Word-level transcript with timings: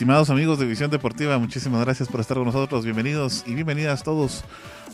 Estimados 0.00 0.30
amigos 0.30 0.58
de 0.58 0.64
Visión 0.64 0.90
Deportiva, 0.90 1.38
muchísimas 1.38 1.84
gracias 1.84 2.08
por 2.08 2.22
estar 2.22 2.38
con 2.38 2.46
nosotros. 2.46 2.86
Bienvenidos 2.86 3.44
y 3.46 3.52
bienvenidas 3.52 4.02
todos 4.02 4.44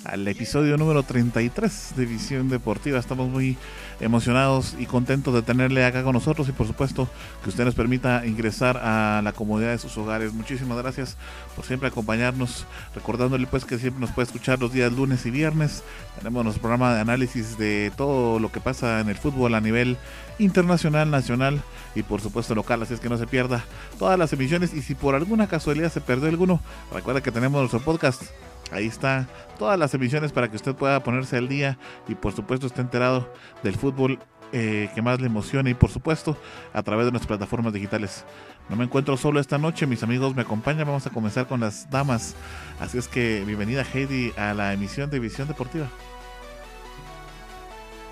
al 0.08 0.26
episodio 0.28 0.76
número 0.76 1.02
33 1.02 1.94
de 1.96 2.06
Visión 2.06 2.48
Deportiva. 2.48 2.98
Estamos 2.98 3.28
muy 3.28 3.56
emocionados 4.00 4.76
y 4.78 4.86
contentos 4.86 5.34
de 5.34 5.42
tenerle 5.42 5.84
acá 5.84 6.02
con 6.02 6.12
nosotros 6.12 6.48
y 6.48 6.52
por 6.52 6.66
supuesto 6.66 7.08
que 7.42 7.48
usted 7.48 7.64
nos 7.64 7.74
permita 7.74 8.24
ingresar 8.26 8.76
a 8.78 9.20
la 9.22 9.32
comodidad 9.32 9.70
de 9.70 9.78
sus 9.78 9.96
hogares. 9.98 10.32
Muchísimas 10.32 10.78
gracias 10.78 11.16
por 11.54 11.64
siempre 11.64 11.88
acompañarnos, 11.88 12.66
recordándole 12.94 13.46
pues 13.46 13.64
que 13.64 13.78
siempre 13.78 14.00
nos 14.00 14.10
puede 14.10 14.26
escuchar 14.26 14.60
los 14.60 14.72
días 14.72 14.92
lunes 14.92 15.26
y 15.26 15.30
viernes. 15.30 15.82
Tenemos 16.18 16.44
nuestro 16.44 16.62
programa 16.62 16.94
de 16.94 17.00
análisis 17.00 17.58
de 17.58 17.92
todo 17.96 18.38
lo 18.38 18.52
que 18.52 18.60
pasa 18.60 19.00
en 19.00 19.08
el 19.08 19.16
fútbol 19.16 19.54
a 19.54 19.60
nivel 19.60 19.96
internacional, 20.38 21.10
nacional 21.10 21.60
y 21.94 22.02
por 22.02 22.20
supuesto 22.20 22.54
local, 22.54 22.82
así 22.82 22.94
es 22.94 23.00
que 23.00 23.08
no 23.08 23.18
se 23.18 23.26
pierda 23.26 23.64
todas 23.98 24.18
las 24.18 24.32
emisiones 24.32 24.74
y 24.74 24.82
si 24.82 24.94
por 24.94 25.14
alguna 25.14 25.48
casualidad 25.48 25.92
se 25.92 26.00
perdió 26.00 26.28
alguno, 26.28 26.60
recuerda 26.92 27.22
que 27.22 27.32
tenemos 27.32 27.60
nuestro 27.60 27.80
podcast. 27.80 28.22
Ahí 28.72 28.86
está 28.86 29.26
todas 29.58 29.78
las 29.78 29.94
emisiones 29.94 30.32
para 30.32 30.48
que 30.48 30.56
usted 30.56 30.74
pueda 30.74 31.02
ponerse 31.02 31.36
al 31.36 31.48
día 31.48 31.78
y 32.08 32.14
por 32.14 32.32
supuesto 32.32 32.66
esté 32.66 32.80
enterado 32.80 33.32
del 33.62 33.76
fútbol 33.76 34.18
eh, 34.52 34.90
que 34.94 35.02
más 35.02 35.20
le 35.20 35.26
emociona 35.26 35.70
y 35.70 35.74
por 35.74 35.90
supuesto 35.90 36.36
a 36.72 36.82
través 36.82 37.06
de 37.06 37.12
nuestras 37.12 37.28
plataformas 37.28 37.72
digitales. 37.72 38.24
No 38.68 38.76
me 38.76 38.84
encuentro 38.84 39.16
solo 39.16 39.40
esta 39.40 39.58
noche, 39.58 39.86
mis 39.86 40.02
amigos 40.02 40.34
me 40.34 40.42
acompañan, 40.42 40.86
vamos 40.86 41.06
a 41.06 41.10
comenzar 41.10 41.46
con 41.46 41.60
las 41.60 41.90
damas. 41.90 42.34
Así 42.80 42.98
es 42.98 43.08
que 43.08 43.42
bienvenida 43.46 43.84
Heidi 43.84 44.32
a 44.36 44.54
la 44.54 44.72
emisión 44.72 45.10
de 45.10 45.18
Visión 45.18 45.48
Deportiva. 45.48 45.88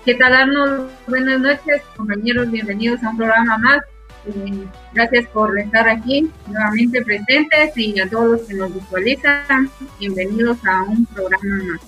¿Qué 0.03 0.13
tal 0.15 0.33
Arnold? 0.33 0.89
Buenas 1.07 1.39
noches, 1.39 1.81
compañeros, 1.95 2.51
bienvenidos 2.51 3.01
a 3.03 3.09
un 3.09 3.17
programa 3.17 3.57
más. 3.57 3.79
Eh, 4.27 4.67
gracias 4.93 5.27
por 5.27 5.57
estar 5.59 5.87
aquí 5.87 6.31
nuevamente 6.47 7.03
presentes 7.03 7.77
y 7.77 7.99
a 7.99 8.09
todos 8.09 8.31
los 8.31 8.41
que 8.41 8.55
nos 8.55 8.73
visualizan, 8.73 9.69
bienvenidos 9.99 10.57
a 10.65 10.83
un 10.83 11.05
programa 11.05 11.63
más. 11.63 11.81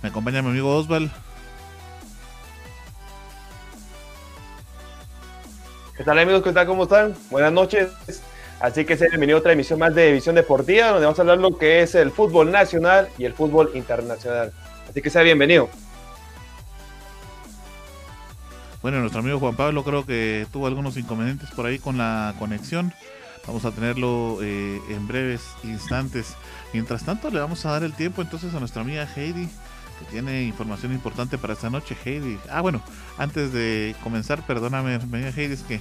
Me 0.00 0.08
acompaña 0.08 0.42
mi 0.42 0.50
amigo 0.50 0.76
Osval. 0.76 1.10
¿Qué 5.96 6.04
tal 6.04 6.18
amigos? 6.18 6.42
¿Qué 6.42 6.52
tal? 6.52 6.66
¿Cómo 6.66 6.84
están? 6.84 7.14
Buenas 7.30 7.52
noches. 7.52 7.90
Así 8.60 8.84
que 8.84 8.96
se 8.96 9.08
bienvenido 9.08 9.38
a 9.38 9.40
otra 9.40 9.52
emisión 9.52 9.80
más 9.80 9.92
de 9.94 10.06
División 10.06 10.36
Deportiva, 10.36 10.88
donde 10.88 11.04
vamos 11.06 11.18
a 11.18 11.22
hablar 11.22 11.38
lo 11.38 11.58
que 11.58 11.82
es 11.82 11.96
el 11.96 12.12
fútbol 12.12 12.52
nacional 12.52 13.08
y 13.18 13.24
el 13.24 13.34
fútbol 13.34 13.72
internacional. 13.74 14.52
Así 14.88 15.02
que 15.02 15.10
sea 15.10 15.22
bienvenido. 15.22 15.68
Bueno, 18.82 18.98
nuestro 18.98 19.20
amigo 19.20 19.38
Juan 19.38 19.54
Pablo 19.54 19.84
creo 19.84 20.04
que 20.04 20.44
tuvo 20.52 20.66
algunos 20.66 20.96
inconvenientes 20.96 21.50
por 21.52 21.66
ahí 21.66 21.78
con 21.78 21.98
la 21.98 22.34
conexión. 22.40 22.92
Vamos 23.46 23.64
a 23.64 23.70
tenerlo 23.70 24.38
eh, 24.42 24.80
en 24.90 25.06
breves 25.06 25.42
instantes. 25.62 26.34
Mientras 26.72 27.04
tanto, 27.04 27.30
le 27.30 27.38
vamos 27.38 27.64
a 27.64 27.70
dar 27.70 27.84
el 27.84 27.92
tiempo 27.92 28.22
entonces 28.22 28.52
a 28.54 28.58
nuestra 28.58 28.82
amiga 28.82 29.06
Heidi, 29.14 29.46
que 29.46 30.04
tiene 30.10 30.42
información 30.42 30.92
importante 30.92 31.38
para 31.38 31.52
esta 31.52 31.70
noche. 31.70 31.96
Heidi. 32.04 32.38
Ah, 32.50 32.60
bueno, 32.60 32.82
antes 33.18 33.52
de 33.52 33.94
comenzar, 34.02 34.44
perdóname, 34.44 34.96
amiga 34.96 35.28
Heidi, 35.28 35.54
es 35.54 35.62
que 35.62 35.80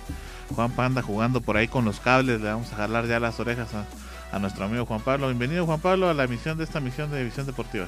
Juan 0.55 0.71
anda 0.77 1.01
jugando 1.01 1.41
por 1.41 1.57
ahí 1.57 1.67
con 1.67 1.85
los 1.85 1.99
cables. 1.99 2.39
Le 2.39 2.49
vamos 2.49 2.71
a 2.71 2.75
jalar 2.75 3.07
ya 3.07 3.19
las 3.19 3.39
orejas 3.39 3.73
a, 3.73 3.85
a 4.31 4.37
nuestro 4.37 4.65
amigo 4.65 4.85
Juan 4.85 5.01
Pablo. 5.01 5.25
Bienvenido, 5.25 5.65
Juan 5.65 5.79
Pablo, 5.79 6.07
a 6.07 6.13
la 6.13 6.25
emisión 6.25 6.59
de 6.59 6.65
esta 6.65 6.79
misión 6.79 7.09
de 7.09 7.17
División 7.17 7.47
Deportiva. 7.47 7.87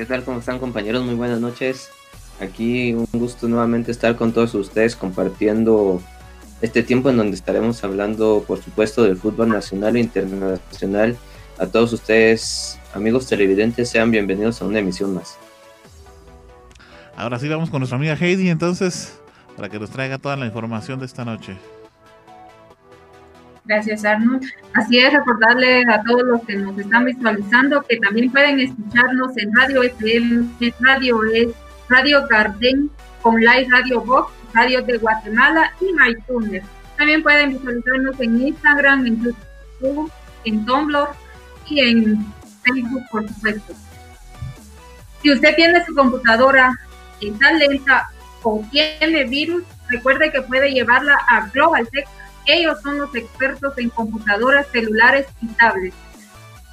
¿Qué 0.00 0.06
tal? 0.06 0.24
¿Cómo 0.24 0.38
están 0.38 0.58
compañeros? 0.58 1.04
Muy 1.04 1.14
buenas 1.14 1.42
noches. 1.42 1.90
Aquí 2.40 2.94
un 2.94 3.06
gusto 3.12 3.48
nuevamente 3.48 3.90
estar 3.90 4.16
con 4.16 4.32
todos 4.32 4.54
ustedes 4.54 4.96
compartiendo 4.96 6.00
este 6.62 6.82
tiempo 6.82 7.10
en 7.10 7.18
donde 7.18 7.36
estaremos 7.36 7.84
hablando, 7.84 8.42
por 8.48 8.62
supuesto, 8.62 9.02
del 9.02 9.18
fútbol 9.18 9.50
nacional 9.50 9.96
e 9.96 10.00
internacional. 10.00 11.18
A 11.58 11.66
todos 11.66 11.92
ustedes, 11.92 12.78
amigos 12.94 13.26
televidentes, 13.26 13.90
sean 13.90 14.10
bienvenidos 14.10 14.62
a 14.62 14.64
una 14.64 14.78
emisión 14.78 15.12
más. 15.12 15.36
Ahora 17.14 17.38
sí 17.38 17.46
vamos 17.46 17.68
con 17.68 17.80
nuestra 17.80 17.98
amiga 17.98 18.14
Heidi, 18.18 18.48
entonces, 18.48 19.20
para 19.54 19.68
que 19.68 19.78
nos 19.78 19.90
traiga 19.90 20.16
toda 20.16 20.34
la 20.38 20.46
información 20.46 20.98
de 20.98 21.04
esta 21.04 21.26
noche. 21.26 21.58
Gracias, 23.70 24.04
Arnold. 24.04 24.42
Así 24.74 24.98
es, 24.98 25.12
recordarle 25.12 25.84
a 25.88 26.02
todos 26.02 26.24
los 26.24 26.42
que 26.42 26.56
nos 26.56 26.76
están 26.76 27.04
visualizando 27.04 27.80
que 27.82 27.98
también 27.98 28.28
pueden 28.32 28.58
escucharnos 28.58 29.30
en 29.36 29.54
Radio 29.54 29.84
FM, 29.84 30.48
Radio 30.80 31.22
Es, 31.32 31.50
Radio 31.88 32.26
Garden, 32.26 32.90
con 33.22 33.36
Live 33.36 33.68
Radio 33.70 34.00
Box, 34.00 34.32
Radio 34.54 34.82
de 34.82 34.98
Guatemala 34.98 35.72
y 35.80 35.92
MyTuner. 35.92 36.64
También 36.98 37.22
pueden 37.22 37.50
visualizarnos 37.50 38.18
en 38.18 38.40
Instagram, 38.48 39.06
en 39.06 39.22
YouTube, 39.22 40.10
en 40.46 40.66
Tumblr 40.66 41.06
y 41.68 41.78
en 41.78 42.26
Facebook, 42.64 43.04
por 43.12 43.28
supuesto. 43.28 43.72
Si 45.22 45.30
usted 45.30 45.54
tiene 45.54 45.84
su 45.84 45.94
computadora 45.94 46.72
está 47.20 47.52
lenta 47.52 48.08
o 48.42 48.64
tiene 48.72 49.26
virus, 49.26 49.62
recuerde 49.88 50.32
que 50.32 50.42
puede 50.42 50.72
llevarla 50.72 51.20
a 51.28 51.46
Global 51.50 51.88
Tech 51.92 52.08
ellos 52.46 52.80
son 52.82 52.98
los 52.98 53.14
expertos 53.14 53.76
en 53.78 53.90
computadoras, 53.90 54.66
celulares 54.72 55.26
y 55.42 55.46
tablets. 55.48 55.96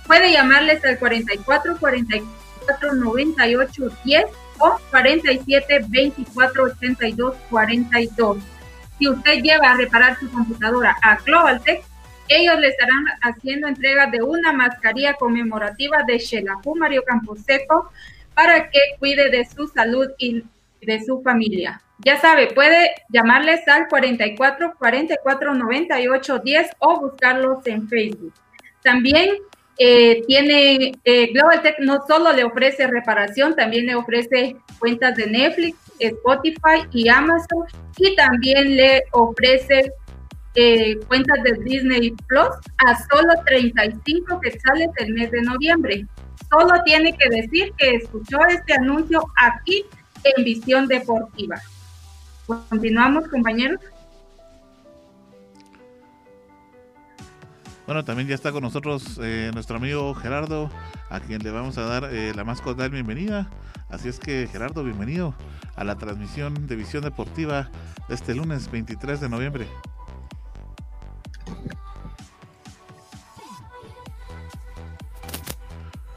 Puede 0.06 0.32
llamarles 0.32 0.84
al 0.86 0.98
44 0.98 1.78
44 1.78 2.94
98 2.94 3.90
10 4.04 4.26
o 4.60 4.80
47 4.90 5.86
24 5.88 6.64
82 6.64 7.36
42. 7.50 8.38
Si 8.98 9.08
usted 9.08 9.42
lleva 9.42 9.72
a 9.72 9.78
reparar 9.78 10.18
su 10.18 10.30
computadora 10.32 10.96
a 11.04 11.18
Global 11.18 11.62
Tech, 11.62 11.84
ellos 12.30 12.60
le 12.60 12.70
estarán 12.70 13.06
haciendo 13.22 13.68
entrega 13.68 14.08
de 14.08 14.22
una 14.22 14.52
mascarilla 14.52 15.14
conmemorativa 15.14 16.04
de 16.04 16.18
Shelahu 16.18 16.76
Mario 16.76 17.04
Camposeco 17.06 17.92
para 18.34 18.70
que 18.70 18.80
cuide 19.00 19.30
de 19.30 19.46
su 19.46 19.68
salud 19.68 20.10
y 20.18 20.44
de 20.82 21.04
su 21.06 21.22
familia. 21.22 21.82
Ya 22.00 22.20
sabe, 22.22 22.48
puede 22.48 22.92
llamarles 23.10 23.68
al 23.68 23.88
44 23.88 24.76
44 24.78 25.56
98 25.56 26.40
10 26.40 26.70
o 26.80 27.00
buscarlos 27.00 27.66
en 27.66 27.88
Facebook. 27.88 28.34
También 28.84 29.38
eh, 29.80 30.24
tiene 30.28 30.94
eh, 31.04 31.28
Global 31.34 31.62
Tech 31.62 31.80
no 31.80 32.04
solo 32.08 32.34
le 32.34 32.44
ofrece 32.44 32.88
reparación, 32.88 33.56
también 33.56 33.86
le 33.88 33.96
ofrece 33.96 34.58
cuentas 34.80 35.16
de 35.16 35.28
Netflix, 35.28 35.78
Spotify 36.00 36.88
y 36.92 37.10
Amazon 37.10 37.66
y 37.98 38.16
también 38.16 38.76
le 38.76 39.04
ofrece 39.12 39.92
eh, 40.56 40.98
cuentas 41.08 41.44
de 41.44 41.64
Disney 41.64 42.12
Plus 42.28 42.50
a 42.78 42.98
solo 43.10 43.34
35 43.46 44.40
quetzales 44.40 44.90
el 44.98 45.14
mes 45.14 45.32
de 45.32 45.42
noviembre. 45.42 46.06
Solo 46.50 46.82
tiene 46.84 47.16
que 47.16 47.30
decir 47.30 47.74
que 47.78 47.96
escuchó 47.96 48.40
este 48.48 48.74
anuncio 48.74 49.24
aquí 49.36 49.86
en 50.24 50.44
Visión 50.44 50.88
Deportiva. 50.88 51.62
Continuamos, 52.48 53.28
compañeros. 53.28 53.82
Bueno, 57.86 58.06
también 58.06 58.30
ya 58.30 58.36
está 58.36 58.54
con 58.54 58.64
nosotros 58.64 59.20
eh, 59.22 59.52
nuestro 59.54 59.78
amigo 59.78 60.14
Gerardo, 60.14 60.70
a 61.10 61.20
quien 61.20 61.44
le 61.44 61.52
vamos 61.52 61.78
a 61.78 61.84
dar 61.84 62.06
eh, 62.14 62.34
la 62.34 62.46
más 62.46 62.62
cordial 62.62 62.90
bienvenida. 62.90 63.50
Así 63.90 64.08
es 64.08 64.20
que 64.20 64.48
Gerardo, 64.50 64.84
bienvenido 64.84 65.34
a 65.76 65.84
la 65.84 65.98
transmisión 65.98 66.68
de 66.68 66.76
Visión 66.78 67.04
Deportiva 67.04 67.70
de 68.08 68.16
este 68.16 68.34
lunes 68.34 68.72
23 68.72 69.20
de 69.20 69.30
noviembre. 69.30 69.68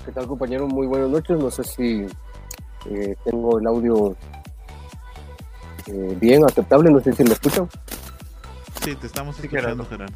¿Qué 0.05 0.13
tal 0.13 0.27
compañero? 0.29 0.69
Muy 0.69 0.87
buenas 0.87 1.09
noches. 1.09 1.39
No 1.39 1.51
sé 1.51 1.65
si 1.65 2.07
eh, 2.87 3.17
tengo 3.25 3.59
el 3.59 3.67
audio 3.67 4.17
bien, 6.21 6.45
aceptable. 6.45 6.91
No 6.91 7.01
sé 7.01 7.13
si 7.13 7.25
me 7.25 7.33
escuchan. 7.33 7.69
Sí, 8.83 8.95
te 8.95 9.07
estamos 9.07 9.39
escuchando, 9.39 9.85
Gerardo. 9.85 10.15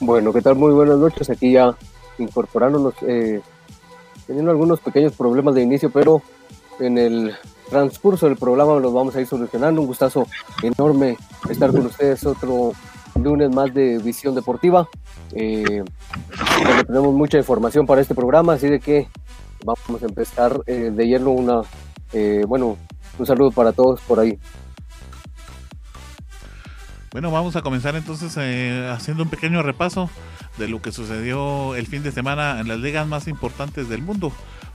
Bueno, 0.00 0.32
¿qué 0.32 0.42
tal? 0.42 0.56
Muy 0.56 0.72
buenas 0.72 0.98
noches. 0.98 1.30
Aquí 1.30 1.52
ya 1.52 1.76
incorporándonos, 2.18 2.94
eh, 3.02 3.40
teniendo 4.26 4.50
algunos 4.50 4.80
pequeños 4.80 5.12
problemas 5.12 5.54
de 5.54 5.62
inicio, 5.62 5.90
pero 5.90 6.22
en 6.80 6.98
el 6.98 7.34
transcurso 7.68 8.26
del 8.26 8.36
programa 8.36 8.78
los 8.78 8.92
vamos 8.92 9.16
a 9.16 9.20
ir 9.20 9.26
solucionando. 9.26 9.80
Un 9.80 9.86
gustazo 9.86 10.26
enorme 10.62 11.16
estar 11.48 11.70
con 11.70 11.86
ustedes 11.86 12.24
otro 12.26 12.72
lunes 13.22 13.54
más 13.54 13.72
de 13.72 13.98
visión 13.98 14.34
deportiva. 14.34 14.88
Eh, 15.32 15.84
tenemos 16.86 17.14
mucha 17.14 17.38
información 17.38 17.86
para 17.86 18.00
este 18.00 18.14
programa, 18.14 18.54
así 18.54 18.68
de 18.68 18.80
que 18.80 19.08
vamos 19.64 20.02
a 20.02 20.06
empezar 20.06 20.60
eh, 20.66 20.90
de 20.94 21.06
lleno 21.06 21.30
una, 21.30 21.62
eh, 22.14 22.44
bueno, 22.46 22.78
un 23.18 23.26
saludo 23.26 23.50
para 23.50 23.72
todos 23.72 24.00
por 24.02 24.20
ahí. 24.20 24.38
Bueno, 27.10 27.30
vamos 27.32 27.56
a 27.56 27.62
comenzar 27.62 27.96
entonces 27.96 28.36
eh, 28.36 28.88
haciendo 28.92 29.24
un 29.24 29.30
pequeño 29.30 29.62
repaso 29.62 30.08
de 30.56 30.68
lo 30.68 30.80
que 30.80 30.92
sucedió 30.92 31.74
el 31.74 31.86
fin 31.88 32.04
de 32.04 32.12
semana 32.12 32.60
en 32.60 32.68
las 32.68 32.78
ligas 32.78 33.06
más 33.08 33.26
importantes 33.26 33.88
del 33.88 34.02
mundo. 34.02 34.32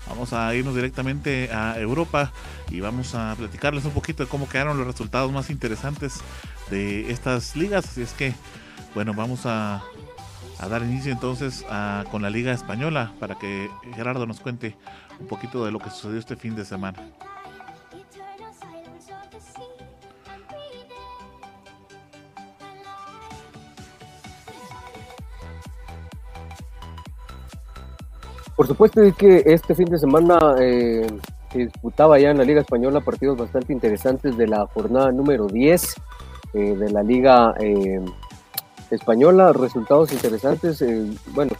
Vamos 0.10 0.34
a 0.34 0.54
irnos 0.54 0.76
directamente 0.76 1.50
a 1.54 1.80
Europa 1.80 2.32
y 2.70 2.82
vamos 2.82 3.16
a 3.16 3.36
platicarles 3.38 3.86
un 3.86 3.92
poquito 3.92 4.24
de 4.24 4.30
cómo 4.30 4.50
quedaron 4.50 4.78
los 4.78 4.88
resultados 4.88 5.32
más 5.32 5.50
interesantes 5.50 6.20
de 6.70 7.10
estas 7.10 7.56
ligas. 7.56 7.86
Así 7.86 8.02
es 8.02 8.12
que, 8.14 8.34
bueno, 8.96 9.14
vamos 9.14 9.46
a, 9.46 9.82
dar 10.70 10.84
inicio 10.84 11.14
entonces 11.14 11.66
con 12.12 12.22
la 12.22 12.30
Liga 12.30 12.52
Española 12.52 13.14
para 13.20 13.36
que 13.36 13.70
Gerardo 13.96 14.26
nos 14.26 14.42
cuente 14.42 14.76
un 15.20 15.28
poquito 15.28 15.66
de 15.66 15.72
lo 15.72 15.80
que 15.80 15.90
sucedió 15.90 16.20
este 16.20 16.36
fin 16.36 16.56
de 16.56 16.66
semana. 16.66 17.00
Por 28.60 28.68
supuesto 28.68 29.02
es 29.02 29.16
que 29.16 29.42
este 29.46 29.74
fin 29.74 29.86
de 29.86 29.98
semana 29.98 30.38
eh, 30.60 31.08
se 31.50 31.60
disputaba 31.60 32.20
ya 32.20 32.32
en 32.32 32.38
la 32.40 32.44
Liga 32.44 32.60
Española 32.60 33.00
partidos 33.00 33.38
bastante 33.38 33.72
interesantes 33.72 34.36
de 34.36 34.48
la 34.48 34.66
jornada 34.66 35.14
número 35.14 35.48
10 35.48 35.96
eh, 36.56 36.76
de 36.76 36.92
la 36.92 37.02
Liga 37.02 37.56
eh, 37.58 38.02
Española, 38.92 39.54
resultados 39.54 40.12
interesantes, 40.12 40.84
bueno, 41.28 41.54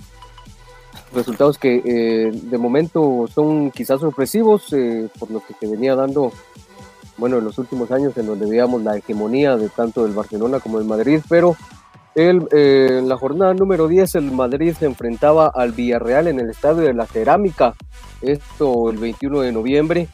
resultados 1.14 1.58
que 1.58 2.32
de 2.32 2.58
momento 2.58 3.26
son 3.34 3.72
quizás 3.72 4.00
sorpresivos 4.00 4.68
por 5.20 5.32
lo 5.32 5.40
que 5.40 5.54
se 5.60 5.68
venía 5.68 5.96
dando, 5.96 6.32
bueno, 7.18 7.38
en 7.38 7.46
los 7.46 7.58
últimos 7.58 7.92
años 7.92 8.18
en 8.18 8.28
donde 8.28 8.48
veíamos 8.48 8.84
la 8.84 8.98
hegemonía 8.98 9.58
de 9.58 9.70
tanto 9.70 10.04
del 10.04 10.14
Barcelona 10.14 10.60
como 10.60 10.78
del 10.78 10.88
Madrid, 10.88 11.22
pero 11.28 11.56
el, 12.16 12.48
eh, 12.52 12.98
en 13.00 13.08
la 13.08 13.18
jornada 13.18 13.54
número 13.54 13.88
10 13.88 14.16
el 14.16 14.32
Madrid 14.32 14.74
se 14.78 14.86
enfrentaba 14.86 15.52
al 15.54 15.72
Villarreal 15.72 16.28
en 16.28 16.40
el 16.40 16.50
Estadio 16.50 16.82
de 16.82 16.94
la 16.94 17.06
Cerámica, 17.06 17.76
esto 18.22 18.90
el 18.90 18.98
21 18.98 19.42
de 19.42 19.52
noviembre. 19.52 20.08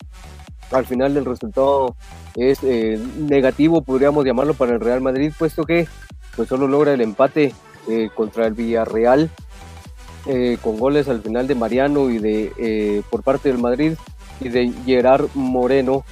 Al 0.71 0.85
final 0.85 1.15
el 1.15 1.25
resultado 1.25 1.95
es 2.35 2.59
eh, 2.63 2.99
negativo, 3.17 3.81
podríamos 3.81 4.25
llamarlo 4.25 4.53
para 4.53 4.73
el 4.73 4.81
Real 4.81 5.01
Madrid, 5.01 5.31
puesto 5.37 5.63
que 5.63 5.87
pues 6.35 6.49
solo 6.49 6.67
logra 6.67 6.93
el 6.93 7.01
empate 7.01 7.53
eh, 7.87 8.09
contra 8.13 8.45
el 8.47 8.53
Villarreal 8.53 9.29
con 10.61 10.79
goles 10.79 11.07
al 11.07 11.21
final 11.21 11.47
de 11.47 11.55
Mariano 11.55 12.09
y 12.09 12.17
de 12.17 13.03
por 13.09 13.23
parte 13.23 13.49
del 13.49 13.59
Madrid 13.59 13.93
y 14.39 14.49
de 14.49 14.71
Gerard 14.85 15.27
Moreno 15.35 16.03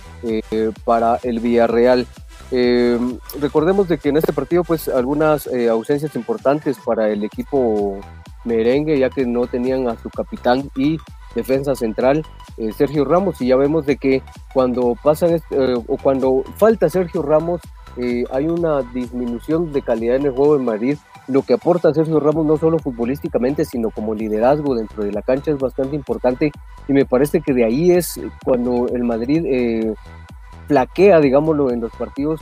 para 0.85 1.19
el 1.23 1.39
Villarreal. 1.39 2.07
Eh, 2.55 2.99
recordemos 3.39 3.87
de 3.87 3.97
que 3.97 4.09
en 4.09 4.17
este 4.17 4.31
partido 4.31 4.63
pues 4.63 4.87
algunas 4.87 5.47
eh, 5.47 5.69
ausencias 5.69 6.15
importantes 6.15 6.77
para 6.85 7.09
el 7.09 7.23
equipo 7.23 7.99
merengue 8.43 8.99
ya 8.99 9.09
que 9.09 9.25
no 9.25 9.47
tenían 9.47 9.87
a 9.87 9.97
su 9.97 10.11
capitán 10.11 10.69
y 10.75 10.97
defensa 11.33 11.73
central 11.73 12.23
eh, 12.57 12.71
Sergio 12.71 13.05
Ramos 13.05 13.41
y 13.41 13.47
ya 13.47 13.55
vemos 13.55 13.87
de 13.87 13.97
que 13.97 14.21
cuando 14.53 14.95
pasan 15.01 15.41
o 15.87 15.97
cuando 15.97 16.43
falta 16.57 16.89
Sergio 16.89 17.23
Ramos 17.23 17.59
hay 18.31 18.45
una 18.47 18.83
disminución 18.93 19.71
de 19.73 19.81
calidad 19.81 20.17
en 20.17 20.27
el 20.27 20.31
juego 20.33 20.55
de 20.55 20.63
Madrid 20.63 20.97
lo 21.27 21.41
que 21.43 21.53
aporta 21.53 21.93
Sergio 21.93 22.19
Ramos 22.19 22.45
no 22.45 22.57
solo 22.57 22.79
futbolísticamente 22.79 23.65
sino 23.65 23.91
como 23.91 24.13
liderazgo 24.13 24.75
dentro 24.75 25.03
de 25.03 25.11
la 25.11 25.21
cancha 25.21 25.51
es 25.51 25.57
bastante 25.57 25.95
importante 25.95 26.51
y 26.87 26.93
me 26.93 27.05
parece 27.05 27.41
que 27.41 27.53
de 27.53 27.63
ahí 27.63 27.91
es 27.91 28.19
cuando 28.43 28.87
el 28.89 29.03
Madrid 29.03 29.93
flaquea, 30.67 31.19
digámoslo, 31.19 31.71
en 31.71 31.81
los 31.81 31.91
partidos 31.93 32.41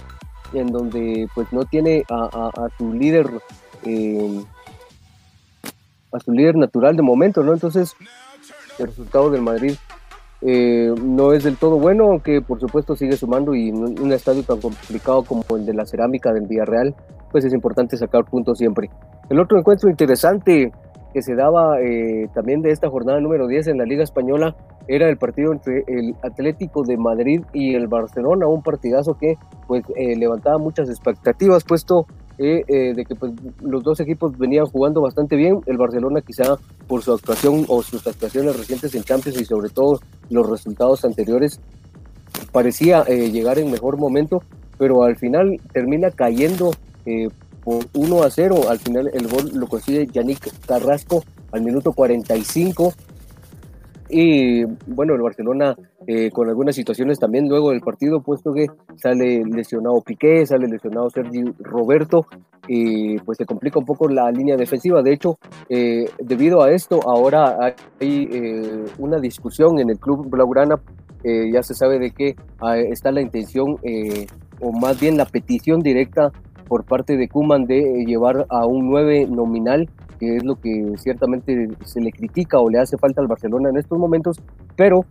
en 0.54 0.68
donde 0.68 1.28
pues 1.34 1.52
no 1.52 1.66
tiene 1.66 2.04
a, 2.10 2.68
su 2.78 2.94
líder 2.94 3.30
eh, 3.86 4.44
a 6.12 6.20
su 6.20 6.32
líder 6.32 6.58
natural 6.58 6.96
de 6.96 7.04
momento, 7.04 7.42
¿no? 7.42 7.54
Entonces 7.54 7.96
el 8.80 8.88
resultado 8.88 9.30
del 9.30 9.42
Madrid 9.42 9.76
eh, 10.42 10.94
no 11.02 11.34
es 11.34 11.44
del 11.44 11.56
todo 11.58 11.78
bueno, 11.78 12.06
aunque 12.06 12.42
por 12.42 12.60
supuesto 12.60 12.96
sigue 12.96 13.16
sumando 13.16 13.56
y 13.56 13.72
un 13.72 14.12
estadio 14.12 14.44
tan 14.44 14.60
complicado 14.60 15.24
como 15.24 15.44
el 15.56 15.66
de 15.66 15.74
la 15.74 15.86
cerámica 15.86 16.34
del 16.34 16.48
Villarreal, 16.48 16.96
pues 17.32 17.46
es 17.46 17.54
importante 17.54 17.98
sacar 17.98 18.26
puntos 18.26 18.58
siempre. 18.58 18.90
El 19.30 19.40
otro 19.40 19.58
encuentro 19.58 19.90
interesante 19.90 20.72
que 21.14 21.22
se 21.22 21.36
daba 21.36 21.82
eh, 21.82 22.30
también 22.34 22.62
de 22.62 22.72
esta 22.72 22.90
jornada 22.90 23.20
número 23.20 23.48
10 23.48 23.68
en 23.68 23.78
la 23.78 23.86
Liga 23.86 24.04
Española 24.04 24.56
era 24.88 25.10
el 25.10 25.18
partido 25.18 25.52
entre 25.52 25.84
el 25.88 26.16
Atlético 26.24 26.84
de 26.84 26.98
Madrid 26.98 27.42
y 27.54 27.76
el 27.76 27.88
Barcelona, 27.88 28.48
un 28.48 28.64
partidazo 28.64 29.16
que 29.16 29.38
pues 29.68 29.84
eh, 29.96 30.16
levantaba 30.16 30.58
muchas 30.58 30.90
expectativas, 30.90 31.64
puesto 31.64 32.06
eh, 32.38 32.94
de 32.96 33.06
que 33.06 33.16
pues, 33.16 33.34
los 33.62 33.84
dos 33.84 34.00
equipos 34.00 34.38
venían 34.38 34.66
jugando 34.66 35.02
bastante 35.02 35.36
bien, 35.36 35.62
el 35.68 35.78
Barcelona 35.78 36.22
quizá 36.22 36.58
por 36.88 37.04
su 37.04 37.14
actuación 37.14 37.66
o 37.68 37.84
sus 37.84 38.06
actuaciones 38.08 38.58
recientes 38.58 38.96
en 38.96 39.04
Champions 39.04 39.40
y 39.40 39.46
sobre 39.46 39.70
todo 39.70 40.00
los 40.30 40.50
resultados 40.50 41.06
anteriores 41.06 41.60
parecía 42.52 43.04
llegar 43.04 43.60
en 43.60 43.70
mejor 43.70 43.98
momento, 43.98 44.42
pero 44.80 45.04
al 45.04 45.18
final 45.18 45.60
termina 45.74 46.10
cayendo 46.10 46.72
por 47.64 47.86
1 47.94 48.24
a 48.24 48.30
0. 48.30 48.62
Al 48.70 48.80
final 48.80 49.10
el 49.14 49.28
gol 49.28 49.52
lo 49.54 49.68
consigue 49.68 50.08
Yannick 50.08 50.66
Carrasco 50.66 51.24
al 51.52 51.62
minuto 51.62 51.94
45. 51.94 52.94
Y 54.14 54.66
bueno, 54.88 55.16
el 55.16 55.22
Barcelona 55.22 55.74
eh, 56.06 56.32
con 56.32 56.50
algunas 56.50 56.76
situaciones 56.76 57.18
también 57.18 57.48
luego 57.48 57.70
del 57.70 57.80
partido, 57.80 58.22
puesto 58.22 58.52
que 58.52 58.68
sale 58.98 59.42
lesionado 59.46 60.02
Piqué, 60.02 60.46
sale 60.46 60.68
lesionado 60.68 61.10
Sergi 61.10 61.44
Roberto, 61.60 62.26
y 62.68 63.18
pues 63.20 63.38
se 63.38 63.46
complica 63.46 63.80
un 63.80 63.86
poco 63.86 64.10
la 64.10 64.30
línea 64.30 64.58
defensiva. 64.58 65.02
De 65.02 65.14
hecho, 65.14 65.38
eh, 65.70 66.10
debido 66.20 66.62
a 66.62 66.72
esto, 66.72 67.00
ahora 67.08 67.74
hay 68.02 68.28
eh, 68.30 68.86
una 68.98 69.18
discusión 69.18 69.80
en 69.80 69.90
el 69.90 69.98
club 69.98 70.30
Blaugrana. 70.30 70.76
ya 71.24 71.64
se 71.64 71.74
sabe 71.74 71.98
de 71.98 72.12
que 72.12 72.36
ah, 72.60 72.78
está 72.78 73.12
la 73.12 73.22
intención, 73.22 73.78
o 74.60 74.72
más 74.74 75.00
bien 75.00 75.16
la 75.16 75.26
petición 75.26 75.80
directa 75.80 76.34
por 76.72 76.86
parte 76.86 77.18
de 77.18 77.28
Kuman 77.28 77.66
de 77.66 77.80
eh, 77.80 78.06
llevar 78.06 78.46
a 78.48 78.66
un 78.66 78.90
9 78.90 79.28
nominal, 79.28 79.90
que 80.22 80.38
es 80.38 80.46
lo 80.46 80.56
que 80.56 80.94
ciertamente 80.96 81.68
se 81.84 82.00
le 82.00 82.14
critica 82.14 82.62
o 82.62 82.70
le 82.70 82.80
hace 82.80 82.98
falta 82.98 83.20
al 83.20 83.28
Barcelona 83.28 83.68
en 83.68 83.76
estos 83.76 84.00
momentos, 84.00 84.40
pero 84.78 85.04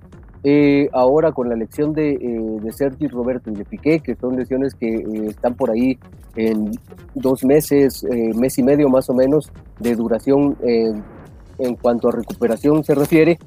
eh, 0.43 0.89
ahora 0.95 1.33
con 1.33 1.51
la 1.51 1.55
elección 1.55 1.93
de, 1.93 2.13
eh, 2.13 2.61
de 2.63 2.73
Sergi 2.73 3.09
Roberto 3.09 3.51
y 3.51 3.57
de 3.57 3.67
Piqué, 3.67 4.01
que 4.01 4.15
son 4.15 4.37
lesiones 4.37 4.75
que 4.75 5.05
están 5.29 5.55
por 5.55 5.71
ahí 5.71 5.99
en 6.35 6.71
dos 7.15 7.45
meses, 7.45 8.07
mes 8.37 8.59
y 8.59 8.63
medio 8.63 8.89
más 8.89 9.11
o 9.11 9.13
menos 9.13 9.53
de 9.81 9.95
duración 9.97 10.57
en 10.63 11.75
cuanto 11.83 12.09
a 12.09 12.13
recuperación 12.13 12.85
se 12.85 12.95
refiere, 12.95 13.39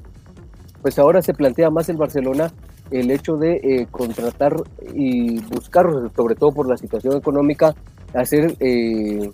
pues 0.84 1.00
ahora 1.00 1.24
se 1.24 1.34
plantea 1.34 1.72
más 1.72 1.90
el 1.90 1.98
Barcelona 1.98 2.52
el 2.92 3.10
hecho 3.10 3.38
de 3.38 3.88
contratar 3.90 4.56
y 4.94 5.40
buscar, 5.46 5.88
sobre 6.16 6.36
todo 6.36 6.52
por 6.52 6.70
la 6.70 6.78
situación 6.78 7.18
económica, 7.18 7.74
hacer 8.14 8.56
eh, 8.60 9.30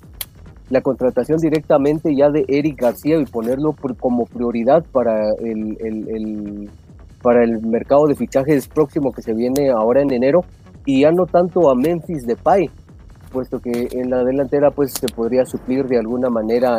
la 0.70 0.82
contratación 0.82 1.38
directamente 1.40 2.16
ya 2.16 2.30
de 2.30 2.46
Eric 2.48 2.82
García 2.82 3.20
y 3.20 3.26
ponerlo 3.26 3.74
como 4.00 4.26
prioridad 4.26 4.84
para 4.92 5.32
el, 5.42 6.70
para 7.22 7.44
el 7.44 7.62
mercado 7.62 8.06
de 8.08 8.16
fichajes 8.16 8.68
próximo 8.68 9.12
que 9.12 9.22
se 9.22 9.34
viene 9.34 9.70
ahora 9.70 10.02
en 10.02 10.14
enero 10.14 10.42
y 10.86 11.02
ya 11.02 11.12
no 11.12 11.26
tanto 11.26 11.70
a 11.70 11.76
Memphis 11.76 12.26
Depay 12.26 12.70
puesto 13.30 13.60
que 13.60 13.88
en 13.92 14.10
la 14.10 14.24
delantera 14.24 14.72
pues 14.72 14.94
se 14.94 15.08
podría 15.08 15.46
suplir 15.46 15.86
de 15.86 16.00
alguna 16.00 16.30
manera 16.30 16.78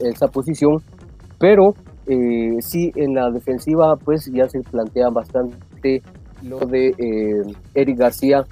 esa 0.00 0.28
posición, 0.28 0.78
pero 1.38 1.74
eh, 2.06 2.56
sí 2.60 2.90
en 2.96 3.14
la 3.14 3.30
defensiva 3.30 3.96
pues 3.96 4.30
ya 4.32 4.48
se 4.48 4.60
plantea 4.60 5.08
bastante 5.10 6.02
lo 6.42 6.58
de 6.60 6.88
eh, 6.88 7.54
Eric 7.74 7.98
García 7.98 8.44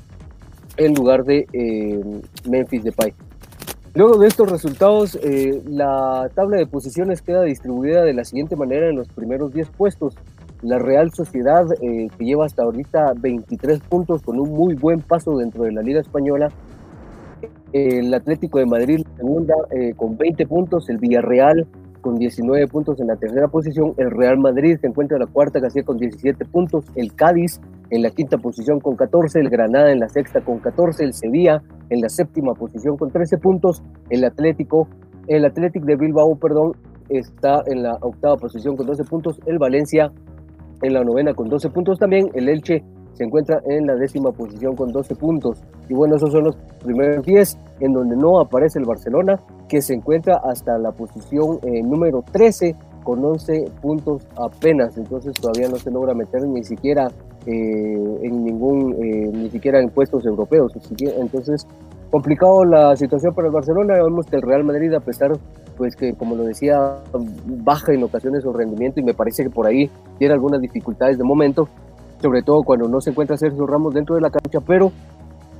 en 0.77 0.95
lugar 0.95 1.25
de 1.25 1.47
eh, 1.53 2.01
Memphis 2.49 2.85
Depay. 2.85 3.15
Luego 3.95 4.17
de 4.17 4.27
estos 4.27 4.51
resultados, 4.51 5.19
eh, 5.23 5.63
la 5.67 6.31
tabla 6.35 6.57
de 6.57 6.67
posiciones 6.67 7.21
queda 7.21 7.43
distribuida 7.43 8.03
de 8.03 8.15
la 8.15 8.25
siguiente 8.25 8.57
manera 8.57 8.89
en 8.89 8.97
los 8.97 9.09
primeros 9.09 9.53
10 9.53 9.69
puestos. 9.69 10.15
La 10.63 10.79
Real 10.79 11.13
Sociedad, 11.13 11.67
eh, 11.83 12.09
que 12.17 12.25
lleva 12.25 12.47
hasta 12.47 12.63
ahorita 12.63 13.13
23 13.21 13.81
puntos 13.81 14.23
con 14.23 14.41
un 14.41 14.51
muy 14.51 14.75
buen 14.77 15.01
paso 15.01 15.37
dentro 15.37 15.65
de 15.65 15.73
la 15.73 15.83
Liga 15.83 16.01
Española. 16.01 16.49
El 17.75 18.15
Atlético 18.15 18.61
de 18.61 18.67
Madrid, 18.67 19.05
segunda, 19.17 19.55
eh, 19.71 19.93
con 19.95 20.17
20 20.17 20.47
puntos. 20.47 20.89
El 20.89 20.97
Villarreal, 20.97 21.67
con 22.03 22.17
19 22.17 22.67
puntos 22.69 23.01
en 23.01 23.07
la 23.07 23.17
tercera 23.17 23.49
posición. 23.49 23.95
El 23.97 24.11
Real 24.11 24.37
Madrid 24.37 24.77
se 24.79 24.89
encuentra 24.89 25.17
en 25.17 25.23
la 25.23 25.27
cuarta 25.27 25.61
casilla 25.61 25.87
con 25.87 25.97
17 25.97 26.45
puntos. 26.45 26.85
El 26.95 27.15
Cádiz 27.15 27.61
en 27.89 28.03
la 28.03 28.11
quinta 28.11 28.37
posición 28.37 28.81
con 28.81 28.97
14. 28.97 29.41
El 29.41 29.49
Granada 29.49 29.91
en 29.91 30.01
la 30.01 30.09
sexta 30.11 30.43
con 30.43 30.59
14. 30.59 31.05
El 31.05 31.15
Sevilla 31.15 31.63
en 31.89 32.01
la 32.03 32.11
séptima 32.11 32.53
posición 32.53 32.99
con 32.99 33.11
13 33.11 33.39
puntos. 33.39 33.83
El 34.11 34.25
Atlético, 34.25 34.89
el 35.29 35.47
Atlético 35.47 35.87
de 35.87 35.97
Bilbao, 35.97 36.37
perdón, 36.37 36.73
está 37.09 37.63
en 37.67 37.83
la 37.83 37.95
octava 38.01 38.37
posición 38.37 38.77
con 38.77 38.87
12 38.87 39.05
puntos. 39.05 39.41
El 39.47 39.59
Valencia 39.59 40.13
en 40.83 40.93
la 40.93 41.05
novena 41.05 41.33
con 41.33 41.49
12 41.49 41.71
puntos 41.71 41.99
también. 41.99 42.29
El 42.35 42.49
Elche 42.49 42.85
se 43.15 43.25
encuentra 43.25 43.61
en 43.67 43.87
la 43.87 43.95
décima 43.95 44.33
posición 44.33 44.75
con 44.75 44.93
12 44.93 45.15
puntos. 45.17 45.63
Y 45.89 45.95
bueno, 45.95 46.17
esos 46.17 46.33
son 46.33 46.45
los 46.45 46.57
primeros 46.83 47.25
10 47.25 47.59
en 47.81 47.93
donde 47.93 48.17
no 48.17 48.41
aparece 48.41 48.79
el 48.79 48.85
Barcelona, 48.85 49.41
que 49.69 49.83
se 49.83 49.95
encuentra 49.95 50.41
hasta 50.45 50.79
la 50.79 50.93
posición 50.93 51.59
eh, 51.63 51.83
número 51.83 52.23
13 52.31 52.75
con 53.05 53.25
11 53.25 53.71
puntos 53.81 54.27
apenas. 54.37 54.97
Entonces 54.97 55.35
todavía 55.35 55.69
no 55.69 55.77
se 55.77 55.91
logra 55.91 56.15
meter 56.15 56.47
ni 56.47 56.65
siquiera 56.65 57.09
eh, 57.47 58.19
en 58.23 58.45
ningún, 58.45 58.95
eh, 59.03 59.31
ni 59.33 59.51
siquiera 59.51 59.81
en 59.81 59.91
puestos 59.91 60.25
europeos. 60.25 60.73
Entonces, 61.01 61.67
complicado 62.11 62.65
la 62.65 62.95
situación 62.97 63.35
para 63.35 63.49
el 63.49 63.55
Barcelona. 63.55 63.95
Vemos 63.95 64.27
que 64.27 64.37
el 64.37 64.43
Real 64.43 64.65
Madrid, 64.65 64.93
a 64.95 65.01
pesar 65.01 65.33
pues 65.77 65.97
que 65.97 66.13
como 66.15 66.37
lo 66.37 66.45
decía, 66.45 66.99
baja 67.47 67.93
en 67.93 68.05
ocasiones 68.05 68.43
su 68.43 68.53
rendimiento 68.53 69.01
y 69.01 69.03
me 69.03 69.15
parece 69.15 69.43
que 69.43 69.51
por 69.51 69.67
ahí 69.67 69.91
tiene 70.19 70.35
algunas 70.35 70.61
dificultades 70.61 71.19
de 71.19 71.25
momento, 71.25 71.69
sobre 72.23 72.43
todo 72.43 72.63
cuando 72.63 72.89
no 72.89 73.01
se 73.01 73.11
encuentra 73.11 73.37
Sergio 73.37 73.67
Ramos 73.67 73.93
dentro 73.93 74.15
de 74.15 74.21
la 74.21 74.31
cancha, 74.31 74.61
pero 74.61 74.93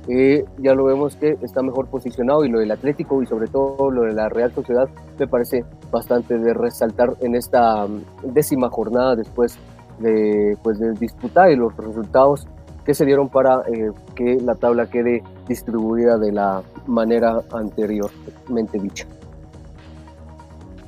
eh, 0.07 0.43
ya 0.57 0.73
lo 0.73 0.85
vemos 0.85 1.15
que 1.15 1.37
está 1.41 1.61
mejor 1.61 1.87
posicionado 1.87 2.43
y 2.43 2.49
lo 2.49 2.59
del 2.59 2.71
Atlético 2.71 3.21
y 3.21 3.25
sobre 3.25 3.47
todo 3.47 3.91
lo 3.91 4.03
de 4.03 4.13
la 4.13 4.29
Real 4.29 4.53
Sociedad 4.53 4.89
me 5.17 5.27
parece 5.27 5.63
bastante 5.91 6.37
de 6.37 6.53
resaltar 6.53 7.15
en 7.21 7.35
esta 7.35 7.85
mm, 7.85 8.33
décima 8.33 8.69
jornada 8.69 9.15
después 9.15 9.57
de, 9.99 10.57
pues, 10.63 10.79
de 10.79 10.93
disputar 10.93 11.51
y 11.51 11.55
los 11.55 11.75
resultados 11.77 12.47
que 12.85 12.93
se 12.93 13.05
dieron 13.05 13.29
para 13.29 13.61
eh, 13.61 13.91
que 14.15 14.37
la 14.41 14.55
tabla 14.55 14.89
quede 14.89 15.23
distribuida 15.47 16.17
de 16.17 16.33
la 16.33 16.61
manera 16.85 17.39
anteriormente 17.53 18.79
dicha. 18.79 19.07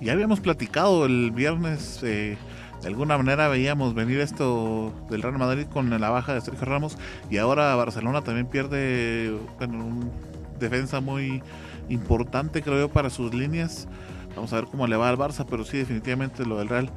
Ya 0.01 0.11
habíamos 0.11 0.41
platicado 0.41 1.05
el 1.05 1.31
viernes, 1.31 2.01
eh, 2.03 2.37
de 2.85 2.89
alguna 2.89 3.17
manera 3.17 3.47
veíamos 3.47 3.95
venir 3.95 4.19
esto 4.19 4.93
del 5.09 5.23
Real 5.23 5.39
Madrid 5.39 5.65
con 5.65 5.89
la 5.89 6.09
baja 6.11 6.35
de 6.35 6.41
Sergio 6.41 6.65
Ramos 6.65 6.99
y 7.31 7.37
ahora 7.37 7.73
Barcelona 7.73 8.21
también 8.21 8.45
pierde 8.45 9.35
bueno, 9.57 9.83
un 9.83 10.11
defensa 10.59 11.01
muy 11.01 11.41
importante 11.89 12.61
creo 12.61 12.77
yo 12.81 12.89
para 12.89 13.09
sus 13.09 13.33
líneas. 13.33 13.87
Vamos 14.35 14.53
a 14.53 14.57
ver 14.57 14.65
cómo 14.65 14.85
le 14.85 14.97
va 14.97 15.09
al 15.09 15.17
Barça, 15.17 15.47
pero 15.49 15.65
sí 15.65 15.79
definitivamente 15.79 16.45
lo 16.45 16.59
del 16.59 16.69
Real 16.69 16.91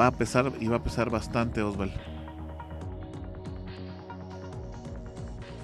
va 0.00 0.06
a 0.06 0.12
pesar 0.12 0.52
y 0.58 0.68
va 0.68 0.76
a 0.76 0.82
pesar 0.82 1.10
bastante 1.10 1.60
Osval. 1.60 1.92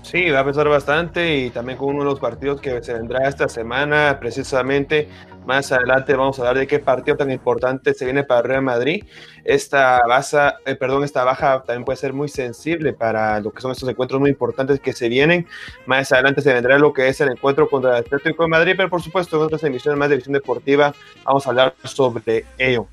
Sí, 0.02 0.30
va 0.30 0.40
a 0.40 0.44
pesar 0.44 0.68
bastante 0.68 1.36
y 1.36 1.50
también 1.50 1.78
con 1.78 1.90
uno 1.90 2.00
de 2.00 2.10
los 2.10 2.20
partidos 2.20 2.60
que 2.60 2.82
se 2.82 2.92
vendrá 2.92 3.28
esta 3.28 3.48
semana, 3.48 4.18
precisamente 4.20 5.08
más 5.46 5.72
adelante 5.72 6.14
vamos 6.14 6.38
a 6.38 6.42
hablar 6.42 6.58
de 6.58 6.66
qué 6.66 6.80
partido 6.80 7.16
tan 7.16 7.30
importante 7.30 7.94
se 7.94 8.04
viene 8.04 8.24
para 8.24 8.42
Real 8.42 8.62
Madrid. 8.62 9.04
Esta 9.44 10.00
baja, 10.06 10.56
eh, 10.66 10.74
perdón, 10.74 11.04
esta 11.04 11.24
baja 11.24 11.62
también 11.62 11.84
puede 11.84 11.96
ser 11.96 12.12
muy 12.12 12.28
sensible 12.28 12.92
para 12.92 13.40
lo 13.40 13.52
que 13.52 13.60
son 13.60 13.72
estos 13.72 13.88
encuentros 13.88 14.20
muy 14.20 14.30
importantes 14.30 14.80
que 14.80 14.92
se 14.92 15.08
vienen. 15.08 15.46
Más 15.86 16.12
adelante 16.12 16.42
se 16.42 16.52
vendrá 16.52 16.78
lo 16.78 16.92
que 16.92 17.08
es 17.08 17.20
el 17.20 17.30
encuentro 17.30 17.68
contra 17.68 17.98
el 17.98 18.04
Atlético 18.04 18.42
de 18.42 18.48
Madrid, 18.48 18.74
pero 18.76 18.90
por 18.90 19.02
supuesto 19.02 19.36
en 19.36 19.42
otras 19.44 19.64
emisiones 19.64 19.98
más 19.98 20.10
de 20.10 20.16
visión 20.16 20.32
deportiva 20.32 20.94
vamos 21.24 21.46
a 21.46 21.50
hablar 21.50 21.74
sobre 21.84 22.44
ello. 22.58 22.88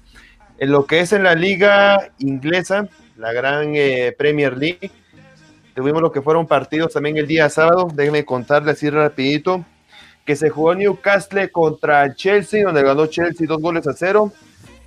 En 0.60 0.72
lo 0.72 0.86
que 0.86 1.00
es 1.01 1.13
en 1.13 1.24
la 1.24 1.36
liga 1.36 2.12
inglesa, 2.20 2.88
la 3.18 3.32
gran 3.34 3.75
eh, 3.75 4.13
Premier 4.18 4.58
League, 4.58 4.92
tuvimos 5.79 6.01
lo 6.01 6.12
que 6.12 6.21
fueron 6.21 6.45
partidos 6.45 6.91
también 6.91 7.15
el 7.15 7.25
día 7.25 7.50
sábado. 7.50 7.88
Déjenme 7.93 8.25
contarles 8.25 8.75
así 8.75 8.89
rapidito 8.89 9.63
que 10.25 10.36
se 10.36 10.50
jugó 10.50 10.75
Newcastle 10.75 11.50
contra 11.51 12.13
Chelsea, 12.13 12.65
donde 12.65 12.83
ganó 12.83 13.07
Chelsea 13.07 13.48
dos 13.48 13.62
goles 13.62 13.88
a 13.88 13.93
cero. 13.93 14.33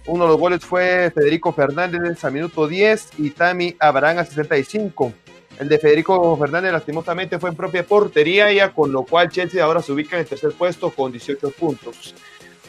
Uno 0.07 0.25
de 0.25 0.31
los 0.33 0.39
goles 0.39 0.63
fue 0.63 1.11
Federico 1.11 1.51
Fernández 1.55 2.23
a 2.23 2.31
minuto 2.31 2.69
10 2.69 3.21
y 3.21 3.31
Tammy 3.31 3.75
Abraham 3.81 4.19
a 4.19 4.25
65. 4.27 5.15
El 5.59 5.69
de 5.71 5.79
Federico 5.79 6.37
Fernández 6.37 6.73
lastimosamente 6.73 7.39
fue 7.39 7.49
en 7.49 7.57
propia 7.57 7.85
portería, 7.85 8.53
ya 8.53 8.69
con 8.69 8.93
lo 8.93 9.05
cual 9.05 9.31
Chelsea 9.31 9.65
ahora 9.65 9.81
se 9.81 9.93
ubica 9.93 10.17
en 10.17 10.23
el 10.23 10.29
tercer 10.29 10.53
puesto 10.53 10.91
con 10.91 11.11
18 11.11 11.53
puntos. 11.53 12.15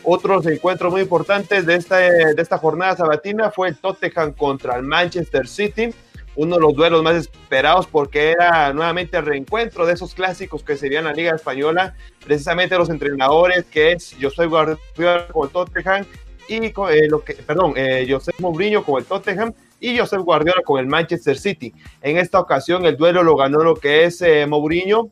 Otros 0.02 0.46
encuentros 0.48 0.94
muy 0.94 1.02
importantes 1.02 1.66
de 1.66 1.76
esta, 1.76 1.98
de 1.98 2.42
esta 2.42 2.58
jornada 2.58 2.96
sabatina 2.96 3.52
fue 3.52 3.68
el 3.68 3.78
Tottenham 3.78 4.32
contra 4.32 4.78
el 4.78 4.84
Manchester 4.84 5.46
City 5.46 5.94
uno 6.36 6.56
de 6.56 6.62
los 6.62 6.74
duelos 6.76 7.04
más 7.04 7.16
esperados 7.16 7.88
porque 7.88 8.32
era 8.32 8.74
nuevamente 8.74 9.18
el 9.18 9.26
reencuentro 9.26 9.86
de 9.86 9.94
esos 9.94 10.14
clásicos 10.14 10.64
que 10.64 10.76
serían 10.76 11.06
la 11.06 11.14
Liga 11.14 11.36
Española, 11.36 11.96
precisamente 12.26 12.78
los 12.78 12.90
entrenadores 12.90 13.66
que 13.66 13.94
es 13.94 14.16
José 14.20 14.46
Guardiola 14.48 15.28
con 15.28 15.48
el 15.48 15.54
Tottenham 15.54 16.06
y 16.48 16.56
eh, 16.66 17.08
lo 17.10 17.24
que, 17.24 17.36
perdón, 17.36 17.74
eh, 17.76 18.06
José 18.10 18.32
Mourinho 18.40 18.84
con 18.84 19.00
el 19.00 19.06
Tottenham 19.06 19.54
y 19.80 19.98
José 19.98 20.18
Guardiola 20.18 20.62
con 20.64 20.80
el 20.80 20.88
Manchester 20.88 21.38
City. 21.38 21.74
En 22.02 22.18
esta 22.18 22.40
ocasión 22.40 22.86
el 22.86 22.98
duelo 22.98 23.24
lo 23.24 23.36
ganó 23.36 23.64
lo 23.64 23.76
que 23.76 24.06
es 24.06 24.22
eh, 24.22 24.46
Mourinho 24.46 25.12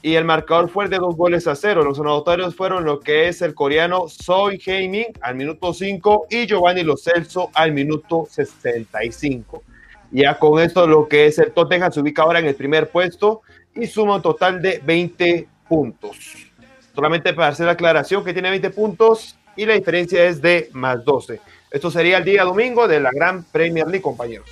y 0.00 0.14
el 0.14 0.24
marcador 0.24 0.68
fue 0.68 0.88
de 0.88 0.98
dos 0.98 1.16
goles 1.16 1.46
a 1.46 1.54
cero. 1.54 1.82
Los 1.82 1.98
anotatorios 1.98 2.54
fueron 2.54 2.84
lo 2.84 3.00
que 3.00 3.28
es 3.28 3.42
el 3.42 3.54
coreano 3.54 4.08
Soy 4.08 4.60
Heiming 4.64 5.08
al 5.20 5.34
minuto 5.34 5.72
5 5.72 6.26
y 6.30 6.46
Giovanni 6.46 6.82
Lo 6.82 6.96
Celso 6.96 7.50
al 7.54 7.72
minuto 7.72 8.26
65. 8.30 9.62
Ya 10.10 10.38
con 10.38 10.60
esto 10.60 10.86
lo 10.86 11.08
que 11.08 11.26
es 11.26 11.38
el 11.38 11.52
Tottenham 11.52 11.92
se 11.92 12.00
ubica 12.00 12.22
ahora 12.22 12.38
en 12.38 12.46
el 12.46 12.54
primer 12.54 12.90
puesto 12.90 13.42
y 13.74 13.86
suma 13.86 14.16
un 14.16 14.22
total 14.22 14.62
de 14.62 14.80
20 14.84 15.48
puntos. 15.68 16.50
Solamente 16.94 17.34
para 17.34 17.48
hacer 17.48 17.66
la 17.66 17.72
aclaración 17.72 18.24
que 18.24 18.32
tiene 18.32 18.50
20 18.50 18.70
puntos 18.70 19.36
y 19.56 19.66
la 19.66 19.74
diferencia 19.74 20.24
es 20.24 20.40
de 20.40 20.70
más 20.72 21.04
12. 21.04 21.40
Esto 21.70 21.90
sería 21.90 22.18
el 22.18 22.24
día 22.24 22.44
domingo 22.44 22.88
de 22.88 23.00
la 23.00 23.10
Gran 23.12 23.44
Premier 23.44 23.86
League, 23.86 24.02
compañeros. 24.02 24.48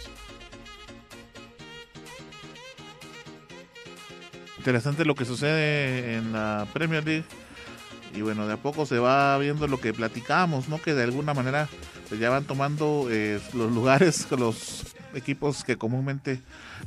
Interesante 4.58 5.04
lo 5.04 5.14
que 5.14 5.25
sucede 5.25 6.16
en 6.16 6.32
la 6.32 6.66
Premier 6.72 7.04
League. 7.04 7.25
Y 8.14 8.22
bueno, 8.22 8.46
de 8.46 8.54
a 8.54 8.56
poco 8.56 8.84
se 8.84 8.98
va 8.98 9.38
viendo 9.38 9.66
lo 9.68 9.80
que 9.80 9.92
platicamos, 9.92 10.68
¿no? 10.68 10.80
Que 10.80 10.94
de 10.94 11.04
alguna 11.04 11.34
manera 11.34 11.68
pues 12.08 12.20
ya 12.20 12.30
van 12.30 12.44
tomando 12.44 13.08
eh, 13.10 13.40
los 13.52 13.70
lugares, 13.72 14.26
los 14.38 14.95
equipos 15.16 15.64
que 15.64 15.76
comúnmente 15.76 16.40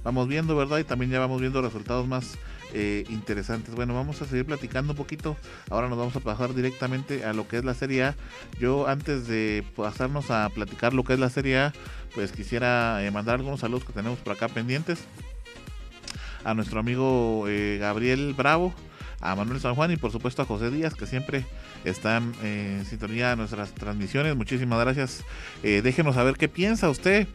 vamos 0.04 0.28
viendo, 0.28 0.56
¿verdad? 0.56 0.78
Y 0.80 0.84
también 0.84 1.12
ya 1.12 1.20
vamos 1.20 1.42
viendo 1.42 1.62
resultados 1.62 2.08
más 2.08 2.38
eh, 2.72 3.04
interesantes. 3.10 3.74
Bueno, 3.74 3.96
vamos 3.96 4.22
a 4.22 4.26
seguir 4.26 4.46
platicando 4.46 4.94
un 4.94 4.98
poquito. 4.98 5.36
Ahora 5.72 5.90
nos 5.90 5.98
vamos 5.98 6.16
a 6.16 6.20
pasar 6.20 6.54
directamente 6.54 7.26
a 7.26 7.34
lo 7.34 7.48
que 7.48 7.58
es 7.58 7.66
la 7.66 7.74
Serie 7.74 8.04
A. 8.04 8.16
Yo 8.60 8.88
antes 8.88 9.28
de 9.28 9.64
pasarnos 9.76 10.30
a 10.30 10.48
platicar 10.50 10.94
lo 10.94 11.04
que 11.04 11.14
es 11.14 11.20
la 11.20 11.32
Serie 11.32 11.58
A, 11.58 11.74
pues 12.14 12.32
quisiera 12.32 13.04
eh, 13.04 13.10
mandar 13.10 13.36
algunos 13.36 13.62
saludos 13.62 13.86
que 13.86 13.94
tenemos 13.94 14.20
por 14.20 14.34
acá 14.34 14.48
pendientes. 14.48 15.00
A 16.44 16.54
nuestro 16.54 16.80
amigo 16.80 17.46
eh, 17.48 17.78
Gabriel 17.82 18.36
Bravo, 18.38 18.72
a 19.20 19.36
Manuel 19.36 19.60
San 19.60 19.74
Juan 19.74 19.92
y 19.92 19.98
por 19.98 20.12
supuesto 20.12 20.44
a 20.44 20.46
José 20.46 20.70
Díaz 20.70 20.94
que 20.94 21.08
siempre 21.08 21.46
están 21.86 22.34
en 22.44 22.86
sintonía 22.86 23.32
de 23.32 23.36
nuestras 23.36 23.74
transmisiones. 23.74 24.36
Muchísimas 24.36 24.80
gracias. 24.80 25.24
déjenos 25.64 26.16
saber 26.16 26.38
qué 26.38 26.48
piensa 26.48 26.88
usted 26.90 27.28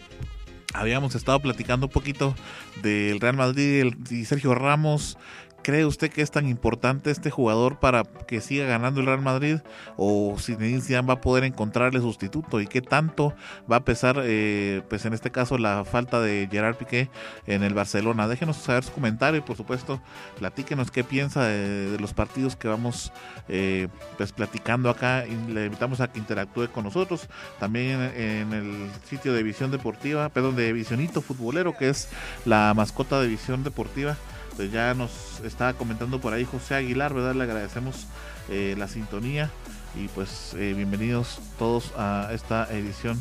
habíamos 0.74 1.14
estado 1.14 1.40
platicando 1.40 1.86
un 1.86 1.92
poquito 1.92 2.34
del 2.82 3.20
Real 3.20 3.36
Madrid 3.36 3.94
y 4.10 4.24
Sergio 4.26 4.54
Ramos. 4.54 5.16
¿Cree 5.64 5.86
usted 5.86 6.10
que 6.10 6.20
es 6.20 6.30
tan 6.30 6.46
importante 6.46 7.10
este 7.10 7.30
jugador 7.30 7.78
para 7.78 8.02
que 8.02 8.42
siga 8.42 8.66
ganando 8.66 9.00
el 9.00 9.06
Real 9.06 9.22
Madrid? 9.22 9.60
¿O 9.96 10.36
si 10.38 10.56
Zidane 10.56 11.08
va 11.08 11.14
a 11.14 11.20
poder 11.22 11.42
encontrarle 11.42 12.00
sustituto? 12.00 12.60
¿Y 12.60 12.66
qué 12.66 12.82
tanto 12.82 13.34
va 13.70 13.76
a 13.76 13.84
pesar, 13.86 14.20
eh, 14.22 14.82
pues 14.90 15.06
en 15.06 15.14
este 15.14 15.30
caso, 15.30 15.56
la 15.56 15.86
falta 15.86 16.20
de 16.20 16.46
Gerard 16.52 16.76
Piqué 16.76 17.08
en 17.46 17.62
el 17.62 17.72
Barcelona? 17.72 18.28
Déjenos 18.28 18.58
saber 18.58 18.84
su 18.84 18.92
comentario 18.92 19.38
y, 19.38 19.40
por 19.40 19.56
supuesto, 19.56 20.02
platíquenos 20.38 20.90
qué 20.90 21.02
piensa 21.02 21.44
de, 21.44 21.96
los 21.98 22.12
partidos 22.12 22.56
que 22.56 22.68
vamos 22.68 23.10
eh, 23.48 23.88
pues 24.18 24.32
platicando 24.32 24.90
acá. 24.90 25.24
Y 25.26 25.50
le 25.50 25.64
invitamos 25.64 26.02
a 26.02 26.12
que 26.12 26.18
interactúe 26.18 26.68
con 26.72 26.84
nosotros. 26.84 27.26
También 27.58 28.02
en, 28.14 28.52
el 28.52 28.90
sitio 29.08 29.32
de 29.32 29.42
Visión 29.42 29.70
Deportiva, 29.70 30.28
perdón, 30.28 30.56
de 30.56 30.74
Visionito 30.74 31.22
Futbolero, 31.22 31.74
que 31.74 31.88
es 31.88 32.10
la 32.44 32.74
mascota 32.74 33.18
de 33.18 33.28
Visión 33.28 33.64
Deportiva 33.64 34.18
pues 34.56 34.70
ya 34.70 34.94
nos 34.94 35.40
estaba 35.44 35.74
comentando 35.74 36.20
por 36.20 36.32
ahí 36.32 36.44
José 36.44 36.74
Aguilar, 36.74 37.14
¿verdad? 37.14 37.34
Le 37.34 37.44
agradecemos 37.44 38.06
eh, 38.48 38.74
la 38.78 38.88
sintonía 38.88 39.50
y 39.94 40.08
pues 40.08 40.54
eh, 40.54 40.74
bienvenidos 40.76 41.40
todos 41.58 41.92
a 41.96 42.30
esta 42.32 42.72
edición 42.72 43.20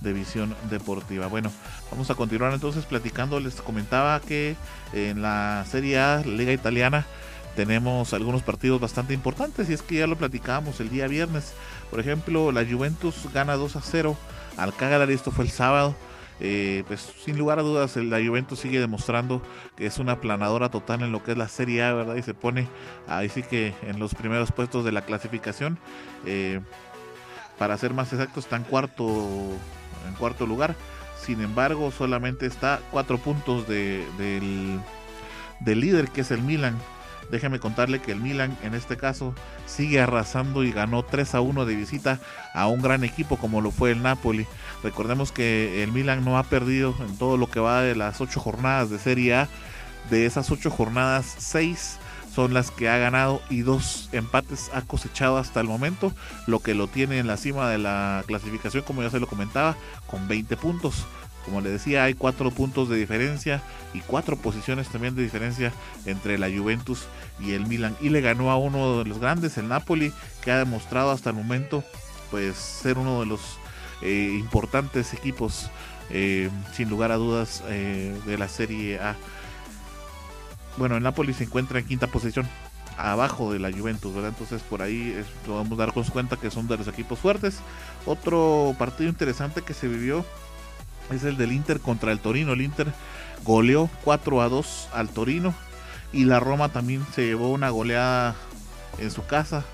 de 0.00 0.12
Visión 0.12 0.54
Deportiva. 0.70 1.26
Bueno, 1.26 1.50
vamos 1.90 2.10
a 2.10 2.14
continuar 2.14 2.52
entonces 2.52 2.84
platicando. 2.84 3.40
Les 3.40 3.60
comentaba 3.60 4.20
que 4.20 4.56
en 4.92 5.22
la 5.22 5.64
Serie 5.68 5.98
A, 5.98 6.22
Liga 6.24 6.52
Italiana, 6.52 7.06
tenemos 7.56 8.12
algunos 8.12 8.42
partidos 8.42 8.80
bastante 8.80 9.14
importantes 9.14 9.70
y 9.70 9.72
es 9.72 9.82
que 9.82 9.96
ya 9.96 10.06
lo 10.06 10.16
platicábamos 10.16 10.80
el 10.80 10.90
día 10.90 11.06
viernes. 11.06 11.54
Por 11.90 12.00
ejemplo, 12.00 12.52
la 12.52 12.64
Juventus 12.64 13.28
gana 13.32 13.54
2 13.54 13.76
a 13.76 13.80
0 13.80 14.16
al 14.56 14.74
Cagliari, 14.74 15.14
esto 15.14 15.30
fue 15.30 15.44
el 15.44 15.50
sábado. 15.50 15.96
Eh, 16.40 16.82
pues 16.88 17.12
sin 17.24 17.38
lugar 17.38 17.58
a 17.58 17.62
dudas 17.62 17.96
la 17.96 18.18
Juventus 18.18 18.58
sigue 18.58 18.80
demostrando 18.80 19.40
que 19.76 19.86
es 19.86 19.98
una 19.98 20.20
planadora 20.20 20.68
total 20.68 21.02
en 21.02 21.12
lo 21.12 21.22
que 21.22 21.32
es 21.32 21.38
la 21.38 21.48
Serie 21.48 21.82
A, 21.84 21.92
¿verdad? 21.92 22.16
Y 22.16 22.22
se 22.22 22.34
pone 22.34 22.68
ahí 23.06 23.28
sí 23.28 23.42
que 23.42 23.72
en 23.82 23.98
los 24.00 24.14
primeros 24.14 24.50
puestos 24.52 24.84
de 24.84 24.92
la 24.92 25.02
clasificación. 25.02 25.78
Eh, 26.26 26.60
para 27.58 27.76
ser 27.78 27.94
más 27.94 28.12
exacto, 28.12 28.40
está 28.40 28.56
en 28.56 28.64
cuarto, 28.64 29.04
en 30.08 30.14
cuarto 30.18 30.46
lugar. 30.46 30.74
Sin 31.20 31.40
embargo, 31.40 31.92
solamente 31.92 32.46
está 32.46 32.80
cuatro 32.90 33.18
puntos 33.18 33.68
de, 33.68 34.04
del, 34.18 34.80
del 35.60 35.80
líder 35.80 36.08
que 36.08 36.22
es 36.22 36.30
el 36.32 36.42
Milan 36.42 36.76
Déjeme 37.30 37.58
contarle 37.58 38.00
que 38.00 38.12
el 38.12 38.20
Milan 38.20 38.56
en 38.62 38.74
este 38.74 38.96
caso 38.96 39.34
sigue 39.66 40.00
arrasando 40.00 40.64
y 40.64 40.72
ganó 40.72 41.04
3 41.04 41.34
a 41.34 41.40
1 41.40 41.64
de 41.64 41.74
visita 41.74 42.20
a 42.52 42.66
un 42.66 42.82
gran 42.82 43.04
equipo 43.04 43.36
como 43.36 43.60
lo 43.60 43.70
fue 43.70 43.90
el 43.90 44.02
Napoli. 44.02 44.46
Recordemos 44.84 45.32
que 45.32 45.82
el 45.82 45.92
Milan 45.92 46.26
no 46.26 46.36
ha 46.36 46.42
perdido 46.42 46.94
en 47.00 47.16
todo 47.16 47.38
lo 47.38 47.50
que 47.50 47.58
va 47.58 47.80
de 47.80 47.96
las 47.96 48.20
8 48.20 48.38
jornadas 48.38 48.90
de 48.90 48.98
Serie 48.98 49.34
A. 49.34 49.48
De 50.10 50.26
esas 50.26 50.50
8 50.50 50.70
jornadas, 50.70 51.34
6 51.38 51.96
son 52.34 52.52
las 52.52 52.70
que 52.70 52.90
ha 52.90 52.98
ganado 52.98 53.40
y 53.48 53.62
dos 53.62 54.10
empates 54.12 54.70
ha 54.74 54.82
cosechado 54.82 55.38
hasta 55.38 55.60
el 55.60 55.68
momento, 55.68 56.12
lo 56.46 56.58
que 56.58 56.74
lo 56.74 56.86
tiene 56.88 57.18
en 57.18 57.26
la 57.26 57.38
cima 57.38 57.70
de 57.70 57.78
la 57.78 58.24
clasificación, 58.26 58.82
como 58.82 59.02
ya 59.02 59.08
se 59.08 59.20
lo 59.20 59.26
comentaba, 59.26 59.74
con 60.06 60.28
20 60.28 60.54
puntos. 60.58 61.06
Como 61.46 61.62
le 61.62 61.70
decía, 61.70 62.04
hay 62.04 62.12
cuatro 62.12 62.50
puntos 62.50 62.90
de 62.90 62.96
diferencia 62.96 63.62
y 63.94 64.00
cuatro 64.00 64.36
posiciones 64.36 64.88
también 64.88 65.14
de 65.14 65.22
diferencia 65.22 65.72
entre 66.04 66.36
la 66.36 66.48
Juventus 66.48 67.06
y 67.40 67.52
el 67.52 67.66
Milan. 67.66 67.96
Y 68.02 68.10
le 68.10 68.20
ganó 68.20 68.50
a 68.50 68.58
uno 68.58 68.98
de 68.98 69.08
los 69.08 69.18
grandes, 69.18 69.56
el 69.56 69.68
Napoli, 69.68 70.12
que 70.42 70.50
ha 70.50 70.58
demostrado 70.58 71.10
hasta 71.10 71.30
el 71.30 71.36
momento 71.36 71.82
pues 72.30 72.56
ser 72.56 72.98
uno 72.98 73.20
de 73.20 73.26
los 73.26 73.40
eh, 74.02 74.36
importantes 74.38 75.12
equipos, 75.14 75.70
eh, 76.10 76.50
sin 76.72 76.88
lugar 76.88 77.12
a 77.12 77.16
dudas, 77.16 77.62
eh, 77.68 78.18
de 78.26 78.38
la 78.38 78.48
Serie 78.48 78.98
A. 78.98 79.16
Bueno, 80.76 80.96
el 80.96 81.02
Napoli 81.02 81.32
se 81.32 81.44
encuentra 81.44 81.78
en 81.78 81.86
quinta 81.86 82.08
posición, 82.08 82.48
abajo 82.98 83.52
de 83.52 83.58
la 83.58 83.72
Juventus, 83.72 84.12
¿verdad? 84.14 84.30
Entonces 84.30 84.62
por 84.62 84.82
ahí 84.82 85.22
podemos 85.46 85.78
darnos 85.78 86.10
cuenta 86.10 86.36
que 86.36 86.50
son 86.50 86.66
de 86.68 86.76
los 86.76 86.88
equipos 86.88 87.18
fuertes. 87.18 87.58
Otro 88.06 88.74
partido 88.78 89.08
interesante 89.08 89.62
que 89.62 89.74
se 89.74 89.88
vivió 89.88 90.24
es 91.10 91.24
el 91.24 91.36
del 91.36 91.52
Inter 91.52 91.80
contra 91.80 92.12
el 92.12 92.18
Torino. 92.18 92.52
El 92.52 92.62
Inter 92.62 92.92
goleó 93.44 93.88
4 94.04 94.42
a 94.42 94.48
2 94.48 94.88
al 94.92 95.08
Torino 95.10 95.54
y 96.12 96.24
la 96.24 96.40
Roma 96.40 96.70
también 96.70 97.06
se 97.14 97.24
llevó 97.24 97.50
una 97.50 97.70
goleada 97.70 98.34
en 98.98 99.10
su 99.10 99.24
casa. 99.26 99.64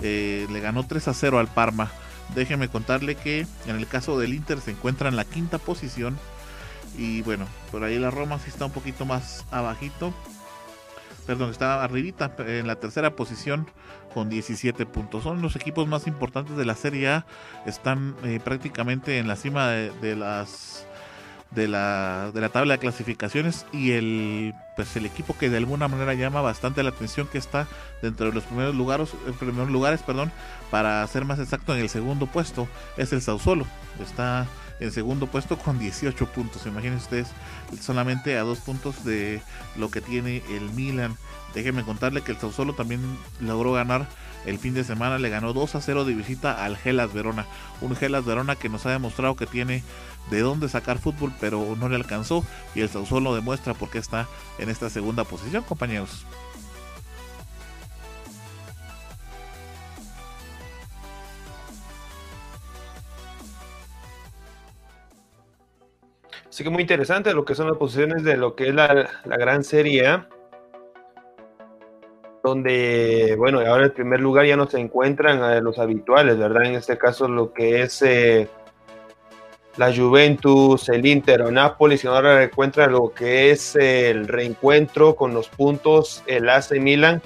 Le 0.00 0.60
ganó 0.60 0.86
3 0.86 1.08
a 1.08 1.14
0 1.14 1.38
al 1.38 1.48
Parma. 1.48 1.90
Déjeme 2.34 2.68
contarle 2.68 3.14
que 3.14 3.46
en 3.66 3.76
el 3.76 3.86
caso 3.86 4.18
del 4.18 4.34
Inter 4.34 4.60
se 4.60 4.72
encuentra 4.72 5.08
en 5.08 5.16
la 5.16 5.24
quinta 5.24 5.58
posición. 5.58 6.18
Y 6.96 7.22
bueno, 7.22 7.46
por 7.70 7.84
ahí 7.84 7.98
la 7.98 8.10
Roma 8.10 8.38
sí 8.38 8.50
está 8.50 8.66
un 8.66 8.72
poquito 8.72 9.04
más 9.04 9.44
abajito 9.50 10.12
perdón, 11.28 11.50
está 11.50 11.84
arribita 11.84 12.32
en 12.38 12.66
la 12.66 12.76
tercera 12.76 13.14
posición 13.14 13.68
con 14.14 14.30
17 14.30 14.86
puntos. 14.86 15.24
Son 15.24 15.42
los 15.42 15.56
equipos 15.56 15.86
más 15.86 16.06
importantes 16.06 16.56
de 16.56 16.64
la 16.64 16.74
Serie 16.74 17.10
A, 17.10 17.26
están 17.66 18.16
eh, 18.24 18.40
prácticamente 18.42 19.18
en 19.18 19.28
la 19.28 19.36
cima 19.36 19.68
de, 19.68 20.16
las 20.16 20.86
de 21.50 21.68
la, 21.68 22.30
de 22.32 22.40
la 22.40 22.48
tabla 22.48 22.74
de 22.74 22.78
clasificaciones 22.78 23.66
y 23.74 23.90
el 23.90 24.54
pues 24.78 24.94
el 24.94 25.06
equipo 25.06 25.36
que 25.36 25.50
de 25.50 25.56
alguna 25.56 25.88
manera 25.88 26.14
llama 26.14 26.40
bastante 26.40 26.84
la 26.84 26.90
atención 26.90 27.26
que 27.26 27.36
está 27.36 27.66
dentro 28.00 28.26
de 28.26 28.32
los 28.32 28.44
primeros 28.44 28.76
lugares, 28.76 29.08
en 29.26 29.34
primeros 29.34 29.70
lugares, 29.70 30.02
perdón, 30.02 30.30
para 30.70 31.04
ser 31.08 31.24
más 31.24 31.40
exacto 31.40 31.74
en 31.74 31.80
el 31.80 31.88
segundo 31.88 32.28
puesto 32.28 32.68
es 32.96 33.12
el 33.12 33.20
Sausolo. 33.20 33.66
Está 34.00 34.46
en 34.78 34.92
segundo 34.92 35.26
puesto 35.26 35.58
con 35.58 35.80
18 35.80 36.26
puntos. 36.26 36.64
Imaginen 36.64 36.98
ustedes 36.98 37.26
solamente 37.80 38.38
a 38.38 38.42
dos 38.42 38.58
puntos 38.60 39.04
de 39.04 39.42
lo 39.74 39.90
que 39.90 40.00
tiene 40.00 40.44
el 40.48 40.70
Milan. 40.70 41.16
Déjenme 41.54 41.82
contarle 41.82 42.22
que 42.22 42.30
el 42.30 42.38
Sassuolo 42.38 42.72
también 42.74 43.00
logró 43.40 43.72
ganar 43.72 44.06
el 44.46 44.58
fin 44.58 44.74
de 44.74 44.84
semana, 44.84 45.18
le 45.18 45.28
ganó 45.28 45.52
2 45.52 45.74
a 45.74 45.80
0 45.80 46.04
de 46.04 46.14
visita 46.14 46.64
al 46.64 46.76
Gelas 46.76 47.12
Verona. 47.12 47.46
Un 47.80 47.94
Gelas 47.96 48.24
Verona 48.24 48.56
que 48.56 48.68
nos 48.68 48.86
ha 48.86 48.90
demostrado 48.90 49.36
que 49.36 49.46
tiene 49.46 49.82
de 50.30 50.40
dónde 50.40 50.68
sacar 50.68 50.98
fútbol, 50.98 51.32
pero 51.40 51.76
no 51.78 51.88
le 51.88 51.96
alcanzó. 51.96 52.44
Y 52.74 52.80
el 52.80 52.88
Sassuolo 52.88 53.34
demuestra 53.34 53.74
por 53.74 53.90
qué 53.90 53.98
está 53.98 54.26
en 54.58 54.68
esta 54.68 54.90
segunda 54.90 55.24
posición, 55.24 55.64
compañeros. 55.64 56.26
Así 66.58 66.64
que 66.64 66.70
muy 66.70 66.82
interesante 66.82 67.32
lo 67.34 67.44
que 67.44 67.54
son 67.54 67.68
las 67.68 67.76
posiciones 67.76 68.24
de 68.24 68.36
lo 68.36 68.56
que 68.56 68.70
es 68.70 68.74
la, 68.74 69.08
gran 69.24 69.62
serie 69.62 70.08
A. 70.08 70.28
Donde, 72.48 73.34
bueno, 73.36 73.60
ahora 73.60 73.84
el 73.84 73.92
primer 73.92 74.20
lugar 74.20 74.46
ya 74.46 74.56
no 74.56 74.66
se 74.66 74.80
encuentran 74.80 75.52
eh, 75.52 75.60
los 75.60 75.78
habituales, 75.78 76.38
¿verdad? 76.38 76.64
En 76.64 76.76
este 76.76 76.96
caso 76.96 77.28
lo 77.28 77.52
que 77.52 77.82
es 77.82 78.00
eh, 78.00 78.48
la 79.76 79.94
Juventus, 79.94 80.88
el 80.88 81.04
Inter 81.04 81.42
o 81.42 81.50
Nápoles, 81.50 82.02
y 82.02 82.06
ahora 82.06 82.42
encuentra 82.42 82.86
lo 82.86 83.12
que 83.12 83.50
es 83.50 83.76
el 83.76 84.26
reencuentro 84.26 85.14
con 85.14 85.34
los 85.34 85.48
puntos, 85.48 86.22
el 86.26 86.48
AC 86.48 86.80
Milan, 86.80 87.20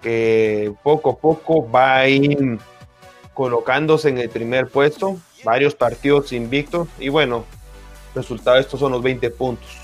que 0.00 0.72
poco 0.84 1.10
a 1.10 1.16
poco 1.16 1.68
va 1.68 1.96
a 1.96 2.08
ir 2.08 2.58
colocándose 3.34 4.10
en 4.10 4.18
el 4.18 4.28
primer 4.28 4.68
puesto, 4.68 5.16
varios 5.42 5.74
partidos 5.74 6.32
invictos, 6.32 6.86
y 7.00 7.08
bueno, 7.08 7.44
resultado 8.14 8.58
estos 8.58 8.78
son 8.78 8.92
los 8.92 9.02
20 9.02 9.28
puntos. 9.30 9.81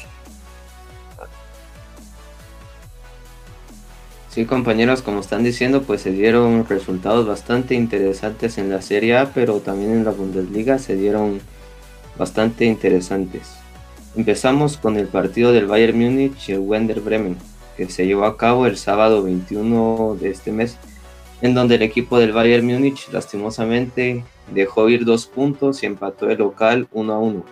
Sí, 4.39 4.47
compañeros, 4.47 5.03
como 5.03 5.19
están 5.19 5.43
diciendo, 5.43 5.83
pues 5.83 6.03
se 6.03 6.13
dieron 6.13 6.65
resultados 6.65 7.27
bastante 7.27 7.75
interesantes 7.75 8.57
en 8.57 8.71
la 8.71 8.81
Serie 8.83 9.17
A, 9.17 9.33
pero 9.35 9.59
también 9.59 9.91
en 9.91 10.05
la 10.05 10.13
Bundesliga 10.13 10.79
se 10.79 10.95
dieron 10.95 11.41
bastante 12.17 12.65
interesantes. 12.65 13.57
Empezamos 14.15 14.77
con 14.77 14.97
el 14.97 15.09
partido 15.09 15.51
del 15.51 15.67
Bayern 15.67 15.99
Múnich 15.99 16.49
y 16.49 16.53
el 16.53 16.61
Wender 16.61 17.01
Bremen, 17.01 17.37
que 17.77 17.91
se 17.91 18.07
llevó 18.07 18.27
a 18.27 18.37
cabo 18.37 18.67
el 18.67 18.77
sábado 18.77 19.25
21 19.25 20.17
de 20.21 20.31
este 20.31 20.53
mes, 20.53 20.77
en 21.43 21.55
donde 21.55 21.75
el 21.75 21.83
equipo 21.83 22.21
del 22.21 22.31
Bayern 22.31 22.65
Múnich 22.65 23.09
lastimosamente 23.11 24.23
dejó 24.55 24.89
ir 24.89 25.05
dos 25.05 25.27
puntos 25.27 25.83
y 25.83 25.87
empató 25.87 26.31
el 26.31 26.39
local 26.39 26.87
1 26.93 27.13
a 27.13 27.19
1. 27.19 27.45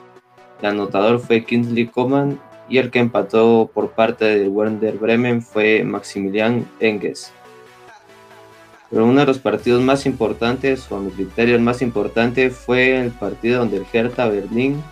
El 0.61 0.67
anotador 0.69 1.19
fue 1.19 1.45
Kingsley 1.45 1.89
Coman 1.89 2.39
y 2.69 2.79
el 2.79 2.91
que 2.91 2.99
empató 2.99 3.71
por 3.73 3.91
parte 3.91 4.25
del 4.25 4.49
Werder 4.49 4.99
Bremen 4.99 5.43
fue 5.43 5.85
Maximilian 5.85 6.67
Enges. 6.81 7.33
Pero 8.91 9.05
uno 9.05 9.21
de 9.21 9.27
los 9.27 9.39
partidos 9.39 9.83
más 9.83 10.07
importantes, 10.07 10.91
o 10.91 10.97
a 10.97 11.01
mi 11.01 11.11
criterio 11.11 11.57
el 11.57 11.63
más 11.63 11.83
importante, 11.83 12.51
fue 12.51 13.01
el 13.01 13.11
partido 13.11 13.61
donde 13.61 13.79
el 13.79 13.87
Hertha 13.93 14.29
Berlín 14.29 14.83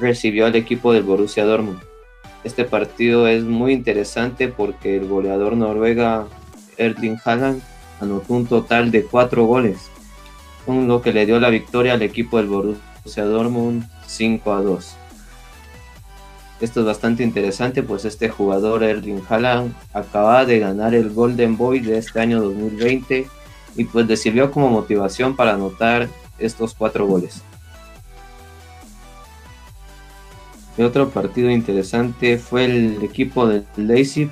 recibió 0.00 0.46
al 0.46 0.56
equipo 0.56 0.92
del 0.92 1.02
Borussia 1.02 1.44
Dortmund. 1.44 1.80
Este 2.44 2.64
partido 2.64 3.26
es 3.26 3.42
muy 3.42 3.72
interesante 3.72 4.48
porque 4.48 4.96
el 4.96 5.08
goleador 5.08 5.56
noruega 5.56 6.26
Erling 6.76 7.18
Haaland 7.24 7.62
anotó 8.00 8.34
un 8.34 8.46
total 8.46 8.90
de 8.90 9.04
cuatro 9.04 9.44
goles, 9.44 9.90
con 10.66 10.86
lo 10.86 11.02
que 11.02 11.12
le 11.12 11.26
dio 11.26 11.40
la 11.40 11.50
victoria 11.50 11.94
al 11.94 12.02
equipo 12.02 12.36
del 12.36 12.46
Borussia 12.46 13.24
Dortmund 13.24 13.88
5 14.06 14.52
a 14.52 14.62
2. 14.62 14.96
Esto 16.60 16.80
es 16.80 16.86
bastante 16.86 17.22
interesante, 17.22 17.82
pues 17.82 18.04
este 18.04 18.28
jugador 18.28 18.84
Erling 18.84 19.22
Haaland 19.28 19.74
acaba 19.92 20.44
de 20.44 20.60
ganar 20.60 20.94
el 20.94 21.10
Golden 21.10 21.56
Boy 21.56 21.80
de 21.80 21.98
este 21.98 22.20
año 22.20 22.40
2020 22.40 23.26
y 23.76 23.84
pues 23.84 24.06
le 24.06 24.16
sirvió 24.16 24.50
como 24.50 24.70
motivación 24.70 25.34
para 25.34 25.54
anotar 25.54 26.08
estos 26.38 26.74
cuatro 26.74 27.06
goles. 27.06 27.42
Otro 30.78 31.10
partido 31.10 31.50
interesante 31.50 32.38
fue 32.38 32.64
el 32.64 33.02
equipo 33.02 33.46
del 33.46 33.64
Leipzig 33.76 34.30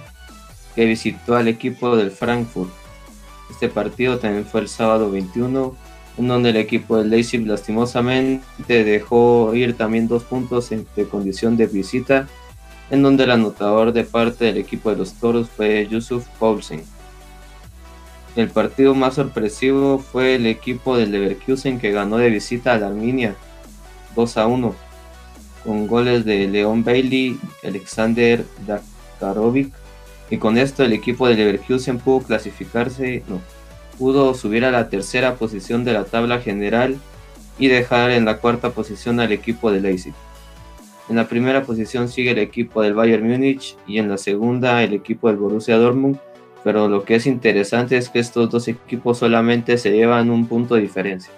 que 0.74 0.86
visitó 0.86 1.36
al 1.36 1.48
equipo 1.48 1.96
del 1.96 2.10
Frankfurt. 2.10 2.70
Este 3.50 3.68
partido 3.68 4.18
también 4.18 4.44
fue 4.44 4.62
el 4.62 4.68
sábado 4.68 5.10
21, 5.10 5.76
en 6.18 6.28
donde 6.28 6.50
el 6.50 6.56
equipo 6.56 6.98
del 6.98 7.10
Leipzig 7.10 7.46
lastimosamente 7.46 8.84
dejó 8.84 9.54
ir 9.54 9.76
también 9.76 10.08
dos 10.08 10.24
puntos 10.24 10.70
de 10.70 11.08
condición 11.08 11.56
de 11.56 11.66
visita, 11.66 12.28
en 12.90 13.02
donde 13.02 13.24
el 13.24 13.30
anotador 13.30 13.92
de 13.92 14.04
parte 14.04 14.44
del 14.44 14.58
equipo 14.58 14.90
de 14.90 14.96
los 14.96 15.14
Toros 15.14 15.48
fue 15.48 15.86
Yusuf 15.88 16.26
Paulsen. 16.38 16.82
El 18.36 18.48
partido 18.48 18.94
más 18.94 19.14
sorpresivo 19.14 19.98
fue 19.98 20.36
el 20.36 20.46
equipo 20.46 20.96
del 20.96 21.12
Leverkusen 21.12 21.78
que 21.78 21.92
ganó 21.92 22.16
de 22.16 22.30
visita 22.30 22.72
a 22.72 22.78
la 22.78 22.86
Arminia 22.86 23.36
2 24.16 24.36
a 24.38 24.46
1 24.46 24.74
con 25.64 25.86
goles 25.86 26.24
de 26.24 26.48
Leon 26.48 26.82
Bailey, 26.82 27.38
Alexander 27.62 28.44
Dakarovic 28.66 29.72
y 30.30 30.38
con 30.38 30.56
esto 30.56 30.82
el 30.82 30.94
equipo 30.94 31.28
de 31.28 31.34
Leverkusen 31.34 31.98
pudo 31.98 32.20
clasificarse, 32.20 33.22
pudo 34.02 34.34
subir 34.34 34.64
a 34.64 34.72
la 34.72 34.88
tercera 34.88 35.36
posición 35.36 35.84
de 35.84 35.92
la 35.92 36.02
tabla 36.02 36.40
general 36.40 36.96
y 37.56 37.68
dejar 37.68 38.10
en 38.10 38.24
la 38.24 38.38
cuarta 38.38 38.70
posición 38.70 39.20
al 39.20 39.30
equipo 39.30 39.70
de 39.70 39.80
Leipzig. 39.80 40.12
En 41.08 41.14
la 41.14 41.28
primera 41.28 41.62
posición 41.62 42.08
sigue 42.08 42.32
el 42.32 42.38
equipo 42.38 42.82
del 42.82 42.94
Bayern 42.94 43.24
Múnich 43.24 43.76
y 43.86 43.98
en 43.98 44.08
la 44.08 44.18
segunda 44.18 44.82
el 44.82 44.92
equipo 44.92 45.28
del 45.28 45.36
Borussia 45.36 45.76
Dortmund 45.76 46.18
pero 46.64 46.88
lo 46.88 47.04
que 47.04 47.14
es 47.14 47.26
interesante 47.26 47.96
es 47.96 48.08
que 48.08 48.18
estos 48.18 48.50
dos 48.50 48.66
equipos 48.66 49.18
solamente 49.18 49.78
se 49.78 49.92
llevan 49.92 50.30
un 50.30 50.48
punto 50.48 50.74
de 50.74 50.80
diferencia. 50.80 51.32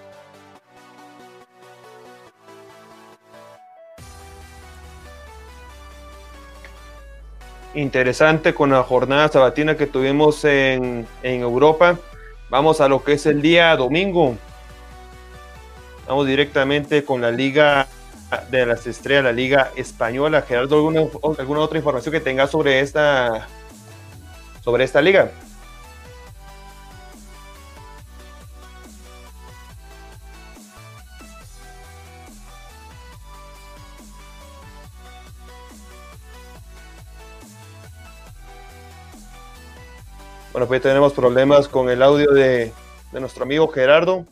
Interesante 7.75 8.55
con 8.55 8.71
la 8.71 8.81
jornada 8.81 9.27
sabatina 9.27 9.77
que 9.77 9.85
tuvimos 9.85 10.43
en, 10.45 11.05
en 11.21 11.41
Europa. 11.41 11.99
Vamos 12.49 12.81
a 12.81 12.87
lo 12.87 13.03
que 13.03 13.13
es 13.13 13.25
el 13.25 13.41
día 13.41 13.75
domingo. 13.75 14.37
Vamos 16.07 16.27
directamente 16.27 17.03
con 17.03 17.21
la 17.21 17.31
Liga 17.31 17.87
de 18.51 18.65
las 18.65 18.85
Estrellas, 18.85 19.23
la 19.23 19.31
Liga 19.31 19.71
Española. 19.75 20.41
Gerardo, 20.41 20.75
¿alguna, 20.75 21.01
alguna 21.39 21.59
otra 21.61 21.77
información 21.77 22.11
que 22.11 22.19
tenga 22.19 22.47
sobre 22.47 22.79
esta 22.79 23.47
sobre 24.65 24.83
esta 24.83 24.99
liga. 24.99 25.29
Bueno, 40.55 40.69
pues 40.69 40.81
tenemos 40.81 41.11
problemas 41.11 41.67
con 41.67 41.89
el 41.89 42.01
audio 42.01 42.31
de, 42.31 42.71
de 43.11 43.19
nuestro 43.19 43.43
amigo 43.43 43.67
Gerardo. 43.67 44.23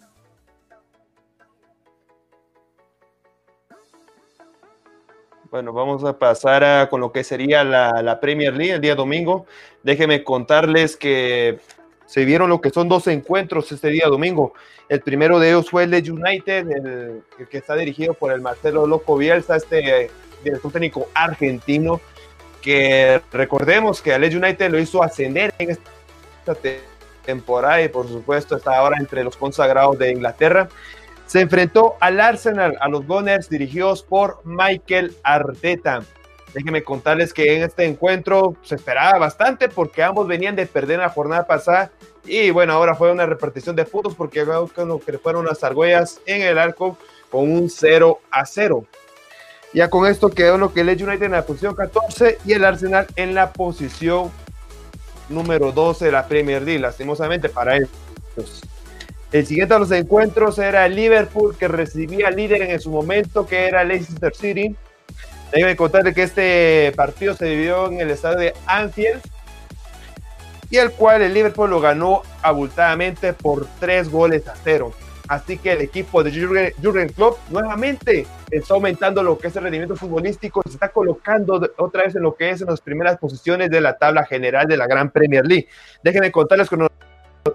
Bueno, 5.51 5.73
vamos 5.73 6.05
a 6.05 6.17
pasar 6.17 6.63
a, 6.63 6.88
con 6.89 7.01
lo 7.01 7.12
que 7.12 7.25
sería 7.25 7.65
la, 7.65 8.19
Premier 8.21 8.55
League 8.55 8.71
el 8.71 8.79
día 8.79 8.95
domingo. 8.95 9.47
Déjenme 9.83 10.23
contarles 10.23 10.95
que 10.95 11.59
se 12.05 12.23
vieron 12.23 12.49
lo 12.49 12.62
que 12.62 12.69
son 12.69 12.88
dos 12.88 13.07
encuentros 13.07 13.69
este 13.73 13.89
día 13.89 14.07
domingo. 14.07 14.53
El 14.88 15.01
primero 15.01 15.39
de 15.39 15.49
ellos 15.49 15.69
fue 15.69 15.83
el 15.83 15.91
de 15.91 16.09
United, 16.09 16.71
el, 16.71 17.23
que 17.49 17.57
está 17.57 17.75
dirigido 17.75 18.13
por 18.13 18.31
el 18.31 18.39
Marcelo 18.39 18.88
Loco 18.88 19.17
Bielsa, 19.17 19.57
este 19.57 20.09
director 20.41 20.71
técnico 20.71 21.09
argentino, 21.13 21.99
que 22.62 23.19
recordemos 23.33 24.01
que 24.01 24.15
el 24.15 24.23
United 24.23 24.71
lo 24.71 24.79
hizo 24.79 25.03
ascender 25.03 25.53
en 25.59 25.71
esta 25.71 25.92
temporada 27.25 27.82
y 27.82 27.89
por 27.89 28.08
supuesto 28.08 28.58
está 28.58 28.77
ahora 28.77 28.97
entre 28.99 29.23
los 29.23 29.38
consagrados 29.38 29.97
de 29.97 30.12
Inglaterra 30.12 30.69
se 31.25 31.41
enfrentó 31.41 31.95
al 31.99 32.19
Arsenal, 32.19 32.77
a 32.79 32.88
los 32.88 33.08
Gunners 33.08 33.49
dirigidos 33.49 34.03
por 34.03 34.41
Michael 34.43 35.15
Arteta. 35.23 36.03
Déjenme 36.53 36.84
contarles 36.84 37.34
que 37.34 37.56
en 37.56 37.63
este 37.63 37.86
encuentro 37.86 38.56
se 38.62 38.75
esperaba 38.75 39.17
bastante 39.17 39.67
porque 39.69 40.03
ambos 40.03 40.27
venían 40.27 40.56
de 40.56 40.67
perder 40.67 40.99
la 40.99 41.10
jornada 41.10 41.47
pasada 41.47 41.89
y 42.25 42.51
bueno, 42.51 42.73
ahora 42.73 42.93
fue 42.93 43.12
una 43.12 43.25
repartición 43.25 43.75
de 43.75 43.86
puntos 43.86 44.13
porque 44.13 44.45
que 45.06 45.17
fueron 45.17 45.45
las 45.45 45.63
argüellas 45.63 46.21
en 46.25 46.43
el 46.43 46.60
arco 46.60 46.97
con 47.32 47.51
un 47.51 47.69
0 47.69 48.19
a 48.29 48.45
0. 48.45 48.86
Ya 49.73 49.89
con 49.89 50.06
esto 50.06 50.29
quedó 50.29 50.60
lo 50.60 50.71
que 50.71 50.82
el 50.82 50.89
United 50.89 51.23
en 51.23 51.32
la 51.32 51.45
posición 51.45 51.73
14 51.73 52.38
y 52.45 52.53
el 52.53 52.63
Arsenal 52.63 53.08
en 53.15 53.34
la 53.34 53.53
posición 53.53 54.32
número 55.29 55.71
12 55.71 56.05
de 56.05 56.12
la 56.12 56.27
Premier 56.27 56.62
League, 56.62 56.79
lastimosamente 56.79 57.49
para 57.49 57.77
ellos. 57.77 57.89
El 59.31 59.45
siguiente 59.47 59.73
de 59.73 59.79
los 59.79 59.91
encuentros 59.91 60.59
era 60.59 60.86
el 60.86 60.95
Liverpool, 60.95 61.55
que 61.57 61.67
recibía 61.67 62.29
líder 62.29 62.62
en 62.63 62.79
su 62.79 62.91
momento, 62.91 63.47
que 63.47 63.67
era 63.67 63.83
Leicester 63.83 64.36
City. 64.36 64.75
Déjenme 65.51 65.75
contarle 65.75 66.13
que 66.13 66.23
este 66.23 66.93
partido 66.95 67.33
se 67.36 67.45
dividió 67.45 67.88
en 67.88 67.99
el 67.99 68.12
estadio 68.12 68.38
de 68.38 68.53
Anfield, 68.65 69.21
y 70.69 70.77
el 70.77 70.91
cual 70.91 71.21
el 71.21 71.33
Liverpool 71.33 71.69
lo 71.69 71.79
ganó 71.79 72.23
abultadamente 72.41 73.33
por 73.33 73.67
tres 73.79 74.09
goles 74.09 74.47
a 74.47 74.55
cero. 74.63 74.91
Así 75.27 75.57
que 75.57 75.71
el 75.71 75.81
equipo 75.81 76.21
de 76.21 76.31
Jurgen, 76.81 77.09
Klopp 77.09 77.38
nuevamente 77.49 78.25
está 78.51 78.73
aumentando 78.73 79.23
lo 79.23 79.38
que 79.38 79.47
es 79.47 79.55
el 79.55 79.63
rendimiento 79.63 79.95
futbolístico 79.95 80.62
se 80.65 80.73
está 80.73 80.89
colocando 80.89 81.62
otra 81.77 82.03
vez 82.03 82.15
en 82.15 82.23
lo 82.23 82.36
que 82.36 82.49
es 82.49 82.62
en 82.62 82.67
las 82.67 82.81
primeras 82.81 83.17
posiciones 83.17 83.69
de 83.69 83.79
la 83.79 83.97
tabla 83.97 84.25
general 84.25 84.67
de 84.67 84.75
la 84.75 84.86
Gran 84.86 85.12
Premier 85.12 85.45
League. 85.45 85.69
Déjenme 86.03 86.31
contarles 86.31 86.69
que 86.69 86.75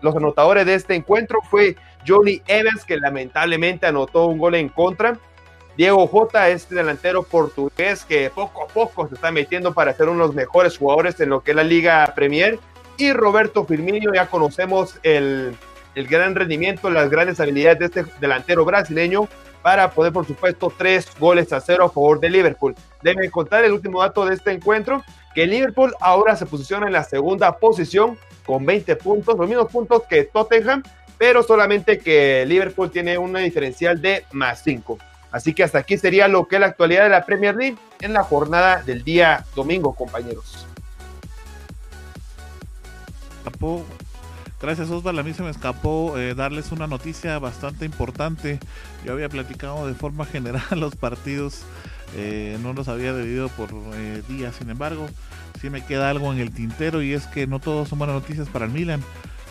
los 0.01 0.17
anotadores 0.17 0.65
de 0.65 0.75
este 0.75 0.95
encuentro 0.95 1.41
fue 1.43 1.77
Johnny 2.07 2.41
Evans, 2.47 2.85
que 2.85 2.97
lamentablemente 2.97 3.87
anotó 3.87 4.27
un 4.27 4.39
gol 4.39 4.55
en 4.55 4.71
contra. 4.71 5.19
Diego 5.77 6.07
J, 6.07 6.49
este 6.49 6.75
delantero 6.75 7.23
portugués 7.23 8.05
que 8.05 8.31
poco 8.31 8.65
a 8.65 8.67
poco 8.67 9.09
se 9.09 9.15
está 9.15 9.31
metiendo 9.31 9.75
para 9.75 9.93
ser 9.93 10.09
uno 10.09 10.23
de 10.23 10.27
los 10.29 10.35
mejores 10.35 10.77
jugadores 10.77 11.21
en 11.21 11.29
lo 11.29 11.43
que 11.43 11.53
es 11.53 11.57
la 11.57 11.65
Liga 11.65 12.13
Premier. 12.17 12.59
Y 12.97 13.13
Roberto 13.13 13.65
Firmino, 13.65 14.13
ya 14.13 14.27
conocemos 14.27 14.99
el, 15.05 15.55
el 15.95 16.07
gran 16.07 16.35
rendimiento, 16.35 16.91
las 16.91 17.11
grandes 17.11 17.41
habilidades 17.41 17.79
de 17.79 17.87
este 17.87 18.05
delantero 18.21 18.65
brasileño 18.65 19.29
para 19.63 19.91
poder, 19.91 20.13
por 20.13 20.27
supuesto, 20.27 20.73
tres 20.77 21.09
goles 21.19 21.53
a 21.53 21.61
cero 21.61 21.85
a 21.85 21.91
favor 21.91 22.21
de 22.21 22.31
Liverpool. 22.31 22.75
Deben 23.03 23.31
contar 23.31 23.65
el 23.65 23.73
último 23.73 24.01
dato 24.01 24.25
de 24.25 24.35
este 24.35 24.53
encuentro, 24.53 25.03
que 25.35 25.47
Liverpool 25.47 25.95
ahora 26.01 26.37
se 26.37 26.47
posiciona 26.47 26.87
en 26.87 26.93
la 26.93 27.05
segunda 27.05 27.59
posición 27.59 28.17
con 28.47 28.65
20 28.65 28.97
puntos, 28.97 29.37
los 29.37 29.49
mismos 29.49 29.71
puntos 29.71 30.05
que 30.09 30.25
Tottenham, 30.25 30.83
pero 31.19 31.43
solamente 31.43 31.99
que 31.99 32.45
Liverpool 32.47 32.91
tiene 32.91 33.19
una 33.19 33.41
diferencial 33.41 34.01
de 34.01 34.25
más 34.33 34.63
5. 34.63 34.99
Así 35.31 35.53
que 35.53 35.63
hasta 35.63 35.79
aquí 35.79 35.99
sería 35.99 36.29
lo 36.29 36.49
que 36.49 36.57
es 36.57 36.61
la 36.61 36.69
actualidad 36.69 37.05
de 37.05 37.11
la 37.11 37.27
Premier 37.27 37.55
League 37.55 37.77
en 38.01 38.13
la 38.15 38.23
jornada 38.23 38.83
del 38.83 39.05
día 39.05 39.45
domingo, 39.55 39.95
compañeros. 39.95 40.67
Gracias 44.61 44.91
Osvaldo, 44.91 45.21
a 45.21 45.25
mí 45.25 45.33
se 45.35 45.45
me 45.45 45.51
escapó 45.51 46.19
eh, 46.19 46.35
darles 46.35 46.73
una 46.73 46.89
noticia 46.89 47.39
bastante 47.39 47.85
importante. 47.85 48.59
Yo 49.05 49.13
había 49.13 49.29
platicado 49.29 49.87
de 49.87 49.95
forma 49.95 50.25
general 50.27 50.63
los 50.73 50.97
partidos, 50.97 51.63
eh, 52.17 52.59
no 52.61 52.73
los 52.73 52.89
había 52.89 53.13
debido 53.13 53.49
por 53.51 53.71
eh, 53.95 54.23
días, 54.29 54.57
sin 54.57 54.71
embargo, 54.71 55.09
sí 55.61 55.71
me 55.71 55.85
queda 55.85 56.11
algo 56.11 56.33
en 56.33 56.41
el 56.41 56.53
tintero 56.53 57.03
y 57.03 57.13
es 57.13 57.27
que 57.27 57.47
no 57.47 57.61
todos 57.61 57.89
son 57.89 58.01
buenas 58.01 58.17
noticias 58.17 58.49
para 58.49 58.65
el 58.65 58.73
Milan. 58.73 59.03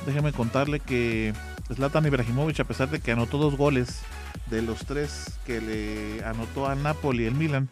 Déjeme 0.06 0.34
contarle 0.34 0.82
que 0.82 1.34
Zlatan 1.74 2.06
Ibrahimovic, 2.06 2.60
a 2.60 2.66
pesar 2.66 2.90
de 2.90 3.00
que 3.00 3.14
anotó 3.14 3.38
dos 3.38 3.56
goles 3.56 4.02
de 4.50 4.62
los 4.62 4.86
tres 4.86 5.40
que 5.46 5.62
le 5.62 6.24
anotó 6.26 6.68
a 6.68 6.76
Napoli 6.76 7.26
el 7.26 7.36
Milan, 7.36 7.70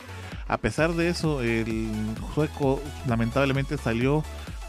a 0.47 0.57
pesar 0.57 0.93
de 0.93 1.09
eso, 1.09 1.41
el 1.41 1.89
sueco 2.33 2.81
lamentablemente 3.07 3.77
salió 3.77 4.23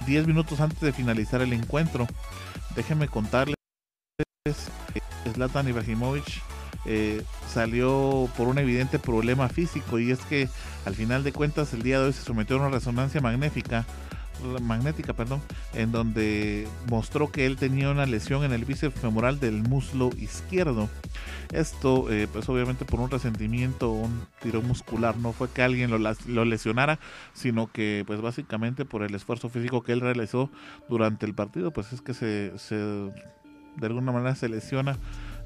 10 0.06 0.26
minutos 0.26 0.60
antes 0.60 0.80
de 0.80 0.92
finalizar 0.92 1.42
el 1.42 1.52
encuentro. 1.52 2.06
Déjeme 2.76 3.08
contarles 3.08 3.56
que 4.44 5.32
Zlatan 5.32 5.68
Ibrahimovic 5.68 6.42
eh, 6.84 7.22
salió 7.52 8.28
por 8.36 8.46
un 8.46 8.58
evidente 8.58 8.98
problema 8.98 9.48
físico 9.48 9.98
y 9.98 10.10
es 10.10 10.20
que 10.20 10.48
al 10.84 10.94
final 10.94 11.24
de 11.24 11.32
cuentas 11.32 11.72
el 11.72 11.82
día 11.82 11.98
de 11.98 12.06
hoy 12.06 12.12
se 12.12 12.22
sometió 12.22 12.56
a 12.56 12.60
una 12.60 12.68
resonancia 12.68 13.20
magnética 13.20 13.86
magnética, 14.62 15.12
perdón, 15.12 15.40
en 15.74 15.92
donde 15.92 16.66
mostró 16.90 17.30
que 17.30 17.46
él 17.46 17.56
tenía 17.56 17.90
una 17.90 18.06
lesión 18.06 18.44
en 18.44 18.52
el 18.52 18.64
bíceps 18.64 18.98
femoral 18.98 19.40
del 19.40 19.62
muslo 19.62 20.10
izquierdo. 20.18 20.88
Esto, 21.52 22.10
eh, 22.10 22.28
pues 22.32 22.48
obviamente 22.48 22.84
por 22.84 23.00
un 23.00 23.10
resentimiento, 23.10 23.90
un 23.90 24.26
tiro 24.42 24.62
muscular, 24.62 25.16
no 25.16 25.32
fue 25.32 25.48
que 25.48 25.62
alguien 25.62 25.90
lo, 25.90 25.98
lo, 25.98 26.44
lesionara, 26.44 26.98
sino 27.34 27.68
que 27.70 28.04
pues 28.06 28.20
básicamente 28.20 28.84
por 28.84 29.02
el 29.02 29.14
esfuerzo 29.14 29.48
físico 29.48 29.82
que 29.82 29.92
él 29.92 30.00
realizó 30.00 30.50
durante 30.88 31.26
el 31.26 31.34
partido, 31.34 31.72
pues 31.72 31.92
es 31.92 32.00
que 32.00 32.14
se, 32.14 32.52
se 32.58 32.76
de 32.76 33.86
alguna 33.86 34.12
manera 34.12 34.34
se 34.34 34.48
lesiona 34.48 34.98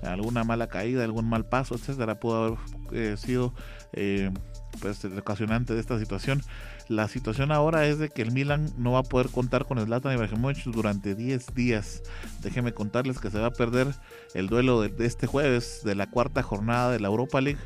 alguna 0.02 0.44
mala 0.44 0.68
caída, 0.68 1.04
algún 1.04 1.28
mal 1.28 1.44
paso, 1.44 1.74
etcétera, 1.74 2.18
pudo 2.18 2.36
haber 2.44 2.58
eh, 2.92 3.16
sido 3.16 3.52
eh, 3.92 4.30
pues 4.80 5.04
el 5.04 5.18
ocasionante 5.18 5.74
de 5.74 5.80
esta 5.80 5.98
situación. 5.98 6.42
La 6.88 7.08
situación 7.08 7.52
ahora 7.52 7.86
es 7.86 7.98
de 7.98 8.08
que 8.08 8.22
el 8.22 8.32
Milan 8.32 8.72
no 8.76 8.92
va 8.92 9.00
a 9.00 9.02
poder 9.04 9.28
contar 9.28 9.66
con 9.66 9.78
Zlatan 9.84 10.14
Ibrahimovic 10.14 10.64
durante 10.64 11.14
10 11.14 11.54
días. 11.54 12.02
Déjenme 12.42 12.72
contarles 12.72 13.18
que 13.18 13.30
se 13.30 13.38
va 13.38 13.46
a 13.46 13.52
perder 13.52 13.88
el 14.34 14.48
duelo 14.48 14.82
de, 14.82 15.06
este 15.06 15.26
jueves 15.26 15.80
de 15.84 15.94
la 15.94 16.08
cuarta 16.08 16.42
jornada 16.42 16.90
de 16.92 17.00
la 17.00 17.08
Europa 17.08 17.40
League. 17.40 17.60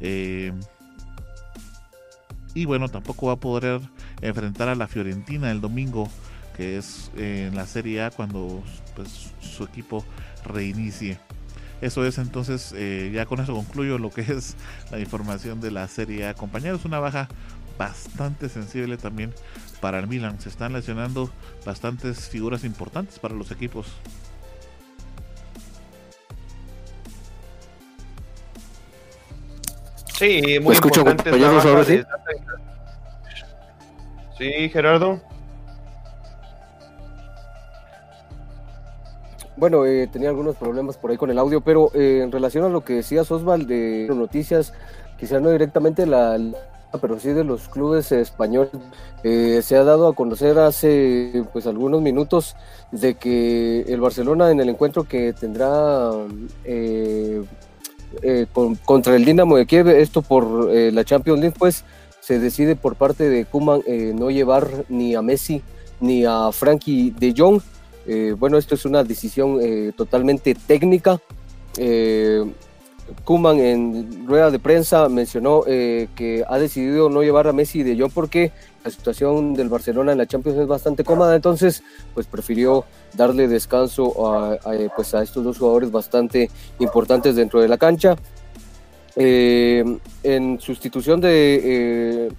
Eh, 0.00 0.52
y 2.54 2.64
bueno, 2.66 2.88
tampoco 2.88 3.28
va 3.28 3.34
a 3.34 3.40
poder 3.40 3.80
enfrentar 4.20 4.68
a 4.68 4.74
la 4.74 4.86
Fiorentina 4.86 5.50
el 5.50 5.60
domingo, 5.60 6.08
que 6.56 6.76
es 6.76 7.10
en 7.16 7.54
la 7.54 7.66
Serie 7.66 8.02
A 8.02 8.10
cuando 8.10 8.62
pues, 8.94 9.32
su 9.40 9.64
equipo 9.64 10.04
reinicie. 10.44 11.18
Eso 11.82 12.06
es 12.06 12.16
entonces, 12.18 12.72
eh, 12.76 13.10
ya 13.12 13.26
con 13.26 13.40
eso 13.40 13.54
concluyo 13.54 13.98
lo 13.98 14.10
que 14.10 14.20
es 14.32 14.56
la 14.90 15.00
información 15.00 15.60
de 15.60 15.72
la 15.72 15.86
Serie 15.88 16.28
A. 16.28 16.34
Compañeros, 16.34 16.84
una 16.84 17.00
baja 17.00 17.28
bastante 17.76 18.48
sensible 18.48 18.96
también 18.96 19.34
para 19.80 19.98
el 19.98 20.06
Milan. 20.06 20.40
Se 20.40 20.48
están 20.48 20.72
lesionando 20.72 21.28
bastantes 21.66 22.28
figuras 22.28 22.62
importantes 22.62 23.18
para 23.18 23.34
los 23.34 23.50
equipos. 23.50 23.88
Sí, 30.18 30.60
muy 30.60 30.76
importante. 30.76 31.32
¿sí? 31.84 32.00
sí, 34.38 34.68
Gerardo. 34.68 35.20
Bueno, 39.62 39.86
eh, 39.86 40.08
tenía 40.08 40.28
algunos 40.28 40.56
problemas 40.56 40.96
por 40.96 41.12
ahí 41.12 41.16
con 41.16 41.30
el 41.30 41.38
audio, 41.38 41.60
pero 41.60 41.92
eh, 41.94 42.22
en 42.24 42.32
relación 42.32 42.64
a 42.64 42.68
lo 42.68 42.80
que 42.80 42.94
decías 42.94 43.30
Osval 43.30 43.68
de 43.68 44.08
noticias, 44.12 44.72
quizás 45.20 45.40
no 45.40 45.50
directamente 45.50 46.04
la, 46.04 46.36
pero 47.00 47.20
sí 47.20 47.28
de 47.28 47.44
los 47.44 47.68
clubes 47.68 48.10
españoles, 48.10 48.72
eh, 49.22 49.60
se 49.62 49.76
ha 49.76 49.84
dado 49.84 50.08
a 50.08 50.16
conocer 50.16 50.58
hace 50.58 51.44
pues 51.52 51.68
algunos 51.68 52.02
minutos 52.02 52.56
de 52.90 53.14
que 53.14 53.82
el 53.82 54.00
Barcelona 54.00 54.50
en 54.50 54.58
el 54.58 54.68
encuentro 54.68 55.04
que 55.04 55.32
tendrá 55.32 56.10
contra 58.84 59.14
el 59.14 59.24
Dinamo 59.24 59.58
de 59.58 59.66
Kiev, 59.66 59.90
esto 59.90 60.22
por 60.22 60.72
la 60.72 61.04
Champions 61.04 61.38
League, 61.38 61.56
pues 61.56 61.84
se 62.18 62.40
decide 62.40 62.74
por 62.74 62.96
parte 62.96 63.28
de 63.28 63.44
Kuman 63.44 63.80
no 64.16 64.28
llevar 64.32 64.86
ni 64.88 65.14
a 65.14 65.22
Messi 65.22 65.62
ni 66.00 66.24
a 66.24 66.50
Frankie 66.50 67.12
de 67.12 67.32
Jong 67.36 67.60
eh, 68.06 68.34
bueno, 68.38 68.58
esto 68.58 68.74
es 68.74 68.84
una 68.84 69.04
decisión 69.04 69.58
eh, 69.60 69.92
totalmente 69.96 70.54
técnica. 70.54 71.20
Eh, 71.76 72.44
Kuman 73.24 73.58
en 73.58 74.26
rueda 74.26 74.50
de 74.50 74.58
prensa 74.58 75.08
mencionó 75.08 75.64
que 75.64 76.44
ha 76.48 76.58
decidido 76.58 77.10
no 77.10 77.22
llevar 77.22 77.46
a 77.46 77.52
Messi 77.52 77.82
de 77.82 77.98
Jong 77.98 78.12
porque 78.12 78.52
la 78.84 78.90
situación 78.90 79.54
del 79.54 79.68
Barcelona 79.68 80.12
en 80.12 80.18
la 80.18 80.26
Champions 80.26 80.58
es 80.58 80.66
bastante 80.66 81.04
cómoda, 81.04 81.34
entonces 81.34 81.82
pues 82.14 82.26
prefirió 82.26 82.84
darle 83.14 83.48
descanso 83.48 84.32
a, 84.32 84.56
pues, 84.96 85.14
a 85.14 85.22
estos 85.22 85.44
dos 85.44 85.58
jugadores 85.58 85.90
bastante 85.90 86.48
importantes 86.78 87.34
dentro 87.34 87.60
de 87.60 87.68
la 87.68 87.76
cancha. 87.76 88.16
en 89.16 90.60
sustitución 90.60 91.20
de 91.20 92.30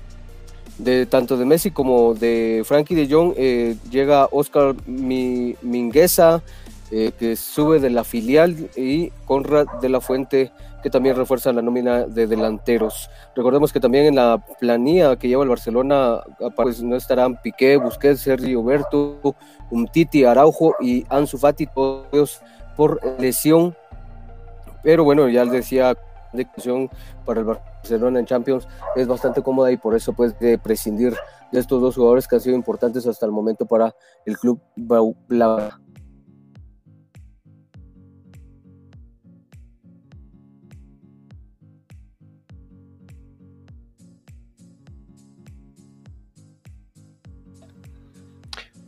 de 0.77 1.05
tanto 1.05 1.38
de 1.38 1.45
Messi 1.45 1.71
como 1.71 2.13
de 2.13 2.63
Frankie 2.65 2.95
de 2.95 3.07
Jong 3.13 3.33
eh, 3.38 3.75
llega 3.89 4.27
Oscar 4.31 4.75
Mingueza 4.88 6.41
eh, 6.91 7.12
que 7.17 7.36
sube 7.36 7.79
de 7.79 7.89
la 7.89 8.03
filial 8.03 8.69
y 8.75 9.09
Conrad 9.25 9.67
de 9.81 9.89
la 9.89 10.01
Fuente 10.01 10.51
que 10.81 10.89
también 10.89 11.15
refuerza 11.15 11.53
la 11.53 11.62
nómina 11.62 12.03
de 12.03 12.27
delanteros. 12.27 13.09
Recordemos 13.36 13.71
que 13.71 13.79
también 13.79 14.05
en 14.05 14.15
la 14.15 14.43
planilla 14.59 15.15
que 15.15 15.29
lleva 15.29 15.43
el 15.43 15.49
Barcelona 15.49 16.21
pues 16.57 16.83
no 16.83 16.97
estarán 16.97 17.41
Piqué, 17.41 17.77
Busquets, 17.77 18.19
Sergio 18.19 18.62
Berto, 18.63 19.36
Umtiti, 19.71 20.25
Araujo 20.25 20.75
y 20.81 21.05
Ansu 21.07 21.38
Fati 21.38 21.67
todos 21.67 22.41
por 22.75 22.99
lesión. 23.17 23.75
Pero 24.83 25.05
bueno, 25.05 25.29
ya 25.29 25.45
decía 25.45 25.95
de 26.33 26.45
para 27.25 27.39
el 27.39 27.45
Barcelona 27.45 27.72
en 27.89 28.26
Champions 28.26 28.67
es 28.96 29.08
bastante 29.08 29.41
cómoda 29.41 29.72
y 29.72 29.78
por 29.78 29.96
eso 29.96 30.13
puede 30.13 30.58
prescindir 30.58 31.15
de 31.52 31.60
estos 31.60 31.82
dos 31.82 31.96
jugadores 31.96 32.28
que 32.28 32.36
han 32.36 32.41
sido 32.41 32.56
importantes 32.56 33.06
hasta 33.06 33.26
el 33.26 33.32
momento 33.32 33.65
para 33.65 33.96
el 34.26 34.38
club 34.38 34.60
Bla 34.76 35.80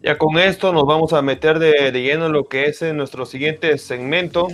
Ya 0.06 0.20
con 0.20 0.38
esto 0.38 0.72
nos 0.72 0.86
vamos 0.86 1.14
a 1.14 1.24
meter 1.24 1.58
de, 1.58 1.92
lleno 1.92 2.28
en 2.28 2.32
lo 2.32 2.44
que 2.44 2.66
es 2.66 2.84
nuestro 2.94 3.26
siguiente 3.26 3.76
segmento, 3.80 4.50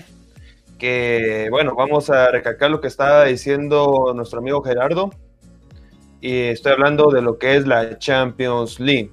que, 0.81 1.47
bueno, 1.51 1.75
vamos 1.75 2.09
a 2.09 2.31
recalcar 2.31 2.71
lo 2.71 2.81
que 2.81 2.87
estaba 2.87 3.25
diciendo 3.25 4.13
nuestro 4.15 4.39
amigo 4.39 4.63
Gerardo. 4.63 5.11
Y 6.21 6.45
estoy 6.45 6.71
hablando 6.71 7.11
de 7.11 7.21
lo 7.21 7.37
que 7.37 7.55
es 7.55 7.67
la 7.67 7.99
Champions 7.99 8.79
League. 8.79 9.11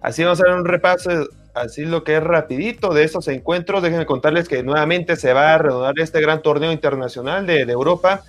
Así 0.00 0.24
vamos 0.24 0.40
a 0.40 0.44
hacer 0.44 0.54
un 0.54 0.64
repaso, 0.64 1.10
así 1.52 1.84
lo 1.84 2.02
que 2.02 2.16
es 2.16 2.24
rapidito 2.24 2.94
de 2.94 3.04
estos 3.04 3.28
encuentros. 3.28 3.82
Déjenme 3.82 4.06
contarles 4.06 4.48
que 4.48 4.62
nuevamente 4.62 5.16
se 5.16 5.34
va 5.34 5.52
a 5.52 5.58
reanudar 5.58 5.92
este 5.98 6.22
gran 6.22 6.40
torneo 6.40 6.72
internacional 6.72 7.46
de, 7.46 7.66
de 7.66 7.72
Europa. 7.72 8.22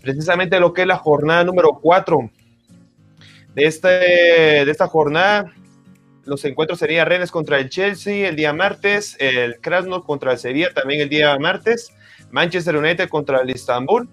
Precisamente 0.00 0.58
lo 0.58 0.72
que 0.72 0.80
es 0.80 0.88
la 0.88 0.96
jornada 0.96 1.44
número 1.44 1.78
4 1.82 2.30
de, 3.54 3.66
este, 3.66 3.88
de 3.88 4.70
esta 4.70 4.86
jornada 4.86 5.52
los 6.26 6.44
encuentros 6.44 6.78
serían 6.78 7.06
Rennes 7.06 7.30
contra 7.30 7.58
el 7.58 7.68
Chelsea 7.68 8.28
el 8.28 8.36
día 8.36 8.52
martes, 8.52 9.16
el 9.18 9.60
Krasnodar 9.60 10.04
contra 10.04 10.32
el 10.32 10.38
Sevilla 10.38 10.72
también 10.72 11.00
el 11.00 11.08
día 11.08 11.36
martes, 11.38 11.92
Manchester 12.30 12.76
United 12.76 13.08
contra 13.08 13.40
el 13.40 13.50
Istanbul, 13.50 14.08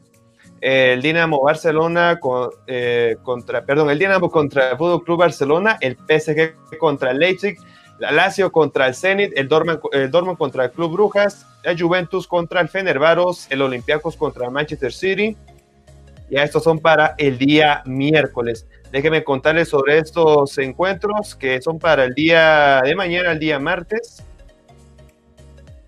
el 0.61 1.01
Dinamo 1.01 1.41
Barcelona 1.41 2.19
eh, 2.67 3.15
contra, 3.23 3.65
perdón, 3.65 3.89
el 3.89 3.99
Dinamo 3.99 4.29
contra 4.29 4.71
el 4.71 4.77
Fútbol 4.77 5.03
Club 5.03 5.19
Barcelona, 5.19 5.77
el 5.81 5.95
PSG 5.95 6.77
contra 6.77 7.11
el 7.11 7.19
Leipzig, 7.19 7.57
la 7.99 8.11
Lazio 8.11 8.51
contra 8.51 8.87
el 8.87 8.95
Zenit, 8.95 9.31
el 9.35 9.47
Dortmund, 9.47 9.79
el 9.91 10.09
Dortmund 10.09 10.37
contra 10.37 10.65
el 10.65 10.71
Club 10.71 10.93
Brujas, 10.93 11.45
el 11.63 11.79
Juventus 11.79 12.27
contra 12.27 12.61
el 12.61 12.69
Fenerbaros, 12.69 13.47
el 13.49 13.61
Olympiacos 13.61 14.15
contra 14.17 14.49
Manchester 14.49 14.91
City. 14.91 15.37
Ya 16.31 16.43
estos 16.43 16.63
son 16.63 16.79
para 16.79 17.13
el 17.17 17.37
día 17.37 17.83
miércoles. 17.85 18.65
Déjenme 18.89 19.21
contarles 19.21 19.67
sobre 19.67 19.97
estos 19.97 20.57
encuentros 20.59 21.35
que 21.35 21.61
son 21.61 21.77
para 21.77 22.05
el 22.05 22.13
día 22.13 22.79
de 22.85 22.95
mañana, 22.95 23.33
el 23.33 23.39
día 23.39 23.59
martes, 23.59 24.23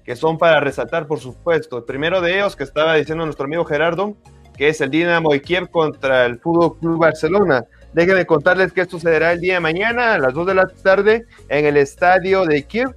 que 0.03 0.17
son 0.17 0.37
para 0.37 0.59
resaltar, 0.59 1.07
por 1.07 1.21
supuesto. 1.21 1.77
El 1.77 1.85
primero 1.85 2.19
de 2.19 2.35
ellos, 2.35 2.57
que 2.57 2.65
estaba 2.65 2.95
diciendo 2.95 3.23
nuestro 3.23 3.45
amigo 3.45 3.63
Gerardo, 3.63 4.17
que 4.57 4.67
es 4.67 4.81
el 4.81 4.91
Dinamo 4.91 5.31
de 5.31 5.41
Kiev 5.41 5.69
contra 5.69 6.25
el 6.25 6.37
Fútbol 6.39 6.77
Club 6.77 6.99
Barcelona. 6.99 7.63
Déjenme 7.93 8.25
contarles 8.25 8.73
que 8.73 8.81
esto 8.81 8.97
sucederá 8.97 9.31
el 9.31 9.39
día 9.39 9.53
de 9.53 9.59
mañana 9.61 10.15
a 10.15 10.17
las 10.17 10.33
2 10.33 10.45
de 10.47 10.55
la 10.55 10.67
tarde 10.67 11.25
en 11.47 11.65
el 11.65 11.77
estadio 11.77 12.43
de 12.43 12.63
Kiev 12.63 12.93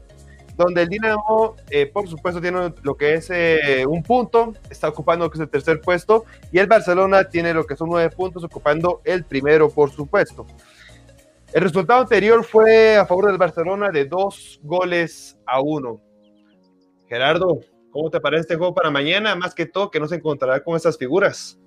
donde 0.57 0.83
el 0.83 0.88
Dinamo, 0.88 1.57
eh, 1.71 1.87
por 1.87 2.09
supuesto, 2.09 2.40
tiene 2.40 2.73
lo 2.83 2.97
que 2.97 3.14
es 3.14 3.31
eh, 3.31 3.85
un 3.87 4.03
punto, 4.03 4.55
está 4.71 4.88
ocupando 4.88 5.27
lo 5.27 5.31
que 5.31 5.37
es 5.37 5.42
el 5.42 5.51
tercer 5.51 5.81
puesto, 5.81 6.25
y 6.51 6.59
el 6.59 6.66
Barcelona 6.66 7.29
tiene 7.29 7.53
lo 7.53 7.64
que 7.64 7.77
son 7.77 7.90
nueve 7.90 8.14
puntos, 8.14 8.42
ocupando 8.45 9.03
el 9.05 9.25
primero, 9.25 9.69
por 9.71 9.90
supuesto. 9.90 10.47
El 11.53 11.62
resultado 11.62 12.01
anterior 12.01 12.45
fue 12.45 12.97
a 12.97 13.07
favor 13.07 13.27
del 13.27 13.38
Barcelona 13.38 13.90
de 13.90 14.05
dos 14.05 14.61
goles 14.62 15.38
a 15.47 15.61
uno. 15.61 16.01
Gerardo, 17.09 17.61
¿cómo 17.90 18.11
te 18.11 18.21
parece 18.21 18.42
este 18.42 18.57
juego 18.57 18.75
para 18.75 18.90
mañana? 18.90 19.37
Más 19.37 19.55
que 19.55 19.66
todo, 19.66 19.90
que 19.90 20.01
no 20.01 20.09
se 20.09 20.16
encontrará 20.16 20.62
con 20.62 20.77
esas 20.77 20.99
figuras. 20.99 21.59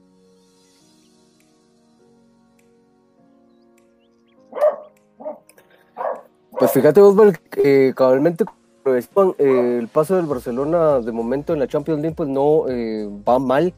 Pues 6.60 6.72
fíjate, 6.72 7.00
Osvaldo, 7.00 7.40
que 7.50 7.94
cabalmente 7.96 8.44
el 8.86 9.88
paso 9.88 10.16
del 10.16 10.26
Barcelona 10.26 11.00
de 11.00 11.12
momento 11.12 11.54
en 11.54 11.60
la 11.60 11.68
Champions 11.68 12.02
League 12.02 12.16
pues 12.16 12.30
no 12.30 12.68
eh, 12.68 13.10
va 13.28 13.40
mal. 13.40 13.74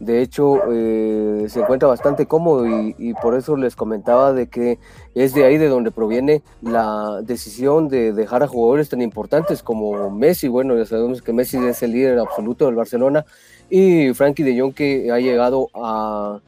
De 0.00 0.20
hecho, 0.20 0.60
eh, 0.72 1.46
se 1.48 1.60
encuentra 1.60 1.88
bastante 1.88 2.26
cómodo 2.26 2.66
y, 2.66 3.14
por 3.22 3.36
eso 3.36 3.56
les 3.56 3.76
comentaba 3.76 4.32
de 4.32 4.48
que 4.48 4.78
es 5.14 5.34
de 5.34 5.44
ahí 5.44 5.56
de 5.56 5.68
donde 5.68 5.92
proviene 5.92 6.42
la 6.62 7.20
decisión 7.22 7.88
de 7.88 8.12
dejar 8.12 8.42
a 8.42 8.48
jugadores 8.48 8.88
tan 8.88 9.00
importantes 9.02 9.62
como 9.62 10.10
Messi. 10.10 10.48
Bueno, 10.48 10.76
ya 10.76 10.84
sabemos 10.84 11.22
que 11.22 11.32
Messi 11.32 11.58
es 11.58 11.82
el 11.82 11.92
líder 11.92 12.18
absoluto 12.18 12.66
del 12.66 12.74
Barcelona 12.74 13.24
y 13.70 14.12
Frankie 14.14 14.42
de 14.42 14.60
Jong 14.60 14.74
que 14.74 15.12
ha 15.12 15.20
llegado 15.20 15.68
a, 15.74 16.40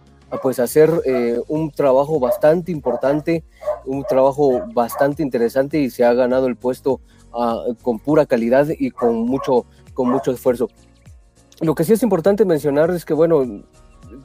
pues 0.43 0.59
hacer 0.59 0.91
eh, 1.05 1.41
un 1.47 1.71
trabajo 1.71 2.19
bastante 2.19 2.73
importante, 2.73 3.45
un 3.87 4.03
trabajo 4.05 4.65
bastante 4.75 5.23
interesante 5.23 5.79
y 5.79 5.89
se 5.89 6.05
ha 6.05 6.13
ganado 6.15 6.49
el 6.49 6.57
puesto 6.57 7.01
ah, 7.39 7.65
con 7.83 7.99
pura 7.99 8.27
calidad 8.27 8.69
y 8.79 8.91
con 8.91 9.17
mucho, 9.17 9.67
con 9.95 10.11
mucho 10.11 10.31
esfuerzo. 10.31 10.69
Lo 11.61 11.75
que 11.75 11.85
sí 11.85 11.93
es 11.93 12.03
importante 12.03 12.45
mencionar 12.45 12.91
es 12.91 13.05
que, 13.05 13.15
bueno, 13.15 13.63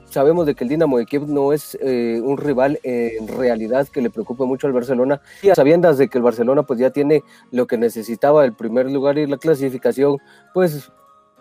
sabemos 0.10 0.46
de 0.46 0.56
que 0.56 0.64
el 0.64 0.70
Dinamo 0.70 0.98
de 0.98 1.06
Kiev 1.06 1.28
no 1.28 1.54
es 1.54 1.78
eh, 1.82 2.20
un 2.24 2.38
rival 2.38 2.80
en 2.84 3.28
realidad 3.28 3.88
que 3.88 4.02
le 4.02 4.10
preocupe 4.10 4.44
mucho 4.44 4.68
al 4.68 4.74
Barcelona, 4.74 5.22
y 5.42 5.50
a 5.50 5.56
sabiendas 5.56 5.98
de 5.98 6.08
que 6.08 6.18
el 6.18 6.24
Barcelona 6.24 6.64
pues 6.64 6.80
ya 6.80 6.90
tiene 6.92 7.24
lo 7.52 7.68
que 7.68 7.78
necesitaba, 7.78 8.46
el 8.46 8.54
primer 8.54 8.92
lugar 8.92 9.18
y 9.18 9.28
la 9.28 9.38
clasificación, 9.38 10.18
pues 10.54 10.92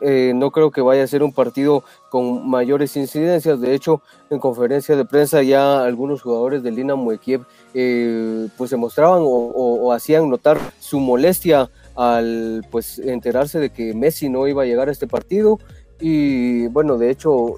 eh, 0.00 0.32
no 0.34 0.50
creo 0.50 0.70
que 0.70 0.80
vaya 0.80 1.04
a 1.04 1.06
ser 1.06 1.22
un 1.22 1.32
partido 1.32 1.84
con 2.10 2.48
mayores 2.48 2.96
incidencias. 2.96 3.60
De 3.60 3.74
hecho, 3.74 4.02
en 4.30 4.38
conferencia 4.38 4.96
de 4.96 5.04
prensa 5.04 5.42
ya 5.42 5.84
algunos 5.84 6.22
jugadores 6.22 6.62
del 6.62 6.76
Dinamo 6.76 7.10
de 7.10 7.40
eh, 7.74 8.48
pues 8.56 8.70
se 8.70 8.76
mostraban 8.76 9.22
o, 9.22 9.92
hacían 9.92 10.28
notar 10.30 10.58
su 10.78 11.00
molestia 11.00 11.70
al 11.96 12.64
pues 12.70 12.98
enterarse 12.98 13.58
de 13.58 13.70
que 13.70 13.94
Messi 13.94 14.28
no 14.28 14.46
iba 14.46 14.62
a 14.62 14.66
llegar 14.66 14.88
a 14.88 14.92
este 14.92 15.06
partido 15.06 15.58
y 16.00 16.68
bueno, 16.68 16.96
de 16.96 17.10
hecho, 17.10 17.56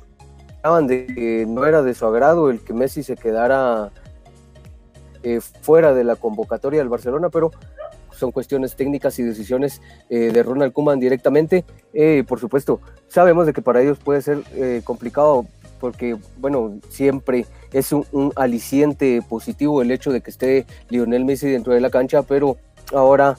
de 0.87 1.07
que 1.07 1.47
no 1.49 1.65
era 1.65 1.83
de 1.83 1.95
su 1.95 2.07
agrado 2.07 2.51
el 2.51 2.61
que 2.61 2.73
Messi 2.73 3.03
se 3.03 3.17
quedara 3.17 3.93
eh, 5.23 5.41
fuera 5.41 5.95
de 5.95 6.03
la 6.03 6.17
convocatoria 6.17 6.81
del 6.81 6.89
Barcelona, 6.89 7.29
pero 7.31 7.53
son 8.23 8.31
cuestiones 8.33 8.77
técnicas 8.77 9.19
y 9.19 9.25
decisiones 9.25 9.83
eh, 10.09 10.31
de 10.33 10.43
Ronald 10.43 10.73
Koeman 10.73 11.01
directamente. 11.01 11.65
Eh, 11.93 12.25
por 12.27 12.39
supuesto, 12.39 12.81
sabemos 13.09 13.47
de 13.47 13.53
que 13.53 13.63
para 13.63 13.83
ellos 13.83 13.99
puede 13.99 14.23
ser 14.23 14.43
complicado 14.85 15.47
porque, 15.81 16.17
bueno, 16.39 16.79
siempre 16.89 17.47
es 17.73 17.93
un, 17.93 18.07
un, 18.13 18.33
aliciente 18.37 19.21
positivo 19.29 19.83
el 19.83 19.91
hecho 19.91 20.13
de 20.13 20.21
que 20.21 20.31
esté 20.31 20.67
Lionel 20.89 21.25
Messi 21.25 21.49
dentro 21.49 21.73
de 21.73 21.81
la 21.81 21.91
cancha, 21.91 22.23
pero 22.23 22.57
ahora 22.93 23.37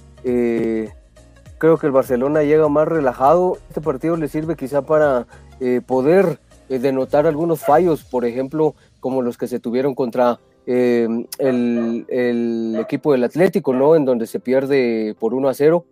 creo 1.63 1.77
que 1.77 1.85
el 1.85 1.93
Barcelona 1.93 2.43
llega 2.43 2.67
más 2.67 2.89
relajado. 2.89 3.57
Este 3.69 3.79
partido 3.79 4.17
le 4.17 4.27
sirve 4.27 4.57
quizá 4.57 4.81
para 4.81 5.27
eh, 5.61 5.79
poder 5.79 6.39
eh, 6.67 6.77
denotar 6.77 7.25
algunos 7.25 7.61
fallos, 7.61 8.03
por 8.03 8.25
ejemplo, 8.25 8.75
como 8.99 9.21
los 9.21 9.37
que 9.37 9.47
se 9.47 9.61
tuvieron 9.61 9.95
contra 9.95 10.41
eh, 10.65 11.07
el, 11.39 12.77
equipo 12.79 13.11
del 13.11 13.23
Atlético, 13.23 13.73
¿no? 13.73 13.95
En 13.95 14.05
donde 14.05 14.27
se 14.27 14.39
pierde 14.39 15.15
por 15.19 15.33
1 15.33 15.49
a 15.49 15.53
0 15.53 15.85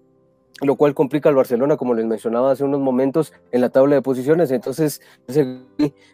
lo 0.63 0.75
cual 0.75 0.93
complica 0.93 1.27
al 1.27 1.33
Barcelona, 1.33 1.75
como 1.75 1.95
les 1.95 2.05
mencionaba 2.05 2.51
hace 2.51 2.63
unos 2.63 2.81
momentos, 2.81 3.33
en 3.51 3.61
la 3.61 3.69
tabla 3.69 3.95
de 3.95 4.03
posiciones. 4.03 4.51
Entonces, 4.51 5.01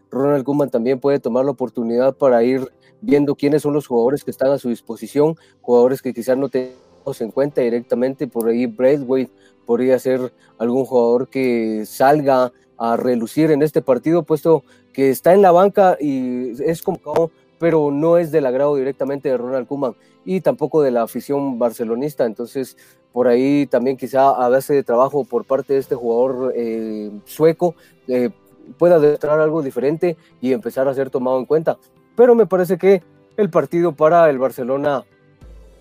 Ronald 0.09 0.45
Koeman 0.45 0.69
también 0.69 1.01
puede 1.01 1.19
tomar 1.19 1.43
la 1.43 1.51
oportunidad 1.51 2.15
para 2.15 2.41
ir 2.43 2.71
viendo 3.01 3.35
quiénes 3.35 3.63
son 3.63 3.73
los 3.73 3.87
jugadores 3.87 4.23
que 4.23 4.31
están 4.31 4.51
a 4.51 4.57
su 4.57 4.69
disposición, 4.69 5.35
jugadores 5.59 6.01
que 6.01 6.13
quizás 6.13 6.37
no 6.37 6.47
tengan 6.47 6.77
en 7.19 7.31
cuenta 7.31 7.61
directamente, 7.61 8.27
por 8.27 8.49
ahí 8.49 8.65
Braithwaite 8.65 9.31
podría 9.65 9.97
ser 9.99 10.33
algún 10.57 10.85
jugador 10.85 11.27
que 11.29 11.85
salga 11.85 12.51
a 12.77 12.97
relucir 12.97 13.51
en 13.51 13.63
este 13.63 13.81
partido, 13.81 14.23
puesto 14.23 14.63
que 14.93 15.09
está 15.09 15.33
en 15.33 15.41
la 15.41 15.51
banca 15.51 15.97
y 15.99 16.51
es 16.63 16.81
como 16.81 17.31
pero 17.59 17.91
no 17.91 18.17
es 18.17 18.31
del 18.31 18.45
agrado 18.45 18.75
directamente 18.75 19.29
de 19.29 19.37
Ronald 19.37 19.67
Koeman 19.67 19.95
y 20.25 20.41
tampoco 20.41 20.81
de 20.81 20.91
la 20.91 21.03
afición 21.03 21.57
barcelonista. 21.57 22.25
Entonces, 22.25 22.77
por 23.11 23.27
ahí 23.27 23.65
también 23.65 23.97
quizá 23.97 24.29
a 24.29 24.49
base 24.49 24.73
de 24.73 24.83
trabajo 24.83 25.25
por 25.25 25.45
parte 25.45 25.73
de 25.73 25.79
este 25.79 25.95
jugador 25.95 26.53
eh, 26.55 27.09
sueco 27.25 27.75
eh, 28.07 28.29
pueda 28.77 28.99
demostrar 28.99 29.39
algo 29.39 29.61
diferente 29.61 30.17
y 30.41 30.53
empezar 30.53 30.87
a 30.87 30.93
ser 30.93 31.09
tomado 31.09 31.39
en 31.39 31.45
cuenta. 31.45 31.77
Pero 32.15 32.35
me 32.35 32.45
parece 32.45 32.77
que 32.77 33.01
el 33.37 33.49
partido 33.49 33.93
para 33.93 34.29
el 34.29 34.37
Barcelona 34.37 35.03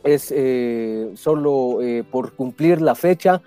es 0.05 0.33
eh, 0.35 1.11
solo 1.15 1.83
eh, 1.83 2.05
por 2.09 2.35
cumplir 2.35 2.81
la 2.81 2.95
fecha, 2.95 3.43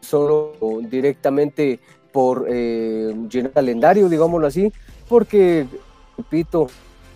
solo 0.00 0.52
directamente 0.82 1.80
por 2.12 2.48
llenar 2.48 3.50
calendario, 3.50 4.08
digámoslo 4.08 4.46
así, 4.46 4.72
porque, 5.08 5.66
repito, 6.16 6.68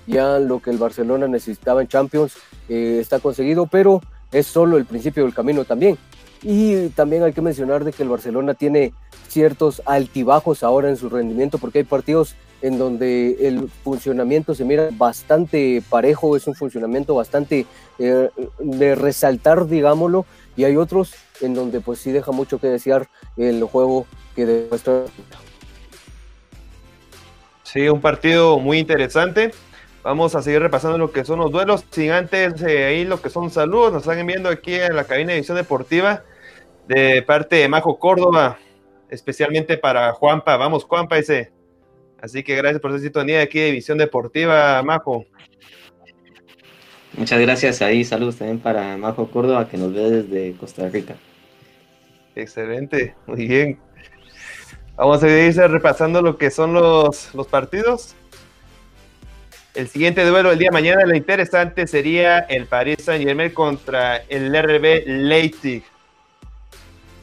ya 0.09 0.38
lo 0.38 0.61
que 0.61 0.71
el 0.71 0.79
Barcelona 0.79 1.29
necesitaba 1.29 1.81
en 1.81 1.88
Champions 1.88 2.35
está 2.68 3.21
conseguido, 3.21 3.66
pero 3.66 4.03
es 4.33 4.47
solo 4.47 4.77
el 4.77 4.85
principio 4.85 5.25
del 5.25 5.35
camino 5.35 5.64
también. 5.64 5.97
Y 6.42 6.88
también 6.90 7.23
hay 7.23 7.33
que 7.33 7.42
mencionar 7.42 7.85
de 7.85 7.92
que 7.92 8.03
el 8.03 8.09
Barcelona 8.09 8.55
tiene 8.55 8.92
ciertos 9.29 9.83
altibajos 9.87 10.62
ahora 10.62 10.88
en 10.88 10.97
su 10.97 11.09
rendimiento, 11.09 11.59
porque 11.59 11.79
hay 11.79 11.85
partidos 11.85 12.35
en 12.62 12.79
donde 12.79 13.49
el 13.49 13.68
funcionamiento 13.85 14.55
se 14.55 14.64
mira 14.64 14.88
bastante 14.92 15.83
parejo, 15.88 16.37
es 16.37 16.47
un 16.47 16.55
funcionamiento 16.55 17.14
bastante 17.14 17.66
eh, 17.99 18.31
de 18.59 18.94
resaltar, 18.94 19.66
digámoslo, 19.66 20.27
y 20.57 20.64
hay 20.64 20.77
otros 20.77 21.14
en 21.40 21.55
donde 21.55 21.81
pues 21.81 22.01
sí 22.01 22.11
deja 22.11 22.33
mucho 22.33 22.59
que 22.59 22.66
desear 22.66 23.09
el 23.37 23.62
juego 23.64 24.07
que 24.35 24.47
demuestra. 24.47 25.05
Sí, 27.62 27.88
un 27.88 28.01
partido 28.01 28.59
muy 28.59 28.79
interesante. 28.79 29.53
Vamos 30.03 30.35
a 30.35 30.43
seguir 30.43 30.61
repasando 30.61 30.97
lo 30.97 31.11
que 31.11 31.25
son 31.25 31.41
los 31.41 31.51
duelos, 31.51 31.85
sin 31.91 32.13
antes 32.13 32.63
eh, 32.63 32.85
ahí 32.85 33.05
lo 33.05 33.21
que 33.21 33.31
son 33.31 33.51
saludos, 33.51 33.93
nos 33.93 34.03
están 34.03 34.19
enviando 34.19 34.49
aquí 34.49 34.75
en 34.75 34.95
la 34.95 35.05
cabina 35.05 35.33
de 35.33 35.39
edición 35.39 35.57
deportiva 35.57 36.23
de 36.87 37.23
parte 37.23 37.57
de 37.57 37.69
Majo 37.69 37.99
Córdoba, 37.99 38.59
especialmente 39.11 39.77
para 39.77 40.13
Juanpa. 40.13 40.57
Vamos, 40.57 40.85
Juanpa, 40.85 41.19
ese 41.19 41.53
Así 42.21 42.43
que 42.43 42.57
gracias 42.57 42.81
por 42.81 42.91
esa 42.91 43.01
sintonía 43.01 43.43
aquí 43.43 43.61
de 43.61 43.71
Visión 43.71 43.97
Deportiva, 43.97 44.83
Majo. 44.83 45.25
Muchas 47.17 47.41
gracias 47.41 47.81
ahí, 47.81 48.05
saludos 48.05 48.37
también 48.37 48.59
para 48.59 48.97
Majo 48.97 49.31
Córdoba 49.31 49.69
que 49.69 49.77
nos 49.77 49.93
ve 49.93 50.23
desde 50.23 50.57
Costa 50.57 50.89
Rica. 50.89 51.15
Excelente, 52.35 53.15
muy 53.27 53.47
bien. 53.47 53.79
Vamos 54.97 55.23
a 55.23 55.29
ir 55.29 55.57
repasando 55.57 56.21
lo 56.23 56.39
que 56.39 56.51
son 56.51 56.73
los, 56.73 57.33
los 57.35 57.47
partidos. 57.47 58.17
El 59.75 59.89
siguiente 59.89 60.25
duelo 60.25 60.51
del 60.51 60.59
día 60.59 60.69
de 60.71 60.75
mañana, 60.75 61.05
lo 61.05 61.15
interesante 61.15 61.87
sería 61.87 62.41
el 62.41 62.67
Paris 62.67 62.99
Saint 63.05 63.25
Germain 63.25 63.51
contra 63.51 64.17
el 64.29 64.51
RB 64.51 65.07
Leipzig. 65.07 65.85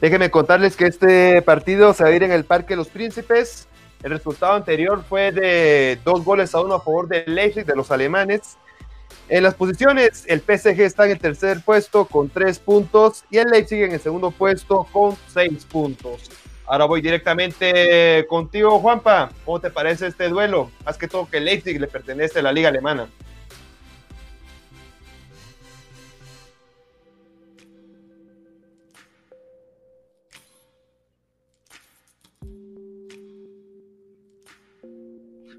Déjenme 0.00 0.30
contarles 0.30 0.76
que 0.76 0.86
este 0.86 1.42
partido 1.42 1.92
se 1.92 2.04
va 2.04 2.10
a 2.10 2.12
ir 2.12 2.22
en 2.22 2.32
el 2.32 2.44
Parque 2.44 2.76
los 2.76 2.88
Príncipes 2.88 3.66
el 4.02 4.12
resultado 4.12 4.52
anterior 4.52 5.02
fue 5.08 5.32
de 5.32 5.98
dos 6.04 6.24
goles 6.24 6.54
a 6.54 6.60
uno 6.60 6.74
a 6.74 6.80
favor 6.80 7.08
del 7.08 7.34
Leipzig, 7.34 7.64
de 7.64 7.74
los 7.74 7.90
alemanes. 7.90 8.56
En 9.28 9.42
las 9.42 9.54
posiciones, 9.54 10.24
el 10.28 10.40
PSG 10.40 10.80
está 10.82 11.06
en 11.06 11.12
el 11.12 11.18
tercer 11.18 11.60
puesto 11.64 12.04
con 12.04 12.28
tres 12.28 12.58
puntos 12.58 13.24
y 13.30 13.38
el 13.38 13.48
Leipzig 13.48 13.82
en 13.82 13.92
el 13.92 14.00
segundo 14.00 14.30
puesto 14.30 14.86
con 14.92 15.16
seis 15.26 15.64
puntos. 15.64 16.30
Ahora 16.66 16.84
voy 16.84 17.00
directamente 17.00 18.26
contigo, 18.28 18.80
Juanpa. 18.80 19.30
¿Cómo 19.44 19.60
te 19.60 19.70
parece 19.70 20.08
este 20.08 20.28
duelo? 20.28 20.70
Más 20.84 20.98
que 20.98 21.06
todo 21.06 21.28
que 21.30 21.38
Leipzig 21.38 21.80
le 21.80 21.86
pertenece 21.86 22.40
a 22.40 22.42
la 22.42 22.52
liga 22.52 22.68
alemana. 22.68 23.08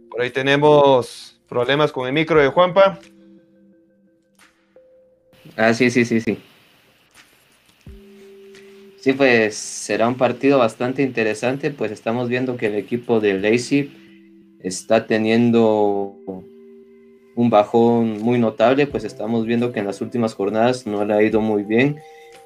Por 0.09 0.21
ahí 0.21 0.31
tenemos 0.31 1.39
problemas 1.47 1.91
con 1.91 2.07
el 2.07 2.13
micro 2.13 2.41
de 2.41 2.49
Juanpa. 2.49 2.99
Ah, 5.55 5.73
sí, 5.73 5.89
sí, 5.89 6.03
sí, 6.03 6.19
sí. 6.19 6.43
Sí, 8.99 9.13
pues 9.13 9.55
será 9.55 10.07
un 10.07 10.15
partido 10.15 10.57
bastante 10.57 11.03
interesante, 11.03 11.71
pues 11.71 11.91
estamos 11.91 12.29
viendo 12.29 12.57
que 12.57 12.67
el 12.67 12.75
equipo 12.75 13.19
de 13.19 13.35
Leipzig 13.35 13.91
está 14.61 15.05
teniendo 15.05 16.15
un 17.35 17.49
bajón 17.49 18.21
muy 18.21 18.39
notable, 18.39 18.87
pues 18.87 19.03
estamos 19.03 19.45
viendo 19.45 19.71
que 19.71 19.79
en 19.79 19.85
las 19.85 20.01
últimas 20.01 20.33
jornadas 20.33 20.87
no 20.87 21.05
le 21.05 21.13
ha 21.13 21.21
ido 21.21 21.39
muy 21.39 21.63
bien 21.63 21.97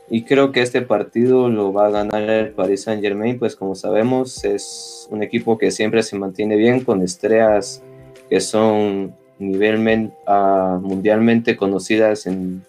y 0.09 0.23
creo 0.23 0.51
que 0.51 0.61
este 0.61 0.81
partido 0.81 1.47
lo 1.47 1.71
va 1.71 1.87
a 1.87 1.91
ganar 1.91 2.29
el 2.29 2.49
Paris 2.49 2.83
Saint 2.83 3.01
Germain, 3.01 3.39
pues 3.39 3.55
como 3.55 3.75
sabemos 3.75 4.43
es 4.43 5.07
un 5.09 5.23
equipo 5.23 5.57
que 5.57 5.71
siempre 5.71 6.03
se 6.03 6.19
mantiene 6.19 6.57
bien 6.57 6.81
con 6.81 7.01
estrellas 7.01 7.81
que 8.29 8.41
son 8.41 9.15
nivelmente, 9.39 10.13
uh, 10.27 10.79
mundialmente 10.81 11.55
conocidas 11.55 12.27
en, 12.27 12.63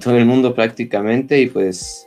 todo 0.00 0.16
el 0.16 0.26
mundo 0.26 0.54
prácticamente 0.54 1.40
y 1.40 1.46
pues 1.46 2.06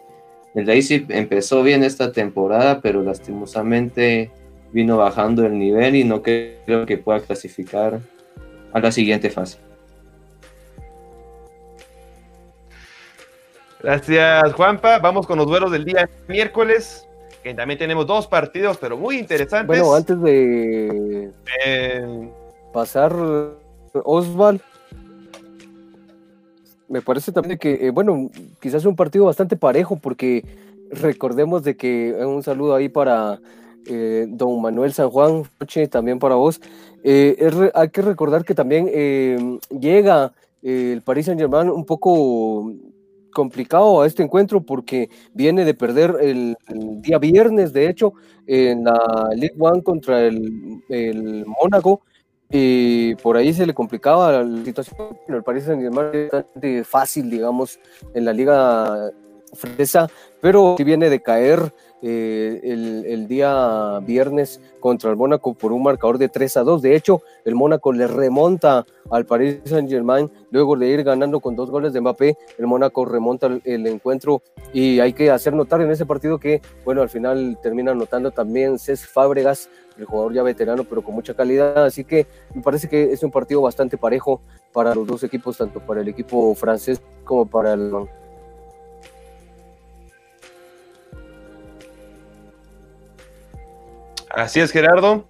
el 0.56 0.65
Leipzig 0.65 1.06
empezó 1.10 1.63
bien 1.63 1.84
esta 1.84 2.12
temporada, 2.12 2.80
pero 2.82 3.04
lastimosamente 3.04 4.32
vino 4.71 4.98
bajando 4.98 5.46
el 5.46 5.58
nivel 5.58 5.96
y 5.96 6.04
no 6.04 6.21
creo 6.21 6.86
que 6.86 6.98
pueda 6.98 7.19
clasificar 7.19 8.00
a 8.73 8.79
la 8.79 8.92
siguiente 8.92 9.29
fase. 9.29 9.58
Gracias, 13.82 14.54
Juanpa. 14.54 15.00
Vamos 15.00 15.27
con 15.27 15.38
los 15.38 15.46
duelos 15.46 15.71
del 15.71 15.86
día 15.86 16.10
miércoles, 16.27 17.08
que 17.44 17.54
también 17.54 17.77
tenemos 17.77 18.08
dos 18.08 18.25
partidos, 18.25 18.77
pero 18.77 18.98
muy 18.98 19.19
interesantes. 19.19 19.67
Bueno, 19.67 19.94
antes 19.94 20.19
de 20.21 21.29
Eh, 21.65 22.29
pasar, 22.73 23.15
Osval, 23.94 24.60
me 26.88 27.02
parece 27.02 27.31
también 27.31 27.58
que, 27.58 27.88
eh, 27.88 27.92
bueno, 27.92 28.29
quizás 28.62 28.86
un 28.86 28.96
partido 28.96 29.25
bastante 29.25 29.56
parejo, 29.58 29.98
porque 29.98 30.44
recordemos 30.92 31.63
de 31.63 31.75
que 31.75 32.10
eh, 32.10 32.25
un 32.25 32.44
saludo 32.44 32.75
ahí 32.75 32.90
para 32.90 33.40
eh, 33.88 34.25
don 34.29 34.62
Manuel 34.62 34.94
San 34.94 35.10
Juan, 35.10 35.44
noche 35.60 35.88
también 35.88 36.19
para 36.19 36.36
vos. 36.36 36.62
Eh, 37.04 37.36
es 37.40 37.54
re- 37.54 37.71
hay 37.75 37.90
que 37.90 38.02
recordar 38.02 38.44
que 38.46 38.56
también 38.56 38.90
eh, 38.92 39.60
llega 39.69 40.33
el 40.63 41.02
Paris 41.04 41.27
Saint 41.27 41.40
Germain 41.40 41.69
un 41.69 41.86
poco 41.86 42.73
complicado 43.31 44.02
a 44.02 44.08
este 44.08 44.23
encuentro 44.23 44.62
porque 44.62 45.10
viene 45.33 45.65
de 45.65 45.73
perder 45.73 46.15
el, 46.21 46.58
el 46.67 47.02
día 47.02 47.19
viernes, 47.19 47.73
de 47.73 47.90
hecho, 47.90 48.13
en 48.48 48.86
la 48.86 49.29
League 49.36 49.56
One 49.60 49.83
contra 49.83 50.21
el, 50.25 50.81
el 50.90 51.46
Mónaco. 51.46 52.02
Y 52.50 53.15
por 53.15 53.37
ahí 53.37 53.54
se 53.54 53.65
le 53.65 53.73
complicaba 53.73 54.43
la 54.43 54.63
situación, 54.63 55.17
el 55.27 55.43
Paris 55.43 55.65
Saint 55.65 55.81
Germain 55.81 56.10
es 56.13 56.31
bastante 56.31 56.83
fácil, 56.83 57.29
digamos, 57.29 57.79
en 58.13 58.25
la 58.25 58.33
liga 58.33 59.12
francesa, 59.54 60.10
pero 60.41 60.75
sí 60.77 60.83
viene 60.83 61.10
de 61.10 61.21
caer 61.21 61.73
eh, 62.02 62.60
el, 62.63 63.27
día 63.27 64.00
viernes 64.06 64.62
contra 64.79 65.10
el 65.10 65.15
Mónaco 65.15 65.54
por 65.54 65.71
un 65.71 65.83
marcador 65.83 66.17
de 66.17 66.29
3 66.29 66.58
a 66.58 66.63
2. 66.63 66.81
De 66.81 66.96
hecho, 66.96 67.21
el 67.46 67.56
Mónaco 67.56 67.93
le 67.93 68.08
remonta 68.08 68.85
al 69.10 69.25
Paris 69.25 69.60
Saint 69.65 69.89
Germain 69.89 70.29
luego 70.52 70.75
de 70.75 70.87
ir 70.87 71.04
ganando 71.04 71.39
con 71.39 71.56
dos 71.56 71.71
goles 71.71 71.93
de 71.93 72.02
Mbappé. 72.02 72.37
El 72.58 72.67
Mónaco 72.67 73.06
remonta 73.06 73.48
el, 73.48 73.62
el 73.65 73.87
encuentro 73.87 74.43
y 74.73 75.00
hay 75.00 75.13
que 75.13 75.31
hacer 75.31 75.54
notar 75.54 75.81
en 75.81 75.89
ese 75.89 76.06
partido 76.06 76.37
que, 76.37 76.62
bueno, 76.83 77.02
al 77.02 77.10
final 77.10 77.58
termina 77.63 77.91
anotando 77.91 78.31
también 78.31 78.77
Cés 78.77 79.08
Fábregas, 79.08 79.69
el 79.98 80.06
jugador 80.06 80.33
ya 80.33 80.43
veterano, 80.43 80.83
pero 80.83 81.02
con 81.02 81.15
mucha 81.15 81.33
calidad. 81.33 81.85
Así 81.85 82.04
que 82.04 82.27
me 82.54 82.62
parece 82.62 82.89
que 82.89 83.12
es 83.13 83.23
un 83.23 83.31
partido 83.31 83.62
bastante 83.62 83.98
parejo 83.98 84.41
para 84.73 84.93
los 84.93 85.08
dos 85.08 85.23
equipos, 85.23 85.58
tanto 85.58 85.79
para 85.79 86.02
el 86.02 86.08
equipo 86.08 86.54
francés 86.56 87.02
como 87.23 87.46
para 87.46 87.73
el 87.73 87.91
Así 94.36 94.60
es, 94.60 94.71
Gerardo. 94.71 95.25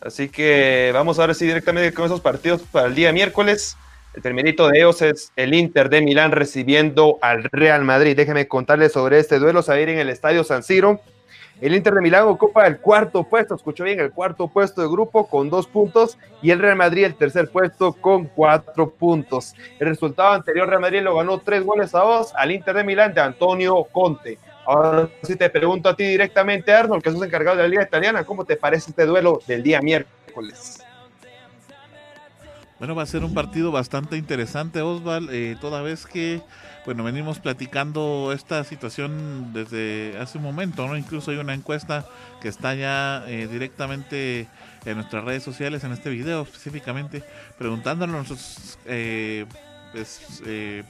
Así 0.00 0.28
que 0.28 0.90
vamos 0.94 1.18
ahora 1.18 1.34
sí 1.34 1.46
directamente 1.46 1.92
con 1.92 2.04
esos 2.04 2.20
partidos 2.20 2.62
para 2.62 2.86
el 2.86 2.94
día 2.94 3.12
miércoles. 3.12 3.76
El 4.14 4.22
primerito 4.22 4.68
de 4.68 4.78
ellos 4.78 5.02
es 5.02 5.32
el 5.34 5.52
Inter 5.52 5.88
de 5.88 6.00
Milán 6.00 6.30
recibiendo 6.30 7.18
al 7.20 7.42
Real 7.44 7.82
Madrid. 7.84 8.16
Déjenme 8.16 8.46
contarles 8.46 8.92
sobre 8.92 9.18
este 9.18 9.40
duelo. 9.40 9.62
Se 9.62 9.72
va 9.72 9.78
a 9.78 9.80
ir 9.80 9.88
en 9.88 9.98
el 9.98 10.10
Estadio 10.10 10.44
San 10.44 10.62
Siro. 10.62 11.00
El 11.60 11.74
Inter 11.74 11.94
de 11.94 12.00
Milán 12.02 12.24
ocupa 12.24 12.66
el 12.66 12.78
cuarto 12.78 13.24
puesto, 13.24 13.54
escuchó 13.54 13.84
bien, 13.84 13.98
el 13.98 14.12
cuarto 14.12 14.48
puesto 14.48 14.82
de 14.82 14.88
grupo 14.88 15.28
con 15.28 15.50
dos 15.50 15.66
puntos 15.66 16.18
y 16.42 16.50
el 16.50 16.58
Real 16.58 16.76
Madrid 16.76 17.04
el 17.04 17.14
tercer 17.14 17.48
puesto 17.48 17.92
con 17.94 18.26
cuatro 18.26 18.90
puntos. 18.90 19.54
El 19.80 19.88
resultado 19.88 20.34
anterior, 20.34 20.68
Real 20.68 20.80
Madrid 20.80 21.02
lo 21.02 21.16
ganó 21.16 21.38
tres 21.38 21.64
goles 21.64 21.94
a 21.94 22.00
dos 22.00 22.32
al 22.36 22.52
Inter 22.52 22.76
de 22.76 22.84
Milán 22.84 23.14
de 23.14 23.20
Antonio 23.20 23.82
Conte. 23.90 24.38
Ahora 24.66 25.08
sí 25.22 25.36
te 25.36 25.50
pregunto 25.50 25.88
a 25.88 25.96
ti 25.96 26.04
directamente, 26.04 26.72
Arnold, 26.72 27.02
que 27.02 27.10
sos 27.10 27.22
encargado 27.22 27.56
de 27.56 27.64
la 27.64 27.68
Liga 27.68 27.82
Italiana, 27.82 28.24
¿cómo 28.24 28.44
te 28.44 28.56
parece 28.56 28.90
este 28.90 29.04
duelo 29.06 29.40
del 29.46 29.62
día 29.62 29.80
miércoles? 29.80 30.82
Bueno, 32.78 32.94
va 32.94 33.02
a 33.02 33.06
ser 33.06 33.24
un 33.24 33.34
partido 33.34 33.70
bastante 33.70 34.16
interesante, 34.16 34.82
Osval, 34.82 35.28
eh, 35.30 35.56
toda 35.60 35.80
vez 35.80 36.06
que, 36.06 36.42
bueno, 36.84 37.04
venimos 37.04 37.38
platicando 37.38 38.32
esta 38.34 38.64
situación 38.64 39.52
desde 39.52 40.18
hace 40.18 40.38
un 40.38 40.44
momento, 40.44 40.86
¿no? 40.86 40.96
Incluso 40.96 41.30
hay 41.30 41.36
una 41.36 41.54
encuesta 41.54 42.04
que 42.42 42.48
está 42.48 42.74
ya 42.74 43.24
eh, 43.28 43.48
directamente 43.50 44.48
en 44.84 44.96
nuestras 44.96 45.24
redes 45.24 45.42
sociales, 45.42 45.84
en 45.84 45.92
este 45.92 46.10
video 46.10 46.42
específicamente, 46.42 47.22
preguntándole 47.58 48.12
a 48.12 48.16
nuestros 48.16 48.78
eh, 48.86 49.46
eh, 50.46 50.82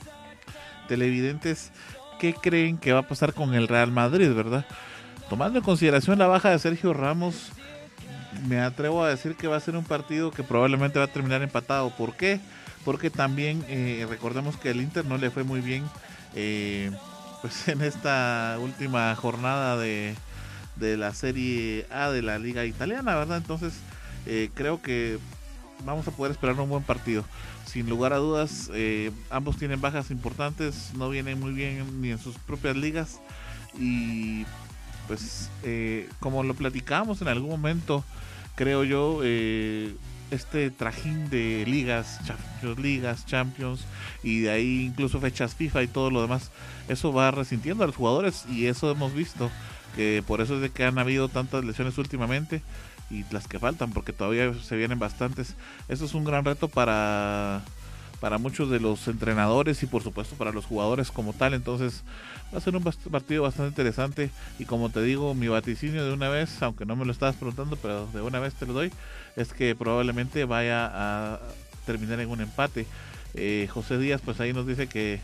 televidentes 0.88 1.70
qué 2.18 2.34
creen 2.34 2.78
que 2.78 2.92
va 2.92 3.00
a 3.00 3.08
pasar 3.08 3.32
con 3.34 3.54
el 3.54 3.68
Real 3.68 3.90
Madrid, 3.92 4.32
¿verdad? 4.32 4.64
Tomando 5.28 5.58
en 5.58 5.64
consideración 5.64 6.18
la 6.18 6.26
baja 6.26 6.50
de 6.50 6.58
Sergio 6.58 6.92
Ramos, 6.92 7.52
me 8.46 8.60
atrevo 8.60 9.02
a 9.02 9.08
decir 9.08 9.36
que 9.36 9.46
va 9.46 9.56
a 9.56 9.60
ser 9.60 9.76
un 9.76 9.84
partido 9.84 10.30
que 10.30 10.42
probablemente 10.42 10.98
va 10.98 11.06
a 11.06 11.12
terminar 11.12 11.42
empatado. 11.42 11.90
¿Por 11.90 12.14
qué? 12.14 12.40
Porque 12.84 13.10
también 13.10 13.64
eh, 13.68 14.06
recordemos 14.08 14.56
que 14.56 14.70
el 14.70 14.80
Inter 14.80 15.04
no 15.04 15.16
le 15.16 15.30
fue 15.30 15.44
muy 15.44 15.60
bien 15.60 15.84
eh, 16.34 16.90
pues 17.40 17.68
en 17.68 17.80
esta 17.82 18.56
última 18.60 19.14
jornada 19.14 19.76
de, 19.76 20.14
de, 20.76 20.96
la 20.96 21.14
Serie 21.14 21.86
A 21.90 22.10
de 22.10 22.22
la 22.22 22.38
Liga 22.38 22.64
Italiana, 22.64 23.14
¿verdad? 23.14 23.38
Entonces 23.38 23.74
eh, 24.26 24.50
creo 24.54 24.82
que 24.82 25.18
vamos 25.84 26.06
a 26.08 26.10
poder 26.10 26.32
esperar 26.32 26.58
un 26.58 26.68
buen 26.68 26.82
partido. 26.82 27.24
Sin 27.74 27.88
lugar 27.88 28.12
a 28.12 28.18
dudas, 28.18 28.70
eh, 28.72 29.10
ambos 29.30 29.56
tienen 29.56 29.80
bajas 29.80 30.12
importantes, 30.12 30.92
no 30.96 31.10
vienen 31.10 31.40
muy 31.40 31.52
bien 31.52 32.00
ni 32.00 32.12
en 32.12 32.20
sus 32.20 32.36
propias 32.38 32.76
ligas. 32.76 33.20
Y 33.76 34.44
pues 35.08 35.50
eh, 35.64 36.08
como 36.20 36.44
lo 36.44 36.54
platicábamos 36.54 37.20
en 37.20 37.26
algún 37.26 37.50
momento, 37.50 38.04
creo 38.54 38.84
yo, 38.84 39.22
eh, 39.24 39.92
este 40.30 40.70
trajín 40.70 41.28
de 41.30 41.64
ligas, 41.66 42.20
Champions, 42.24 42.78
ligas, 42.78 43.26
Champions 43.26 43.80
y 44.22 44.42
de 44.42 44.50
ahí 44.52 44.84
incluso 44.84 45.18
fechas 45.18 45.56
FIFA 45.56 45.82
y 45.82 45.88
todo 45.88 46.12
lo 46.12 46.22
demás, 46.22 46.52
eso 46.86 47.12
va 47.12 47.32
resintiendo 47.32 47.82
a 47.82 47.88
los 47.88 47.96
jugadores 47.96 48.44
y 48.48 48.66
eso 48.66 48.88
hemos 48.88 49.12
visto, 49.14 49.50
que 49.96 50.22
por 50.24 50.40
eso 50.40 50.54
es 50.54 50.60
de 50.60 50.70
que 50.70 50.84
han 50.84 51.00
habido 51.00 51.28
tantas 51.28 51.64
lesiones 51.64 51.98
últimamente 51.98 52.62
y 53.14 53.24
las 53.30 53.48
que 53.48 53.58
faltan, 53.58 53.92
porque 53.92 54.12
todavía 54.12 54.52
se 54.54 54.76
vienen 54.76 54.98
bastantes. 54.98 55.54
Eso 55.88 56.04
es 56.04 56.14
un 56.14 56.24
gran 56.24 56.44
reto 56.44 56.68
para 56.68 57.62
para 58.24 58.38
muchos 58.38 58.70
de 58.70 58.80
los 58.80 59.06
entrenadores 59.06 59.82
y 59.82 59.86
por 59.86 60.02
supuesto 60.02 60.34
para 60.36 60.50
los 60.50 60.64
jugadores 60.64 61.10
como 61.10 61.34
tal. 61.34 61.52
Entonces 61.52 62.04
va 62.54 62.56
a 62.56 62.60
ser 62.62 62.74
un 62.74 62.82
partido 62.82 63.42
bastante 63.42 63.68
interesante 63.68 64.30
y 64.58 64.64
como 64.64 64.88
te 64.88 65.02
digo, 65.02 65.34
mi 65.34 65.48
vaticinio 65.48 66.06
de 66.06 66.12
una 66.14 66.30
vez, 66.30 66.62
aunque 66.62 66.86
no 66.86 66.96
me 66.96 67.04
lo 67.04 67.12
estabas 67.12 67.36
preguntando, 67.36 67.76
pero 67.76 68.06
de 68.14 68.22
una 68.22 68.40
vez 68.40 68.54
te 68.54 68.64
lo 68.64 68.72
doy, 68.72 68.90
es 69.36 69.52
que 69.52 69.74
probablemente 69.74 70.46
vaya 70.46 70.90
a 70.92 71.40
terminar 71.84 72.18
en 72.20 72.30
un 72.30 72.40
empate. 72.40 72.86
Eh, 73.34 73.68
José 73.70 73.98
Díaz 73.98 74.22
pues 74.24 74.40
ahí 74.40 74.54
nos 74.54 74.66
dice 74.66 74.86
que 74.86 75.20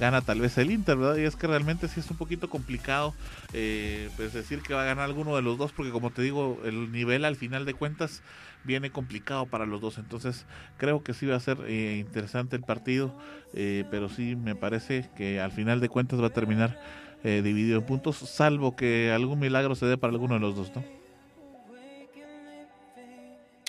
gana 0.00 0.22
tal 0.22 0.40
vez 0.40 0.56
el 0.58 0.70
Inter, 0.70 0.96
¿verdad? 0.96 1.16
Y 1.16 1.24
es 1.24 1.36
que 1.36 1.46
realmente 1.46 1.86
sí 1.86 2.00
es 2.00 2.10
un 2.10 2.16
poquito 2.16 2.48
complicado 2.48 3.14
eh, 3.52 4.08
pues 4.16 4.32
decir 4.32 4.62
que 4.62 4.74
va 4.74 4.82
a 4.82 4.86
ganar 4.86 5.04
alguno 5.04 5.36
de 5.36 5.42
los 5.42 5.58
dos, 5.58 5.72
porque 5.72 5.92
como 5.92 6.10
te 6.10 6.22
digo, 6.22 6.58
el 6.64 6.90
nivel 6.90 7.24
al 7.24 7.36
final 7.36 7.66
de 7.66 7.74
cuentas 7.74 8.22
viene 8.64 8.90
complicado 8.90 9.46
para 9.46 9.66
los 9.66 9.80
dos. 9.80 9.98
Entonces 9.98 10.46
creo 10.78 11.02
que 11.02 11.14
sí 11.14 11.26
va 11.26 11.36
a 11.36 11.40
ser 11.40 11.58
eh, 11.66 11.98
interesante 11.98 12.56
el 12.56 12.62
partido, 12.62 13.14
eh, 13.54 13.84
pero 13.90 14.08
sí 14.08 14.36
me 14.36 14.54
parece 14.54 15.08
que 15.16 15.40
al 15.40 15.52
final 15.52 15.80
de 15.80 15.88
cuentas 15.88 16.20
va 16.20 16.28
a 16.28 16.32
terminar 16.32 16.78
eh, 17.22 17.42
dividido 17.42 17.78
en 17.78 17.84
puntos, 17.84 18.16
salvo 18.16 18.76
que 18.76 19.12
algún 19.12 19.38
milagro 19.38 19.74
se 19.74 19.86
dé 19.86 19.98
para 19.98 20.12
alguno 20.12 20.34
de 20.34 20.40
los 20.40 20.56
dos, 20.56 20.72
¿no? 20.74 20.82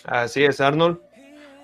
Así 0.05 0.43
es, 0.43 0.61
Arnold. 0.61 0.99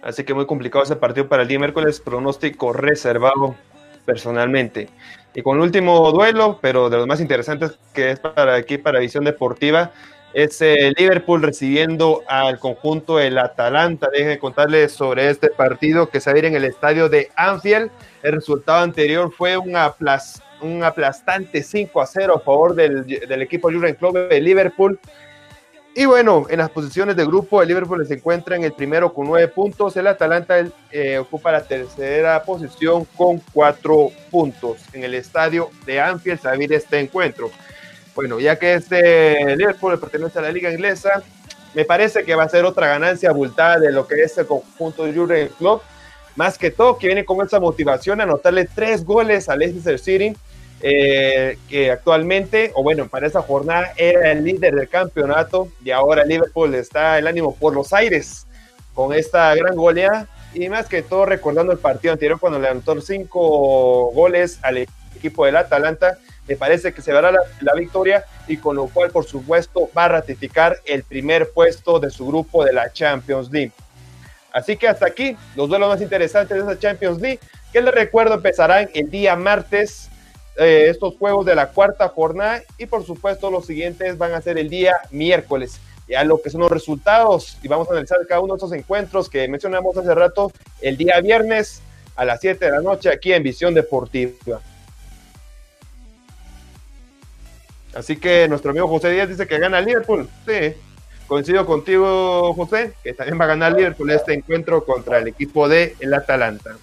Así 0.04 0.24
que 0.24 0.34
muy 0.34 0.46
complicado 0.46 0.84
ese 0.84 0.96
partido 0.96 1.28
para 1.28 1.42
el 1.42 1.48
día 1.48 1.58
miércoles, 1.58 2.00
pronóstico 2.00 2.72
reservado 2.72 3.56
personalmente. 4.08 4.90
Y 5.36 5.44
con 5.44 5.58
el 5.58 5.64
último 5.64 6.12
duelo, 6.12 6.58
pero 6.62 6.90
de 6.90 6.98
los 6.98 7.06
más 7.06 7.20
interesantes 7.20 7.78
que 7.94 8.12
es 8.12 8.20
para 8.20 8.56
aquí, 8.56 8.80
para 8.80 9.00
Visión 9.00 9.26
Deportiva, 9.26 9.92
es 10.34 10.62
el 10.62 10.94
Liverpool 10.98 11.44
recibiendo 11.44 12.24
al 12.28 12.58
conjunto 12.58 13.18
del 13.18 13.38
Atalanta. 13.38 14.08
Déjenme 14.12 14.40
contarles 14.40 14.94
sobre 14.94 15.30
este 15.30 15.50
partido 15.50 16.10
que 16.10 16.20
se 16.20 16.32
va 16.32 16.36
a 16.36 16.40
ir 16.40 16.46
en 16.46 16.56
el 16.56 16.64
estadio 16.64 17.10
de 17.10 17.30
Anfield. 17.36 17.92
El 18.24 18.34
resultado 18.34 18.84
anterior 18.84 19.32
fue 19.32 19.58
un, 19.58 19.76
aplas, 19.76 20.42
un 20.62 20.84
aplastante 20.84 21.62
5 21.62 22.02
a 22.02 22.06
0 22.06 22.36
a 22.38 22.40
favor 22.40 22.76
del, 22.76 23.06
del 23.06 23.42
equipo 23.42 23.72
Jurgen 23.72 23.96
Klopp 23.96 24.16
de 24.16 24.42
Liverpool. 24.42 25.00
Y 26.00 26.06
bueno, 26.06 26.46
en 26.48 26.60
las 26.60 26.70
posiciones 26.70 27.16
de 27.16 27.26
grupo, 27.26 27.60
el 27.60 27.70
Liverpool 27.70 28.06
se 28.06 28.14
encuentra 28.14 28.56
en 28.56 28.64
el 28.64 28.72
primero 28.72 29.12
con 29.12 29.26
nueve 29.26 29.48
puntos, 29.48 29.98
el 29.98 30.06
Atalanta 30.06 30.64
eh, 30.92 31.18
ocupa 31.18 31.52
la 31.52 31.64
tercera 31.64 32.44
posición 32.44 33.04
con 33.18 33.42
cuatro 33.52 34.12
puntos. 34.30 34.78
En 34.94 35.04
el 35.04 35.16
estadio 35.16 35.72
de 35.88 36.00
Anfield 36.00 36.40
vivir 36.52 36.74
este 36.74 37.00
encuentro. 37.00 37.50
Bueno, 38.14 38.40
ya 38.40 38.60
que 38.60 38.76
este 38.76 39.56
Liverpool 39.56 40.00
pertenece 40.00 40.38
a 40.38 40.44
la 40.44 40.52
liga 40.52 40.72
inglesa, 40.72 41.24
me 41.74 41.84
parece 41.84 42.24
que 42.24 42.36
va 42.36 42.44
a 42.44 42.50
ser 42.50 42.64
otra 42.64 42.86
ganancia 42.86 43.32
abultada 43.32 43.80
de 43.80 43.92
lo 43.92 44.06
que 44.06 44.22
es 44.22 44.38
el 44.38 44.46
conjunto 44.46 45.04
de 45.04 45.16
Jurgen 45.16 45.50
Klopp. 45.58 45.82
Más 46.36 46.60
que 46.60 46.70
todo, 46.70 47.00
que 47.00 47.08
viene 47.08 47.26
con 47.26 47.44
esa 47.44 47.60
motivación 47.60 48.22
a 48.22 48.26
anotarle 48.26 48.66
tres 48.66 49.04
goles 49.04 49.50
al 49.50 49.58
Leicester 49.58 49.98
City 49.98 50.38
eh, 50.82 51.58
que 51.68 51.90
actualmente, 51.90 52.72
o 52.76 52.84
bueno, 52.84 53.08
para 53.08 53.26
esa 53.26 53.42
jornada 53.42 53.94
era 53.98 54.32
el 54.32 54.44
líder 54.44 54.76
del 54.76 54.88
campeonato 54.88 55.70
y 55.84 55.90
ahora 55.90 56.24
Liverpool 56.24 56.76
está 56.76 57.18
el 57.18 57.26
ánimo 57.26 57.56
por 57.56 57.74
los 57.74 57.94
aires 57.94 58.46
con 58.94 59.14
esta 59.14 59.56
gran 59.56 59.76
goleada 59.76 60.28
y 60.54 60.70
más 60.70 60.88
que 60.88 61.02
todo 61.02 61.26
recordando 61.26 61.72
el 61.72 61.80
partido 61.80 62.14
anterior 62.14 62.40
cuando 62.40 62.60
levantó 62.60 63.00
cinco 63.02 64.12
goles 64.12 64.60
al 64.62 64.88
equipo 65.16 65.46
del 65.46 65.58
Atalanta, 65.58 66.20
me 66.48 66.56
parece 66.56 66.94
que 66.94 67.02
se 67.02 67.12
verá 67.12 67.32
la, 67.32 67.40
la, 67.62 67.74
victoria 67.74 68.24
y 68.48 68.58
con 68.58 68.76
lo 68.76 68.88
cual 68.88 69.10
por 69.10 69.26
supuesto 69.26 69.90
va 69.98 70.06
a 70.06 70.10
ratificar 70.10 70.78
el 70.86 71.04
primer 71.04 71.50
puesto 71.50 72.00
de 72.00 72.10
su 72.12 72.28
grupo 72.28 72.64
de 72.64 72.74
la 72.74 72.94
Champions 72.94 73.52
League. 73.52 73.72
Así 74.54 74.78
que 74.78 74.88
hasta 74.88 75.08
aquí 75.08 75.36
los 75.56 75.70
duelos 75.70 75.90
más 75.90 76.02
interesantes 76.02 76.56
de 76.56 76.64
esa 76.64 76.80
Champions 76.80 77.20
League, 77.20 77.40
que 77.74 77.82
les 77.82 77.94
recuerdo 77.94 78.36
empezarán 78.36 78.90
el 78.94 79.10
día 79.10 79.36
martes 79.36 80.10
eh, 80.58 80.88
estos 80.90 81.16
juegos 81.18 81.46
de 81.46 81.56
la 81.56 81.70
cuarta 81.70 82.10
jornada 82.10 82.64
y 82.78 82.88
por 82.88 83.06
supuesto 83.06 83.52
los 83.52 83.66
siguientes 83.66 84.18
van 84.18 84.34
a 84.34 84.42
ser 84.42 84.58
el 84.58 84.70
día 84.70 84.96
miércoles. 85.12 85.80
Ya 86.08 86.24
lo 86.24 86.42
que 86.42 86.50
son 86.50 86.62
los 86.62 86.72
resultados 86.72 87.58
y 87.62 87.68
vamos 87.68 87.88
a 87.90 87.92
analizar 87.92 88.18
cada 88.28 88.40
uno 88.40 88.54
de 88.54 88.58
estos 88.58 88.72
encuentros 88.74 89.30
que 89.30 89.48
mencionamos 89.48 89.96
hace 89.98 90.16
rato 90.16 90.52
el 90.82 90.98
día 90.98 91.20
viernes 91.22 91.82
a 92.16 92.26
las 92.26 92.42
7 92.42 92.66
de 92.66 92.72
la 92.72 92.82
noche 92.82 93.10
aquí 93.10 93.34
en 93.34 93.44
Visión 93.44 93.74
Deportiva. 93.74 94.62
Así 97.94 98.18
que 98.18 98.48
nuestro 98.48 98.72
amigo 98.72 98.88
José 98.88 99.12
Díaz 99.12 99.30
dice 99.30 99.48
que 99.48 99.60
gana 99.60 99.82
Liverpool. 99.82 100.30
Sí, 100.46 100.74
coincido 101.28 101.66
contigo, 101.66 102.54
José, 102.54 102.94
que 103.04 103.14
también 103.14 103.40
va 103.40 103.46
a 103.46 103.50
ganar 103.50 103.74
Liverpool 103.74 104.10
este 104.12 104.34
encuentro 104.34 104.86
contra 104.86 105.20
el 105.20 105.28
equipo 105.28 105.68
de 105.68 105.96
el 106.00 106.14
Atalanta. 106.14 106.78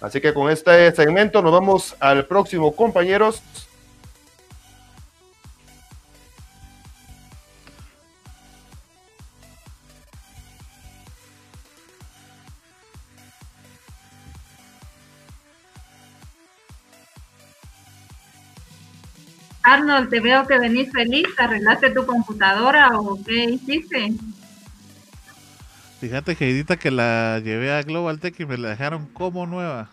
Así 0.00 0.20
que 0.20 0.34
con 0.34 0.50
este 0.50 0.92
segmento 0.92 1.40
nos 1.40 1.52
vamos 1.52 1.96
al 2.00 2.26
próximo, 2.26 2.74
compañeros. 2.74 3.42
Arnold, 19.62 20.10
te 20.10 20.20
veo 20.20 20.46
que 20.46 20.58
venís 20.58 20.92
feliz, 20.92 21.26
¿arreglaste 21.38 21.90
tu 21.90 22.04
computadora 22.04 22.90
o 22.98 23.18
qué 23.24 23.44
hiciste? 23.44 24.12
Fíjate, 26.04 26.36
Heidita, 26.38 26.76
que 26.76 26.90
la 26.90 27.40
llevé 27.42 27.72
a 27.72 27.80
Global 27.80 28.20
Tech 28.20 28.38
y 28.38 28.44
me 28.44 28.58
la 28.58 28.68
dejaron 28.68 29.06
como 29.14 29.46
nueva. 29.46 29.88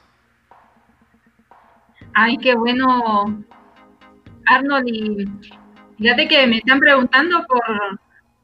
Ay, 2.13 2.37
qué 2.37 2.53
bueno, 2.53 3.45
Arnold. 4.45 4.89
Y 4.89 5.25
fíjate 5.97 6.27
que 6.27 6.47
me 6.47 6.57
están 6.57 6.81
preguntando 6.81 7.45
por 7.47 7.63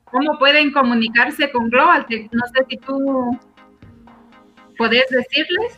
cómo 0.05 0.39
pueden 0.39 0.71
comunicarse 0.71 1.51
con 1.51 1.69
Global 1.69 2.05
Tech. 2.05 2.29
No 2.31 2.47
sé 2.55 2.65
si 2.69 2.77
tú 2.77 3.37
podés 4.77 5.03
decirles. 5.09 5.77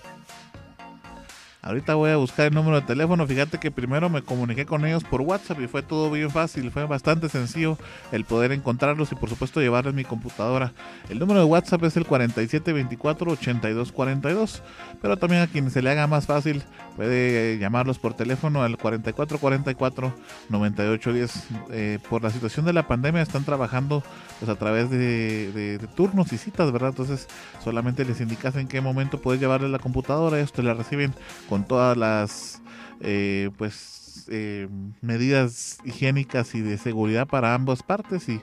Ahorita 1.61 1.95
voy 1.95 2.11
a 2.11 2.15
buscar 2.15 2.47
el 2.47 2.53
número 2.53 2.79
de 2.79 2.87
teléfono. 2.87 3.27
Fíjate 3.27 3.57
que 3.57 3.69
primero 3.69 4.09
me 4.09 4.21
comuniqué 4.21 4.65
con 4.65 4.85
ellos 4.85 5.03
por 5.03 5.19
WhatsApp 5.19 5.59
y 5.59 5.67
fue 5.67 5.83
todo 5.83 6.09
bien 6.09 6.31
fácil. 6.31 6.71
Fue 6.71 6.85
bastante 6.85 7.27
sencillo 7.27 7.77
el 8.13 8.23
poder 8.23 8.53
encontrarlos 8.53 9.11
y 9.11 9.15
por 9.15 9.27
supuesto 9.29 9.59
llevarles 9.59 9.93
mi 9.93 10.05
computadora. 10.05 10.71
El 11.09 11.19
número 11.19 11.41
de 11.41 11.45
WhatsApp 11.45 11.83
es 11.83 11.97
el 11.97 12.07
4724-8242. 12.07 14.61
Pero 15.01 15.17
también 15.17 15.41
a 15.41 15.47
quien 15.47 15.69
se 15.69 15.81
le 15.81 15.91
haga 15.91 16.07
más 16.07 16.27
fácil 16.27 16.63
puede 16.99 17.57
llamarlos 17.57 17.97
por 17.97 18.13
teléfono 18.13 18.61
al 18.61 18.77
4444-9810. 18.77 21.31
Eh, 21.71 21.97
por 22.09 22.21
la 22.21 22.29
situación 22.29 22.65
de 22.65 22.73
la 22.73 22.89
pandemia 22.89 23.21
están 23.21 23.45
trabajando 23.45 24.03
pues 24.37 24.51
a 24.51 24.55
través 24.55 24.89
de, 24.89 25.79
turnos 25.95 26.33
y 26.33 26.37
citas, 26.37 26.73
¿verdad? 26.73 26.89
Entonces 26.89 27.29
solamente 27.63 28.03
les 28.03 28.19
indicas 28.19 28.57
en 28.57 28.67
qué 28.67 28.81
momento 28.81 29.21
puedes 29.21 29.39
llevarles 29.39 29.71
la 29.71 29.79
computadora. 29.79 30.45
Te 30.45 30.61
la 30.61 30.73
reciben 30.73 31.13
con 31.47 31.65
todas 31.65 31.95
las 31.95 32.61
eh, 32.99 33.49
pues 33.57 34.27
eh, 34.29 34.67
medidas 34.99 35.77
higiénicas 35.85 36.53
y 36.53 36.59
de 36.59 36.77
seguridad 36.77 37.29
para 37.29 37.55
ambas 37.55 37.81
partes 37.81 38.27
y 38.27 38.41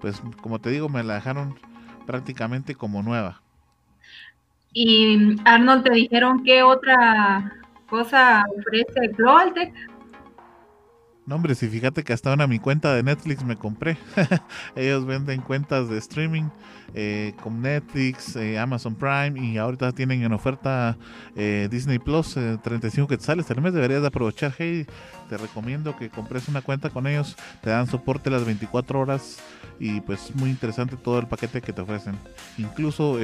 pues 0.00 0.22
como 0.40 0.60
te 0.60 0.70
digo 0.70 0.88
me 0.88 1.02
la 1.02 1.16
dejaron 1.16 1.58
prácticamente 2.06 2.74
como 2.74 3.02
nueva. 3.02 3.42
Y 4.72 5.36
Arnold, 5.44 5.84
¿te 5.84 5.92
dijeron 5.92 6.42
qué 6.42 6.62
otra 6.62 7.52
cosa 7.88 8.44
ofrece 8.56 9.08
Global 9.16 9.72
No, 11.28 11.34
hombre, 11.34 11.54
si 11.54 11.68
fíjate 11.68 12.04
que 12.04 12.14
hasta 12.14 12.30
ahora 12.30 12.46
mi 12.46 12.58
cuenta 12.58 12.94
de 12.94 13.02
Netflix 13.02 13.44
me 13.44 13.54
compré. 13.54 13.98
Ellos 14.74 15.04
venden 15.04 15.42
cuentas 15.42 15.90
de 15.90 15.98
streaming 15.98 16.44
eh, 16.94 17.34
con 17.42 17.60
Netflix, 17.60 18.34
eh, 18.34 18.58
Amazon 18.58 18.94
Prime 18.94 19.38
y 19.38 19.58
ahorita 19.58 19.92
tienen 19.92 20.22
en 20.22 20.32
oferta 20.32 20.96
eh, 21.36 21.68
Disney 21.70 21.98
Plus 21.98 22.34
35 22.62 23.06
quetzales 23.06 23.50
al 23.50 23.60
mes. 23.60 23.74
Deberías 23.74 24.00
de 24.00 24.06
aprovechar. 24.06 24.54
Hey, 24.56 24.86
te 25.28 25.36
recomiendo 25.36 25.94
que 25.98 26.08
compres 26.08 26.48
una 26.48 26.62
cuenta 26.62 26.88
con 26.88 27.06
ellos. 27.06 27.36
Te 27.60 27.68
dan 27.68 27.86
soporte 27.86 28.30
las 28.30 28.46
24 28.46 28.98
horas 28.98 29.36
y 29.78 30.00
pues 30.00 30.34
muy 30.34 30.48
interesante 30.48 30.96
todo 30.96 31.18
el 31.18 31.26
paquete 31.26 31.60
que 31.60 31.74
te 31.74 31.82
ofrecen. 31.82 32.16
Incluso 32.56 33.18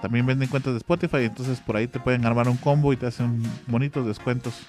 también 0.00 0.24
venden 0.24 0.48
cuentas 0.48 0.74
de 0.74 0.78
Spotify, 0.78 1.24
entonces 1.24 1.58
por 1.58 1.76
ahí 1.76 1.88
te 1.88 1.98
pueden 1.98 2.24
armar 2.26 2.48
un 2.48 2.58
combo 2.58 2.92
y 2.92 2.96
te 2.96 3.06
hacen 3.06 3.42
bonitos 3.66 4.06
descuentos. 4.06 4.64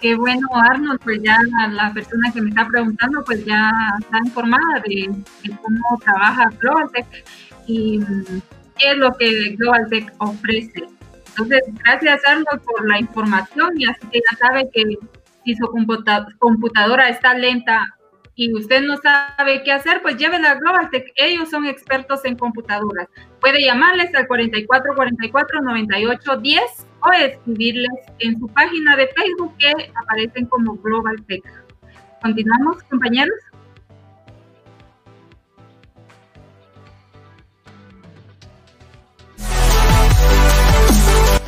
Qué 0.00 0.14
bueno, 0.14 0.46
Arnold, 0.52 1.00
pues 1.02 1.22
ya 1.22 1.38
la, 1.70 1.92
persona 1.92 2.30
que 2.32 2.42
me 2.42 2.50
está 2.50 2.66
preguntando, 2.66 3.24
pues 3.24 3.44
ya 3.46 3.70
está 4.00 4.18
informada 4.18 4.82
de, 4.86 5.10
cómo 5.62 5.98
trabaja 6.04 6.50
GlobalTech 6.60 7.24
y 7.66 8.00
qué 8.76 8.90
es 8.90 8.96
lo 8.96 9.12
que 9.14 9.56
GlobalTech 9.56 10.12
ofrece. 10.18 10.84
Entonces, 11.28 11.62
gracias 11.82 12.20
Arnold 12.26 12.62
por 12.62 12.86
la 12.86 12.98
información 12.98 13.70
y 13.76 13.86
así 13.86 14.06
que 14.12 14.20
ya 14.20 14.36
sabe 14.36 14.68
que 14.72 14.84
si 15.44 15.54
su 15.54 15.66
computadora 16.38 17.08
está 17.08 17.34
lenta 17.34 17.96
y 18.34 18.52
usted 18.54 18.82
no 18.82 18.98
sabe 18.98 19.62
qué 19.62 19.72
hacer, 19.72 20.02
pues 20.02 20.18
llévela 20.18 20.50
a 20.50 20.54
GlobalTech. 20.56 21.10
Ellos 21.16 21.48
son 21.48 21.64
expertos 21.64 22.22
en 22.26 22.36
computadoras. 22.36 23.08
Puede 23.40 23.62
llamarles 23.62 24.14
al 24.14 24.26
4444 24.26 25.62
9810 25.62 26.85
o 27.06 27.12
escribirles 27.12 27.90
en 28.18 28.38
su 28.38 28.48
página 28.48 28.96
de 28.96 29.08
Facebook 29.08 29.54
que 29.58 29.72
aparecen 29.94 30.46
como 30.46 30.76
GlobalTech. 30.76 31.44
Continuamos, 32.22 32.82
compañeros. 32.84 33.36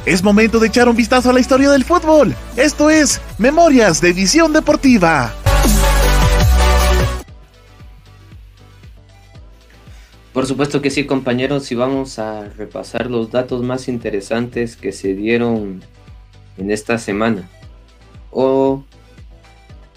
Es 0.06 0.22
momento 0.22 0.58
de 0.58 0.68
echar 0.68 0.88
un 0.88 0.96
vistazo 0.96 1.28
a 1.28 1.32
la 1.34 1.40
historia 1.40 1.70
del 1.70 1.84
fútbol. 1.84 2.34
Esto 2.56 2.88
es 2.88 3.20
Memorias 3.36 4.00
de 4.00 4.14
Visión 4.14 4.54
Deportiva. 4.54 5.34
Por 10.32 10.46
supuesto 10.46 10.80
que 10.80 10.90
sí, 10.90 11.04
compañeros, 11.04 11.72
y 11.72 11.74
vamos 11.74 12.18
a 12.18 12.48
repasar 12.50 13.10
los 13.10 13.30
datos 13.30 13.62
más 13.62 13.88
interesantes 13.88 14.76
que 14.76 14.92
se 14.92 15.14
dieron 15.14 15.82
en 16.56 16.70
esta 16.70 16.98
semana. 16.98 17.48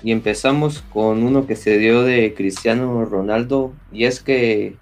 Y 0.03 0.11
empezamos 0.11 0.81
con 0.81 1.21
uno 1.21 1.45
que 1.45 1.55
se 1.55 1.77
dio 1.77 2.01
de 2.01 2.33
Cristiano 2.33 3.05
Ronaldo, 3.05 3.73
y 3.91 4.05
es 4.05 4.19
que 4.19 4.77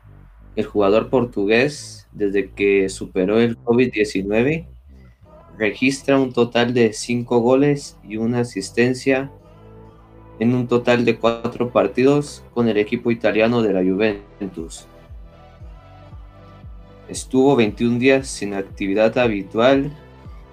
el 0.56 0.66
jugador 0.66 1.10
portugués, 1.10 2.08
desde 2.14 2.52
que 2.52 2.88
superó 2.88 3.40
el 3.40 3.58
COVID-19, 3.58 4.66
registra 5.58 6.18
un 6.18 6.32
total 6.32 6.74
de 6.74 6.94
5 6.94 7.40
goles 7.40 7.98
y 8.08 8.16
una 8.16 8.40
asistencia 8.40 9.30
en 10.40 10.56
un 10.56 10.70
total 10.70 11.04
de 11.04 11.18
4 11.18 11.72
partidos 11.72 12.46
con 12.54 12.70
el 12.70 12.78
equipo 12.78 13.12
italiano 13.12 13.62
de 13.62 13.74
la 13.74 13.82
Juventus. 13.82 14.88
Estuvo 17.10 17.56
21 17.56 17.98
días 17.98 18.28
sin 18.28 18.54
actividad 18.54 19.18
habitual 19.18 19.92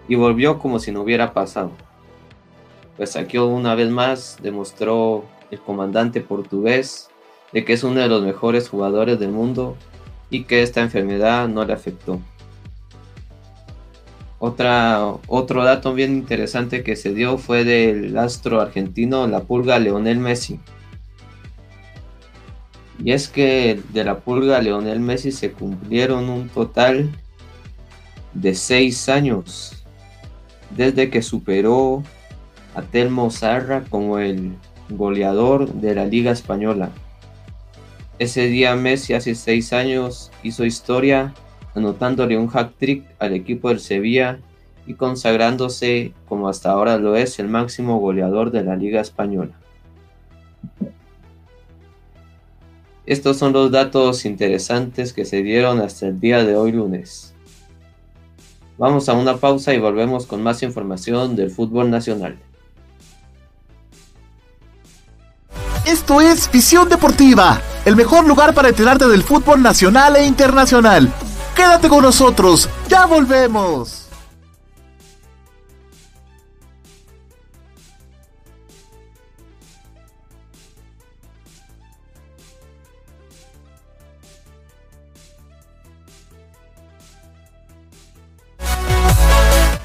y 0.09 0.15
volvió 0.15 0.59
como 0.59 0.79
si 0.79 0.91
no 0.91 1.03
hubiera 1.03 1.35
pasado. 1.35 1.71
Pues 2.97 3.15
aquí 3.17 3.37
una 3.37 3.75
vez 3.75 3.91
más 3.91 4.39
demostró 4.43 5.25
el 5.51 5.61
comandante 5.61 6.23
portugués 6.23 7.11
de 7.53 7.65
que 7.67 7.75
es 7.75 7.85
uno 7.85 8.01
de 8.01 8.09
los 8.09 8.23
mejores 8.23 8.71
jugadores 8.71 9.21
del 9.21 9.33
mundo 9.33 9.77
y 10.31 10.45
que 10.45 10.63
esta 10.63 10.81
enfermedad 10.81 11.47
no 11.47 11.65
le 11.67 11.75
afectó. 11.75 12.21
Otro 14.39 15.65
dato 15.65 15.93
bien 15.93 16.13
interesante 16.15 16.83
que 16.83 16.97
se 16.97 17.13
dio 17.13 17.37
fue 17.37 17.65
del 17.65 18.17
astro 18.17 18.61
argentino 18.63 19.27
La 19.27 19.41
Pulga 19.41 19.79
Leonel 19.79 20.19
Messi, 20.19 20.59
y 22.99 23.13
es 23.13 23.29
que 23.29 23.81
de 23.93 24.05
la 24.05 24.21
pulga 24.21 24.61
Leonel 24.61 25.01
Messi 25.01 25.33
se 25.33 25.53
cumplieron 25.53 26.29
un 26.29 26.49
total 26.49 27.11
de 28.35 28.55
seis 28.55 29.09
años, 29.09 29.85
desde 30.77 31.11
que 31.11 31.23
superó 31.23 32.03
a 32.75 32.83
Telmo 32.83 33.31
Zarra 33.31 33.85
como 33.89 34.19
el 34.19 34.53
goleador 34.91 35.73
de 35.73 35.95
la 35.95 36.07
Liga 36.07 36.33
Española. 36.33 36.91
Ese 38.19 38.47
día 38.47 38.75
Messi 38.77 39.15
hace 39.15 39.35
seis 39.35 39.73
años 39.73 40.31
hizo 40.43 40.65
historia 40.65 41.35
anotándole 41.75 42.39
un 42.39 42.49
hack 42.49 42.73
trick 42.79 43.05
al 43.19 43.35
equipo 43.35 43.69
del 43.69 43.81
Sevilla 43.81 44.39
y 44.87 44.95
consagrándose 44.95 46.13
como 46.27 46.49
hasta 46.49 46.71
ahora 46.71 46.97
lo 46.97 47.17
es 47.17 47.39
el 47.39 47.49
máximo 47.49 47.99
goleador 47.99 48.51
de 48.51 48.65
la 48.65 48.77
Liga 48.77 49.01
Española. 49.01 49.53
Estos 53.07 53.37
son 53.37 53.53
los 53.53 53.71
datos 53.71 54.25
interesantes 54.25 55.13
que 55.13 55.25
se 55.25 55.43
dieron 55.43 55.81
hasta 55.81 56.09
el 56.09 56.19
día 56.19 56.45
de 56.45 56.57
hoy 56.57 56.73
lunes. 56.73 57.33
Vamos 58.79 59.09
a 59.09 59.15
una 59.15 59.37
pausa 59.37 59.73
y 59.73 59.79
volvemos 59.79 60.27
con 60.27 60.43
más 60.43 60.63
información 60.65 61.37
del 61.37 61.51
fútbol 61.51 61.89
nacional. 61.89 62.37
Esto 65.87 66.21
es 66.21 66.51
Visión 66.51 66.89
Deportiva, 66.89 67.61
el 67.85 67.95
mejor 67.95 68.27
lugar 68.27 68.53
para 68.55 68.71
enterarte 68.71 69.07
del 69.07 69.23
fútbol 69.23 69.63
nacional 69.63 70.17
e 70.17 70.27
internacional. 70.27 71.09
Quédate 71.55 71.89
con 71.89 72.03
nosotros, 72.03 72.69
ya 72.89 73.07
volvemos. 73.07 74.06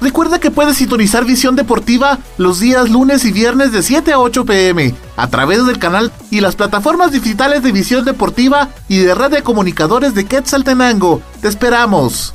Recuerda 0.02 0.40
que 0.40 0.50
puedes 0.50 0.78
sintonizar 0.78 1.24
Visión 1.24 1.54
Deportiva 1.54 2.18
los 2.36 2.58
días 2.58 2.90
lunes 2.90 3.24
y 3.24 3.30
viernes 3.30 3.70
de 3.70 3.84
7 3.84 4.12
a 4.12 4.18
8 4.18 4.44
pm 4.44 4.92
a 5.16 5.28
través 5.28 5.64
del 5.64 5.78
canal 5.78 6.10
y 6.28 6.40
las 6.40 6.56
plataformas 6.56 7.12
digitales 7.12 7.62
de 7.62 7.70
Visión 7.70 8.04
Deportiva 8.04 8.70
y 8.88 8.98
de 8.98 9.14
red 9.14 9.30
de 9.30 9.44
comunicadores 9.44 10.12
de 10.16 10.24
Quetzaltenango. 10.24 11.22
¡Te 11.40 11.46
esperamos! 11.46 12.34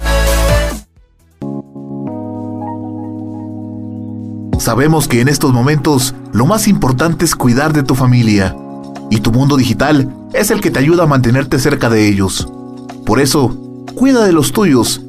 Sabemos 4.57 5.09
que 5.09 5.19
en 5.19 5.27
estos 5.27 5.51
momentos 5.51 6.15
lo 6.31 6.45
más 6.45 6.69
importante 6.69 7.25
es 7.25 7.35
cuidar 7.35 7.73
de 7.73 7.83
tu 7.83 7.95
familia 7.95 8.55
y 9.11 9.19
tu 9.19 9.33
mundo 9.33 9.57
digital 9.57 10.09
es 10.31 10.51
el 10.51 10.61
que 10.61 10.71
te 10.71 10.79
ayuda 10.79 11.03
a 11.03 11.07
mantenerte 11.07 11.59
cerca 11.59 11.89
de 11.89 12.07
ellos. 12.07 12.47
Por 13.05 13.19
eso, 13.19 13.57
cuida 13.93 14.23
de 14.23 14.31
los 14.31 14.53
tuyos 14.53 15.01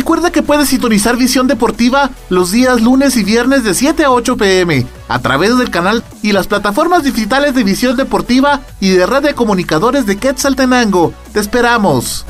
Recuerda 0.00 0.30
que 0.30 0.42
puedes 0.42 0.70
sintonizar 0.70 1.18
Visión 1.18 1.46
Deportiva 1.46 2.08
los 2.30 2.52
días 2.52 2.80
lunes 2.80 3.16
y 3.16 3.22
viernes 3.22 3.64
de 3.64 3.74
7 3.74 4.02
a 4.04 4.10
8 4.10 4.38
pm 4.38 4.86
a 5.08 5.18
través 5.18 5.58
del 5.58 5.68
canal 5.68 6.02
y 6.22 6.32
las 6.32 6.46
plataformas 6.46 7.04
digitales 7.04 7.54
de 7.54 7.64
Visión 7.64 7.98
Deportiva 7.98 8.62
y 8.80 8.92
de 8.92 9.04
red 9.04 9.22
de 9.22 9.34
comunicadores 9.34 10.06
de 10.06 10.16
Quetzaltenango. 10.16 11.12
¡Te 11.34 11.40
esperamos! 11.40 12.24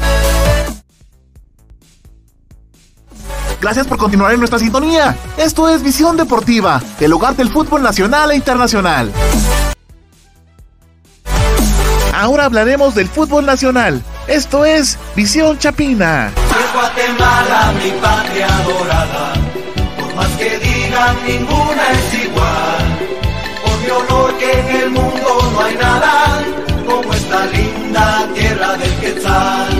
Gracias 3.60 3.86
por 3.86 3.98
continuar 3.98 4.32
en 4.32 4.40
nuestra 4.40 4.58
sintonía. 4.58 5.16
Esto 5.36 5.68
es 5.68 5.84
Visión 5.84 6.16
Deportiva, 6.16 6.82
el 6.98 7.12
hogar 7.12 7.36
del 7.36 7.50
fútbol 7.50 7.84
nacional 7.84 8.32
e 8.32 8.34
internacional. 8.34 9.12
Ahora 12.12 12.46
hablaremos 12.46 12.96
del 12.96 13.08
fútbol 13.08 13.46
nacional. 13.46 14.02
Esto 14.30 14.64
es 14.64 14.96
Visión 15.16 15.58
Chapina. 15.58 16.30
Guatemala, 16.72 17.72
mi 17.82 17.90
patria 18.00 18.46
dorada, 18.64 19.32
por 19.98 20.14
más 20.14 20.28
que 20.38 20.56
digan, 20.60 21.16
ninguna 21.26 21.90
es 21.90 22.24
igual. 22.24 22.98
Por 23.64 23.78
mi 23.80 23.90
honor 23.90 24.38
que 24.38 24.52
en 24.52 24.76
el 24.82 24.90
mundo 24.90 25.50
no 25.52 25.60
hay 25.60 25.74
nada 25.74 26.44
como 26.86 27.12
esta 27.12 27.44
linda 27.46 28.28
tierra 28.32 28.76
del 28.76 28.94
Quetzal. 29.00 29.79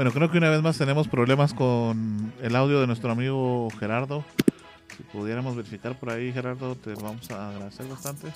Bueno, 0.00 0.12
creo 0.12 0.30
que 0.30 0.38
una 0.38 0.48
vez 0.48 0.62
más 0.62 0.78
tenemos 0.78 1.08
problemas 1.08 1.52
con 1.52 2.32
el 2.40 2.56
audio 2.56 2.80
de 2.80 2.86
nuestro 2.86 3.10
amigo 3.12 3.68
Gerardo. 3.78 4.24
Si 4.96 5.02
pudiéramos 5.02 5.54
verificar 5.54 5.94
por 6.00 6.08
ahí, 6.08 6.32
Gerardo, 6.32 6.74
te 6.74 6.94
vamos 6.94 7.30
a 7.30 7.50
agradecer 7.50 7.86
bastante. 7.86 8.32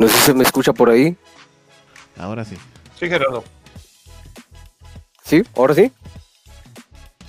No 0.00 0.08
sé 0.08 0.14
si 0.14 0.20
se 0.24 0.34
me 0.34 0.42
escucha 0.42 0.72
por 0.72 0.90
ahí. 0.90 1.16
Ahora 2.18 2.44
sí. 2.44 2.56
Sí, 2.98 3.08
Gerardo. 3.08 3.44
¿Sí? 5.22 5.44
¿Ahora 5.54 5.74
sí? 5.76 5.92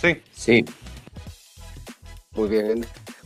Sí. 0.01 0.21
Sí, 0.33 0.65
Muy 2.31 2.49
bien. 2.49 2.83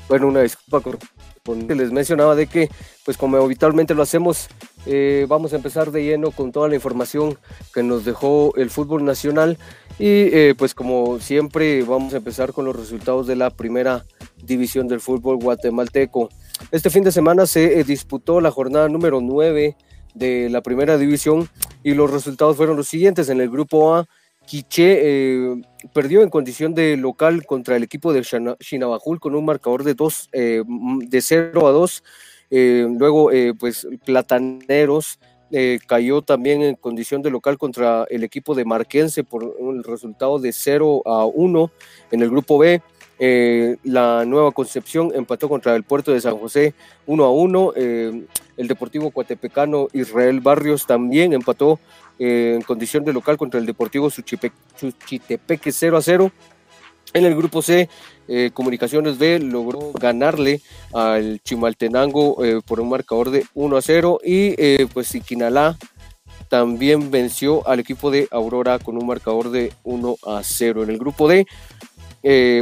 Bueno, 0.09 0.27
una 0.27 0.41
disculpa 0.41 0.81
con 0.81 0.99
con- 1.45 1.67
que 1.67 1.75
les 1.75 1.91
mencionaba 1.91 2.35
de 2.35 2.47
que, 2.47 2.69
pues 3.05 3.17
como 3.17 3.37
habitualmente 3.37 3.95
lo 3.95 4.03
hacemos, 4.03 4.47
eh, 4.85 5.25
vamos 5.27 5.53
a 5.53 5.57
empezar 5.57 5.91
de 5.91 6.03
lleno 6.03 6.31
con 6.31 6.51
toda 6.51 6.67
la 6.67 6.75
información 6.75 7.37
que 7.73 7.83
nos 7.83 8.05
dejó 8.05 8.53
el 8.55 8.69
fútbol 8.69 9.05
nacional 9.05 9.57
y 10.01 10.33
eh, 10.33 10.55
pues 10.57 10.73
como 10.73 11.19
siempre 11.19 11.83
vamos 11.83 12.15
a 12.15 12.17
empezar 12.17 12.53
con 12.53 12.65
los 12.65 12.75
resultados 12.75 13.27
de 13.27 13.35
la 13.35 13.51
primera 13.51 14.03
división 14.43 14.87
del 14.87 14.99
fútbol 14.99 15.37
guatemalteco. 15.37 16.29
Este 16.71 16.89
fin 16.89 17.03
de 17.03 17.11
semana 17.11 17.45
se 17.45 17.79
eh, 17.79 17.83
disputó 17.83 18.41
la 18.41 18.49
jornada 18.49 18.89
número 18.89 19.21
9 19.21 19.75
de 20.15 20.49
la 20.49 20.61
primera 20.61 20.97
división 20.97 21.47
y 21.83 21.93
los 21.93 22.09
resultados 22.09 22.57
fueron 22.57 22.77
los 22.77 22.87
siguientes. 22.87 23.29
En 23.29 23.41
el 23.41 23.51
grupo 23.51 23.93
A, 23.93 24.07
Quiché 24.47 24.99
eh, 25.01 25.61
perdió 25.93 26.23
en 26.23 26.31
condición 26.31 26.73
de 26.73 26.97
local 26.97 27.45
contra 27.45 27.75
el 27.75 27.83
equipo 27.83 28.11
de 28.11 28.23
Chinabajul 28.59 29.19
con 29.19 29.35
un 29.35 29.45
marcador 29.45 29.83
de, 29.83 29.93
dos, 29.93 30.29
de 30.31 31.21
0 31.21 31.67
a 31.67 31.71
2. 31.71 32.03
Eh, 32.51 32.85
luego, 32.97 33.31
eh, 33.31 33.53
pues 33.57 33.87
Plataneros 34.05 35.19
eh, 35.53 35.79
cayó 35.87 36.21
también 36.21 36.61
en 36.61 36.75
condición 36.75 37.21
de 37.21 37.29
local 37.29 37.57
contra 37.57 38.05
el 38.09 38.23
equipo 38.23 38.55
de 38.55 38.65
Marquense 38.65 39.23
por 39.23 39.43
un 39.43 39.83
resultado 39.83 40.37
de 40.37 40.51
0 40.51 41.01
a 41.05 41.25
1. 41.25 41.71
En 42.11 42.21
el 42.21 42.29
grupo 42.29 42.57
B, 42.57 42.81
la 43.83 44.25
Nueva 44.25 44.51
Concepción 44.51 45.11
empató 45.13 45.47
contra 45.47 45.75
el 45.75 45.83
Puerto 45.83 46.11
de 46.11 46.21
San 46.21 46.37
José 46.37 46.73
1 47.05 47.23
a 47.23 47.31
1. 47.31 47.73
Eh, 47.75 48.25
el 48.57 48.67
Deportivo 48.67 49.11
Coatepecano 49.11 49.87
Israel 49.93 50.39
Barrios 50.39 50.85
también 50.85 51.33
empató 51.33 51.79
en 52.19 52.61
condición 52.61 53.03
de 53.03 53.13
local 53.13 53.35
contra 53.35 53.59
el 53.59 53.65
Deportivo 53.65 54.09
Suchitepeque 54.09 55.71
0 55.71 55.97
a 55.97 56.01
0. 56.01 56.31
En 57.13 57.25
el 57.25 57.35
grupo 57.35 57.61
C, 57.61 57.89
eh, 58.29 58.51
Comunicaciones 58.53 59.17
B 59.17 59.39
logró 59.39 59.91
ganarle 59.91 60.61
al 60.93 61.41
Chimaltenango 61.43 62.43
eh, 62.45 62.61
por 62.65 62.79
un 62.79 62.87
marcador 62.87 63.31
de 63.31 63.45
1 63.53 63.75
a 63.75 63.81
0 63.81 64.19
y 64.23 64.55
eh, 64.57 64.87
pues 64.93 65.07
Siquinalá 65.07 65.77
también 66.47 67.11
venció 67.11 67.67
al 67.67 67.81
equipo 67.81 68.11
de 68.11 68.29
Aurora 68.31 68.79
con 68.79 68.97
un 68.97 69.05
marcador 69.05 69.51
de 69.51 69.73
1 69.83 70.15
a 70.25 70.41
0. 70.41 70.83
En 70.83 70.89
el 70.89 70.97
grupo 70.97 71.27
D, 71.27 71.45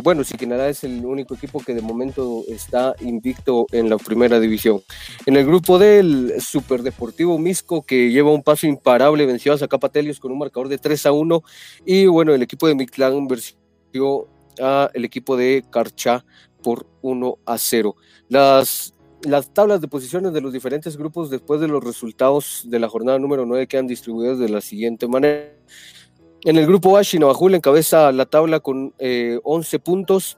bueno, 0.04 0.24
Siquinalá 0.24 0.70
es 0.70 0.84
el 0.84 1.06
único 1.06 1.36
equipo 1.36 1.60
que 1.60 1.76
de 1.76 1.82
momento 1.82 2.44
está 2.48 2.96
invicto 3.02 3.68
en 3.72 3.90
la 3.90 3.98
primera 3.98 4.40
división. 4.40 4.82
En 5.28 5.36
el 5.38 5.46
grupo 5.46 5.78
D, 5.78 6.00
el 6.00 6.42
Superdeportivo 6.42 7.38
Misco, 7.38 7.84
que 7.84 8.12
lleva 8.12 8.32
un 8.32 8.44
paso 8.44 8.66
imparable, 8.66 9.26
venció 9.26 9.54
a 9.54 9.58
Zacapatelios 9.58 10.20
con 10.20 10.32
un 10.32 10.40
marcador 10.40 10.70
de 10.70 10.78
3 10.78 11.06
a 11.08 11.12
1. 11.12 11.44
Y 11.86 12.06
bueno, 12.08 12.34
el 12.34 12.42
equipo 12.42 12.68
de 12.68 12.76
Mictlán 12.76 13.28
venció 13.28 14.28
al 14.60 15.06
equipo 15.06 15.38
de 15.38 15.64
Carchá 15.70 16.26
por 16.62 16.88
1 17.02 17.38
a 17.46 17.58
0. 17.58 17.96
Las, 18.28 18.94
las 19.24 19.54
tablas 19.54 19.82
de 19.82 19.88
posiciones 19.88 20.34
de 20.34 20.42
los 20.42 20.54
diferentes 20.54 20.98
grupos 20.98 21.30
después 21.30 21.62
de 21.62 21.68
los 21.68 21.84
resultados 21.84 22.64
de 22.66 22.80
la 22.80 22.90
jornada 22.90 23.20
número 23.20 23.46
9 23.46 23.68
quedan 23.68 23.88
distribuidas 23.88 24.40
de 24.40 24.50
la 24.50 24.62
siguiente 24.62 25.08
manera. 25.08 25.54
En 26.44 26.58
el 26.58 26.66
grupo 26.66 26.98
A, 26.98 27.04
Chinabajul 27.04 27.56
encabeza 27.56 28.12
la 28.12 28.26
tabla 28.26 28.62
con 28.62 28.94
eh, 28.98 29.40
11 29.44 29.80
puntos. 29.80 30.38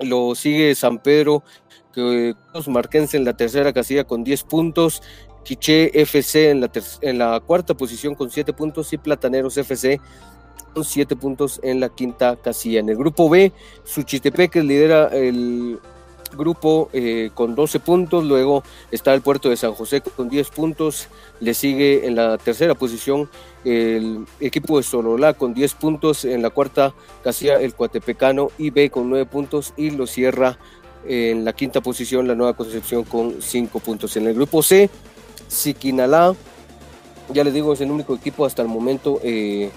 Lo 0.00 0.34
sigue 0.34 0.74
San 0.74 1.02
Pedro, 1.02 1.42
que 1.94 2.34
Marquense 2.66 3.16
en 3.16 3.24
la 3.24 3.36
tercera 3.36 3.72
casilla 3.72 4.04
con 4.04 4.24
10 4.24 4.44
puntos. 4.44 5.02
Quiché 5.44 5.90
FC 6.00 6.50
en 6.50 6.60
la, 6.60 6.70
en 7.00 7.18
la 7.18 7.40
cuarta 7.40 7.74
posición 7.74 8.14
con 8.14 8.30
7 8.30 8.52
puntos 8.52 8.92
y 8.92 8.98
Plataneros 8.98 9.56
FC 9.56 10.00
con 10.72 10.84
7 10.84 11.16
puntos 11.16 11.60
en 11.62 11.80
la 11.80 11.88
quinta 11.88 12.36
casilla. 12.36 12.80
En 12.80 12.88
el 12.88 12.96
grupo 12.96 13.28
B, 13.28 13.52
Suchitepec 13.84 14.56
lidera 14.56 15.08
el 15.08 15.78
grupo 16.36 16.88
eh, 16.92 17.30
con 17.34 17.54
12 17.54 17.80
puntos, 17.80 18.24
luego 18.24 18.62
está 18.90 19.14
el 19.14 19.20
puerto 19.20 19.50
de 19.50 19.56
San 19.56 19.74
José 19.74 20.00
con 20.00 20.28
10 20.28 20.50
puntos, 20.50 21.08
le 21.40 21.54
sigue 21.54 22.06
en 22.06 22.16
la 22.16 22.38
tercera 22.38 22.74
posición 22.74 23.28
el 23.64 24.24
equipo 24.40 24.76
de 24.76 24.82
Sololá 24.82 25.34
con 25.34 25.54
10 25.54 25.74
puntos, 25.74 26.24
en 26.24 26.42
la 26.42 26.50
cuarta 26.50 26.94
casilla 27.22 27.60
el 27.60 27.74
Coatepecano 27.74 28.50
y 28.58 28.70
B 28.70 28.90
con 28.90 29.08
9 29.08 29.26
puntos. 29.26 29.72
Y 29.76 29.90
lo 29.90 30.06
cierra 30.06 30.58
en 31.06 31.44
la 31.44 31.52
quinta 31.52 31.80
posición 31.80 32.28
la 32.28 32.34
Nueva 32.34 32.54
Concepción 32.54 33.04
con 33.04 33.40
5 33.40 33.80
puntos. 33.80 34.16
En 34.16 34.26
el 34.26 34.34
grupo 34.34 34.62
C, 34.62 34.90
Siquinalá, 35.48 36.34
ya 37.32 37.44
les 37.44 37.54
digo, 37.54 37.72
es 37.72 37.80
el 37.80 37.90
único 37.90 38.14
equipo 38.14 38.44
hasta 38.46 38.62
el 38.62 38.68
momento 38.68 39.20
eh, 39.22 39.70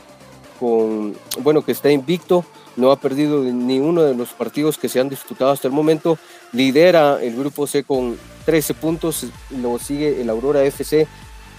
con, 0.59 1.15
bueno, 1.41 1.63
que 1.63 1.71
está 1.71 1.91
invicto, 1.91 2.45
no 2.75 2.91
ha 2.91 2.99
perdido 2.99 3.43
ni 3.43 3.79
uno 3.79 4.03
de 4.03 4.15
los 4.15 4.29
partidos 4.29 4.77
que 4.77 4.89
se 4.89 4.99
han 4.99 5.09
disputado 5.09 5.51
hasta 5.51 5.67
el 5.67 5.73
momento, 5.73 6.17
lidera 6.51 7.21
el 7.21 7.35
grupo 7.35 7.67
C 7.67 7.83
con 7.83 8.17
13 8.45 8.73
puntos, 8.75 9.27
lo 9.49 9.79
sigue 9.79 10.21
el 10.21 10.29
Aurora 10.29 10.63
FC 10.63 11.07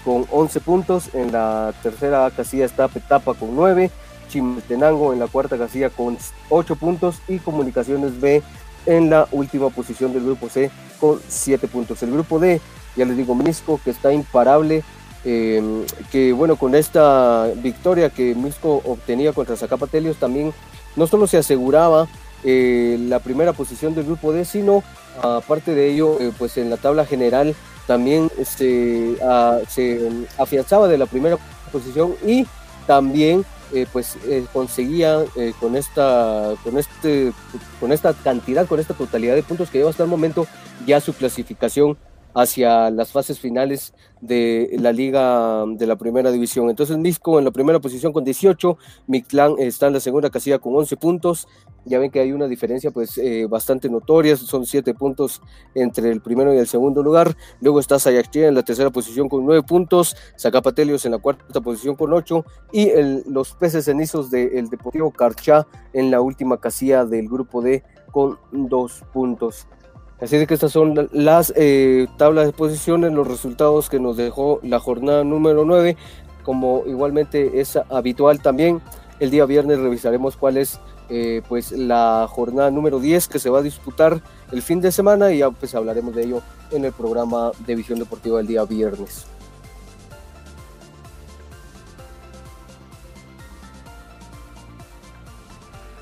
con 0.05 0.25
11 0.31 0.59
puntos, 0.61 1.09
en 1.13 1.31
la 1.31 1.73
tercera 1.83 2.31
casilla 2.35 2.65
está 2.65 2.87
Petapa 2.87 3.33
con 3.33 3.55
9, 3.55 3.91
Chimaltenango 4.29 5.13
en 5.13 5.19
la 5.19 5.27
cuarta 5.27 5.57
casilla 5.57 5.89
con 5.89 6.17
8 6.49 6.75
puntos 6.75 7.17
y 7.27 7.39
Comunicaciones 7.39 8.19
B 8.19 8.41
en 8.85 9.09
la 9.09 9.27
última 9.31 9.69
posición 9.69 10.13
del 10.13 10.23
grupo 10.23 10.49
C 10.49 10.71
con 10.99 11.19
7 11.27 11.67
puntos. 11.67 12.01
El 12.03 12.11
grupo 12.11 12.39
D, 12.39 12.61
ya 12.95 13.05
les 13.05 13.17
digo, 13.17 13.35
Misco 13.35 13.79
que 13.83 13.91
está 13.91 14.13
imparable, 14.13 14.83
eh, 15.25 15.85
que 16.11 16.31
bueno, 16.33 16.55
con 16.55 16.75
esta 16.75 17.47
victoria 17.55 18.09
que 18.09 18.35
Misco 18.35 18.81
obtenía 18.85 19.33
contra 19.33 19.57
Zacapatelios 19.57 20.17
también 20.17 20.53
no 20.95 21.07
solo 21.07 21.27
se 21.27 21.37
aseguraba 21.37 22.07
eh, 22.43 22.97
la 23.07 23.19
primera 23.19 23.53
posición 23.53 23.95
del 23.95 24.05
grupo 24.05 24.31
D, 24.31 24.45
sino 24.45 24.83
aparte 25.21 25.73
de 25.73 25.91
ello, 25.91 26.19
eh, 26.19 26.31
pues 26.37 26.57
en 26.57 26.69
la 26.69 26.77
tabla 26.77 27.05
general 27.05 27.55
también 27.87 28.29
se, 28.43 29.17
ah, 29.23 29.59
se 29.67 30.09
afianzaba 30.37 30.87
de 30.87 30.97
la 30.97 31.07
primera 31.07 31.37
posición 31.71 32.15
y 32.25 32.45
también 32.85 33.45
pues 33.91 34.17
conseguía 34.53 35.25
con 35.59 35.75
esta 35.75 36.53
con 36.63 36.77
este 36.77 37.33
con 37.81 37.91
esta 37.91 38.13
cantidad 38.13 38.65
con 38.65 38.79
esta 38.79 38.93
totalidad 38.93 39.35
de 39.35 39.43
puntos 39.43 39.69
que 39.69 39.79
lleva 39.79 39.89
hasta 39.89 40.03
el 40.03 40.09
momento 40.09 40.47
ya 40.85 41.01
su 41.01 41.11
clasificación 41.11 41.97
hacia 42.33 42.89
las 42.91 43.11
fases 43.11 43.39
finales 43.39 43.93
de 44.21 44.75
la 44.79 44.91
liga 44.91 45.65
de 45.67 45.87
la 45.87 45.95
primera 45.95 46.31
división. 46.31 46.69
Entonces 46.69 46.97
Misco 46.97 47.39
en 47.39 47.45
la 47.45 47.51
primera 47.51 47.79
posición 47.79 48.13
con 48.13 48.23
18, 48.23 48.77
Mictlán 49.07 49.55
está 49.59 49.87
en 49.87 49.93
la 49.93 49.99
segunda 49.99 50.29
casilla 50.29 50.59
con 50.59 50.75
11 50.75 50.97
puntos. 50.97 51.47
Ya 51.85 51.99
ven 51.99 52.11
que 52.11 52.19
hay 52.19 52.33
una 52.33 52.47
diferencia 52.47 52.91
pues 52.91 53.17
eh, 53.17 53.47
bastante 53.49 53.89
notoria, 53.89 54.35
son 54.35 54.65
7 54.65 54.93
puntos 54.93 55.41
entre 55.73 56.11
el 56.11 56.21
primero 56.21 56.53
y 56.53 56.57
el 56.57 56.67
segundo 56.67 57.01
lugar. 57.01 57.35
Luego 57.61 57.79
está 57.79 57.97
Sayachía 57.97 58.47
en 58.47 58.55
la 58.55 58.63
tercera 58.63 58.89
posición 58.89 59.29
con 59.29 59.45
9 59.45 59.63
puntos, 59.63 60.15
Zacapatelios 60.37 61.05
en 61.05 61.13
la 61.13 61.19
cuarta 61.19 61.61
posición 61.61 61.95
con 61.95 62.11
8 62.11 62.45
y 62.73 62.89
el, 62.89 63.23
los 63.27 63.53
peces 63.53 63.85
cenizos 63.85 64.29
del 64.29 64.69
Deportivo 64.69 65.11
Carchá 65.11 65.65
en 65.93 66.11
la 66.11 66.19
última 66.19 66.59
casilla 66.59 67.05
del 67.05 67.29
grupo 67.29 67.61
D 67.61 67.83
con 68.11 68.37
2 68.51 69.03
puntos. 69.13 69.67
Así 70.19 70.37
de 70.37 70.47
que 70.47 70.55
estas 70.55 70.71
son 70.71 71.09
las 71.11 71.53
eh, 71.55 72.07
tablas 72.17 72.47
de 72.47 72.53
posiciones, 72.53 73.13
los 73.13 73.27
resultados 73.27 73.87
que 73.89 73.99
nos 73.99 74.17
dejó 74.17 74.59
la 74.63 74.79
jornada 74.79 75.23
número 75.23 75.63
9. 75.63 75.95
Como 76.41 76.83
igualmente 76.87 77.59
es 77.61 77.77
habitual 77.89 78.41
también, 78.41 78.81
el 79.19 79.29
día 79.29 79.45
viernes 79.45 79.79
revisaremos 79.79 80.35
cuál 80.35 80.57
es 80.57 80.79
eh, 81.09 81.41
pues 81.47 81.71
la 81.71 82.27
jornada 82.29 82.71
número 82.71 82.99
10 82.99 83.27
que 83.27 83.39
se 83.39 83.49
va 83.49 83.59
a 83.59 83.61
disputar 83.61 84.21
el 84.51 84.61
fin 84.61 84.81
de 84.81 84.91
semana 84.91 85.31
y 85.31 85.37
ya 85.37 85.51
pues 85.51 85.75
hablaremos 85.75 86.15
de 86.15 86.23
ello 86.23 86.41
en 86.71 86.83
el 86.83 86.91
programa 86.93 87.51
de 87.65 87.75
Visión 87.75 87.99
Deportiva 87.99 88.39
el 88.39 88.47
día 88.47 88.63
viernes. 88.65 89.27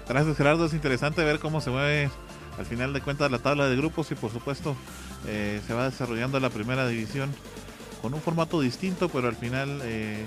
Gracias 0.08 0.38
Gerardo, 0.38 0.66
es 0.66 0.74
interesante 0.74 1.24
ver 1.24 1.40
cómo 1.40 1.60
se 1.62 1.72
mueve 1.72 2.10
al 2.58 2.66
final 2.66 2.94
de 2.94 3.02
cuentas 3.02 3.30
la 3.32 3.40
tabla 3.40 3.68
de 3.68 3.76
grupos 3.76 4.12
y 4.12 4.16
por 4.16 4.32
supuesto 4.32 4.76
eh, 5.28 5.62
se 5.66 5.74
va 5.74 5.90
desarrollando 5.90 6.40
la 6.40 6.50
primera 6.50 6.88
división 6.88 7.34
con 8.02 8.14
un 8.14 8.22
formato 8.22 8.62
distinto, 8.62 9.10
pero 9.10 9.28
al 9.28 9.36
final 9.36 9.82
eh, 9.84 10.26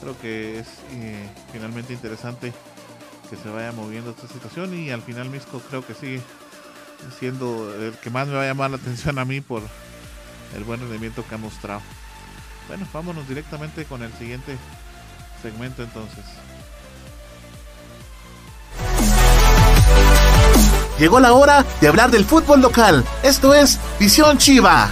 creo 0.00 0.18
que 0.18 0.58
es 0.60 0.68
eh, 0.92 1.28
finalmente 1.52 1.92
interesante 1.92 2.52
que 3.28 3.36
se 3.36 3.50
vaya 3.50 3.72
moviendo 3.72 4.10
esta 4.10 4.26
situación 4.26 4.74
y 4.74 4.90
al 4.90 5.02
final 5.02 5.28
Misco 5.28 5.60
creo 5.68 5.86
que 5.86 5.94
sigue 5.94 6.22
siendo 7.18 7.72
el 7.74 7.92
que 7.92 8.10
más 8.10 8.26
me 8.26 8.34
va 8.34 8.42
a 8.42 8.46
llamar 8.46 8.70
la 8.70 8.76
atención 8.76 9.18
a 9.18 9.24
mí 9.24 9.40
por 9.40 9.62
el 10.56 10.64
buen 10.64 10.80
rendimiento 10.80 11.24
que 11.28 11.34
ha 11.34 11.38
mostrado. 11.38 11.82
Bueno, 12.66 12.86
vámonos 12.92 13.28
directamente 13.28 13.84
con 13.84 14.02
el 14.02 14.12
siguiente 14.14 14.56
segmento 15.42 15.82
entonces. 15.82 16.24
Llegó 20.98 21.20
la 21.20 21.32
hora 21.32 21.64
de 21.80 21.86
hablar 21.86 22.10
del 22.10 22.24
fútbol 22.24 22.60
local. 22.60 23.04
Esto 23.22 23.54
es 23.54 23.78
Visión 24.00 24.36
Chiva. 24.36 24.90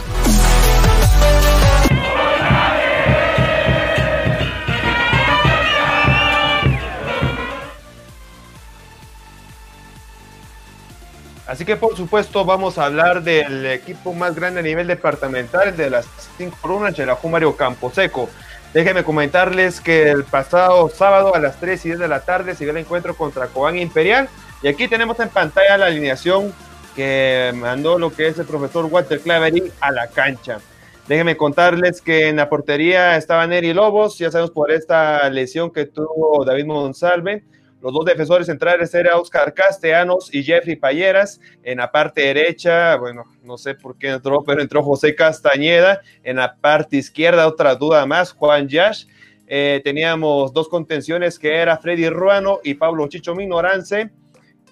Así 11.48 11.64
que 11.64 11.76
por 11.76 11.96
supuesto 11.96 12.44
vamos 12.44 12.78
a 12.78 12.84
hablar 12.84 13.24
del 13.24 13.66
equipo 13.66 14.12
más 14.12 14.36
grande 14.36 14.60
a 14.60 14.62
nivel 14.62 14.86
departamental 14.86 15.76
de 15.76 15.90
las 15.90 16.06
cinco 16.38 16.56
columnas, 16.60 16.96
el 16.98 17.10
Mario 17.28 17.56
Camposeco. 17.56 18.28
Déjenme 18.72 19.02
comentarles 19.02 19.80
que 19.80 20.10
el 20.10 20.22
pasado 20.22 20.88
sábado 20.88 21.34
a 21.34 21.40
las 21.40 21.58
3 21.58 21.84
y 21.84 21.88
10 21.88 21.98
de 21.98 22.08
la 22.08 22.20
tarde 22.20 22.54
se 22.54 22.64
dio 22.64 22.72
el 22.72 22.76
encuentro 22.76 23.16
contra 23.16 23.46
Cobán 23.46 23.78
Imperial 23.78 24.28
y 24.62 24.68
aquí 24.68 24.88
tenemos 24.88 25.18
en 25.20 25.28
pantalla 25.28 25.78
la 25.78 25.86
alineación 25.86 26.52
que 26.94 27.52
mandó 27.54 27.98
lo 27.98 28.10
que 28.10 28.28
es 28.28 28.38
el 28.38 28.46
profesor 28.46 28.86
Walter 28.86 29.20
Clavery 29.20 29.70
a 29.80 29.92
la 29.92 30.08
cancha. 30.08 30.58
Déjenme 31.06 31.36
contarles 31.36 32.00
que 32.00 32.28
en 32.28 32.36
la 32.36 32.48
portería 32.48 33.16
estaba 33.16 33.46
Neri 33.46 33.72
Lobos, 33.72 34.18
ya 34.18 34.30
sabemos 34.30 34.50
por 34.50 34.72
esta 34.72 35.28
lesión 35.30 35.70
que 35.70 35.86
tuvo 35.86 36.44
David 36.44 36.64
Monsalve. 36.64 37.44
Los 37.82 37.92
dos 37.92 38.04
defensores 38.04 38.46
centrales 38.46 38.92
eran 38.94 39.18
Oscar 39.18 39.54
Castellanos 39.54 40.34
y 40.34 40.42
Jeffrey 40.42 40.74
Payeras. 40.74 41.38
En 41.62 41.78
la 41.78 41.92
parte 41.92 42.22
derecha, 42.22 42.96
bueno, 42.96 43.24
no 43.44 43.58
sé 43.58 43.74
por 43.74 43.96
qué 43.96 44.08
entró, 44.08 44.42
pero 44.42 44.62
entró 44.62 44.82
José 44.82 45.14
Castañeda. 45.14 46.00
En 46.24 46.36
la 46.36 46.56
parte 46.56 46.96
izquierda, 46.96 47.46
otra 47.46 47.76
duda 47.76 48.04
más, 48.06 48.32
Juan 48.32 48.66
Yash. 48.66 49.04
Eh, 49.46 49.80
teníamos 49.84 50.52
dos 50.52 50.68
contenciones 50.68 51.38
que 51.38 51.54
era 51.54 51.76
Freddy 51.76 52.08
Ruano 52.08 52.58
y 52.64 52.74
Pablo 52.74 53.06
Chicho 53.06 53.36
Minorance. 53.36 54.10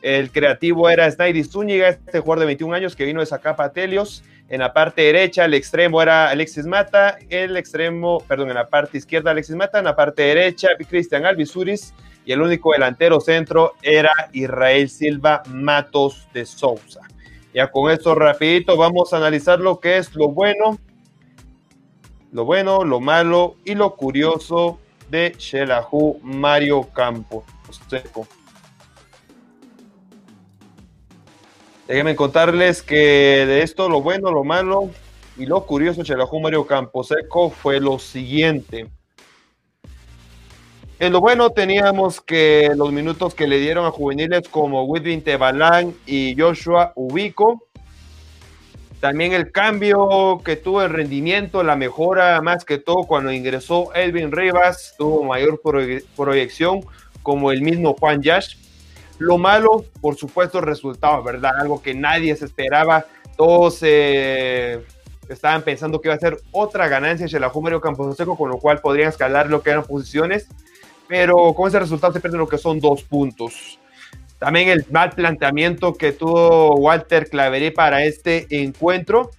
El 0.04 0.30
creativo 0.30 0.90
era 0.90 1.10
Snaidy 1.10 1.44
Zúñiga, 1.44 1.88
este 1.88 2.20
jugador 2.20 2.40
de 2.40 2.44
21 2.44 2.74
años 2.74 2.94
que 2.94 3.06
vino 3.06 3.20
de 3.20 3.26
Zacapa 3.26 3.72
Telios. 3.72 4.22
En 4.50 4.60
la 4.60 4.74
parte 4.74 5.00
derecha, 5.00 5.46
el 5.46 5.54
extremo 5.54 6.02
era 6.02 6.28
Alexis 6.28 6.66
Mata. 6.66 7.16
El 7.30 7.56
extremo, 7.56 8.22
perdón, 8.28 8.50
en 8.50 8.56
la 8.56 8.68
parte 8.68 8.98
izquierda, 8.98 9.30
Alexis 9.30 9.56
Mata. 9.56 9.78
En 9.78 9.86
la 9.86 9.96
parte 9.96 10.20
derecha, 10.20 10.68
Cristian 10.76 11.24
Alvisuris. 11.24 11.94
y 12.26 12.32
el 12.32 12.42
único 12.42 12.72
delantero 12.72 13.18
centro 13.18 13.72
era 13.80 14.12
Israel 14.34 14.90
Silva 14.90 15.42
Matos 15.46 16.28
de 16.34 16.44
Sousa. 16.44 17.00
Ya 17.54 17.70
con 17.70 17.90
esto 17.90 18.14
rapidito 18.14 18.76
vamos 18.76 19.14
a 19.14 19.16
analizar 19.16 19.58
lo 19.58 19.80
que 19.80 19.96
es 19.96 20.14
lo 20.14 20.28
bueno, 20.28 20.78
lo 22.30 22.44
bueno, 22.44 22.84
lo 22.84 23.00
malo 23.00 23.56
y 23.64 23.74
lo 23.74 23.96
curioso 23.96 24.78
de 25.08 25.34
Shelahu 25.38 26.20
Mario 26.22 26.82
Campos 26.92 27.44
Seco. 27.88 28.28
Déjenme 31.86 32.16
contarles 32.16 32.82
que 32.82 32.96
de 32.96 33.62
esto 33.62 33.90
lo 33.90 34.00
bueno, 34.00 34.30
lo 34.30 34.42
malo 34.42 34.90
y 35.36 35.44
lo 35.44 35.66
curioso 35.66 36.00
de 36.00 36.08
Shelahu 36.08 36.40
Mario 36.40 36.66
Camposeco 36.66 37.50
fue 37.50 37.78
lo 37.78 37.98
siguiente. 37.98 38.88
En 40.98 41.12
lo 41.12 41.20
bueno 41.20 41.50
teníamos 41.50 42.22
que 42.22 42.70
los 42.74 42.90
minutos 42.90 43.34
que 43.34 43.46
le 43.46 43.58
dieron 43.58 43.84
a 43.84 43.90
juveniles 43.90 44.48
como 44.48 44.84
Whitwin 44.84 45.22
Tebalán 45.22 45.94
y 46.06 46.34
Joshua 46.38 46.92
Ubico. 46.94 47.66
También 49.00 49.34
el 49.34 49.52
cambio 49.52 50.40
que 50.42 50.56
tuvo 50.56 50.80
el 50.80 50.90
rendimiento, 50.90 51.62
la 51.62 51.76
mejora 51.76 52.40
más 52.40 52.64
que 52.64 52.78
todo 52.78 53.04
cuando 53.04 53.30
ingresó 53.30 53.92
Elvin 53.92 54.32
Rivas, 54.32 54.94
tuvo 54.96 55.24
mayor 55.24 55.60
proyección 56.16 56.80
como 57.22 57.52
el 57.52 57.60
mismo 57.60 57.94
Juan 58.00 58.22
Yash. 58.22 58.63
Lo 59.18 59.38
malo, 59.38 59.84
por 60.00 60.16
supuesto, 60.16 60.60
resultado, 60.60 61.22
¿verdad? 61.22 61.52
Algo 61.58 61.82
que 61.82 61.94
nadie 61.94 62.34
se 62.36 62.44
esperaba. 62.44 63.04
Todos 63.36 63.78
eh, 63.82 64.84
estaban 65.28 65.62
pensando 65.62 66.00
que 66.00 66.08
iba 66.08 66.14
a 66.14 66.18
ser 66.18 66.38
otra 66.52 66.88
ganancia 66.88 67.26
de 67.26 67.40
la 67.40 67.52
Mario 67.54 67.80
Camposeco, 67.80 68.36
con 68.36 68.50
lo 68.50 68.58
cual 68.58 68.80
podrían 68.80 69.08
escalar 69.08 69.48
lo 69.48 69.62
que 69.62 69.70
eran 69.70 69.84
posiciones 69.84 70.48
pero 71.06 71.52
con 71.54 71.68
ese 71.68 71.78
resultado 71.78 72.12
se 72.12 72.20
pierden 72.20 72.40
lo 72.40 72.48
que 72.48 72.58
son 72.58 72.80
dos 72.80 73.02
puntos. 73.02 73.78
También 74.38 74.68
el 74.68 74.84
mal 74.90 75.10
planteamiento 75.10 75.94
que 75.94 76.12
tuvo 76.12 76.76
Walter 76.76 77.28
Claverí 77.28 77.70
para 77.70 78.04
este 78.04 78.46
encuentro. 78.50 79.30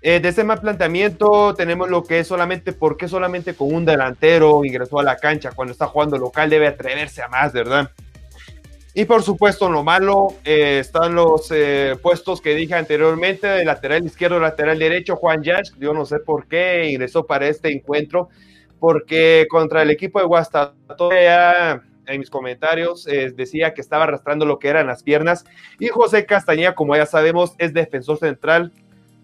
Eh, 0.00 0.18
de 0.18 0.28
ese 0.30 0.42
mal 0.42 0.60
planteamiento 0.60 1.54
tenemos 1.54 1.88
lo 1.88 2.02
que 2.02 2.18
es 2.18 2.26
solamente, 2.26 2.72
porque 2.72 3.06
solamente 3.06 3.54
con 3.54 3.72
un 3.72 3.84
delantero 3.84 4.64
ingresó 4.64 4.98
a 4.98 5.04
la 5.04 5.16
cancha? 5.16 5.52
Cuando 5.52 5.72
está 5.72 5.86
jugando 5.86 6.18
local 6.18 6.50
debe 6.50 6.66
atreverse 6.66 7.22
a 7.22 7.28
más, 7.28 7.52
¿verdad? 7.52 7.90
Y 8.94 9.06
por 9.06 9.22
supuesto, 9.22 9.70
lo 9.70 9.82
malo 9.82 10.34
eh, 10.44 10.78
están 10.80 11.14
los 11.14 11.50
eh, 11.50 11.96
puestos 12.02 12.42
que 12.42 12.54
dije 12.54 12.74
anteriormente, 12.74 13.46
de 13.46 13.64
lateral 13.64 14.04
izquierdo, 14.04 14.38
lateral 14.38 14.78
derecho, 14.78 15.16
Juan 15.16 15.42
Yash, 15.42 15.70
yo 15.78 15.94
no 15.94 16.04
sé 16.04 16.18
por 16.18 16.46
qué 16.46 16.90
ingresó 16.90 17.26
para 17.26 17.48
este 17.48 17.72
encuentro 17.72 18.28
porque 18.82 19.46
contra 19.48 19.80
el 19.82 19.90
equipo 19.90 20.18
de 20.18 20.26
Guastatoya, 20.26 21.82
en 22.06 22.18
mis 22.18 22.30
comentarios, 22.30 23.06
eh, 23.06 23.32
decía 23.32 23.74
que 23.74 23.80
estaba 23.80 24.02
arrastrando 24.02 24.44
lo 24.44 24.58
que 24.58 24.68
eran 24.68 24.88
las 24.88 25.04
piernas. 25.04 25.44
Y 25.78 25.86
José 25.86 26.26
Castañeda, 26.26 26.74
como 26.74 26.96
ya 26.96 27.06
sabemos, 27.06 27.54
es 27.58 27.72
defensor 27.72 28.18
central, 28.18 28.72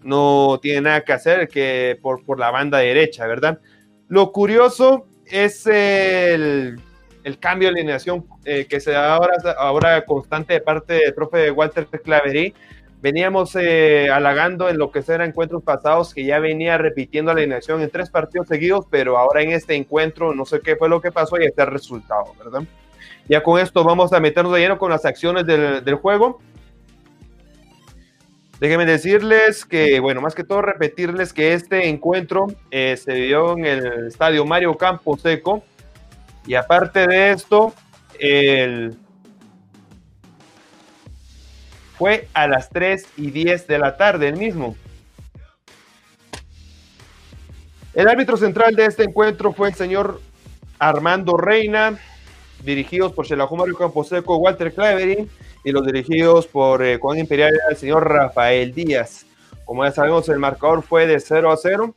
no 0.01 0.59
tiene 0.61 0.79
nada 0.79 1.03
que 1.03 1.11
hacer 1.11 1.49
que 1.49 1.99
por, 2.01 2.23
por 2.23 2.39
la 2.39 2.51
banda 2.51 2.77
derecha, 2.77 3.27
¿verdad? 3.27 3.59
Lo 4.07 4.31
curioso 4.31 5.07
es 5.25 5.67
el, 5.67 6.79
el 7.23 7.39
cambio 7.39 7.69
de 7.69 7.79
alineación 7.79 8.25
eh, 8.45 8.65
que 8.69 8.79
se 8.79 8.91
da 8.91 9.15
ahora, 9.15 9.33
ahora 9.57 10.05
constante 10.05 10.53
de 10.53 10.61
parte 10.61 10.93
del 10.93 11.13
profe 11.13 11.51
Walter 11.51 11.87
Claverí 11.87 12.53
veníamos 13.01 13.55
eh, 13.55 14.09
halagando 14.09 14.69
en 14.69 14.77
lo 14.77 14.91
que 14.91 15.03
eran 15.07 15.29
encuentros 15.29 15.63
pasados 15.63 16.13
que 16.13 16.25
ya 16.25 16.39
venía 16.39 16.77
repitiendo 16.77 17.33
la 17.33 17.39
alineación 17.39 17.81
en 17.81 17.89
tres 17.89 18.09
partidos 18.09 18.47
seguidos, 18.47 18.85
pero 18.89 19.17
ahora 19.17 19.41
en 19.41 19.51
este 19.51 19.75
encuentro 19.75 20.33
no 20.33 20.45
sé 20.45 20.59
qué 20.61 20.75
fue 20.75 20.89
lo 20.89 21.01
que 21.01 21.11
pasó 21.11 21.39
y 21.39 21.45
este 21.45 21.65
resultado, 21.65 22.33
¿verdad? 22.37 22.63
Ya 23.27 23.41
con 23.41 23.59
esto 23.59 23.83
vamos 23.83 24.11
a 24.11 24.19
meternos 24.19 24.53
de 24.53 24.59
lleno 24.59 24.77
con 24.77 24.91
las 24.91 25.05
acciones 25.05 25.45
del, 25.45 25.83
del 25.83 25.95
juego. 25.95 26.41
Déjenme 28.59 28.85
decirles 28.85 29.63
que, 29.65 30.01
bueno, 30.01 30.19
más 30.19 30.35
que 30.35 30.43
todo 30.43 30.61
repetirles 30.61 31.31
que 31.31 31.53
este 31.53 31.87
encuentro 31.87 32.47
eh, 32.71 32.97
se 32.97 33.13
dio 33.13 33.57
en 33.57 33.65
el 33.65 34.07
estadio 34.07 34.45
Mario 34.45 34.75
Campos 34.75 35.21
Seco. 35.21 35.63
Y 36.49 36.55
aparte 36.55 37.05
de 37.05 37.29
esto, 37.29 37.75
el 38.19 38.97
fue 41.95 42.27
a 42.33 42.47
las 42.47 42.69
3 42.69 43.05
y 43.17 43.29
10 43.29 43.67
de 43.67 43.77
la 43.77 43.97
tarde 43.97 44.29
el 44.29 44.35
mismo. 44.35 44.75
El 47.93 48.07
árbitro 48.07 48.35
central 48.35 48.75
de 48.75 48.85
este 48.85 49.03
encuentro 49.03 49.53
fue 49.53 49.67
el 49.67 49.75
señor 49.75 50.21
Armando 50.79 51.37
Reina, 51.37 51.99
dirigidos 52.63 53.13
por 53.13 53.27
Shelahu 53.27 53.55
Mario 53.55 53.77
Camposeco, 53.77 54.37
Walter 54.37 54.73
Clevery, 54.73 55.29
y 55.63 55.71
los 55.71 55.85
dirigidos 55.85 56.47
por 56.47 56.83
eh, 56.83 56.97
Juan 56.97 57.19
Imperial, 57.19 57.53
el 57.69 57.77
señor 57.77 58.09
Rafael 58.09 58.73
Díaz. 58.73 59.27
Como 59.65 59.85
ya 59.85 59.91
sabemos, 59.91 60.27
el 60.29 60.39
marcador 60.39 60.81
fue 60.81 61.05
de 61.05 61.19
0 61.19 61.51
a 61.51 61.57
0. 61.57 61.93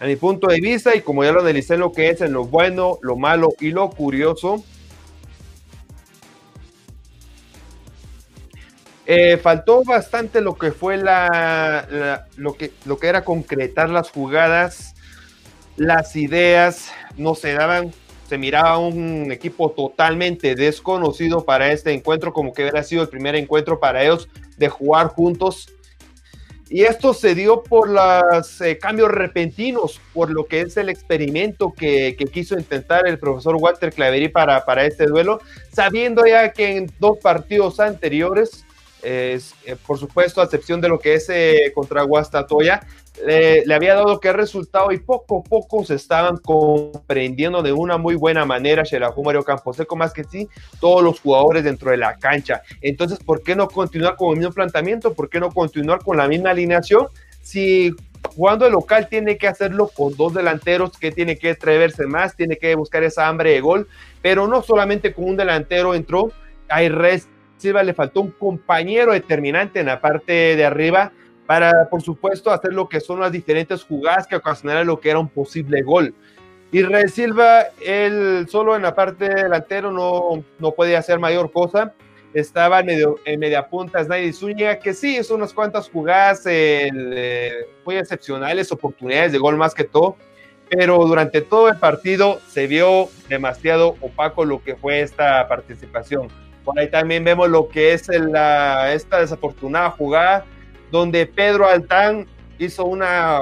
A 0.00 0.06
mi 0.06 0.16
punto 0.16 0.48
de 0.48 0.60
vista, 0.60 0.96
y 0.96 1.02
como 1.02 1.22
ya 1.22 1.32
lo 1.32 1.40
analicé 1.40 1.76
lo 1.76 1.92
que 1.92 2.08
es 2.08 2.20
en 2.22 2.32
lo 2.32 2.44
bueno, 2.44 2.98
lo 3.02 3.16
malo 3.16 3.54
y 3.60 3.70
lo 3.70 3.90
curioso, 3.90 4.64
Eh, 9.12 9.38
faltó 9.38 9.82
bastante 9.82 10.40
lo 10.40 10.54
que 10.54 10.70
fue 10.70 10.96
la, 10.96 12.28
lo, 12.36 12.54
que, 12.54 12.70
lo 12.84 12.96
que 12.96 13.08
era 13.08 13.24
concretar 13.24 13.90
las 13.90 14.08
jugadas, 14.08 14.94
las 15.76 16.14
ideas, 16.14 16.92
no 17.16 17.34
se 17.34 17.54
daban, 17.54 17.92
se 18.28 18.38
miraba 18.38 18.78
un 18.78 19.32
equipo 19.32 19.72
totalmente 19.72 20.54
desconocido 20.54 21.44
para 21.44 21.72
este 21.72 21.92
encuentro, 21.92 22.32
como 22.32 22.52
que 22.52 22.62
hubiera 22.62 22.84
sido 22.84 23.02
el 23.02 23.08
primer 23.08 23.34
encuentro 23.34 23.80
para 23.80 24.04
ellos 24.04 24.28
de 24.56 24.68
jugar 24.68 25.08
juntos. 25.08 25.74
Y 26.72 26.84
esto 26.84 27.12
se 27.12 27.34
dio 27.34 27.64
por 27.64 27.88
los 27.90 28.60
eh, 28.60 28.78
cambios 28.78 29.10
repentinos, 29.10 30.00
por 30.14 30.30
lo 30.30 30.46
que 30.46 30.60
es 30.60 30.76
el 30.76 30.88
experimento 30.88 31.74
que, 31.76 32.16
quiso 32.32 32.56
intentar 32.56 33.08
el 33.08 33.18
profesor 33.18 33.56
Walter 33.56 33.92
Claverí 33.92 34.28
para, 34.28 34.64
para 34.64 34.86
este 34.86 35.06
duelo, 35.06 35.40
sabiendo 35.72 36.24
ya 36.24 36.52
que 36.52 36.76
en 36.76 36.92
dos 37.00 37.18
partidos 37.18 37.80
anteriores 37.80 38.64
es, 39.02 39.52
eh, 39.64 39.74
por 39.84 39.98
supuesto, 39.98 40.40
a 40.40 40.44
excepción 40.44 40.80
de 40.80 40.88
lo 40.88 41.00
que 41.00 41.14
es 41.14 41.28
eh, 41.28 41.72
contra 41.74 42.02
Guastatoya, 42.04 42.86
le 43.26 43.74
había 43.74 43.94
dado 43.94 44.20
que 44.20 44.32
resultado 44.32 44.92
y 44.92 44.98
poco 44.98 45.40
a 45.40 45.48
poco 45.48 45.84
se 45.84 45.94
estaban 45.94 46.38
comprendiendo 46.38 47.62
de 47.62 47.72
una 47.72 47.98
muy 47.98 48.14
buena 48.14 48.44
manera 48.44 48.82
Shelahu 48.82 49.22
Mario 49.22 49.42
Camposeco, 49.42 49.96
más 49.96 50.12
que 50.12 50.24
sí, 50.24 50.48
todos 50.80 51.02
los 51.02 51.20
jugadores 51.20 51.64
dentro 51.64 51.90
de 51.90 51.98
la 51.98 52.16
cancha. 52.16 52.62
Entonces, 52.80 53.18
¿por 53.18 53.42
qué 53.42 53.54
no 53.54 53.68
continuar 53.68 54.16
con 54.16 54.30
el 54.30 54.38
mismo 54.38 54.52
planteamiento? 54.52 55.14
¿Por 55.14 55.28
qué 55.28 55.40
no 55.40 55.50
continuar 55.50 56.02
con 56.02 56.16
la 56.16 56.28
misma 56.28 56.50
alineación? 56.50 57.06
Si 57.42 57.94
jugando 58.34 58.66
el 58.66 58.72
local 58.72 59.08
tiene 59.08 59.36
que 59.36 59.48
hacerlo 59.48 59.88
con 59.88 60.16
dos 60.16 60.34
delanteros 60.34 60.96
que 60.98 61.10
tiene 61.10 61.36
que 61.36 61.50
atreverse 61.50 62.06
más, 62.06 62.36
tiene 62.36 62.56
que 62.56 62.74
buscar 62.74 63.02
esa 63.02 63.28
hambre 63.28 63.52
de 63.52 63.60
gol, 63.60 63.88
pero 64.22 64.46
no 64.46 64.62
solamente 64.62 65.12
con 65.12 65.24
un 65.24 65.36
delantero 65.36 65.94
entró, 65.94 66.30
hay 66.68 66.88
resto 66.88 67.30
Silva 67.60 67.82
le 67.82 67.92
faltó 67.92 68.22
un 68.22 68.30
compañero 68.30 69.12
determinante 69.12 69.80
en 69.80 69.86
la 69.86 70.00
parte 70.00 70.56
de 70.56 70.64
arriba 70.64 71.12
para, 71.50 71.88
por 71.88 72.00
supuesto, 72.00 72.52
hacer 72.52 72.72
lo 72.72 72.88
que 72.88 73.00
son 73.00 73.18
las 73.18 73.32
diferentes 73.32 73.82
jugadas 73.82 74.24
que 74.28 74.36
ocasionaran 74.36 74.86
lo 74.86 75.00
que 75.00 75.10
era 75.10 75.18
un 75.18 75.28
posible 75.28 75.82
gol. 75.82 76.14
Y 76.70 76.84
Silva, 77.08 77.64
él 77.84 78.46
solo 78.48 78.76
en 78.76 78.82
la 78.82 78.94
parte 78.94 79.28
delantero 79.28 79.90
no, 79.90 80.44
no 80.60 80.70
podía 80.70 81.00
hacer 81.00 81.18
mayor 81.18 81.50
cosa. 81.50 81.92
Estaba 82.34 82.78
en, 82.78 82.86
medio, 82.86 83.16
en 83.24 83.40
media 83.40 83.66
punta 83.66 84.04
Snaidy 84.04 84.32
Zúñiga, 84.32 84.78
que 84.78 84.94
sí 84.94 85.18
hizo 85.18 85.34
unas 85.34 85.52
cuantas 85.52 85.90
jugadas 85.90 86.42
eh, 86.46 87.66
muy 87.84 87.96
excepcionales, 87.96 88.70
oportunidades 88.70 89.32
de 89.32 89.38
gol 89.38 89.56
más 89.56 89.74
que 89.74 89.82
todo, 89.82 90.14
pero 90.68 90.98
durante 91.04 91.40
todo 91.40 91.68
el 91.68 91.78
partido 91.78 92.38
se 92.46 92.68
vio 92.68 93.08
demasiado 93.28 93.96
opaco 94.00 94.44
lo 94.44 94.62
que 94.62 94.76
fue 94.76 95.00
esta 95.00 95.48
participación. 95.48 96.28
Por 96.64 96.78
ahí 96.78 96.88
también 96.88 97.24
vemos 97.24 97.48
lo 97.48 97.68
que 97.68 97.92
es 97.92 98.06
la, 98.06 98.94
esta 98.94 99.18
desafortunada 99.18 99.90
jugada 99.90 100.46
donde 100.90 101.26
Pedro 101.26 101.68
Altán 101.68 102.26
hizo 102.58 102.84
una, 102.84 103.40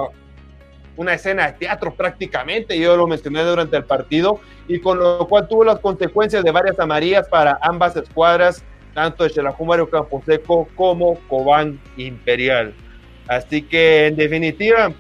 una 0.97 1.15
escena 1.15 1.47
de 1.47 1.53
teatro 1.55 1.95
prácticamente, 1.95 2.79
yo 2.79 2.97
lo 2.97 3.07
mencioné 3.07 3.43
durante 3.43 3.77
el 3.77 3.85
partido, 3.85 4.41
y 4.67 4.81
con 4.81 4.99
lo 4.99 5.27
cual 5.29 5.49
tuvo 5.49 5.65
las 5.65 5.81
consecuencias 5.81 6.45
de 6.45 6.51
varias 6.51 6.79
amarillas 6.79 7.29
para 7.29 7.59
ambas 7.63 7.97
escuadras, 7.97 8.63
tanto 8.95 9.25
de 9.25 9.31
Xelajú 9.31 9.65
Mario 9.65 9.89
Camposeco 9.89 10.69
como 10.75 11.19
Cobán 11.29 11.81
Imperial. 11.97 12.75
Así 13.27 13.63
que 13.63 14.07
en 14.07 14.17
definitiva, 14.17 14.93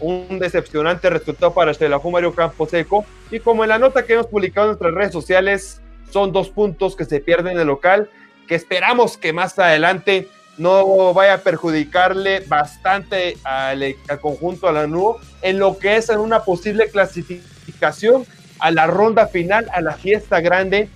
un 0.00 0.38
decepcionante 0.38 1.10
resultado 1.10 1.52
para 1.52 1.74
Xelajú 1.74 2.10
Mario 2.10 2.34
Camposeco, 2.34 3.04
y 3.30 3.40
como 3.40 3.62
en 3.64 3.70
la 3.70 3.78
nota 3.78 4.04
que 4.04 4.14
hemos 4.14 4.26
publicado 4.26 4.66
en 4.66 4.70
nuestras 4.70 4.94
redes 4.94 5.12
sociales, 5.12 5.82
son 6.10 6.32
dos 6.32 6.50
puntos 6.50 6.96
que 6.96 7.04
se 7.04 7.20
pierden 7.20 7.54
en 7.54 7.60
el 7.60 7.66
local, 7.66 8.08
que 8.46 8.54
esperamos 8.54 9.16
que 9.16 9.32
más 9.32 9.58
adelante 9.58 10.28
no 10.58 11.12
vaya 11.12 11.34
a 11.34 11.38
perjudicarle 11.38 12.40
bastante 12.40 13.36
al, 13.44 13.96
conjunto 14.20 14.68
a 14.68 14.72
la 14.72 14.86
NUO 14.86 15.20
en 15.42 15.58
lo 15.58 15.78
que 15.78 15.96
es 15.96 16.08
en 16.08 16.18
una 16.18 16.44
posible 16.44 16.88
clasificación 16.88 18.24
a 18.58 18.70
la 18.70 18.86
ronda 18.86 19.26
final, 19.26 19.68
a 19.72 19.80
la 19.80 19.92
fiesta 19.92 20.40
grande 20.40 20.88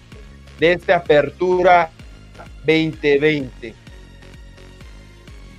de 0.59 0.73
esta 0.73 0.97
apertura 0.97 1.91
2020. 2.67 3.75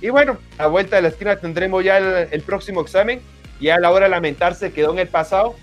Y 0.00 0.10
bueno, 0.10 0.38
a 0.58 0.66
vuelta 0.66 0.96
de 0.96 1.02
la 1.02 1.08
esquina 1.08 1.36
tendremos 1.36 1.84
ya 1.84 1.98
el, 1.98 2.42
próximo 2.42 2.80
examen. 2.80 3.20
Y 3.60 3.68
a 3.68 3.78
la 3.78 3.92
hora 3.92 4.06
de 4.06 4.10
lamentarse 4.10 4.72
quedó 4.72 4.92
en 4.92 4.98
el 4.98 5.06
pasado, 5.06 5.54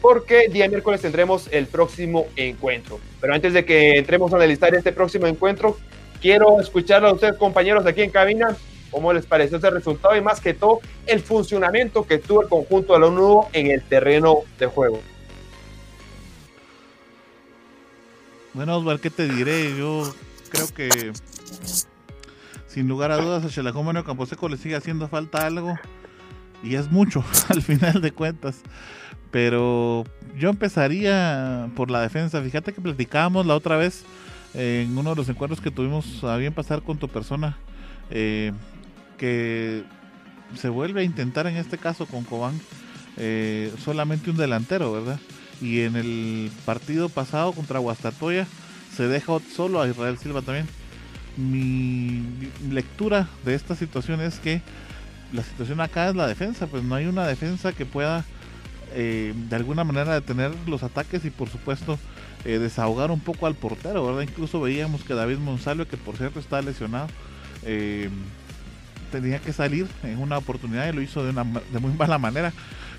porque 0.00 0.48
día 0.48 0.68
miércoles 0.68 1.00
tendremos 1.00 1.48
el 1.50 1.66
próximo 1.66 2.28
encuentro. 2.36 3.00
Pero 3.20 3.34
antes 3.34 3.52
de 3.52 3.64
que 3.64 3.98
entremos 3.98 4.32
a 4.32 4.36
analizar 4.36 4.72
este 4.76 4.92
próximo 4.92 5.26
encuentro, 5.26 5.76
quiero 6.22 6.60
escuchar 6.60 7.04
a 7.04 7.12
ustedes, 7.12 7.36
compañeros, 7.36 7.84
aquí 7.84 8.00
en 8.00 8.10
cabina, 8.10 8.56
cómo 8.90 9.12
les 9.12 9.26
pareció 9.26 9.58
ese 9.58 9.68
resultado 9.68 10.16
y 10.16 10.22
más 10.22 10.40
que 10.40 10.54
todo 10.54 10.80
el 11.06 11.20
funcionamiento 11.20 12.06
que 12.06 12.18
tuvo 12.18 12.42
el 12.42 12.48
conjunto 12.48 12.94
de 12.94 13.00
la 13.00 13.10
nudo 13.10 13.48
en 13.52 13.66
el 13.66 13.82
terreno 13.82 14.38
de 14.58 14.66
juego. 14.66 15.00
Bueno, 18.54 18.76
Osvaldo, 18.76 19.02
¿qué 19.02 19.10
te 19.10 19.28
diré? 19.28 19.76
Yo 19.76 20.14
creo 20.50 20.68
que 20.74 21.12
sin 22.66 22.86
lugar 22.86 23.10
a 23.10 23.16
dudas 23.16 23.44
a 23.44 23.62
Campo 23.72 24.04
Camposeco 24.04 24.48
le 24.48 24.56
sigue 24.56 24.76
haciendo 24.76 25.08
falta 25.08 25.44
algo 25.46 25.78
y 26.62 26.76
es 26.76 26.90
mucho 26.90 27.24
al 27.48 27.62
final 27.62 28.00
de 28.00 28.12
cuentas. 28.12 28.62
Pero 29.30 30.04
yo 30.38 30.50
empezaría 30.50 31.70
por 31.74 31.90
la 31.90 32.02
defensa. 32.02 32.42
Fíjate 32.42 32.74
que 32.74 32.82
platicábamos 32.82 33.46
la 33.46 33.56
otra 33.56 33.78
vez 33.78 34.04
en 34.54 34.96
uno 34.96 35.10
de 35.10 35.16
los 35.16 35.28
encuentros 35.28 35.60
que 35.60 35.70
tuvimos 35.70 36.24
a 36.24 36.36
bien 36.36 36.52
pasar 36.52 36.82
con 36.82 36.98
tu 36.98 37.08
persona. 37.08 37.56
Eh, 38.10 38.52
que 39.18 39.84
se 40.56 40.68
vuelve 40.68 41.02
a 41.02 41.04
intentar 41.04 41.46
en 41.46 41.56
este 41.56 41.78
caso 41.78 42.06
con 42.06 42.24
Cobán 42.24 42.60
eh, 43.16 43.72
solamente 43.84 44.30
un 44.30 44.36
delantero, 44.36 44.92
¿verdad? 44.92 45.20
Y 45.60 45.80
en 45.80 45.96
el 45.96 46.50
partido 46.64 47.08
pasado 47.08 47.52
contra 47.52 47.78
Guastatoya 47.78 48.46
se 48.94 49.06
deja 49.06 49.38
solo 49.54 49.80
a 49.80 49.88
Israel 49.88 50.18
Silva 50.18 50.42
también. 50.42 50.66
Mi 51.36 52.22
lectura 52.70 53.28
de 53.44 53.54
esta 53.54 53.76
situación 53.76 54.20
es 54.20 54.38
que 54.38 54.60
la 55.32 55.42
situación 55.42 55.80
acá 55.80 56.08
es 56.08 56.16
la 56.16 56.26
defensa, 56.26 56.66
pues 56.66 56.82
no 56.82 56.94
hay 56.94 57.06
una 57.06 57.26
defensa 57.26 57.72
que 57.72 57.86
pueda 57.86 58.24
eh, 58.92 59.32
de 59.48 59.56
alguna 59.56 59.84
manera 59.84 60.14
detener 60.14 60.52
los 60.66 60.82
ataques 60.82 61.24
y 61.24 61.30
por 61.30 61.48
supuesto 61.48 61.98
eh, 62.44 62.58
desahogar 62.58 63.10
un 63.10 63.20
poco 63.20 63.46
al 63.46 63.54
portero, 63.54 64.06
¿verdad? 64.06 64.22
Incluso 64.22 64.60
veíamos 64.60 65.04
que 65.04 65.14
David 65.14 65.38
Monsalvo, 65.38 65.86
que 65.86 65.96
por 65.96 66.16
cierto 66.16 66.40
está 66.40 66.60
lesionado, 66.62 67.08
eh, 67.64 68.08
tenía 69.10 69.38
que 69.38 69.52
salir 69.52 69.86
en 70.02 70.18
una 70.18 70.38
oportunidad 70.38 70.88
y 70.88 70.92
lo 70.92 71.02
hizo 71.02 71.24
de, 71.24 71.30
una, 71.30 71.44
de 71.44 71.78
muy 71.78 71.92
mala 71.92 72.18
manera 72.18 72.52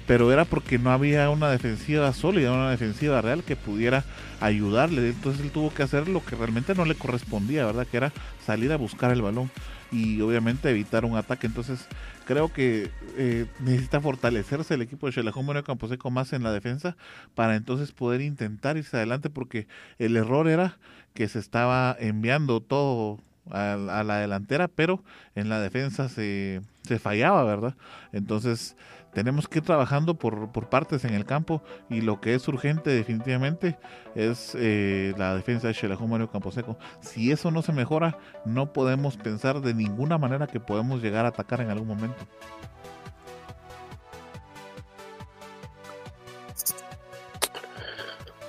pero 0.05 0.31
era 0.31 0.45
porque 0.45 0.77
no 0.77 0.91
había 0.91 1.29
una 1.29 1.49
defensiva 1.49 2.11
sólida, 2.13 2.51
una 2.51 2.71
defensiva 2.71 3.21
real 3.21 3.43
que 3.43 3.55
pudiera 3.55 4.03
ayudarle. 4.41 5.09
Entonces 5.09 5.41
él 5.41 5.51
tuvo 5.51 5.73
que 5.73 5.83
hacer 5.83 6.07
lo 6.07 6.23
que 6.23 6.35
realmente 6.35 6.75
no 6.75 6.85
le 6.85 6.95
correspondía, 6.95 7.65
¿verdad? 7.65 7.87
Que 7.87 7.97
era 7.97 8.11
salir 8.45 8.71
a 8.71 8.77
buscar 8.77 9.11
el 9.11 9.21
balón 9.21 9.49
y 9.91 10.19
obviamente 10.21 10.69
evitar 10.69 11.05
un 11.05 11.15
ataque. 11.15 11.47
Entonces 11.47 11.87
creo 12.25 12.51
que 12.51 12.89
eh, 13.17 13.45
necesita 13.59 14.01
fortalecerse 14.01 14.73
el 14.73 14.81
equipo 14.81 15.07
de 15.07 15.13
Chelajón 15.13 15.45
Moreno 15.45 15.63
Camposeco 15.63 16.11
más 16.11 16.33
en 16.33 16.43
la 16.43 16.51
defensa 16.51 16.95
para 17.35 17.55
entonces 17.55 17.91
poder 17.91 18.21
intentar 18.21 18.77
irse 18.77 18.97
adelante 18.97 19.29
porque 19.29 19.67
el 19.99 20.15
error 20.15 20.47
era 20.47 20.77
que 21.13 21.27
se 21.27 21.39
estaba 21.39 21.95
enviando 21.99 22.61
todo 22.61 23.19
a, 23.51 23.73
a 23.73 24.03
la 24.03 24.17
delantera, 24.17 24.67
pero 24.67 25.03
en 25.35 25.49
la 25.49 25.59
defensa 25.59 26.09
se, 26.09 26.61
se 26.83 26.99
fallaba, 26.99 27.43
¿verdad? 27.43 27.75
Entonces 28.11 28.75
tenemos 29.13 29.47
que 29.47 29.59
ir 29.59 29.65
trabajando 29.65 30.15
por, 30.15 30.51
por, 30.51 30.69
partes 30.69 31.05
en 31.05 31.13
el 31.13 31.25
campo 31.25 31.61
y 31.89 32.01
lo 32.01 32.19
que 32.19 32.33
es 32.35 32.47
urgente 32.47 32.89
definitivamente 32.89 33.77
es 34.15 34.55
eh, 34.55 35.13
la 35.17 35.35
defensa 35.35 35.67
de 35.67 35.73
Xelajú 35.73 36.07
Mario 36.07 36.29
Camposeco. 36.29 36.77
Si 37.01 37.31
eso 37.31 37.51
no 37.51 37.61
se 37.61 37.73
mejora, 37.73 38.17
no 38.45 38.73
podemos 38.73 39.17
pensar 39.17 39.61
de 39.61 39.73
ninguna 39.73 40.17
manera 40.17 40.47
que 40.47 40.59
podemos 40.59 41.01
llegar 41.01 41.25
a 41.25 41.29
atacar 41.29 41.61
en 41.61 41.69
algún 41.69 41.87
momento. 41.87 42.25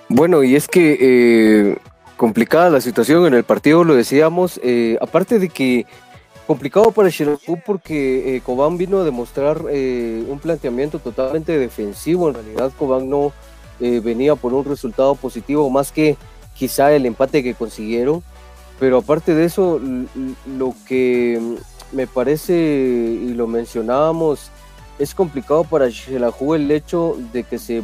Bueno, 0.08 0.44
y 0.44 0.54
es 0.54 0.68
que 0.68 0.96
eh, 1.00 1.76
complicada 2.16 2.70
la 2.70 2.80
situación 2.80 3.26
en 3.26 3.34
el 3.34 3.44
partido, 3.44 3.84
lo 3.84 3.94
decíamos, 3.94 4.60
eh, 4.62 4.96
aparte 5.00 5.38
de 5.38 5.48
que 5.48 5.86
complicado 6.46 6.92
para 6.92 7.10
Xelajú 7.10 7.58
porque 7.64 8.36
eh, 8.36 8.42
vino 8.72 9.00
a 9.00 9.04
demostrar 9.04 9.64
eh, 9.70 10.24
un 10.28 10.38
planteamiento 10.38 10.98
totalmente 10.98 11.58
defensivo. 11.58 12.28
En 12.28 12.34
realidad, 12.34 12.72
Cobán 12.78 13.08
no 13.08 13.32
eh, 13.80 14.00
venía 14.00 14.34
por 14.34 14.52
un 14.52 14.64
resultado 14.64 15.14
positivo, 15.14 15.68
más 15.70 15.92
que 15.92 16.16
quizá 16.54 16.92
el 16.92 17.06
empate 17.06 17.42
que 17.42 17.54
consiguieron. 17.54 18.22
Pero 18.78 18.98
aparte 18.98 19.34
de 19.34 19.44
eso, 19.44 19.80
lo 20.58 20.74
que 20.86 21.40
me 21.92 22.06
parece, 22.06 22.54
y 22.54 23.32
lo 23.34 23.46
mencionábamos, 23.46 24.50
es 24.98 25.14
complicado 25.14 25.64
para 25.64 25.90
Xelajú 25.90 26.54
el 26.54 26.70
hecho 26.70 27.16
de 27.32 27.44
que 27.44 27.58
se, 27.58 27.82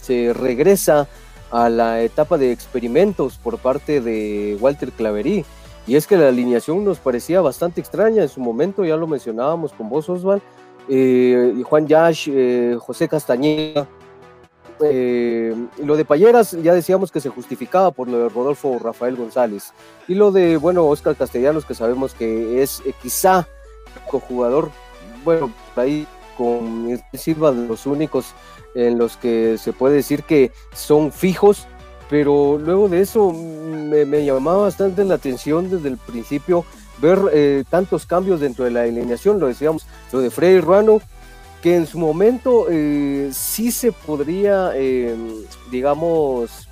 se 0.00 0.32
regresa 0.32 1.08
a 1.50 1.68
la 1.70 2.02
etapa 2.02 2.36
de 2.36 2.52
experimentos 2.52 3.38
por 3.38 3.58
parte 3.58 4.00
de 4.00 4.58
Walter 4.60 4.92
Claverí 4.92 5.44
y 5.88 5.96
es 5.96 6.06
que 6.06 6.18
la 6.18 6.28
alineación 6.28 6.84
nos 6.84 6.98
parecía 6.98 7.40
bastante 7.40 7.80
extraña 7.80 8.22
en 8.22 8.28
su 8.28 8.40
momento, 8.40 8.84
ya 8.84 8.94
lo 8.96 9.06
mencionábamos 9.06 9.72
con 9.72 9.88
vos, 9.88 10.06
Osval, 10.10 10.42
eh, 10.86 11.62
Juan 11.64 11.86
Yash, 11.86 12.28
eh, 12.30 12.76
José 12.78 13.08
Castañeda. 13.08 13.88
Eh, 14.84 15.56
lo 15.82 15.96
de 15.96 16.04
Payeras 16.04 16.52
ya 16.62 16.72
decíamos 16.72 17.10
que 17.10 17.20
se 17.20 17.30
justificaba 17.30 17.90
por 17.90 18.06
lo 18.06 18.18
de 18.18 18.28
Rodolfo 18.28 18.78
Rafael 18.78 19.16
González. 19.16 19.72
Y 20.06 20.14
lo 20.14 20.30
de, 20.30 20.58
bueno, 20.58 20.86
Oscar 20.86 21.16
Castellanos, 21.16 21.64
que 21.64 21.74
sabemos 21.74 22.12
que 22.12 22.62
es 22.62 22.82
quizá 23.02 23.48
jugador, 24.10 24.70
bueno, 25.24 25.50
ahí 25.74 26.06
con 26.36 27.00
Silva 27.14 27.50
de 27.50 27.66
los 27.66 27.86
únicos 27.86 28.34
en 28.74 28.98
los 28.98 29.16
que 29.16 29.56
se 29.58 29.72
puede 29.72 29.96
decir 29.96 30.22
que 30.22 30.52
son 30.74 31.12
fijos 31.12 31.66
pero 32.08 32.58
luego 32.58 32.88
de 32.88 33.00
eso 33.00 33.32
me, 33.32 34.24
llamaba 34.24 34.62
bastante 34.64 35.04
la 35.04 35.14
atención 35.14 35.70
desde 35.70 35.88
el 35.88 35.96
principio 35.96 36.64
ver 37.00 37.18
eh, 37.32 37.64
tantos 37.68 38.06
cambios 38.06 38.40
dentro 38.40 38.64
de 38.64 38.70
la 38.70 38.82
alineación, 38.82 39.38
lo 39.38 39.46
decíamos, 39.46 39.86
lo 40.12 40.20
de 40.20 40.30
Freddy 40.30 40.60
Ruano, 40.60 41.00
que 41.62 41.76
en 41.76 41.86
su 41.86 41.98
momento 41.98 42.66
eh, 42.70 43.30
sí 43.32 43.70
se 43.70 43.92
podría, 43.92 44.76
em, 44.76 45.28
digamos, 45.70 46.68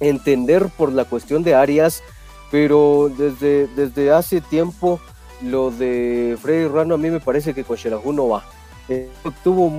entender 0.00 0.68
por 0.76 0.92
la 0.92 1.04
cuestión 1.04 1.42
de 1.42 1.54
Arias, 1.54 2.02
pero 2.50 3.10
desde, 3.16 3.66
desde 3.68 4.10
hace 4.10 4.40
tiempo 4.40 5.00
lo 5.42 5.70
de 5.70 6.36
Freddy 6.40 6.66
Ruano 6.66 6.94
a 6.94 6.98
mí 6.98 7.10
me 7.10 7.20
parece 7.20 7.54
que 7.54 7.64
con 7.64 7.76
Xelajú 7.76 8.12
no 8.12 8.28
va. 8.28 8.44
Eh, 8.88 9.08
tuvo 9.44 9.70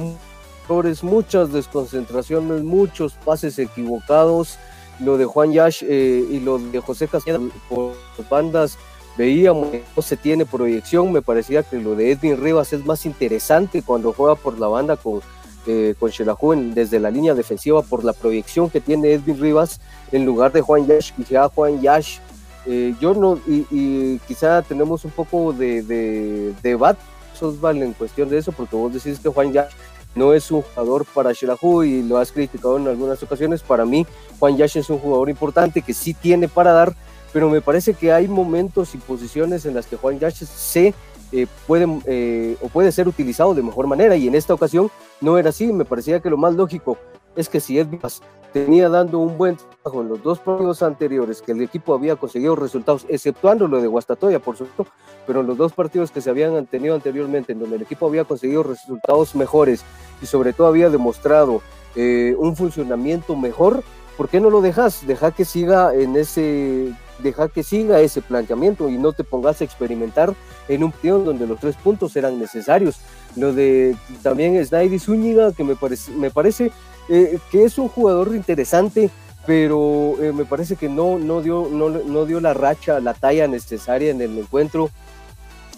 muchas 1.01 1.51
desconcentraciones, 1.51 2.63
muchos 2.63 3.13
pases 3.13 3.57
equivocados. 3.59 4.57
Lo 4.99 5.17
de 5.17 5.25
Juan 5.25 5.53
Yash 5.53 5.83
eh, 5.87 6.25
y 6.29 6.39
lo 6.39 6.59
de 6.59 6.79
José 6.79 7.07
Castañeda 7.07 7.39
por 7.69 7.95
bandas 8.29 8.77
veíamos 9.17 9.69
no 9.95 10.01
se 10.01 10.17
tiene 10.17 10.45
proyección. 10.45 11.11
Me 11.11 11.21
parecía 11.21 11.63
que 11.63 11.77
lo 11.77 11.95
de 11.95 12.11
Edwin 12.11 12.41
Rivas 12.41 12.73
es 12.73 12.85
más 12.85 13.05
interesante 13.05 13.81
cuando 13.81 14.13
juega 14.13 14.35
por 14.35 14.57
la 14.59 14.67
banda 14.67 14.95
con, 14.95 15.21
eh, 15.67 15.95
con 15.99 16.73
desde 16.73 16.99
la 16.99 17.11
línea 17.11 17.33
defensiva 17.33 17.81
por 17.81 18.03
la 18.03 18.13
proyección 18.13 18.69
que 18.69 18.81
tiene 18.81 19.13
Edwin 19.13 19.39
Rivas 19.39 19.79
en 20.11 20.25
lugar 20.25 20.51
de 20.51 20.61
Juan 20.61 20.87
Yash. 20.87 21.11
Quizá 21.13 21.49
Juan 21.49 21.81
Yash, 21.81 22.19
eh, 22.65 22.95
yo 22.99 23.13
no, 23.13 23.39
y, 23.47 24.17
quizá 24.19 24.61
tenemos 24.61 25.03
un 25.05 25.11
poco 25.11 25.53
de, 25.53 25.81
de, 25.83 26.53
debate 26.63 27.01
en 27.41 27.93
cuestión 27.93 28.29
de 28.29 28.37
eso, 28.37 28.51
porque 28.51 28.75
vos 28.75 28.93
decís 28.93 29.19
que 29.19 29.29
Juan 29.29 29.53
Yash 29.53 29.71
no 30.15 30.33
es 30.33 30.51
un 30.51 30.61
jugador 30.61 31.05
para 31.05 31.33
Shelahu 31.33 31.83
y 31.83 32.03
lo 32.03 32.17
has 32.17 32.31
criticado 32.31 32.77
en 32.77 32.87
algunas 32.87 33.21
ocasiones. 33.23 33.61
Para 33.61 33.85
mí, 33.85 34.05
Juan 34.39 34.57
Yash 34.57 34.77
es 34.77 34.89
un 34.89 34.99
jugador 34.99 35.29
importante 35.29 35.81
que 35.81 35.93
sí 35.93 36.13
tiene 36.13 36.47
para 36.47 36.71
dar, 36.71 36.95
pero 37.31 37.49
me 37.49 37.61
parece 37.61 37.93
que 37.93 38.11
hay 38.11 38.27
momentos 38.27 38.95
y 38.95 38.97
posiciones 38.97 39.65
en 39.65 39.75
las 39.75 39.85
que 39.85 39.97
Juan 39.97 40.19
Yash 40.19 40.43
se 40.43 40.93
eh, 41.31 41.45
puede 41.67 41.87
eh, 42.05 42.57
o 42.61 42.69
puede 42.69 42.91
ser 42.91 43.07
utilizado 43.07 43.53
de 43.53 43.61
mejor 43.61 43.85
manera 43.85 44.15
y 44.15 44.27
en 44.27 44.33
esta 44.33 44.53
ocasión 44.53 44.89
no 45.21 45.37
era 45.37 45.49
así. 45.49 45.71
Me 45.71 45.85
parecía 45.85 46.19
que 46.19 46.29
lo 46.29 46.37
más 46.37 46.55
lógico 46.55 46.97
es 47.35 47.49
que 47.49 47.59
si 47.59 47.79
Edvas 47.79 48.21
tenía 48.53 48.89
dando 48.89 49.19
un 49.19 49.37
buen 49.37 49.57
trabajo 49.57 50.01
en 50.01 50.09
los 50.09 50.23
dos 50.23 50.39
partidos 50.39 50.81
anteriores, 50.81 51.41
que 51.41 51.51
el 51.51 51.61
equipo 51.61 51.93
había 51.93 52.15
conseguido 52.15 52.55
resultados, 52.55 53.05
exceptuando 53.09 53.67
lo 53.67 53.81
de 53.81 53.87
Guastatoya, 53.87 54.39
por 54.39 54.57
supuesto, 54.57 54.91
pero 55.27 55.41
en 55.41 55.47
los 55.47 55.57
dos 55.57 55.73
partidos 55.73 56.11
que 56.11 56.21
se 56.21 56.29
habían 56.29 56.65
tenido 56.65 56.95
anteriormente, 56.95 57.53
en 57.53 57.59
donde 57.59 57.75
el 57.75 57.81
equipo 57.81 58.07
había 58.07 58.23
conseguido 58.23 58.63
resultados 58.63 59.35
mejores 59.35 59.83
y 60.21 60.25
sobre 60.25 60.53
todo 60.53 60.67
había 60.67 60.89
demostrado 60.89 61.61
eh, 61.95 62.35
un 62.37 62.55
funcionamiento 62.55 63.35
mejor, 63.35 63.83
¿por 64.17 64.29
qué 64.29 64.39
no 64.39 64.49
lo 64.49 64.61
dejas? 64.61 65.05
Deja 65.05 65.31
que 65.31 65.45
siga 65.45 65.93
en 65.93 66.15
ese, 66.15 66.93
deja 67.19 67.49
que 67.49 67.63
siga 67.63 68.01
ese 68.01 68.21
planteamiento 68.21 68.89
y 68.89 68.97
no 68.97 69.13
te 69.13 69.23
pongas 69.23 69.61
a 69.61 69.63
experimentar 69.63 70.33
en 70.67 70.83
un 70.83 70.91
partido 70.91 71.19
donde 71.19 71.47
los 71.47 71.59
tres 71.59 71.75
puntos 71.75 72.15
eran 72.15 72.39
necesarios. 72.39 72.99
Lo 73.35 73.53
de 73.53 73.95
también 74.23 74.63
Snaidy 74.63 74.97
Zúñiga, 74.97 75.51
que 75.53 75.63
me 75.63 75.75
me 76.17 76.31
parece 76.31 76.71
eh, 77.09 77.39
que 77.51 77.63
es 77.63 77.79
un 77.79 77.87
jugador 77.87 78.35
interesante, 78.35 79.09
pero 79.47 80.15
eh, 80.21 80.31
me 80.31 80.45
parece 80.45 80.75
que 80.75 80.87
no, 80.87 81.17
no, 81.17 81.41
dio, 81.41 81.67
no, 81.71 81.89
no, 81.89 82.25
dio 82.27 82.39
la 82.39 82.53
racha, 82.53 82.99
la 82.99 83.15
talla 83.15 83.47
necesaria 83.47 84.11
en 84.11 84.21
el 84.21 84.37
encuentro. 84.37 84.91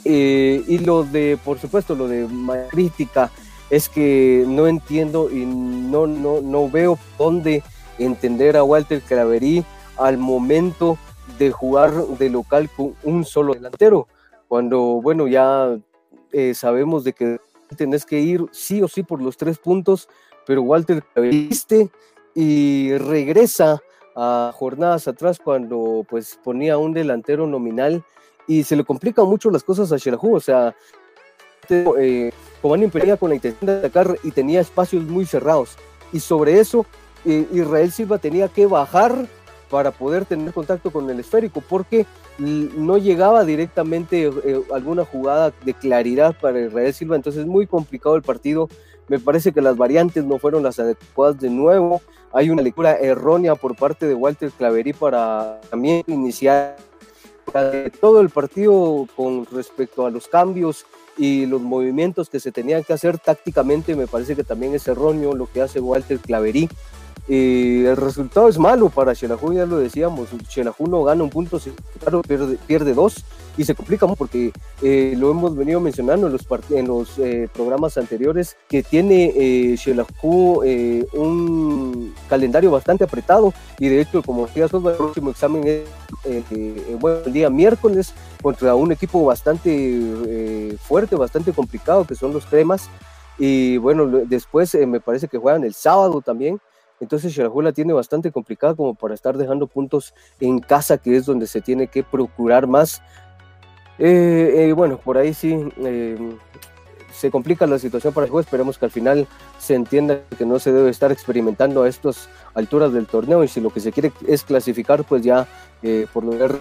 Eh, 0.04 0.62
y 0.68 0.80
lo 0.80 1.04
de, 1.04 1.40
por 1.44 1.58
supuesto, 1.58 1.96
lo 1.96 2.10
de 2.10 2.28
crítica 2.70 3.32
es 3.70 3.88
que 3.88 4.44
no 4.46 4.68
entiendo 4.68 5.30
y 5.32 5.46
no, 5.46 6.06
no, 6.06 6.42
no 6.42 6.70
veo 6.70 7.00
dónde 7.18 7.64
entender 7.98 8.58
a 8.58 8.64
Walter 8.66 9.02
Craverí 9.02 9.64
al 9.98 10.18
momento 10.18 10.98
de 11.40 11.52
jugar 11.52 11.94
de 11.94 12.30
local 12.30 12.70
con 12.76 12.96
un 13.04 13.24
solo 13.24 13.54
delantero, 13.54 14.08
cuando, 14.50 14.80
bueno, 15.02 15.28
ya 15.28 15.78
sabemos 16.54 17.04
de 17.06 17.14
que 17.14 17.40
tenés 17.78 18.06
que 18.06 18.20
ir 18.20 18.46
sí 18.52 18.82
o 18.82 18.88
sí 18.88 19.04
por 19.04 19.22
los 19.22 19.38
tres 19.38 19.60
puntos, 19.60 20.10
pero 20.52 20.64
Walter 20.64 21.02
viste 21.16 21.90
y 22.36 22.98
regresa 22.98 23.82
a 24.18 24.52
jornadas 24.54 25.08
atrás 25.08 25.40
cuando 25.42 26.06
pues 26.10 26.38
ponía 26.44 26.78
un 26.78 26.92
delantero 26.92 27.48
nominal 27.48 28.04
y 28.48 28.64
se 28.64 28.76
le 28.76 28.84
complican 28.84 29.28
mucho 29.28 29.50
las 29.50 29.64
cosas 29.64 29.94
a 29.94 29.98
Shelahu, 29.98 30.36
o 30.36 30.42
sea, 30.42 30.76
eh, 31.70 32.34
Comán 32.62 32.92
con 33.18 33.30
la 33.30 33.36
intención 33.36 33.66
de 33.66 33.78
atacar 33.78 34.18
y 34.24 34.32
tenía 34.32 34.60
espacios 34.60 35.06
muy 35.06 35.26
cerrados. 35.26 35.78
Y 36.12 36.20
sobre 36.20 36.60
eso 36.60 36.86
eh, 37.24 37.48
Israel 37.54 37.90
Silva 37.90 38.18
tenía 38.18 38.50
que 38.50 38.66
bajar 38.66 39.26
para 39.70 39.92
poder 39.92 40.26
tener 40.26 40.52
contacto 40.52 40.92
con 40.92 41.10
el 41.10 41.22
esférico 41.22 41.62
porque 41.62 42.06
no 42.38 42.98
llegaba 42.98 43.46
directamente 43.46 44.24
eh, 44.26 44.62
alguna 44.74 45.06
jugada 45.06 45.54
de 45.64 45.74
claridad 45.74 46.36
para 46.42 46.60
Israel 46.60 46.94
Silva, 46.94 47.16
entonces 47.16 47.44
es 47.44 47.48
muy 47.48 47.68
complicado 47.68 48.18
el 48.18 48.22
partido 48.22 48.68
me 49.12 49.20
parece 49.20 49.52
que 49.52 49.60
las 49.60 49.76
variantes 49.76 50.24
no 50.24 50.40
fueron 50.40 50.64
las 50.64 50.80
adecuadas 50.80 51.38
de 51.38 51.50
nuevo. 51.50 52.02
Hay 52.32 52.50
una 52.50 52.62
lectura 52.62 52.96
errónea 52.96 53.56
por 53.56 53.76
parte 53.76 54.08
de 54.08 54.16
Walter 54.16 54.52
Claverí 54.52 54.94
para 54.94 55.60
también 55.70 56.02
iniciar 56.08 56.78
todo 58.00 58.22
el 58.22 58.30
partido 58.30 59.06
con 59.18 59.46
respecto 59.48 60.06
a 60.06 60.12
los 60.12 60.30
cambios 60.30 60.86
y 61.18 61.46
los 61.46 61.62
movimientos 61.62 62.30
que 62.30 62.40
se 62.40 62.54
tenían 62.54 62.86
que 62.86 62.94
hacer 62.94 63.20
tácticamente. 63.20 63.98
Me 63.98 64.08
parece 64.08 64.34
que 64.34 64.46
también 64.46 64.76
es 64.76 64.88
erróneo 64.88 65.36
lo 65.36 65.52
que 65.52 65.62
hace 65.62 65.82
Walter 65.82 66.18
Claverí. 66.20 66.70
Eh, 67.28 67.86
el 67.88 67.98
resultado 67.98 68.50
es 68.50 68.58
malo 68.58 68.90
para 68.90 69.16
Xelajú, 69.16 69.54
ya 69.54 69.66
lo 69.66 69.78
decíamos. 69.78 70.30
Xelajú 70.50 70.88
no 70.88 71.04
gana 71.04 71.24
un 71.24 71.30
punto, 71.30 71.60
pierde, 72.28 72.58
pierde 72.68 72.94
dos 72.94 73.24
y 73.58 73.66
se 73.66 73.76
complica 73.76 74.06
mucho 74.06 74.18
porque 74.18 74.52
eh, 74.82 75.14
lo 75.18 75.32
hemos 75.32 75.56
venido 75.56 75.80
mencionando 75.80 76.28
en 76.28 76.34
los, 76.34 76.48
en 76.72 76.88
los 76.88 77.20
eh, 77.20 77.50
programas 77.54 77.98
anteriores 77.98 78.56
que 78.70 78.84
tiene 78.84 79.26
eh, 79.36 79.76
eh, 79.76 81.06
un 81.14 82.14
calendario 82.30 82.72
bastante 82.72 83.04
apretado 83.04 83.54
y 83.80 83.90
de 83.90 84.02
hecho 84.02 84.24
como 84.24 84.46
decías 84.46 84.74
el 84.74 84.82
próximo 84.82 85.32
examen 85.32 85.68
es 85.68 85.84
bueno, 87.00 87.20
el 87.26 87.34
día 87.34 87.50
miércoles 87.50 88.14
contra 88.42 88.76
un 88.76 88.92
equipo 88.92 89.26
bastante 89.26 90.78
fuerte, 90.82 91.16
bastante 91.16 91.52
complicado 91.52 92.06
que 92.06 92.16
son 92.16 92.34
los 92.34 92.46
Cremas 92.46 92.90
y 93.38 93.78
bueno, 93.78 94.06
después 94.08 94.76
me 94.88 95.00
parece 95.00 95.28
que 95.28 95.38
juegan 95.38 95.64
el 95.64 95.74
sábado 95.74 96.22
también 96.22 96.60
entonces 97.02 97.36
la 97.38 97.72
tiene 97.74 97.92
bastante 97.92 98.32
complicada 98.32 98.76
como 98.76 98.96
para 98.96 99.14
estar 99.14 99.38
dejando 99.38 99.68
puntos 99.68 100.14
en 100.40 100.60
casa, 100.60 100.98
que 100.98 101.18
es 101.18 101.26
donde 101.26 101.48
se 101.48 101.60
tiene 101.60 101.88
que 101.88 102.04
procurar 102.04 102.68
más 102.68 103.02
eh, 104.04 104.70
eh, 104.70 104.74
bueno, 104.74 104.98
por 104.98 105.20
ahí 105.20 105.32
sí 105.32 105.56
eh, 105.78 106.18
se 107.14 107.30
complica 107.30 107.68
la 107.68 107.78
situación 107.78 108.14
para 108.14 108.26
el 108.26 108.32
juego. 108.32 108.42
Esperemos 108.42 108.80
que 108.80 108.86
al 108.86 108.92
final 108.92 109.28
se 109.60 109.76
entienda 109.76 110.22
que 110.38 110.46
no 110.46 110.58
se 110.58 110.72
debe 110.72 110.90
estar 110.90 111.12
experimentando 111.12 111.84
a 111.84 111.90
estas 111.90 112.28
alturas 112.56 112.94
del 112.94 113.06
torneo 113.06 113.44
y 113.44 113.48
si 113.48 113.62
lo 113.62 113.70
que 113.70 113.80
se 113.80 113.92
quiere 113.92 114.12
es 114.28 114.44
clasificar, 114.44 115.04
pues 115.04 115.22
ya 115.22 115.48
por 116.14 116.24
lo 116.24 116.32
menos 116.32 116.58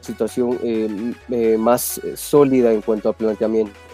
situación 0.00 1.16
más 1.58 2.00
sólida 2.16 2.72
en 2.72 2.82
cuanto 2.82 3.08
a 3.08 3.12
planteamiento. 3.14 3.85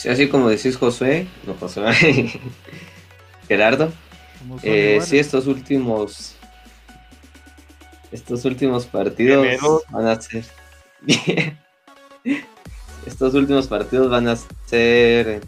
Sí, 0.00 0.08
así 0.08 0.28
como 0.28 0.48
decís 0.48 0.78
Josué, 0.78 1.26
no 1.46 1.52
pasó 1.52 1.84
Gerardo. 3.48 3.92
sí, 4.62 5.18
estos 5.18 5.46
últimos 5.46 6.36
estos 8.10 8.46
últimos 8.46 8.86
partidos 8.86 9.46
van 9.90 10.06
a 10.06 10.18
ser. 10.18 10.44
Estos 13.06 13.34
últimos 13.34 13.66
partidos 13.66 14.10
van 14.10 14.28
a 14.28 14.36
ser 14.66 15.42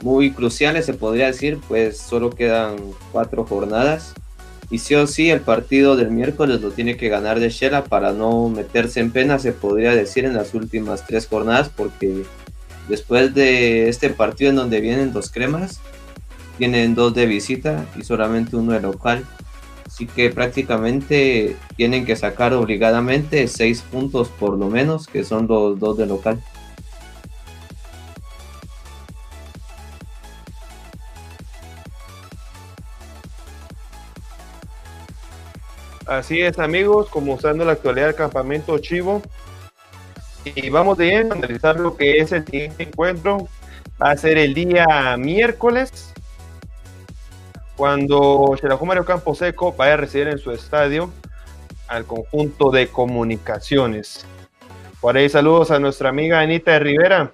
muy 0.00 0.32
cruciales, 0.32 0.86
se 0.86 0.94
podría 0.94 1.26
decir, 1.26 1.58
pues 1.68 1.98
solo 1.98 2.30
quedan 2.30 2.76
cuatro 3.12 3.44
jornadas. 3.44 4.14
Y 4.70 4.78
sí 4.78 4.94
o 4.94 5.06
sí, 5.06 5.28
el 5.30 5.40
partido 5.40 5.96
del 5.96 6.10
miércoles 6.10 6.62
lo 6.62 6.70
tiene 6.70 6.96
que 6.96 7.10
ganar 7.10 7.38
de 7.38 7.50
Shela 7.50 7.84
para 7.84 8.12
no 8.12 8.48
meterse 8.48 9.00
en 9.00 9.10
pena, 9.10 9.38
se 9.38 9.52
podría 9.52 9.94
decir, 9.94 10.24
en 10.24 10.34
las 10.34 10.54
últimas 10.54 11.06
tres 11.06 11.26
jornadas, 11.26 11.70
porque 11.74 12.24
después 12.90 13.32
de 13.32 13.88
este 13.88 14.10
partido 14.10 14.50
en 14.50 14.56
donde 14.56 14.80
vienen 14.80 15.12
dos 15.12 15.30
cremas, 15.30 15.80
tienen 16.58 16.94
dos 16.94 17.14
de 17.14 17.24
visita 17.24 17.86
y 17.96 18.02
solamente 18.02 18.56
uno 18.56 18.72
de 18.72 18.80
local. 18.80 19.24
Así 19.86 20.06
que 20.06 20.30
prácticamente 20.30 21.56
tienen 21.76 22.04
que 22.04 22.16
sacar 22.16 22.52
obligadamente 22.52 23.48
seis 23.48 23.80
puntos 23.80 24.28
por 24.28 24.58
lo 24.58 24.68
menos, 24.68 25.06
que 25.06 25.24
son 25.24 25.46
los 25.46 25.78
dos 25.78 25.96
de 25.96 26.06
local. 26.06 26.42
Así 36.06 36.40
es, 36.40 36.58
amigos, 36.58 37.08
como 37.08 37.34
usando 37.34 37.64
la 37.64 37.72
actualidad 37.72 38.06
del 38.06 38.16
campamento 38.16 38.76
Chivo. 38.78 39.22
Y 40.44 40.70
vamos 40.70 40.98
de 40.98 41.06
lleno 41.06 41.34
a 41.34 41.38
analizar 41.38 41.78
lo 41.78 41.96
que 41.96 42.18
es 42.18 42.32
el 42.32 42.44
siguiente 42.44 42.84
encuentro. 42.84 43.48
Va 44.02 44.12
a 44.12 44.16
ser 44.16 44.38
el 44.38 44.54
día 44.54 45.16
miércoles 45.18 46.12
cuando 47.76 48.54
Xelajú 48.60 48.86
Mario 48.86 49.04
Seco 49.34 49.72
vaya 49.72 49.94
a 49.94 49.96
recibir 49.98 50.28
en 50.28 50.38
su 50.38 50.50
estadio 50.52 51.10
al 51.88 52.04
conjunto 52.04 52.70
de 52.70 52.88
comunicaciones. 52.88 54.24
Por 55.00 55.16
ahí 55.16 55.28
saludos 55.28 55.70
a 55.70 55.78
nuestra 55.78 56.08
amiga 56.08 56.40
Anita 56.40 56.72
de 56.72 56.78
Rivera. 56.78 57.32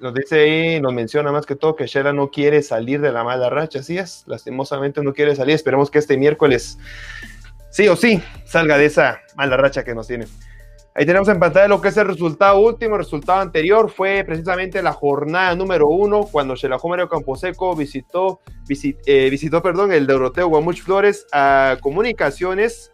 Nos 0.00 0.14
dice 0.14 0.40
ahí, 0.40 0.80
nos 0.80 0.94
menciona 0.94 1.30
más 1.32 1.44
que 1.44 1.56
todo 1.56 1.76
que 1.76 1.86
Shela 1.86 2.12
no 2.12 2.30
quiere 2.30 2.62
salir 2.62 3.00
de 3.00 3.12
la 3.12 3.24
mala 3.24 3.50
racha. 3.50 3.80
Así 3.80 3.98
es, 3.98 4.24
lastimosamente 4.26 5.02
no 5.02 5.12
quiere 5.12 5.36
salir. 5.36 5.54
Esperemos 5.54 5.90
que 5.90 5.98
este 5.98 6.16
miércoles 6.16 6.78
sí 7.70 7.88
o 7.88 7.96
sí 7.96 8.22
salga 8.46 8.78
de 8.78 8.86
esa 8.86 9.20
mala 9.36 9.56
racha 9.56 9.84
que 9.84 9.94
nos 9.94 10.06
tiene. 10.06 10.26
Ahí 10.96 11.04
tenemos 11.06 11.26
en 11.28 11.40
pantalla 11.40 11.66
lo 11.66 11.80
que 11.80 11.88
es 11.88 11.96
el 11.96 12.06
resultado 12.06 12.60
último. 12.60 12.94
El 12.94 13.00
resultado 13.00 13.40
anterior 13.40 13.90
fue 13.90 14.22
precisamente 14.24 14.80
la 14.80 14.92
jornada 14.92 15.52
número 15.56 15.88
uno, 15.88 16.22
cuando 16.30 16.54
Xelajú 16.54 16.88
Mario 16.88 17.08
Camposeco 17.08 17.74
visitó, 17.74 18.40
eh, 18.68 19.28
visitó 19.28 19.60
perdón, 19.60 19.90
el 19.90 20.06
Doroteo 20.06 20.46
Guamuch 20.46 20.82
Flores 20.82 21.26
a 21.32 21.78
Comunicaciones. 21.80 22.92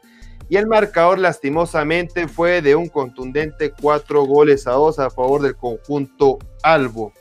Y 0.49 0.57
el 0.57 0.67
marcador, 0.67 1.19
lastimosamente, 1.19 2.27
fue 2.27 2.63
de 2.63 2.75
un 2.75 2.89
contundente 2.89 3.71
cuatro 3.71 4.25
goles 4.25 4.67
a 4.67 4.73
dos 4.73 4.99
a 4.99 5.11
favor 5.11 5.43
del 5.43 5.55
conjunto 5.55 6.39
Albo. 6.63 7.13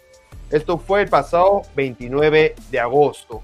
Esto 0.50 0.78
fue 0.78 1.02
el 1.02 1.10
pasado 1.10 1.64
29 1.76 2.56
de 2.72 2.80
agosto. 2.80 3.42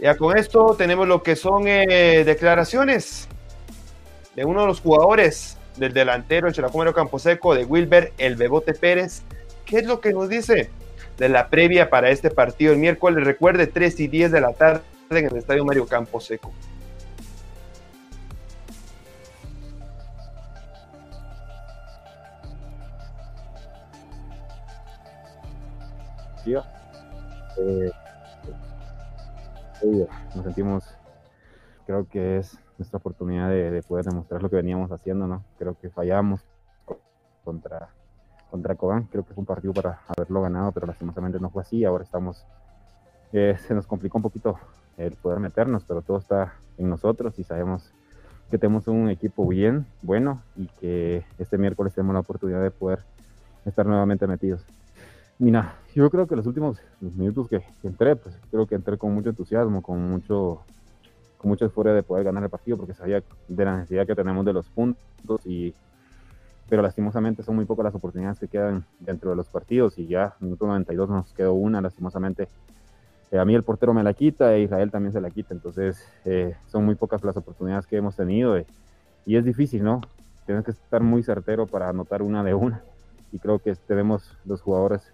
Ya 0.00 0.16
con 0.16 0.38
esto 0.38 0.76
tenemos 0.78 1.08
lo 1.08 1.22
que 1.22 1.34
son 1.34 1.64
eh, 1.66 2.22
declaraciones 2.24 3.28
de 4.36 4.44
uno 4.44 4.62
de 4.62 4.68
los 4.68 4.80
jugadores 4.80 5.58
del 5.76 5.92
delantero 5.92 6.48
el 6.48 6.54
Campo 6.54 6.92
Camposeco, 6.92 7.54
de 7.54 7.64
Wilber 7.64 8.12
El 8.18 8.36
Bebote 8.36 8.74
Pérez. 8.74 9.22
¿Qué 9.64 9.78
es 9.78 9.86
lo 9.86 10.00
que 10.00 10.12
nos 10.12 10.28
dice 10.28 10.70
de 11.18 11.28
la 11.28 11.48
previa 11.48 11.90
para 11.90 12.10
este 12.10 12.30
partido 12.30 12.72
el 12.72 12.78
miércoles? 12.78 13.24
Recuerde, 13.24 13.66
3 13.66 14.00
y 14.00 14.08
10 14.08 14.32
de 14.32 14.40
la 14.40 14.52
tarde 14.52 14.82
en 15.10 15.26
el 15.26 15.36
Estadio 15.36 15.64
Mario 15.64 15.86
Camposeco. 15.86 16.52
Eh, 29.82 30.06
nos 30.34 30.44
sentimos, 30.44 30.84
creo 31.86 32.06
que 32.08 32.38
es 32.38 32.58
nuestra 32.80 32.96
oportunidad 32.96 33.50
de, 33.50 33.82
poder 33.82 34.06
demostrar 34.06 34.42
lo 34.42 34.48
que 34.48 34.56
veníamos 34.56 34.90
haciendo, 34.90 35.26
¿no? 35.26 35.44
Creo 35.58 35.76
que 35.78 35.90
fallamos 35.90 36.40
contra, 37.44 37.90
contra 38.50 38.74
Cobán, 38.74 39.04
creo 39.04 39.22
que 39.22 39.34
fue 39.34 39.42
un 39.42 39.46
partido 39.46 39.74
para 39.74 40.00
haberlo 40.08 40.40
ganado, 40.40 40.72
pero 40.72 40.86
lastimosamente 40.86 41.38
no 41.38 41.50
fue 41.50 41.60
así, 41.60 41.84
ahora 41.84 42.04
estamos, 42.04 42.46
eh, 43.34 43.54
se 43.58 43.74
nos 43.74 43.86
complicó 43.86 44.16
un 44.16 44.22
poquito 44.22 44.58
el 44.96 45.14
poder 45.16 45.40
meternos, 45.40 45.84
pero 45.84 46.00
todo 46.00 46.16
está 46.16 46.54
en 46.78 46.88
nosotros 46.88 47.38
y 47.38 47.44
sabemos 47.44 47.92
que 48.50 48.56
tenemos 48.56 48.88
un 48.88 49.10
equipo 49.10 49.46
bien, 49.46 49.84
bueno, 50.00 50.42
y 50.56 50.66
que 50.80 51.24
este 51.38 51.58
miércoles 51.58 51.94
tenemos 51.94 52.14
la 52.14 52.20
oportunidad 52.20 52.62
de 52.62 52.70
poder 52.70 53.00
estar 53.66 53.84
nuevamente 53.84 54.26
metidos. 54.26 54.64
Mira, 55.38 55.76
yo 55.94 56.08
creo 56.08 56.26
que 56.26 56.34
los 56.34 56.46
últimos 56.46 56.78
minutos 57.00 57.46
que, 57.48 57.62
entré, 57.82 58.16
pues 58.16 58.34
creo 58.50 58.66
que 58.66 58.74
entré 58.74 58.96
con 58.96 59.12
mucho 59.12 59.28
entusiasmo, 59.28 59.82
con 59.82 60.10
mucho 60.10 60.62
con 61.40 61.48
mucha 61.48 61.64
euforia 61.64 61.94
de 61.94 62.02
poder 62.02 62.24
ganar 62.24 62.42
el 62.42 62.50
partido 62.50 62.76
porque 62.76 62.92
sabía 62.92 63.22
de 63.48 63.64
la 63.64 63.76
necesidad 63.76 64.06
que 64.06 64.14
tenemos 64.14 64.44
de 64.44 64.52
los 64.52 64.68
puntos 64.68 65.40
y 65.46 65.72
pero 66.68 66.82
lastimosamente 66.82 67.42
son 67.42 67.56
muy 67.56 67.64
pocas 67.64 67.84
las 67.84 67.94
oportunidades 67.94 68.38
que 68.38 68.46
quedan 68.46 68.84
dentro 69.00 69.30
de 69.30 69.36
los 69.36 69.48
partidos 69.48 69.98
y 69.98 70.06
ya 70.06 70.34
minuto 70.38 70.66
92 70.66 71.08
nos 71.08 71.32
quedó 71.32 71.54
una 71.54 71.80
lastimosamente. 71.80 72.46
Eh, 73.32 73.38
a 73.38 73.44
mí 73.44 73.54
el 73.54 73.64
portero 73.64 73.94
me 73.94 74.02
la 74.02 74.12
quita 74.12 74.54
e 74.54 74.62
Israel 74.62 74.90
también 74.90 75.12
se 75.12 75.20
la 75.20 75.30
quita 75.30 75.54
entonces 75.54 76.06
eh, 76.24 76.54
son 76.66 76.84
muy 76.84 76.94
pocas 76.94 77.24
las 77.24 77.36
oportunidades 77.36 77.86
que 77.86 77.96
hemos 77.96 78.16
tenido 78.16 78.56
eh, 78.56 78.66
y 79.24 79.36
es 79.36 79.44
difícil 79.44 79.82
no 79.82 80.00
tienes 80.46 80.64
que 80.64 80.72
estar 80.72 81.02
muy 81.02 81.22
certero 81.22 81.66
para 81.66 81.88
anotar 81.88 82.22
una 82.22 82.44
de 82.44 82.54
una 82.54 82.82
y 83.32 83.38
creo 83.38 83.58
que 83.60 83.74
tenemos 83.76 84.36
los 84.44 84.60
jugadores 84.60 85.12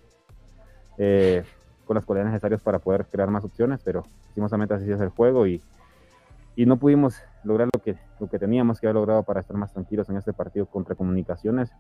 con 1.84 1.94
las 1.94 2.06
cualidades 2.06 2.32
necesarias 2.32 2.62
para 2.62 2.78
poder 2.78 3.04
crear 3.04 3.30
más 3.30 3.44
opciones 3.44 3.80
pero 3.84 4.02
lastimosamente 4.28 4.72
así 4.74 4.90
es 4.90 5.00
el 5.00 5.10
juego 5.10 5.46
y 5.46 5.60
y 6.56 6.64
no 6.64 6.78
pudimos 6.78 7.22
lograr 7.44 7.68
lo 7.72 7.80
que, 7.80 7.96
lo 8.18 8.28
que 8.28 8.38
teníamos 8.38 8.80
que 8.80 8.86
haber 8.86 8.96
logrado 8.96 9.22
para 9.22 9.40
estar 9.40 9.56
más 9.56 9.72
tranquilos 9.72 10.08
en 10.08 10.16
este 10.16 10.32
partido 10.32 10.64
contra 10.66 10.94
Comunicaciones. 10.94 11.70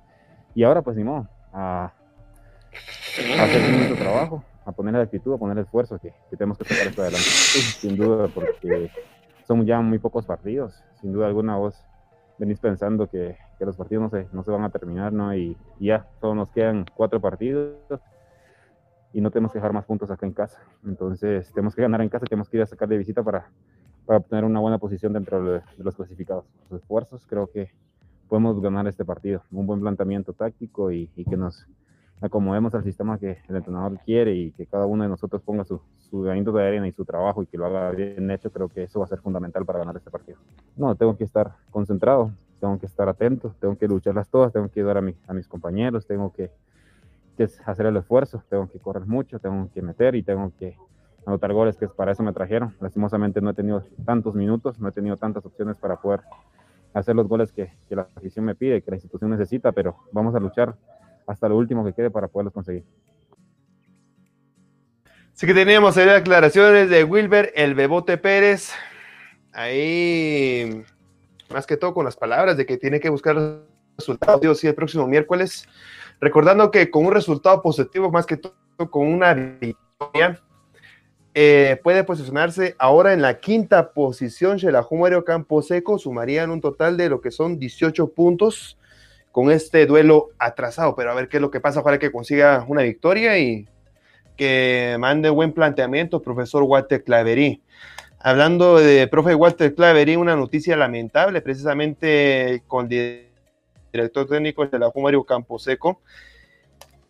Y 0.54 0.64
ahora, 0.64 0.82
pues, 0.82 0.96
ni 0.96 1.02
modo, 1.02 1.26
a, 1.52 1.92
hacer 3.40 3.74
nuestro 3.74 3.96
trabajo, 3.96 4.44
a 4.66 4.72
poner 4.72 4.94
la 4.94 5.00
actitud, 5.00 5.34
a 5.34 5.38
poner 5.38 5.56
el 5.56 5.64
esfuerzo 5.64 5.98
que, 5.98 6.12
tenemos 6.30 6.58
que 6.58 6.64
sacar 6.64 6.88
esto 6.88 7.00
adelante. 7.00 7.24
Sin 7.24 7.96
duda, 7.96 8.28
porque 8.28 8.90
son 9.46 9.64
ya 9.64 9.80
muy 9.80 9.98
pocos 9.98 10.26
partidos. 10.26 10.84
Sin 11.00 11.12
duda 11.12 11.26
alguna, 11.26 11.56
vos 11.56 11.82
venís 12.38 12.60
pensando 12.60 13.08
que, 13.08 13.38
que 13.58 13.64
los 13.64 13.78
partidos 13.78 14.02
no 14.02 14.10
se, 14.10 14.28
no 14.32 14.44
se 14.44 14.50
van 14.50 14.64
a 14.64 14.68
terminar, 14.68 15.10
¿no? 15.10 15.34
Y, 15.34 15.56
y, 15.80 15.86
ya, 15.86 16.06
solo 16.20 16.34
nos 16.34 16.50
quedan 16.50 16.84
cuatro 16.94 17.18
partidos 17.18 17.78
y 19.14 19.22
no 19.22 19.30
tenemos 19.30 19.52
que 19.52 19.58
dejar 19.58 19.72
más 19.72 19.86
puntos 19.86 20.10
acá 20.10 20.26
en 20.26 20.32
casa. 20.32 20.60
Entonces, 20.84 21.50
tenemos 21.54 21.74
que 21.74 21.80
ganar 21.80 22.02
en 22.02 22.10
casa, 22.10 22.26
tenemos 22.26 22.50
que 22.50 22.58
ir 22.58 22.62
a 22.62 22.66
sacar 22.66 22.88
de 22.88 22.98
visita 22.98 23.22
para, 23.22 23.48
para 24.06 24.18
obtener 24.18 24.44
una 24.44 24.60
buena 24.60 24.78
posición 24.78 25.12
dentro 25.12 25.44
de, 25.44 25.62
los 25.78 25.96
clasificados. 25.96 26.44
Los 26.70 26.80
esfuerzos 26.80 27.26
creo 27.26 27.48
que 27.48 27.70
podemos 28.28 28.60
ganar 28.60 28.86
este 28.86 29.04
partido. 29.04 29.42
Un 29.50 29.66
buen 29.66 29.80
planteamiento 29.80 30.32
táctico 30.32 30.92
y, 30.92 31.08
que 31.08 31.36
nos 31.36 31.66
acomodemos 32.20 32.74
al 32.74 32.84
sistema 32.84 33.18
que 33.18 33.38
el 33.48 33.56
entrenador 33.56 33.98
quiere 34.04 34.34
y 34.34 34.52
que 34.52 34.64
cada 34.66 34.86
uno 34.86 35.02
de 35.02 35.10
nosotros 35.10 35.42
ponga 35.42 35.64
su, 35.64 35.80
su 35.98 36.22
granito 36.22 36.52
de 36.52 36.66
arena 36.66 36.88
y 36.88 36.92
su 36.92 37.04
trabajo 37.04 37.42
y 37.42 37.46
que 37.46 37.58
lo 37.58 37.66
haga 37.66 37.90
bien 37.90 38.30
hecho, 38.30 38.50
creo 38.50 38.68
que 38.68 38.84
eso 38.84 39.00
va 39.00 39.06
a 39.06 39.08
ser 39.08 39.18
fundamental 39.18 39.66
para 39.66 39.80
ganar 39.80 39.96
este 39.96 40.10
partido. 40.10 40.38
No, 40.76 40.94
tengo 40.94 41.16
que 41.16 41.24
estar 41.24 41.56
concentrado, 41.70 42.30
tengo 42.60 42.78
que 42.78 42.86
estar 42.86 43.08
atento, 43.08 43.54
tengo 43.60 43.76
que 43.76 43.88
lucharlas 43.88 44.28
todas, 44.28 44.52
tengo 44.52 44.68
que 44.68 44.80
ayudar 44.80 44.98
a, 44.98 45.02
a 45.26 45.34
mis 45.34 45.48
compañeros, 45.48 46.06
tengo 46.06 46.32
que, 46.32 46.50
que 47.36 47.48
hacer 47.66 47.86
el 47.86 47.96
esfuerzo, 47.96 48.42
tengo 48.48 48.68
que 48.70 48.78
correr 48.78 49.04
mucho, 49.04 49.38
tengo 49.40 49.68
que 49.74 49.82
meter 49.82 50.14
y 50.14 50.22
tengo 50.22 50.52
que 50.58 50.76
anotar 51.26 51.52
goles, 51.52 51.76
que 51.76 51.88
para 51.88 52.12
eso 52.12 52.22
me 52.22 52.32
trajeron. 52.32 52.74
Lastimosamente 52.80 53.40
no 53.40 53.50
he 53.50 53.54
tenido 53.54 53.84
tantos 54.04 54.34
minutos, 54.34 54.78
no 54.78 54.88
he 54.88 54.92
tenido 54.92 55.16
tantas 55.16 55.44
opciones 55.44 55.76
para 55.76 55.96
poder 55.96 56.20
hacer 56.94 57.14
los 57.14 57.28
goles 57.28 57.52
que, 57.52 57.72
la 57.90 58.08
afición 58.16 58.44
me 58.44 58.54
pide, 58.54 58.80
que 58.80 58.90
la 58.90 58.96
institución 58.96 59.30
necesita, 59.30 59.72
pero 59.72 59.96
vamos 60.12 60.34
a 60.34 60.40
luchar 60.40 60.76
hasta 61.26 61.48
lo 61.48 61.56
último 61.56 61.84
que 61.84 61.92
quede 61.92 62.10
para 62.10 62.28
poderlos 62.28 62.54
conseguir. 62.54 62.84
Sí 65.34 65.46
que 65.46 65.52
teníamos 65.52 65.96
ahí 65.98 66.06
declaraciones 66.06 66.88
de 66.88 67.04
Wilber, 67.04 67.52
el 67.54 67.74
Bebote 67.74 68.16
Pérez, 68.16 68.72
ahí 69.52 70.84
más 71.52 71.66
que 71.66 71.76
todo 71.76 71.92
con 71.92 72.04
las 72.04 72.16
palabras 72.16 72.56
de 72.56 72.64
que 72.64 72.78
tiene 72.78 73.00
que 73.00 73.10
buscar 73.10 73.36
resultados, 73.98 74.58
sí, 74.58 74.66
el 74.66 74.74
próximo 74.74 75.06
miércoles, 75.06 75.68
recordando 76.20 76.70
que 76.70 76.90
con 76.90 77.04
un 77.04 77.12
resultado 77.12 77.60
positivo, 77.60 78.10
más 78.10 78.24
que 78.24 78.38
todo 78.38 78.54
con 78.90 79.06
una 79.06 79.34
victoria, 79.34 80.40
eh, 81.38 81.78
puede 81.82 82.02
posicionarse 82.02 82.76
ahora 82.78 83.12
en 83.12 83.20
la 83.20 83.40
quinta 83.40 83.92
posición. 83.92 84.58
Mario 84.92 85.22
Campo 85.22 85.60
Seco 85.60 85.98
sumarían 85.98 86.48
un 86.48 86.62
total 86.62 86.96
de 86.96 87.10
lo 87.10 87.20
que 87.20 87.30
son 87.30 87.58
18 87.58 88.08
puntos 88.14 88.78
con 89.32 89.50
este 89.50 89.84
duelo 89.84 90.30
atrasado. 90.38 90.96
Pero 90.96 91.10
a 91.10 91.14
ver 91.14 91.28
qué 91.28 91.36
es 91.36 91.42
lo 91.42 91.50
que 91.50 91.60
pasa. 91.60 91.84
para 91.84 91.98
que 91.98 92.10
consiga 92.10 92.64
una 92.66 92.80
victoria 92.80 93.38
y 93.38 93.68
que 94.34 94.96
mande 94.98 95.28
buen 95.28 95.52
planteamiento, 95.52 96.22
profesor 96.22 96.62
Walter 96.62 97.04
Claverí. 97.04 97.60
Hablando 98.18 98.78
de 98.78 99.06
profe 99.06 99.34
Walter 99.34 99.74
Claverí, 99.74 100.16
una 100.16 100.36
noticia 100.36 100.74
lamentable, 100.74 101.42
precisamente 101.42 102.62
con 102.66 102.90
el 102.90 103.26
director 103.92 104.26
técnico 104.26 104.66
de 104.66 104.78
la 104.78 104.90
Mario 104.96 105.22
Camposeco. 105.24 106.00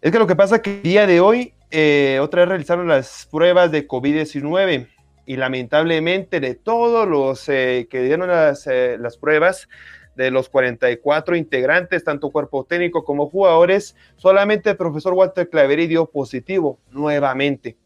Es 0.06 0.12
que 0.12 0.20
lo 0.20 0.28
que 0.28 0.36
pasa 0.36 0.54
es 0.54 0.62
que 0.62 0.70
el 0.70 0.82
día 0.82 1.04
de 1.04 1.18
hoy 1.18 1.52
eh, 1.72 2.20
otra 2.22 2.42
vez 2.42 2.50
realizaron 2.50 2.86
las 2.86 3.26
pruebas 3.28 3.72
de 3.72 3.88
COVID-19 3.88 4.86
y 5.26 5.36
lamentablemente 5.36 6.38
de 6.38 6.54
todos 6.54 7.08
los 7.08 7.48
eh, 7.48 7.88
que 7.90 8.04
dieron 8.04 8.28
las, 8.28 8.68
eh, 8.68 8.98
las, 9.00 9.16
pruebas, 9.16 9.68
de 10.14 10.30
los 10.30 10.48
44 10.48 11.34
integrantes, 11.34 12.04
tanto 12.04 12.30
cuerpo 12.30 12.62
técnico 12.62 13.02
como 13.02 13.28
jugadores, 13.28 13.96
solamente 14.14 14.70
el 14.70 14.76
profesor 14.76 15.12
Walter 15.12 15.50
Claveri 15.50 15.88
dio 15.88 16.06
positivo 16.06 16.78
nuevamente. 16.92 17.76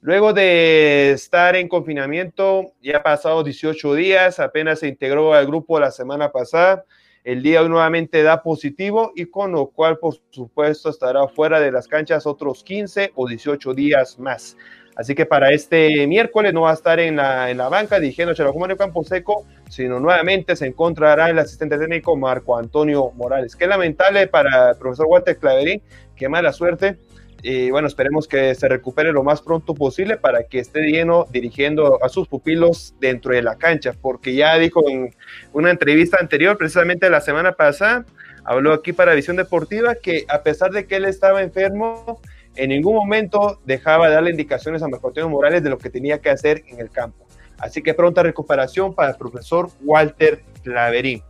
Luego 0.00 0.32
de 0.32 1.12
estar 1.12 1.54
en 1.54 1.68
confinamiento, 1.68 2.72
ya 2.82 2.96
ha 2.96 3.02
pasado 3.04 3.44
18 3.44 3.94
días, 3.94 4.40
apenas 4.40 4.80
se 4.80 4.88
integró 4.88 5.32
al 5.32 5.46
grupo 5.46 5.78
la 5.78 5.92
semana 5.92 6.32
pasada, 6.32 6.84
el 7.28 7.42
día 7.42 7.62
nuevamente 7.64 8.22
da 8.22 8.42
positivo 8.42 9.12
y 9.14 9.26
con 9.26 9.52
lo 9.52 9.66
cual, 9.66 9.98
por 9.98 10.14
supuesto, 10.30 10.88
estará 10.88 11.28
fuera 11.28 11.60
de 11.60 11.70
las 11.70 11.86
canchas 11.86 12.26
otros 12.26 12.64
15 12.64 13.12
o 13.14 13.28
18 13.28 13.74
días 13.74 14.18
más. 14.18 14.56
Así 14.96 15.14
que 15.14 15.26
para 15.26 15.50
este 15.50 16.06
miércoles 16.06 16.54
no 16.54 16.62
va 16.62 16.70
a 16.70 16.74
estar 16.74 16.98
en 16.98 17.16
la, 17.16 17.50
en 17.50 17.58
la 17.58 17.68
banca 17.68 18.00
dirigiendo 18.00 18.34
Campo 18.34 18.76
Camposeco, 18.78 19.44
sino 19.68 20.00
nuevamente 20.00 20.56
se 20.56 20.68
encontrará 20.68 21.28
el 21.28 21.38
asistente 21.38 21.76
técnico 21.76 22.16
Marco 22.16 22.56
Antonio 22.56 23.12
Morales. 23.14 23.54
Qué 23.54 23.66
lamentable 23.66 24.26
para 24.26 24.70
el 24.70 24.76
profesor 24.78 25.06
Walter 25.06 25.36
Claverín, 25.36 25.82
qué 26.16 26.30
mala 26.30 26.50
suerte 26.54 26.96
y 27.42 27.70
bueno, 27.70 27.86
esperemos 27.86 28.26
que 28.26 28.54
se 28.54 28.68
recupere 28.68 29.12
lo 29.12 29.22
más 29.22 29.42
pronto 29.42 29.74
posible 29.74 30.16
para 30.16 30.44
que 30.44 30.58
esté 30.58 30.82
lleno 30.82 31.26
dirigiendo 31.30 32.02
a 32.04 32.08
sus 32.08 32.26
pupilos 32.26 32.94
dentro 33.00 33.32
de 33.32 33.42
la 33.42 33.56
cancha, 33.56 33.92
porque 34.00 34.34
ya 34.34 34.58
dijo 34.58 34.88
en 34.88 35.14
una 35.52 35.70
entrevista 35.70 36.18
anterior, 36.20 36.58
precisamente 36.58 37.08
la 37.10 37.20
semana 37.20 37.52
pasada, 37.52 38.04
habló 38.44 38.72
aquí 38.72 38.92
para 38.92 39.14
Visión 39.14 39.36
Deportiva 39.36 39.94
que 39.94 40.24
a 40.28 40.42
pesar 40.42 40.72
de 40.72 40.86
que 40.86 40.96
él 40.96 41.04
estaba 41.04 41.42
enfermo, 41.42 42.20
en 42.56 42.70
ningún 42.70 42.96
momento 42.96 43.60
dejaba 43.64 44.08
de 44.08 44.14
darle 44.14 44.30
indicaciones 44.30 44.82
a 44.82 44.88
Marco 44.88 45.08
Antonio 45.08 45.28
Morales 45.28 45.62
de 45.62 45.70
lo 45.70 45.78
que 45.78 45.90
tenía 45.90 46.18
que 46.18 46.30
hacer 46.30 46.64
en 46.66 46.80
el 46.80 46.90
campo. 46.90 47.24
Así 47.58 47.82
que 47.82 47.94
pronta 47.94 48.22
recuperación 48.22 48.94
para 48.94 49.10
el 49.10 49.16
profesor 49.16 49.70
Walter 49.82 50.42
Claverín. 50.64 51.22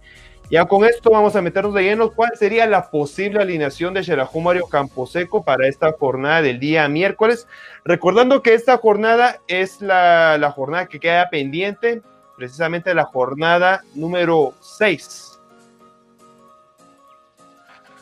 Ya 0.50 0.64
con 0.64 0.86
esto 0.86 1.10
vamos 1.10 1.36
a 1.36 1.42
meternos 1.42 1.74
de 1.74 1.82
lleno. 1.82 2.10
¿Cuál 2.10 2.30
sería 2.34 2.66
la 2.66 2.90
posible 2.90 3.42
alineación 3.42 3.92
de 3.92 4.02
Xelajú 4.02 4.40
Mario 4.40 4.66
Camposeco 4.66 5.44
para 5.44 5.68
esta 5.68 5.92
jornada 5.92 6.40
del 6.40 6.58
día 6.58 6.88
miércoles? 6.88 7.46
Recordando 7.84 8.42
que 8.42 8.54
esta 8.54 8.78
jornada 8.78 9.40
es 9.46 9.82
la, 9.82 10.38
la 10.38 10.50
jornada 10.50 10.86
que 10.86 11.00
queda 11.00 11.28
pendiente, 11.28 12.00
precisamente 12.38 12.94
la 12.94 13.04
jornada 13.04 13.82
número 13.94 14.54
6. 14.62 15.38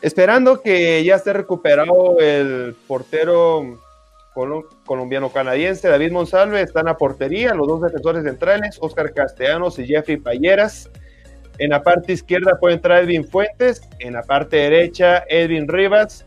Esperando 0.01 0.61
que 0.61 1.03
ya 1.03 1.15
esté 1.15 1.33
recuperado 1.33 2.17
el 2.19 2.77
portero 2.87 3.77
colombiano-canadiense 4.85 5.89
David 5.89 6.11
Monsalve, 6.11 6.61
está 6.61 6.79
en 6.79 6.85
la 6.85 6.97
portería, 6.97 7.53
los 7.55 7.67
dos 7.67 7.81
defensores 7.81 8.23
centrales, 8.23 8.77
Oscar 8.79 9.11
Castellanos 9.11 9.79
y 9.79 9.87
Jeffrey 9.87 10.15
Payeras 10.15 10.89
en 11.59 11.69
la 11.71 11.81
parte 11.81 12.13
izquierda 12.13 12.57
puede 12.59 12.75
entrar 12.75 13.03
Edwin 13.03 13.25
Fuentes, 13.25 13.81
en 13.99 14.13
la 14.13 14.23
parte 14.23 14.57
derecha 14.57 15.23
Edwin 15.27 15.67
Rivas. 15.67 16.25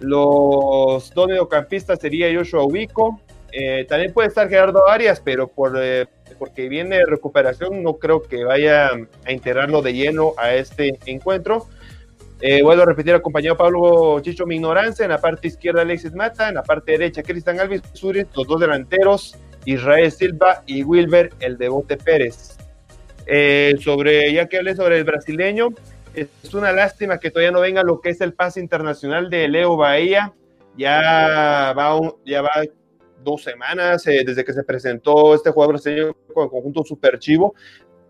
Los 0.00 1.12
dos 1.12 1.28
mediocampistas 1.28 1.98
sería 1.98 2.32
Joshua 2.34 2.64
Ubico. 2.64 3.20
Eh, 3.52 3.84
también 3.88 4.12
puede 4.12 4.28
estar 4.28 4.48
Gerardo 4.48 4.88
Arias, 4.88 5.20
pero 5.20 5.48
por, 5.48 5.76
eh, 5.76 6.06
porque 6.38 6.68
viene 6.68 7.04
recuperación 7.04 7.82
no 7.82 7.94
creo 7.94 8.22
que 8.22 8.44
vaya 8.44 8.90
a 9.26 9.32
integrarlo 9.32 9.82
de 9.82 9.92
lleno 9.92 10.34
a 10.38 10.54
este 10.54 10.98
encuentro. 11.06 11.66
Eh, 12.40 12.62
vuelvo 12.62 12.84
a 12.84 12.86
repetir 12.86 13.12
al 13.12 13.20
compañero 13.20 13.56
Pablo 13.56 14.18
Chicho 14.20 14.46
Mignorancia, 14.46 15.04
en 15.04 15.10
la 15.10 15.20
parte 15.20 15.48
izquierda 15.48 15.82
Alexis 15.82 16.14
Mata, 16.14 16.48
en 16.48 16.54
la 16.54 16.62
parte 16.62 16.92
derecha 16.92 17.22
Cristian 17.22 17.60
Alves 17.60 17.82
Suri, 17.92 18.24
los 18.34 18.46
dos 18.46 18.60
delanteros, 18.60 19.36
Israel 19.66 20.10
Silva 20.10 20.62
y 20.64 20.82
Wilber 20.82 21.34
el 21.40 21.58
Debote 21.58 21.98
Pérez. 21.98 22.59
Eh, 23.32 23.76
sobre, 23.80 24.32
ya 24.32 24.46
que 24.46 24.58
hablé 24.58 24.74
sobre 24.74 24.98
el 24.98 25.04
brasileño, 25.04 25.68
es 26.14 26.28
una 26.52 26.72
lástima 26.72 27.18
que 27.18 27.30
todavía 27.30 27.52
no 27.52 27.60
venga 27.60 27.84
lo 27.84 28.00
que 28.00 28.10
es 28.10 28.20
el 28.20 28.32
pase 28.34 28.58
internacional 28.58 29.30
de 29.30 29.46
Leo 29.46 29.76
Bahía. 29.76 30.32
Ya 30.76 31.72
va, 31.76 31.98
ya 32.24 32.42
va 32.42 32.50
dos 33.22 33.42
semanas 33.42 34.06
eh, 34.06 34.24
desde 34.26 34.44
que 34.44 34.52
se 34.52 34.64
presentó 34.64 35.34
este 35.34 35.50
jugador 35.50 35.74
brasileño 35.74 36.16
con 36.34 36.44
el 36.44 36.50
conjunto 36.50 36.82
Super 36.82 37.18
Chivo. 37.18 37.54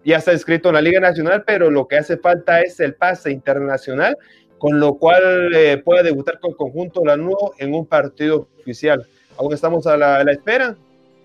Ya 0.05 0.17
está 0.17 0.33
inscrito 0.33 0.71
en 0.71 0.77
la 0.77 0.81
Liga 0.81 1.01
Nacional, 1.01 1.45
pero 1.47 1.71
lo 1.71 1.87
que 1.87 1.99
hace 1.99 2.17
falta 2.17 2.63
es 2.63 2.81
el 2.81 2.95
pase 2.95 3.31
internacional 3.31 4.17
con 4.61 4.79
lo 4.79 4.99
cual 4.99 5.55
eh, 5.55 5.79
pueda 5.79 6.03
debutar 6.03 6.39
con 6.39 6.53
conjunto 6.53 7.03
Lanudo 7.03 7.55
en 7.59 7.75
un 7.75 7.87
partido 7.87 8.47
oficial. 8.61 9.07
Aún 9.39 9.55
estamos 9.55 9.87
a 9.87 9.97
la, 9.97 10.21
espera. 10.31 10.77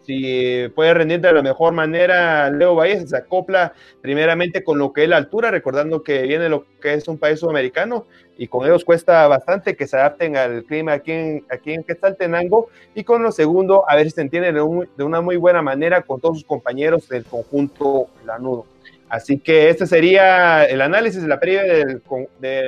Si 0.05 0.67
puede 0.75 0.93
rendir 0.93 1.19
de 1.19 1.33
la 1.33 1.41
mejor 1.41 1.73
manera 1.73 2.49
Leo 2.51 2.75
Valle, 2.75 3.07
se 3.07 3.17
acopla 3.17 3.73
primeramente 4.01 4.63
con 4.63 4.77
lo 4.77 4.93
que 4.93 5.03
es 5.03 5.09
la 5.09 5.17
altura, 5.17 5.49
recordando 5.49 6.03
que 6.03 6.21
viene 6.23 6.47
lo 6.47 6.65
que 6.79 6.93
es 6.93 7.07
un 7.07 7.17
país 7.17 7.39
sudamericano 7.39 8.05
y 8.37 8.47
con 8.47 8.65
ellos 8.65 8.85
cuesta 8.85 9.27
bastante 9.27 9.75
que 9.75 9.87
se 9.87 9.97
adapten 9.97 10.37
al 10.37 10.63
clima 10.65 10.93
aquí 10.93 11.11
en, 11.11 11.45
aquí 11.49 11.73
en 11.73 11.83
Quetzaltenango. 11.83 12.69
Y 12.93 13.03
con 13.03 13.23
lo 13.23 13.31
segundo, 13.31 13.83
a 13.89 13.95
ver 13.95 14.05
si 14.05 14.11
se 14.11 14.21
entiende 14.21 14.51
de, 14.51 14.87
de 14.95 15.03
una 15.03 15.21
muy 15.21 15.37
buena 15.37 15.61
manera 15.61 16.01
con 16.01 16.21
todos 16.21 16.37
sus 16.37 16.45
compañeros 16.45 17.07
del 17.09 17.25
conjunto 17.25 18.07
Lanudo. 18.25 18.65
Así 19.07 19.39
que 19.39 19.69
este 19.69 19.85
sería 19.85 20.65
el 20.65 20.81
análisis 20.81 21.21
de 21.21 21.27
la 21.27 21.39
previa 21.39 21.63
del, 21.63 22.01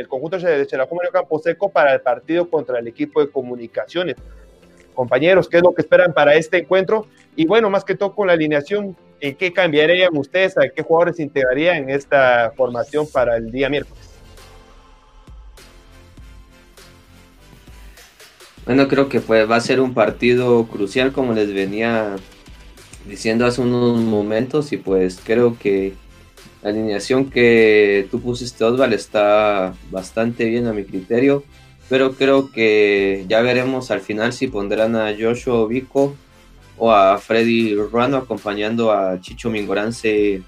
conjunto 0.07 0.37
de 0.37 0.67
Chelajumario 0.67 1.11
Campo 1.11 1.39
Seco 1.39 1.69
para 1.69 1.93
el 1.93 2.01
partido 2.01 2.49
contra 2.49 2.79
el 2.79 2.87
equipo 2.87 3.21
de 3.21 3.29
comunicaciones. 3.31 4.15
Compañeros, 4.97 5.47
¿qué 5.47 5.57
es 5.57 5.63
lo 5.63 5.75
que 5.75 5.83
esperan 5.83 6.11
para 6.11 6.33
este 6.33 6.57
encuentro? 6.57 7.05
Y 7.35 7.45
bueno, 7.45 7.69
más 7.69 7.85
que 7.85 7.93
todo 7.93 8.15
con 8.15 8.25
la 8.25 8.33
alineación, 8.33 8.97
¿en 9.19 9.35
qué 9.35 9.53
cambiarían 9.53 10.17
ustedes? 10.17 10.57
¿A 10.57 10.67
qué 10.69 10.81
jugadores 10.81 11.19
integrarían 11.19 11.83
en 11.83 11.89
esta 11.91 12.51
formación 12.57 13.05
para 13.05 13.37
el 13.37 13.51
día 13.51 13.69
miércoles? 13.69 14.09
Bueno, 18.65 18.87
creo 18.87 19.07
que 19.07 19.19
pues, 19.19 19.47
va 19.47 19.57
a 19.57 19.61
ser 19.61 19.81
un 19.81 19.93
partido 19.93 20.65
crucial, 20.65 21.11
como 21.11 21.33
les 21.33 21.53
venía 21.53 22.15
diciendo 23.05 23.45
hace 23.45 23.61
unos 23.61 23.99
momentos, 23.99 24.73
y 24.73 24.77
pues 24.77 25.21
creo 25.23 25.59
que 25.59 25.93
la 26.63 26.71
alineación 26.71 27.29
que 27.29 28.07
tú 28.09 28.19
pusiste, 28.19 28.63
Osval, 28.63 28.93
está 28.93 29.75
bastante 29.91 30.45
bien 30.45 30.65
a 30.65 30.73
mi 30.73 30.85
criterio, 30.85 31.43
pero 31.89 32.13
creo 32.13 32.51
que 32.51 33.25
ya 33.27 33.41
veremos 33.41 33.91
al 33.91 34.01
final 34.01 34.33
si 34.33 34.47
pondrán 34.47 34.95
a 34.95 35.13
Joshua 35.17 35.67
Vico 35.67 36.15
o 36.77 36.91
a 36.91 37.17
Freddy 37.17 37.75
Ruano 37.75 38.17
acompañando 38.17 38.91
a 38.91 39.19
Chicho 39.21 39.49
Mingorance 39.49 40.41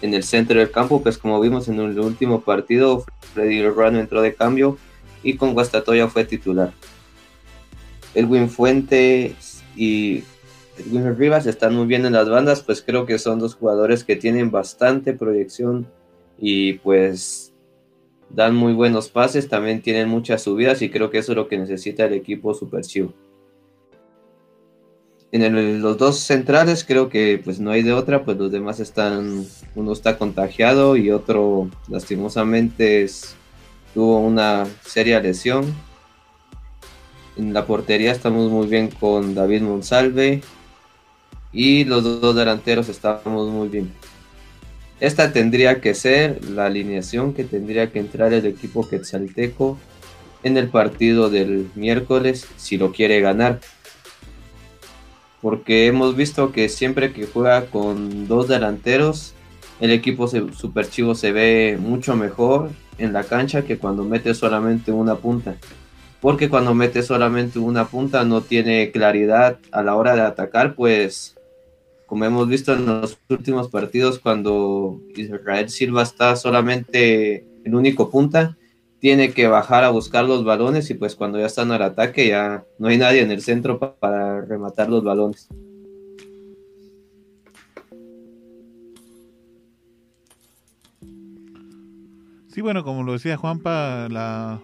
en 0.00 0.14
el 0.14 0.24
centro 0.24 0.58
del 0.58 0.70
campo, 0.70 1.02
pues 1.02 1.18
como 1.18 1.40
vimos 1.40 1.68
en 1.68 1.78
el 1.78 1.98
último 1.98 2.40
partido, 2.40 3.04
Freddy 3.34 3.66
Ruano 3.68 4.00
entró 4.00 4.20
de 4.20 4.34
cambio 4.34 4.78
y 5.22 5.36
con 5.36 5.54
Guastatoya 5.54 6.08
fue 6.08 6.24
titular. 6.24 6.72
Elwin 8.14 8.48
Fuentes 8.48 9.62
y 9.76 10.24
Edwin 10.78 11.16
Rivas 11.16 11.46
están 11.46 11.74
muy 11.76 11.86
bien 11.86 12.04
en 12.06 12.14
las 12.14 12.28
bandas, 12.28 12.62
pues 12.62 12.82
creo 12.82 13.06
que 13.06 13.18
son 13.18 13.38
dos 13.38 13.54
jugadores 13.54 14.04
que 14.04 14.16
tienen 14.16 14.50
bastante 14.50 15.12
proyección 15.12 15.86
y 16.38 16.74
pues 16.74 17.51
dan 18.34 18.54
muy 18.54 18.72
buenos 18.72 19.08
pases, 19.08 19.48
también 19.48 19.82
tienen 19.82 20.08
muchas 20.08 20.42
subidas 20.42 20.82
y 20.82 20.90
creo 20.90 21.10
que 21.10 21.18
eso 21.18 21.32
es 21.32 21.36
lo 21.36 21.48
que 21.48 21.58
necesita 21.58 22.04
el 22.04 22.14
equipo 22.14 22.54
Super. 22.54 22.82
En 25.32 25.80
los 25.80 25.96
dos 25.96 26.18
centrales 26.18 26.84
creo 26.84 27.08
que 27.08 27.40
pues 27.42 27.58
no 27.58 27.70
hay 27.70 27.82
de 27.82 27.92
otra, 27.92 28.24
pues 28.24 28.36
los 28.36 28.52
demás 28.52 28.80
están, 28.80 29.46
uno 29.74 29.92
está 29.92 30.18
contagiado 30.18 30.96
y 30.96 31.10
otro 31.10 31.70
lastimosamente 31.88 33.06
tuvo 33.94 34.18
una 34.18 34.66
seria 34.84 35.20
lesión. 35.20 35.64
En 37.38 37.54
la 37.54 37.66
portería 37.66 38.12
estamos 38.12 38.50
muy 38.50 38.66
bien 38.66 38.88
con 38.88 39.34
David 39.34 39.62
Monsalve, 39.62 40.42
y 41.52 41.84
los 41.84 42.02
dos 42.02 42.34
delanteros 42.34 42.88
estamos 42.88 43.48
muy 43.50 43.68
bien. 43.68 43.92
Esta 45.02 45.32
tendría 45.32 45.80
que 45.80 45.94
ser 45.94 46.44
la 46.48 46.66
alineación 46.66 47.34
que 47.34 47.42
tendría 47.42 47.90
que 47.90 47.98
entrar 47.98 48.32
el 48.32 48.46
equipo 48.46 48.88
quetzalteco 48.88 49.76
en 50.44 50.56
el 50.56 50.68
partido 50.68 51.28
del 51.28 51.68
miércoles 51.74 52.46
si 52.56 52.76
lo 52.76 52.92
quiere 52.92 53.20
ganar. 53.20 53.58
Porque 55.40 55.88
hemos 55.88 56.14
visto 56.14 56.52
que 56.52 56.68
siempre 56.68 57.12
que 57.12 57.26
juega 57.26 57.66
con 57.66 58.28
dos 58.28 58.46
delanteros, 58.46 59.34
el 59.80 59.90
equipo 59.90 60.28
super 60.28 60.88
chivo 60.88 61.16
se 61.16 61.32
ve 61.32 61.76
mucho 61.80 62.14
mejor 62.14 62.70
en 62.96 63.12
la 63.12 63.24
cancha 63.24 63.62
que 63.62 63.78
cuando 63.78 64.04
mete 64.04 64.34
solamente 64.34 64.92
una 64.92 65.16
punta. 65.16 65.56
Porque 66.20 66.48
cuando 66.48 66.74
mete 66.74 67.02
solamente 67.02 67.58
una 67.58 67.88
punta 67.88 68.24
no 68.24 68.42
tiene 68.42 68.92
claridad 68.92 69.58
a 69.72 69.82
la 69.82 69.96
hora 69.96 70.14
de 70.14 70.20
atacar, 70.20 70.76
pues 70.76 71.34
como 72.12 72.26
hemos 72.26 72.46
visto 72.46 72.74
en 72.74 72.84
los 72.84 73.18
últimos 73.30 73.70
partidos, 73.70 74.18
cuando 74.18 75.00
Israel 75.16 75.70
Silva 75.70 76.02
está 76.02 76.36
solamente 76.36 77.46
en 77.64 77.74
único 77.74 78.10
punta, 78.10 78.58
tiene 78.98 79.32
que 79.32 79.46
bajar 79.46 79.82
a 79.82 79.88
buscar 79.88 80.26
los 80.26 80.44
balones 80.44 80.90
y 80.90 80.94
pues 80.94 81.16
cuando 81.16 81.38
ya 81.38 81.46
están 81.46 81.72
al 81.72 81.80
ataque 81.80 82.28
ya 82.28 82.66
no 82.78 82.88
hay 82.88 82.98
nadie 82.98 83.22
en 83.22 83.30
el 83.30 83.40
centro 83.40 83.78
para 83.98 84.42
rematar 84.42 84.90
los 84.90 85.02
balones. 85.02 85.48
Sí, 92.48 92.60
bueno, 92.60 92.84
como 92.84 93.04
lo 93.04 93.14
decía 93.14 93.38
Juanpa, 93.38 94.08
la 94.10 94.60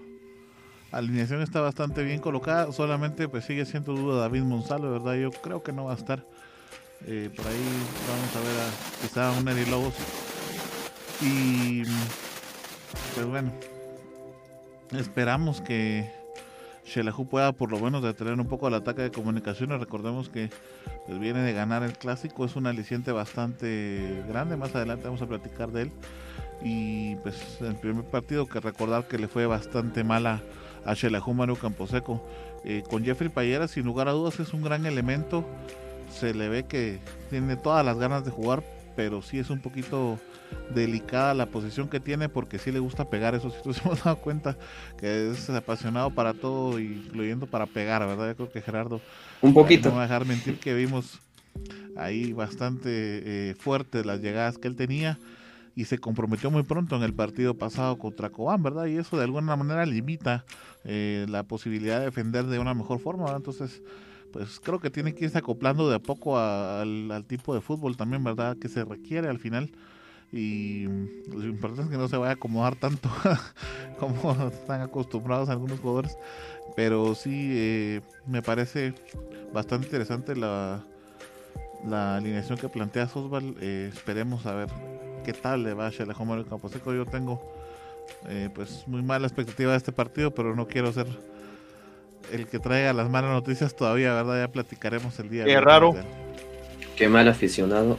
alineación 0.91 1.41
está 1.41 1.63
bastante 1.63 2.03
bien 2.03 2.21
colocada, 2.21 2.73
solamente 2.73 3.27
pues 3.27 3.47
sigue 3.47 3.65
siendo 3.65 3.95
duda 3.95 4.21
David 4.21 4.43
Monsalvo, 4.43 4.91
¿verdad? 4.91 5.15
Yo 5.15 5.31
creo 5.31 5.63
que 5.63 5.73
no 5.73 5.87
va 5.87 5.93
a 5.93 5.97
estar 5.97 6.27
eh, 7.07 7.31
por 7.35 7.47
ahí 7.47 7.65
vamos 8.09 8.37
a 8.37 8.41
ver 8.41 8.61
a 8.61 9.03
quizá 9.03 9.31
un 9.33 9.49
Eri 9.49 9.71
Lobos. 9.71 9.95
Y 11.21 11.83
pues 13.15 13.27
bueno, 13.27 13.53
esperamos 14.93 15.61
que 15.61 16.11
Shelahu 16.85 17.29
pueda 17.29 17.53
por 17.53 17.71
lo 17.71 17.79
menos 17.79 18.03
detener 18.03 18.35
un 18.35 18.47
poco 18.47 18.69
el 18.69 18.75
ataque 18.75 19.03
de 19.03 19.11
comunicaciones. 19.11 19.79
Recordemos 19.81 20.29
que 20.29 20.51
pues, 21.07 21.19
viene 21.19 21.43
de 21.43 21.53
ganar 21.53 21.83
el 21.83 21.93
clásico, 21.93 22.45
es 22.45 22.57
un 22.57 22.67
aliciente 22.67 23.13
bastante 23.13 24.25
grande. 24.29 24.57
Más 24.57 24.75
adelante 24.75 25.05
vamos 25.05 25.23
a 25.23 25.27
platicar 25.27 25.71
de 25.71 25.83
él. 25.83 25.93
Y 26.63 27.15
pues 27.17 27.59
el 27.61 27.77
primer 27.77 28.05
partido 28.05 28.47
que 28.47 28.61
recordar 28.61 29.07
que 29.07 29.19
le 29.19 29.29
fue 29.29 29.47
bastante 29.47 30.03
mala 30.03 30.43
a 30.85 30.95
Shelahu 30.95 31.35
Maru 31.35 31.57
Camposeco. 31.57 32.23
Eh, 32.65 32.83
con 32.89 33.05
Jeffrey 33.05 33.29
Payera, 33.29 33.69
sin 33.69 33.85
lugar 33.85 34.09
a 34.09 34.13
dudas, 34.13 34.41
es 34.41 34.53
un 34.53 34.63
gran 34.63 34.85
elemento 34.87 35.45
se 36.11 36.35
le 36.35 36.49
ve 36.49 36.65
que 36.65 36.99
tiene 37.31 37.57
todas 37.57 37.85
las 37.85 37.99
ganas 37.99 38.25
de 38.25 38.31
jugar, 38.31 38.63
pero 38.97 39.23
sí 39.23 39.39
es 39.39 39.51
un 39.51 39.61
poquito 39.61 40.19
delicada 40.75 41.35
la 41.35 41.47
posición 41.47 41.89
que 41.89 42.01
tiene 42.01 42.29
porque 42.29 42.59
sí 42.59 42.73
le 42.73 42.79
gusta 42.79 43.09
pegar, 43.09 43.35
eso 43.35 43.51
sí 43.51 43.57
nos 43.65 43.85
hemos 43.85 44.05
dado 44.05 44.17
cuenta 44.17 44.57
que 44.99 45.31
es 45.31 45.49
apasionado 45.51 46.11
para 46.11 46.35
todo, 46.35 46.79
incluyendo 46.79 47.47
para 47.47 47.67
pegar, 47.67 48.07
¿verdad? 48.07 48.29
Yo 48.29 48.37
creo 48.37 48.53
que 48.53 48.63
Gerardo 48.63 49.01
un 49.41 49.55
poquito. 49.55 49.91
No 49.91 49.97
va 49.97 50.03
a 50.03 50.07
dejar 50.07 50.27
mentir 50.27 50.59
que 50.59 50.75
vimos 50.75 51.21
ahí 51.97 52.33
bastante 52.33 52.91
eh, 52.91 53.55
fuertes 53.59 54.07
las 54.07 54.21
llegadas 54.21 54.59
que 54.59 54.69
él 54.69 54.77
tenía 54.77 55.19
y 55.75 55.85
se 55.85 55.99
comprometió 55.99 56.51
muy 56.51 56.65
pronto 56.65 56.97
en 56.97 57.03
el 57.03 57.15
partido 57.15 57.55
pasado 57.55 57.99
contra 57.99 58.31
Cobán, 58.31 58.63
¿verdad? 58.63 58.87
Y 58.87 58.97
eso 58.97 59.17
de 59.17 59.25
alguna 59.25 59.55
manera 59.55 59.87
limita 59.87 60.45
eh, 60.85 61.25
la 61.29 61.45
posibilidad 61.45 62.01
de 62.01 62.07
defender 62.07 62.47
de 62.47 62.59
una 62.59 62.75
mejor 62.75 62.99
forma, 62.99 63.25
¿verdad? 63.25 63.39
Entonces 63.39 63.83
pues 64.33 64.61
creo 64.61 64.81
que 64.81 64.91
tiene 64.91 65.15
que 65.15 65.25
irse 65.25 65.39
acoplando 65.39 65.89
de 65.89 65.97
a 65.97 65.99
poco 65.99 66.39
al, 66.39 67.25
tipo 67.27 67.55
de 67.55 67.61
fútbol 67.61 67.97
también, 67.97 68.23
¿verdad? 68.25 68.57
Que 68.57 68.69
se 68.69 68.85
requiere 68.85 69.29
al 69.29 69.39
final. 69.39 69.71
Y 70.31 70.85
lo 71.33 71.45
importante 71.45 71.85
es 71.85 71.89
que 71.89 71.97
no 71.97 72.09
se 72.09 72.19
vaya 72.19 72.33
a 72.33 72.35
acomodar 72.35 72.77
tanto 72.77 73.09
como 73.99 74.49
están 74.49 74.83
acostumbrados 74.83 75.49
algunos 75.49 75.81
jugadores. 75.81 76.17
Pero 76.77 77.15
sí, 77.15 77.51
eh, 77.53 78.01
me 78.27 78.43
parece 78.43 78.95
bastante 79.53 79.87
interesante 79.87 80.37
la, 80.37 80.85
la 81.87 82.17
alineación 82.17 82.59
que 82.59 82.69
plantea 82.69 83.09
Sosval. 83.09 83.57
Eh, 83.61 83.91
esperemos 83.93 84.45
a 84.47 84.55
ver 84.55 84.69
qué 85.25 85.33
tal 85.33 85.63
le 85.63 85.75
va 85.75 85.87
a 85.87 85.91
Campo 85.91 86.45
Camposeco. 86.49 86.93
Yo 86.93 87.07
tengo 87.07 87.41
eh, 88.29 88.51
pues 88.55 88.85
muy 88.87 89.03
mala 89.03 89.27
expectativa 89.27 89.73
de 89.73 89.79
este 89.79 89.93
partido, 89.93 90.35
pero 90.35 90.55
no 90.55 90.67
quiero 90.67 90.93
ser 90.93 91.07
el 92.33 92.47
que 92.47 92.59
traiga 92.59 92.93
las 92.93 93.09
malas 93.09 93.31
noticias 93.31 93.75
todavía, 93.75 94.15
¿verdad? 94.15 94.41
Ya 94.41 94.53
platicaremos 94.53 95.19
el 95.19 95.31
día. 95.31 95.45
Qué 95.45 95.61
raro. 95.61 95.95
Qué 96.97 97.09
mal 97.09 97.29
aficionado. 97.29 97.99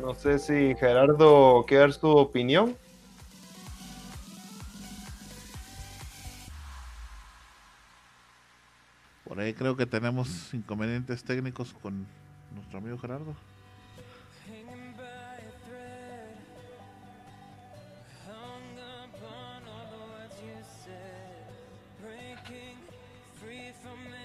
No 0.00 0.14
sé 0.14 0.38
si 0.38 0.74
Gerardo, 0.76 1.64
¿qué 1.66 1.76
dar 1.76 1.94
tu 1.94 2.08
opinión? 2.08 2.76
Creo 9.56 9.76
que 9.76 9.86
tenemos 9.86 10.52
inconvenientes 10.52 11.22
técnicos 11.22 11.74
con 11.82 12.06
nuestro 12.54 12.78
amigo 12.78 12.98
Gerardo. 12.98 13.34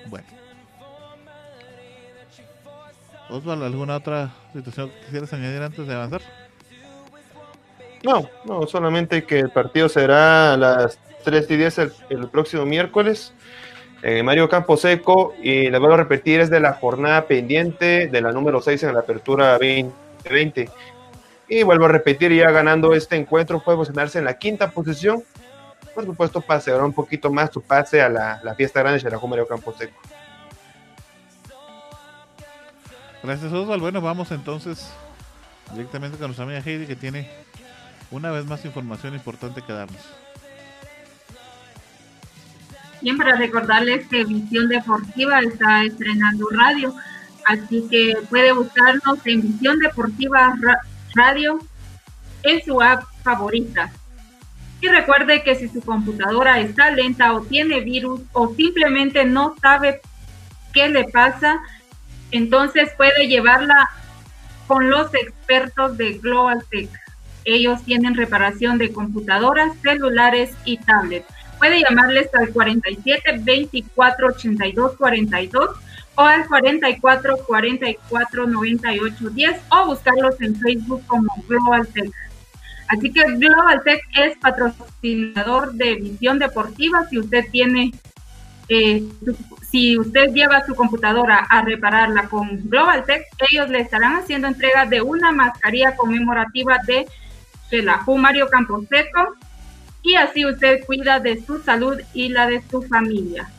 Bueno. 0.07 0.27
Osvaldo, 3.29 3.65
¿alguna 3.65 3.95
otra 3.95 4.31
situación 4.53 4.89
que 4.89 4.99
quisieras 5.05 5.33
añadir 5.33 5.61
antes 5.61 5.87
de 5.87 5.93
avanzar? 5.93 6.21
No, 8.03 8.29
no, 8.45 8.67
solamente 8.67 9.23
que 9.23 9.39
el 9.39 9.49
partido 9.49 9.87
será 9.87 10.53
a 10.53 10.57
las 10.57 10.99
3 11.23 11.49
y 11.51 11.55
10 11.55 11.77
el, 12.09 12.27
próximo 12.29 12.65
miércoles. 12.65 13.33
Eh, 14.05 14.21
Mario 14.21 14.49
Camposeco, 14.49 15.33
y 15.41 15.69
le 15.69 15.79
vuelvo 15.79 15.93
a 15.93 15.97
repetir, 15.97 16.41
es 16.41 16.49
de 16.49 16.59
la 16.59 16.73
jornada 16.73 17.25
pendiente 17.25 18.07
de 18.07 18.21
la 18.21 18.33
número 18.33 18.61
6 18.61 18.83
en 18.83 18.93
la 18.93 18.99
apertura 18.99 19.53
2020. 19.53 20.69
Y 21.47 21.63
vuelvo 21.63 21.85
a 21.85 21.87
repetir, 21.87 22.33
ya 22.33 22.51
ganando 22.51 22.93
este 22.93 23.15
encuentro, 23.15 23.63
puede 23.63 23.77
posicionarse 23.77 24.19
en 24.19 24.25
la 24.25 24.37
quinta 24.37 24.71
posición. 24.71 25.23
Por 25.95 26.03
supuesto, 26.03 26.41
paseará 26.41 26.83
un 26.83 26.91
poquito 26.91 27.31
más 27.31 27.51
su 27.53 27.61
pase 27.61 28.01
a 28.01 28.09
la, 28.09 28.55
fiesta 28.57 28.81
grande 28.81 28.99
de 29.01 29.09
la 29.09 29.19
Mario 29.19 29.47
Camposeco. 29.47 29.97
Gracias, 33.23 33.53
Osvaldo. 33.53 33.83
Bueno, 33.83 34.01
vamos 34.01 34.31
entonces 34.31 34.91
directamente 35.71 36.17
con 36.17 36.27
nuestra 36.27 36.43
amiga 36.43 36.59
Heidi, 36.59 36.87
que 36.87 36.97
tiene 36.97 37.29
una 38.11 38.31
vez 38.31 38.45
más 38.45 38.65
información 38.65 39.13
importante 39.13 39.61
que 39.61 39.71
darnos. 39.71 40.22
Bien, 43.03 43.17
para 43.17 43.35
recordarles 43.35 44.07
que 44.07 44.23
Visión 44.23 44.69
Deportiva 44.69 45.41
está 45.41 45.83
estrenando 45.83 46.47
radio, 46.51 46.95
así 47.45 47.85
que 47.91 48.15
puede 48.29 48.53
buscarnos 48.53 49.19
en 49.25 49.41
Visión 49.41 49.77
Deportiva 49.79 50.55
Radio 51.13 51.59
en 52.43 52.63
su 52.63 52.81
app 52.81 53.03
favorita. 53.21 53.91
Y 54.79 54.87
recuerde 54.87 55.43
que 55.43 55.53
si 55.55 55.67
su 55.67 55.81
computadora 55.81 56.61
está 56.61 56.91
lenta 56.91 57.33
o 57.33 57.41
tiene 57.41 57.81
virus 57.81 58.21
o 58.31 58.55
simplemente 58.55 59.25
no 59.25 59.53
sabe 59.61 59.99
qué 60.71 60.87
le 60.87 61.03
pasa, 61.03 61.59
entonces 62.31 62.89
puede 62.95 63.27
llevarla 63.27 63.89
con 64.65 64.89
los 64.89 65.13
expertos 65.13 65.97
de 65.97 66.19
Global 66.19 66.63
Tech. 66.71 66.89
Ellos 67.43 67.83
tienen 67.83 68.15
reparación 68.15 68.77
de 68.77 68.93
computadoras, 68.93 69.73
celulares 69.81 70.55
y 70.63 70.77
tablets. 70.77 71.42
Puede 71.63 71.81
llamarles 71.89 72.29
al 72.33 72.49
47 72.49 73.39
24 73.39 74.27
82 74.27 74.97
42 74.97 75.69
o 76.15 76.21
al 76.21 76.45
44 76.45 77.37
44 77.37 78.47
98 78.47 79.29
10 79.29 79.61
o 79.69 79.85
buscarlos 79.85 80.41
en 80.41 80.57
Facebook 80.57 81.07
como 81.07 81.33
Global 81.47 81.87
Tech. 81.87 82.11
Así 82.89 83.13
que 83.13 83.23
Global 83.37 83.81
Tech 83.85 84.01
es 84.13 84.37
patrocinador 84.39 85.71
de 85.75 85.95
Visión 85.95 86.37
Deportiva. 86.37 87.07
Si 87.09 87.17
usted 87.17 87.45
tiene, 87.49 87.93
eh, 88.67 89.01
si 89.71 89.97
usted 89.97 90.33
lleva 90.33 90.65
su 90.65 90.75
computadora 90.75 91.47
a 91.49 91.61
repararla 91.61 92.27
con 92.27 92.69
Global 92.69 93.05
Tech, 93.05 93.23
ellos 93.49 93.69
le 93.69 93.79
estarán 93.79 94.17
haciendo 94.17 94.49
entrega 94.49 94.85
de 94.85 95.01
una 95.01 95.31
mascarilla 95.31 95.95
conmemorativa 95.95 96.77
de 96.85 97.07
la 97.81 98.03
Mario 98.05 98.49
Camposeco 98.49 99.37
y 100.03 100.15
así 100.15 100.45
usted 100.45 100.85
cuida 100.85 101.19
de 101.19 101.41
su 101.43 101.59
salud 101.63 101.99
y 102.13 102.29
la 102.29 102.45
de 102.47 102.61
su 102.69 102.83
familia. 102.83 103.49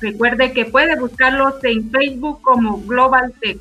Recuerde 0.00 0.52
que 0.52 0.64
puede 0.64 0.98
buscarlos 0.98 1.62
en 1.64 1.90
Facebook 1.90 2.40
como 2.42 2.80
Global 2.82 3.34
Tech. 3.40 3.58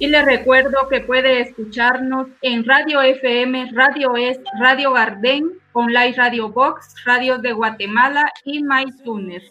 Y 0.00 0.08
le 0.08 0.22
recuerdo 0.22 0.88
que 0.88 1.00
puede 1.00 1.40
escucharnos 1.40 2.28
en 2.42 2.64
Radio 2.64 3.02
FM, 3.02 3.70
Radio 3.72 4.16
Es, 4.16 4.38
Radio 4.60 4.92
Garden, 4.92 5.50
Online 5.72 6.12
Radio 6.12 6.50
Box, 6.50 6.94
Radio 7.04 7.38
de 7.38 7.52
Guatemala 7.52 8.30
y 8.44 8.62
MyTuner. 8.62 9.42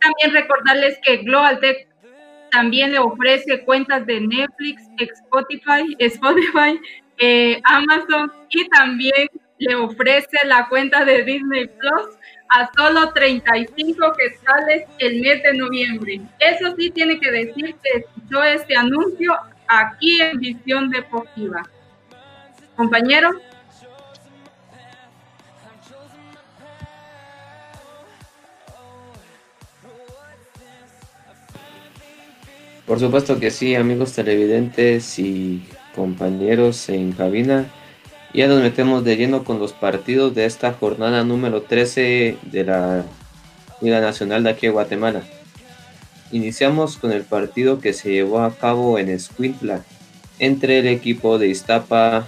También 0.00 0.32
recordarles 0.32 0.98
que 1.02 1.18
Global 1.18 1.60
Tech 1.60 1.88
también 2.50 2.92
le 2.92 2.98
ofrece 2.98 3.64
cuentas 3.64 4.06
de 4.06 4.20
Netflix, 4.20 4.82
Spotify, 4.98 5.96
Spotify 5.98 6.80
eh, 7.18 7.60
Amazon 7.64 8.32
y 8.50 8.68
también 8.68 9.28
le 9.64 9.74
ofrece 9.76 10.36
la 10.44 10.68
cuenta 10.68 11.04
de 11.04 11.22
Disney 11.24 11.66
Plus 11.66 12.16
a 12.50 12.70
solo 12.76 13.12
35 13.12 14.12
quetzales 14.12 14.84
el 14.98 15.20
mes 15.20 15.42
de 15.42 15.54
noviembre. 15.54 16.20
Eso 16.38 16.74
sí 16.76 16.90
tiene 16.90 17.18
que 17.18 17.30
decir 17.30 17.74
que 17.82 17.98
escuchó 17.98 18.42
este 18.42 18.76
anuncio 18.76 19.34
aquí 19.66 20.20
en 20.20 20.38
Visión 20.38 20.90
Deportiva. 20.90 21.62
Compañero. 22.76 23.30
Por 32.86 33.00
supuesto 33.00 33.40
que 33.40 33.50
sí, 33.50 33.74
amigos 33.74 34.12
televidentes 34.12 35.18
y 35.18 35.66
compañeros 35.94 36.90
en 36.90 37.12
cabina. 37.12 37.66
Ya 38.34 38.48
nos 38.48 38.60
metemos 38.60 39.04
de 39.04 39.16
lleno 39.16 39.44
con 39.44 39.60
los 39.60 39.72
partidos 39.72 40.34
de 40.34 40.44
esta 40.44 40.72
jornada 40.72 41.22
número 41.22 41.62
13 41.62 42.36
de 42.42 42.64
la 42.64 43.04
Liga 43.80 44.00
Nacional 44.00 44.42
de 44.42 44.50
aquí 44.50 44.66
de 44.66 44.72
Guatemala. 44.72 45.22
Iniciamos 46.32 46.96
con 46.96 47.12
el 47.12 47.22
partido 47.22 47.78
que 47.78 47.92
se 47.92 48.10
llevó 48.10 48.40
a 48.40 48.52
cabo 48.56 48.98
en 48.98 49.08
Escuintla 49.08 49.84
entre 50.40 50.80
el 50.80 50.88
equipo 50.88 51.38
de 51.38 51.46
Iztapa 51.46 52.26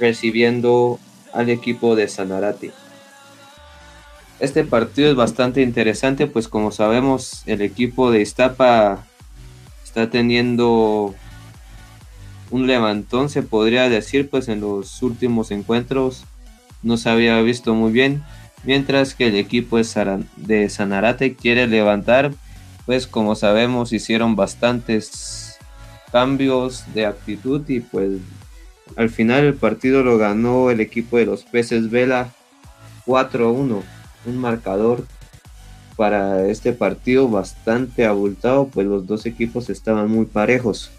recibiendo 0.00 0.98
al 1.34 1.50
equipo 1.50 1.94
de 1.94 2.08
Sanarate. 2.08 2.72
Este 4.40 4.64
partido 4.64 5.10
es 5.10 5.14
bastante 5.14 5.60
interesante, 5.60 6.26
pues 6.26 6.48
como 6.48 6.72
sabemos 6.72 7.42
el 7.44 7.60
equipo 7.60 8.10
de 8.10 8.22
Iztapa 8.22 9.04
está 9.84 10.08
teniendo 10.08 11.14
un 12.52 12.66
levantón, 12.66 13.30
se 13.30 13.42
podría 13.42 13.88
decir, 13.88 14.28
pues 14.28 14.48
en 14.48 14.60
los 14.60 15.02
últimos 15.02 15.50
encuentros 15.50 16.24
no 16.82 16.98
se 16.98 17.08
había 17.08 17.40
visto 17.40 17.74
muy 17.74 17.92
bien, 17.92 18.22
mientras 18.62 19.14
que 19.14 19.28
el 19.28 19.36
equipo 19.36 19.78
de 19.78 20.68
Sanarate 20.68 21.34
quiere 21.34 21.66
levantar, 21.66 22.32
pues 22.84 23.06
como 23.06 23.34
sabemos 23.34 23.92
hicieron 23.92 24.36
bastantes 24.36 25.56
cambios 26.12 26.84
de 26.94 27.06
actitud 27.06 27.66
y 27.68 27.80
pues 27.80 28.20
al 28.96 29.08
final 29.08 29.44
el 29.44 29.54
partido 29.54 30.02
lo 30.02 30.18
ganó 30.18 30.70
el 30.70 30.80
equipo 30.80 31.16
de 31.16 31.24
los 31.24 31.44
peces 31.44 31.90
Vela 31.90 32.32
4-1, 33.06 33.80
un 34.26 34.36
marcador 34.36 35.06
para 35.96 36.46
este 36.48 36.74
partido 36.74 37.28
bastante 37.28 38.04
abultado, 38.04 38.66
pues 38.66 38.86
los 38.86 39.06
dos 39.06 39.24
equipos 39.24 39.70
estaban 39.70 40.10
muy 40.10 40.26
parejos. 40.26 40.90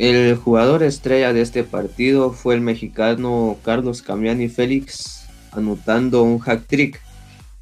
El 0.00 0.34
jugador 0.34 0.82
estrella 0.82 1.34
de 1.34 1.42
este 1.42 1.62
partido 1.62 2.32
fue 2.32 2.54
el 2.54 2.62
mexicano 2.62 3.58
Carlos 3.62 4.00
Camiani 4.00 4.48
Félix, 4.48 5.26
anotando 5.52 6.22
un 6.22 6.38
hack 6.38 6.66
trick 6.66 7.02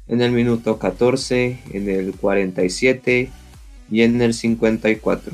en 0.07 0.21
el 0.21 0.31
minuto 0.31 0.79
14, 0.79 1.59
en 1.73 1.89
el 1.89 2.13
47 2.13 3.29
y 3.91 4.01
en 4.03 4.21
el 4.21 4.33
54. 4.33 5.33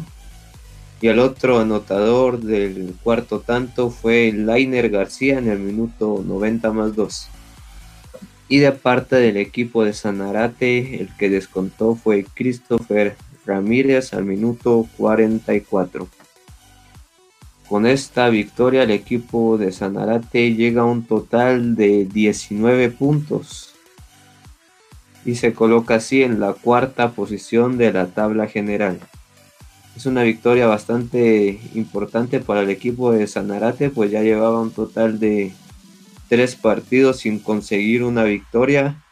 Y 1.00 1.08
el 1.08 1.20
otro 1.20 1.60
anotador 1.60 2.40
del 2.40 2.96
cuarto 3.04 3.40
tanto 3.40 3.92
fue 3.92 4.32
Lainer 4.34 4.90
García 4.90 5.38
en 5.38 5.48
el 5.48 5.60
minuto 5.60 6.24
90 6.26 6.74
más 6.74 6.96
2. 6.96 7.28
Y 8.50 8.58
de 8.58 8.72
parte 8.72 9.18
del 9.18 9.38
equipo 9.38 9.84
de 9.84 9.94
Sanarate, 9.94 11.02
el 11.02 11.16
que 11.18 11.30
descontó 11.30 11.94
fue 11.94 12.26
Christopher 12.34 13.16
Ramírez 13.46 14.12
al 14.16 14.26
minuto 14.26 14.88
44. 14.98 16.15
Con 17.70 17.88
esta 17.88 18.30
victoria 18.30 18.84
el 18.84 18.92
equipo 18.92 19.58
de 19.58 19.72
Sanarate 19.72 20.54
llega 20.54 20.84
a 20.84 20.86
un 20.86 21.04
total 21.04 21.76
de 21.76 22.06
19 22.06 22.92
puntos 22.92 23.74
y 25.26 25.36
se 25.36 25.54
coloca 25.54 25.96
así 25.96 26.22
en 26.22 26.40
la 26.40 26.54
cuarta 26.54 27.12
posición 27.12 27.78
de 27.78 27.92
la 27.92 28.08
tabla 28.08 28.48
general. 28.48 29.00
Es 29.96 30.06
una 30.06 30.22
victoria 30.22 30.68
bastante 30.68 31.60
importante 31.74 32.40
para 32.40 32.62
el 32.62 32.70
equipo 32.70 33.12
de 33.12 33.26
Sanarate, 33.26 33.90
pues 33.90 34.12
ya 34.12 34.22
llevaba 34.22 34.62
un 34.62 34.72
total 34.72 35.20
de 35.20 35.52
tres 36.30 36.56
partidos 36.56 37.18
sin 37.18 37.40
conseguir 37.40 38.04
una 38.04 38.26
victoria 38.26 39.04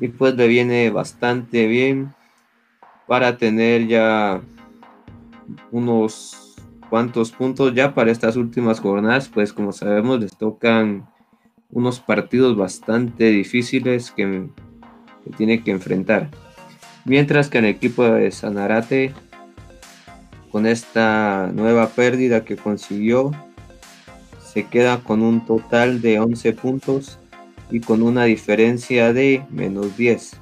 y 0.00 0.08
pues 0.08 0.34
le 0.34 0.48
viene 0.48 0.90
bastante 0.90 1.68
bien 1.68 2.12
para 3.06 3.36
tener 3.36 3.86
ya 3.86 4.40
unos 5.70 6.39
cuántos 6.90 7.30
puntos 7.30 7.72
ya 7.74 7.94
para 7.94 8.10
estas 8.10 8.36
últimas 8.36 8.80
jornadas, 8.80 9.30
pues 9.32 9.52
como 9.52 9.72
sabemos 9.72 10.20
les 10.20 10.36
tocan 10.36 11.08
unos 11.70 12.00
partidos 12.00 12.56
bastante 12.56 13.30
difíciles 13.30 14.10
que, 14.10 14.48
tiene 15.36 15.62
que 15.62 15.70
enfrentar. 15.70 16.30
Mientras 17.04 17.48
que 17.48 17.58
el 17.58 17.66
equipo 17.66 18.02
de 18.02 18.30
Sanarate, 18.32 19.12
con 20.50 20.66
esta 20.66 21.50
nueva 21.54 21.88
pérdida 21.90 22.44
que 22.44 22.56
consiguió, 22.56 23.30
se 24.42 24.64
queda 24.64 25.04
con 25.04 25.22
un 25.22 25.46
total 25.46 26.00
de 26.00 26.18
11 26.18 26.52
puntos 26.54 27.18
y 27.70 27.80
con 27.80 28.02
una 28.02 28.24
diferencia 28.24 29.12
de 29.12 29.44
menos 29.50 29.96
10. 29.96 30.32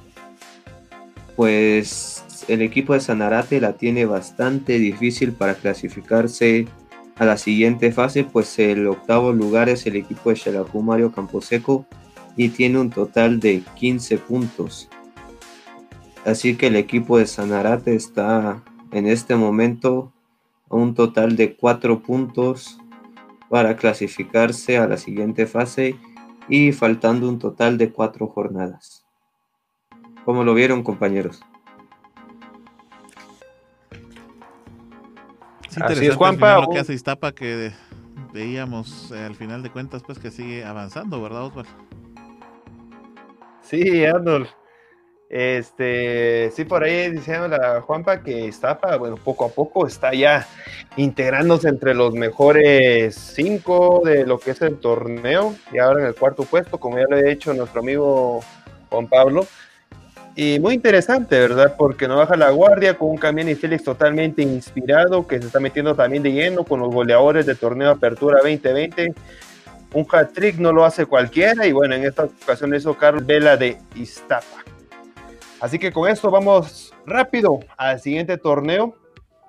Pues 1.35 2.18
el 2.49 2.61
equipo 2.61 2.93
de 2.93 2.99
Sanarate 2.99 3.61
la 3.61 3.73
tiene 3.73 4.05
bastante 4.05 4.79
difícil 4.79 5.33
para 5.33 5.55
clasificarse 5.55 6.67
a 7.15 7.25
la 7.25 7.37
siguiente 7.37 7.91
fase, 7.91 8.23
pues 8.23 8.57
el 8.59 8.87
octavo 8.87 9.31
lugar 9.33 9.69
es 9.69 9.85
el 9.85 9.95
equipo 9.95 10.29
de 10.29 10.35
Xelajú 10.35 10.81
Mario 10.81 11.11
Camposeco 11.11 11.85
y 12.35 12.49
tiene 12.49 12.79
un 12.79 12.89
total 12.89 13.39
de 13.39 13.61
15 13.75 14.17
puntos. 14.17 14.89
Así 16.25 16.55
que 16.55 16.67
el 16.67 16.75
equipo 16.75 17.17
de 17.17 17.27
Sanarate 17.27 17.95
está 17.95 18.63
en 18.91 19.07
este 19.07 19.35
momento 19.35 20.11
a 20.69 20.75
un 20.75 20.95
total 20.95 21.35
de 21.35 21.55
4 21.55 22.01
puntos 22.01 22.79
para 23.49 23.75
clasificarse 23.75 24.77
a 24.77 24.87
la 24.87 24.97
siguiente 24.97 25.45
fase 25.45 25.95
y 26.47 26.71
faltando 26.71 27.27
un 27.29 27.39
total 27.39 27.77
de 27.77 27.91
4 27.91 28.27
jornadas. 28.27 29.05
¿Cómo 30.25 30.43
lo 30.43 30.53
vieron 30.53 30.83
compañeros? 30.83 31.41
Así 35.81 36.07
es, 36.07 36.15
Juanpa. 36.15 36.59
Lo 36.59 36.69
que 36.69 36.79
hace 36.79 36.93
Iztapa 36.93 37.31
que 37.31 37.71
veíamos 38.33 39.11
eh, 39.11 39.25
al 39.25 39.35
final 39.35 39.63
de 39.63 39.69
cuentas 39.69 40.03
pues 40.05 40.19
que 40.19 40.31
sigue 40.31 40.63
avanzando, 40.63 41.21
¿verdad 41.21 41.45
Osvaldo? 41.45 41.71
Sí, 43.61 44.05
Arnold. 44.05 44.47
Este, 45.29 46.49
sí, 46.55 46.65
por 46.65 46.83
ahí 46.83 47.11
diciendo 47.11 47.47
la 47.47 47.81
Juanpa 47.81 48.23
que 48.23 48.47
Iztapa, 48.47 48.97
bueno, 48.97 49.15
poco 49.15 49.45
a 49.45 49.49
poco 49.49 49.85
está 49.85 50.11
ya 50.11 50.47
integrándose 50.97 51.69
entre 51.69 51.93
los 51.93 52.15
mejores 52.15 53.13
cinco 53.15 54.01
de 54.03 54.25
lo 54.25 54.39
que 54.39 54.51
es 54.51 54.61
el 54.63 54.79
torneo 54.79 55.55
y 55.71 55.77
ahora 55.77 56.01
en 56.01 56.07
el 56.07 56.15
cuarto 56.15 56.43
puesto, 56.45 56.79
como 56.79 56.97
ya 56.97 57.05
lo 57.07 57.15
ha 57.15 57.21
dicho 57.21 57.53
nuestro 57.53 57.81
amigo 57.81 58.39
Juan 58.89 59.07
Pablo. 59.07 59.45
Y 60.41 60.57
muy 60.57 60.75
interesante, 60.75 61.37
¿verdad? 61.37 61.75
Porque 61.77 62.07
no 62.07 62.15
baja 62.15 62.37
la 62.37 62.49
guardia 62.51 62.97
con 62.97 63.09
un 63.09 63.17
camión 63.17 63.49
y 63.49 63.55
Félix 63.55 63.83
totalmente 63.83 64.41
inspirado, 64.41 65.27
que 65.27 65.37
se 65.37 65.47
está 65.47 65.59
metiendo 65.59 65.95
también 65.95 66.23
de 66.23 66.31
lleno 66.31 66.63
con 66.63 66.79
los 66.79 66.93
goleadores 66.93 67.45
del 67.45 67.57
torneo 67.57 67.89
Apertura 67.89 68.37
2020. 68.37 69.13
Un 69.91 70.07
hat-trick 70.09 70.55
no 70.57 70.71
lo 70.71 70.85
hace 70.85 71.05
cualquiera 71.05 71.67
y 71.67 71.73
bueno, 71.73 71.93
en 71.93 72.05
esta 72.05 72.23
ocasión 72.23 72.73
hizo 72.73 72.93
Carlos 72.93 73.25
Vela 73.25 73.57
de 73.57 73.79
Iztapa. 73.95 74.63
Así 75.59 75.77
que 75.77 75.91
con 75.91 76.09
esto 76.09 76.31
vamos 76.31 76.93
rápido 77.05 77.59
al 77.75 77.99
siguiente 77.99 78.37
torneo, 78.37 78.95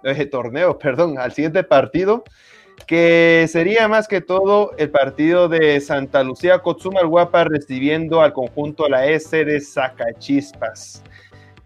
eh, 0.02 0.26
torneo, 0.26 0.76
perdón, 0.80 1.18
al 1.18 1.30
siguiente 1.30 1.62
partido 1.62 2.24
que 2.86 3.46
sería 3.48 3.88
más 3.88 4.08
que 4.08 4.20
todo 4.20 4.72
el 4.76 4.90
partido 4.90 5.48
de 5.48 5.80
Santa 5.80 6.22
Lucía 6.22 6.58
Cotzumar 6.58 7.06
Guapa 7.06 7.44
recibiendo 7.44 8.20
al 8.20 8.32
conjunto 8.32 8.88
la 8.88 9.06
S 9.06 9.44
de 9.44 9.60
Zacachispas. 9.60 11.02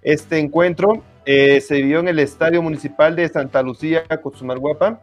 Este 0.03 0.39
encuentro 0.39 1.03
eh, 1.25 1.61
se 1.61 1.77
vivió 1.77 2.01
en 2.01 2.09
el 2.09 2.19
Estadio 2.19 2.61
Municipal 2.61 3.17
de 3.17 3.29
Santa 3.29 3.63
Lucía 3.63 4.05
Cotzumar 4.23 4.59
Guapa. 4.59 5.01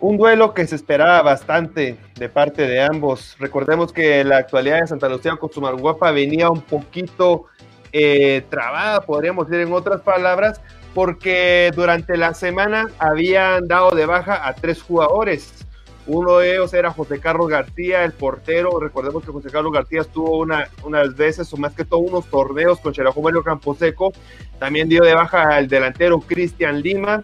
Un 0.00 0.16
duelo 0.16 0.54
que 0.54 0.66
se 0.66 0.76
esperaba 0.76 1.22
bastante 1.22 1.96
de 2.16 2.28
parte 2.28 2.66
de 2.66 2.80
ambos. 2.80 3.36
Recordemos 3.38 3.92
que 3.92 4.22
la 4.24 4.38
actualidad 4.38 4.80
de 4.80 4.86
Santa 4.88 5.08
Lucía 5.08 5.36
Cotzumar 5.36 5.76
Guapa 5.76 6.10
venía 6.10 6.50
un 6.50 6.60
poquito 6.60 7.46
eh, 7.92 8.42
trabada, 8.50 9.00
podríamos 9.00 9.48
decir 9.48 9.66
en 9.66 9.72
otras 9.72 10.02
palabras, 10.02 10.60
porque 10.98 11.70
durante 11.76 12.16
la 12.16 12.34
semana 12.34 12.88
habían 12.98 13.68
dado 13.68 13.90
de 13.90 14.04
baja 14.04 14.48
a 14.48 14.52
tres 14.52 14.82
jugadores. 14.82 15.64
Uno 16.08 16.38
de 16.38 16.54
ellos 16.54 16.74
era 16.74 16.90
José 16.90 17.20
Carlos 17.20 17.46
García, 17.46 18.02
el 18.02 18.10
portero. 18.10 18.80
Recordemos 18.80 19.24
que 19.24 19.30
José 19.30 19.48
Carlos 19.48 19.72
García 19.72 20.00
estuvo 20.00 20.36
una, 20.38 20.68
unas 20.82 21.14
veces, 21.14 21.52
o 21.52 21.56
más 21.56 21.72
que 21.72 21.84
todo, 21.84 22.00
unos 22.00 22.26
torneos 22.26 22.80
con 22.80 22.92
Cherajo 22.92 23.22
Mario 23.22 23.44
Camposeco. 23.44 24.12
También 24.58 24.88
dio 24.88 25.04
de 25.04 25.14
baja 25.14 25.54
al 25.54 25.68
delantero 25.68 26.18
Cristian 26.18 26.82
Lima 26.82 27.22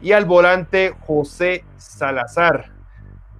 y 0.00 0.12
al 0.12 0.24
volante 0.24 0.94
José 1.00 1.62
Salazar. 1.76 2.79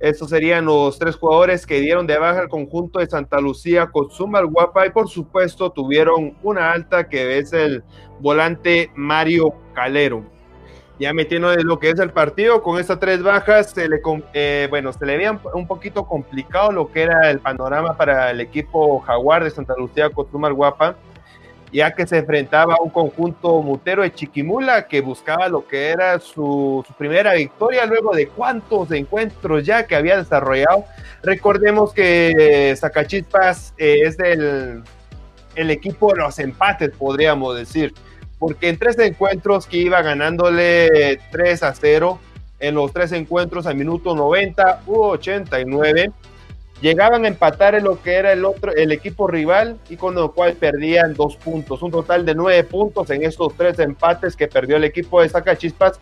Estos 0.00 0.30
serían 0.30 0.64
los 0.64 0.98
tres 0.98 1.16
jugadores 1.16 1.66
que 1.66 1.78
dieron 1.78 2.06
de 2.06 2.18
baja 2.18 2.40
al 2.40 2.48
conjunto 2.48 3.00
de 3.00 3.06
Santa 3.06 3.38
Lucía 3.38 3.88
con 3.88 4.10
Zumba 4.10 4.42
Guapa 4.42 4.86
y 4.86 4.90
por 4.90 5.10
supuesto 5.10 5.70
tuvieron 5.70 6.38
una 6.42 6.72
alta 6.72 7.06
que 7.08 7.38
es 7.38 7.52
el 7.52 7.84
volante 8.18 8.90
Mario 8.94 9.52
Calero. 9.74 10.24
Ya 10.98 11.12
metiendo 11.12 11.52
en 11.52 11.66
lo 11.66 11.78
que 11.78 11.90
es 11.90 11.98
el 11.98 12.10
partido, 12.10 12.62
con 12.62 12.78
estas 12.78 12.98
tres 12.98 13.22
bajas, 13.22 13.70
se 13.70 13.88
le, 13.88 14.00
eh, 14.34 14.66
bueno, 14.68 14.92
se 14.92 15.06
le 15.06 15.16
veía 15.16 15.38
un 15.54 15.66
poquito 15.66 16.06
complicado 16.06 16.72
lo 16.72 16.90
que 16.90 17.02
era 17.02 17.30
el 17.30 17.40
panorama 17.40 17.96
para 17.96 18.30
el 18.30 18.40
equipo 18.40 19.00
Jaguar 19.00 19.44
de 19.44 19.50
Santa 19.50 19.74
Lucía 19.78 20.10
con 20.10 20.30
Zumba 20.30 20.50
Guapa 20.50 20.96
ya 21.72 21.94
que 21.94 22.06
se 22.06 22.18
enfrentaba 22.18 22.74
a 22.74 22.82
un 22.82 22.90
conjunto 22.90 23.62
mutero 23.62 24.02
de 24.02 24.12
Chiquimula 24.12 24.88
que 24.88 25.00
buscaba 25.00 25.48
lo 25.48 25.66
que 25.66 25.88
era 25.88 26.18
su, 26.18 26.84
primera 26.98 27.34
victoria 27.34 27.86
luego 27.86 28.14
de 28.14 28.28
cuántos 28.28 28.90
encuentros 28.90 29.64
ya 29.64 29.86
que 29.86 29.94
había 29.94 30.16
desarrollado. 30.16 30.84
Recordemos 31.22 31.92
que 31.92 32.74
Zacachispas 32.76 33.74
eh, 33.78 34.00
es 34.04 34.18
el, 34.18 34.82
el 35.54 35.70
equipo 35.70 36.12
de 36.12 36.20
los 36.20 36.38
empates, 36.38 36.90
podríamos 36.90 37.56
decir, 37.56 37.94
porque 38.38 38.68
en 38.68 38.78
tres 38.78 38.98
encuentros 38.98 39.66
que 39.66 39.76
iba 39.76 40.00
ganándole 40.02 41.20
3 41.30 41.62
a 41.62 41.74
0, 41.74 42.18
en 42.58 42.74
los 42.74 42.92
tres 42.92 43.12
encuentros 43.12 43.66
a 43.66 43.74
minuto 43.74 44.14
90 44.14 44.82
u 44.86 44.96
89 45.02 46.10
llegaban 46.80 47.24
a 47.24 47.28
empatar 47.28 47.74
en 47.74 47.84
lo 47.84 48.00
que 48.00 48.14
era 48.14 48.32
el 48.32 48.44
otro, 48.44 48.74
el 48.74 48.92
equipo 48.92 49.26
rival 49.26 49.78
y 49.88 49.96
con 49.96 50.14
lo 50.14 50.32
cual 50.32 50.54
perdían 50.54 51.14
dos 51.14 51.36
puntos, 51.36 51.82
un 51.82 51.90
total 51.90 52.24
de 52.24 52.34
nueve 52.34 52.64
puntos 52.64 53.10
en 53.10 53.22
estos 53.22 53.54
tres 53.56 53.78
empates 53.78 54.36
que 54.36 54.48
perdió 54.48 54.76
el 54.76 54.84
equipo 54.84 55.20
de 55.20 55.28
Sacachispas 55.28 56.00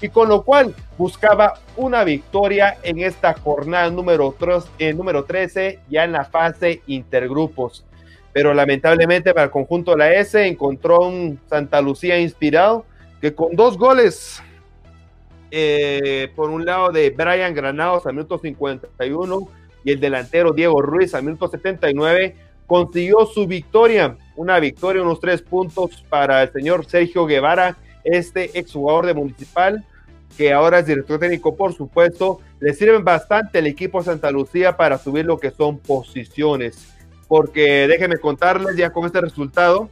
y 0.00 0.08
con 0.08 0.28
lo 0.28 0.42
cual 0.42 0.74
buscaba 0.98 1.54
una 1.76 2.02
victoria 2.02 2.76
en 2.82 3.00
esta 3.00 3.34
jornada 3.34 3.88
número, 3.90 4.34
eh, 4.78 4.92
número 4.92 5.24
13 5.24 5.78
ya 5.88 6.04
en 6.04 6.12
la 6.12 6.24
fase 6.24 6.82
intergrupos. 6.86 7.84
Pero 8.32 8.52
lamentablemente 8.52 9.32
para 9.32 9.44
el 9.44 9.50
conjunto 9.50 9.92
de 9.92 9.98
la 9.98 10.12
S 10.14 10.44
encontró 10.44 11.06
un 11.06 11.38
Santa 11.48 11.80
Lucía 11.80 12.18
inspirado 12.18 12.84
que 13.20 13.34
con 13.34 13.54
dos 13.54 13.78
goles 13.78 14.42
eh, 15.52 16.32
por 16.34 16.50
un 16.50 16.64
lado 16.64 16.90
de 16.90 17.10
Brian 17.10 17.54
Granados 17.54 18.06
a 18.06 18.10
minuto 18.10 18.38
51 18.38 19.48
y 19.84 19.92
el 19.92 20.00
delantero 20.00 20.52
Diego 20.52 20.80
Ruiz 20.80 21.14
al 21.14 21.24
minuto 21.24 21.48
79 21.48 22.36
consiguió 22.66 23.26
su 23.26 23.46
victoria, 23.46 24.16
una 24.36 24.58
victoria, 24.58 25.02
unos 25.02 25.20
tres 25.20 25.42
puntos 25.42 26.04
para 26.08 26.42
el 26.42 26.52
señor 26.52 26.86
Sergio 26.86 27.26
Guevara, 27.26 27.76
este 28.04 28.58
exjugador 28.58 29.06
de 29.06 29.14
Municipal, 29.14 29.84
que 30.36 30.52
ahora 30.52 30.78
es 30.78 30.86
director 30.86 31.20
técnico, 31.20 31.54
por 31.54 31.74
supuesto, 31.74 32.40
le 32.60 32.72
sirven 32.72 33.04
bastante 33.04 33.58
el 33.58 33.66
equipo 33.66 34.02
Santa 34.02 34.30
Lucía 34.30 34.76
para 34.76 34.98
subir 34.98 35.26
lo 35.26 35.38
que 35.38 35.50
son 35.50 35.78
posiciones, 35.78 36.88
porque 37.28 37.86
déjenme 37.88 38.16
contarles 38.16 38.76
ya 38.76 38.90
con 38.90 39.04
este 39.04 39.20
resultado, 39.20 39.90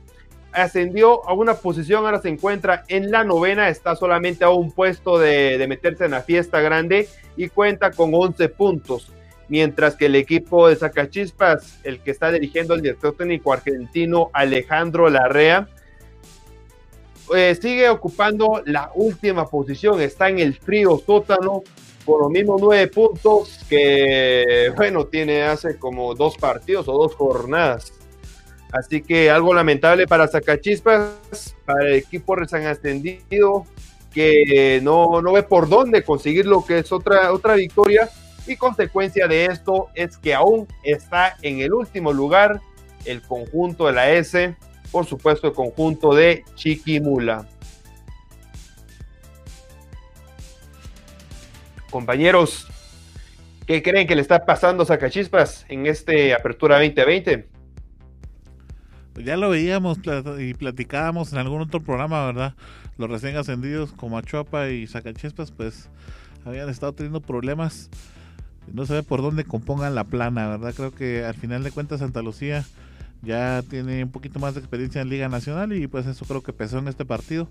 ascendió 0.53 1.29
a 1.29 1.35
una 1.35 1.55
posición, 1.55 2.05
ahora 2.05 2.21
se 2.21 2.31
encuentra 2.31 2.85
en 2.89 3.11
la 3.11 3.25
novena, 3.25 3.69
está 3.69 3.95
solamente 3.95 4.45
a 4.45 4.51
un 4.51 4.73
puesto 4.73 5.19
de, 5.19 5.59
de 5.59 5.69
meterse 5.69 6.07
en 6.07 6.13
la 6.13 6.23
fiesta 6.23 6.61
grande 6.61 7.09
y 7.37 7.49
cuenta 7.49 7.91
con 7.91 8.11
11 8.15 8.49
puntos 8.49 9.13
mientras 9.51 9.97
que 9.97 10.07
el 10.07 10.15
equipo 10.15 10.69
de 10.69 10.77
Zacachispas, 10.77 11.81
el 11.83 12.01
que 12.01 12.13
está 12.13 12.31
dirigiendo 12.31 12.73
el 12.73 12.83
director 12.83 13.15
técnico 13.17 13.53
argentino 13.53 14.31
Alejandro 14.33 15.11
Larrea, 15.11 15.69
eh, 17.35 17.59
sigue 17.61 17.89
ocupando 17.89 18.63
la 18.65 18.93
última 18.95 19.47
posición, 19.47 20.01
está 20.01 20.29
en 20.29 20.39
el 20.39 20.55
frío 20.55 21.03
sótano 21.05 21.63
por 22.05 22.23
los 22.23 22.31
mismos 22.31 22.61
nueve 22.61 22.87
puntos 22.87 23.59
que, 23.69 24.73
bueno, 24.77 25.07
tiene 25.07 25.43
hace 25.43 25.77
como 25.77 26.15
dos 26.15 26.37
partidos 26.37 26.89
o 26.89 26.93
dos 26.93 27.15
jornadas. 27.17 27.93
Así 28.73 29.03
que 29.03 29.31
algo 29.31 29.53
lamentable 29.53 30.07
para 30.07 30.29
Zacachispas, 30.29 31.57
para 31.65 31.89
el 31.89 31.95
equipo 31.95 32.37
recién 32.37 32.67
ascendido, 32.67 33.67
que 34.15 34.81
no, 34.83 35.21
no 35.21 35.33
ve 35.33 35.43
por 35.43 35.69
dónde 35.69 36.05
conseguir 36.05 36.47
lo 36.47 36.65
que 36.65 36.79
es 36.79 36.93
otra, 36.93 37.33
otra 37.33 37.55
victoria 37.55 38.09
y 38.51 38.57
consecuencia 38.57 39.29
de 39.29 39.47
esto 39.47 39.89
es 39.95 40.17
que 40.17 40.35
aún 40.35 40.67
está 40.83 41.37
en 41.43 41.61
el 41.61 41.73
último 41.73 42.13
lugar 42.13 42.61
el 43.05 43.23
conjunto 43.23 43.87
de 43.87 43.93
la 43.93 44.11
S, 44.11 44.57
por 44.91 45.07
supuesto 45.07 45.47
el 45.47 45.55
conjunto 45.55 46.15
de 46.15 46.45
Chiquimula. 46.57 47.47
Compañeros, 51.91 52.67
¿qué 53.67 53.83
creen 53.83 54.07
que 54.07 54.17
le 54.17 54.23
está 54.23 54.45
pasando 54.45 54.83
a 54.83 54.87
Sacachispas 54.87 55.65
en 55.69 55.87
este 55.87 56.35
Apertura 56.35 56.77
2020? 56.77 57.49
Pues 59.13 59.27
ya 59.27 59.37
lo 59.37 59.51
veíamos 59.51 59.99
y 60.39 60.55
platicábamos 60.55 61.33
en 61.33 61.39
algún 61.39 61.63
otro 61.63 61.81
programa, 61.81 62.27
¿verdad? 62.27 62.55
Los 62.97 63.11
recién 63.11 63.37
ascendidos 63.37 63.93
como 63.93 64.19
Achuapa 64.19 64.69
y 64.71 64.87
Sacachispas, 64.87 65.51
pues 65.51 65.89
habían 66.45 66.69
estado 66.69 66.93
teniendo 66.95 67.21
problemas 67.21 67.91
no 68.73 68.87
se 68.87 68.95
ve 68.95 69.03
por 69.03 69.23
dónde 69.23 69.45
compongan 69.45 69.95
la 69.95 70.05
plana, 70.05 70.49
¿verdad? 70.49 70.75
Creo 70.75 70.95
que 70.95 71.25
al 71.25 71.35
final 71.35 71.63
de 71.63 71.71
cuentas 71.71 72.01
Santa 72.01 72.23
Lucía 72.23 72.65
ya 73.23 73.63
tiene 73.69 74.03
un 74.05 74.11
poquito 74.11 74.39
más 74.39 74.55
de 74.55 74.61
experiencia 74.61 75.03
en 75.03 75.09
Liga 75.09 75.29
Nacional 75.29 75.73
y 75.73 75.87
pues 75.87 76.07
eso 76.07 76.25
creo 76.25 76.43
que 76.43 76.53
pesó 76.53 76.79
en 76.79 76.89
este 76.89 77.05
partido. 77.05 77.49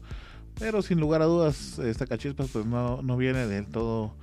Pero 0.59 0.81
sin 0.81 0.99
lugar 0.99 1.21
a 1.21 1.25
dudas, 1.25 1.79
esta 1.79 2.05
cachispas 2.05 2.49
pues 2.51 2.65
no, 2.65 3.01
no 3.01 3.17
viene 3.17 3.47
del 3.47 3.65
todo 3.67 4.13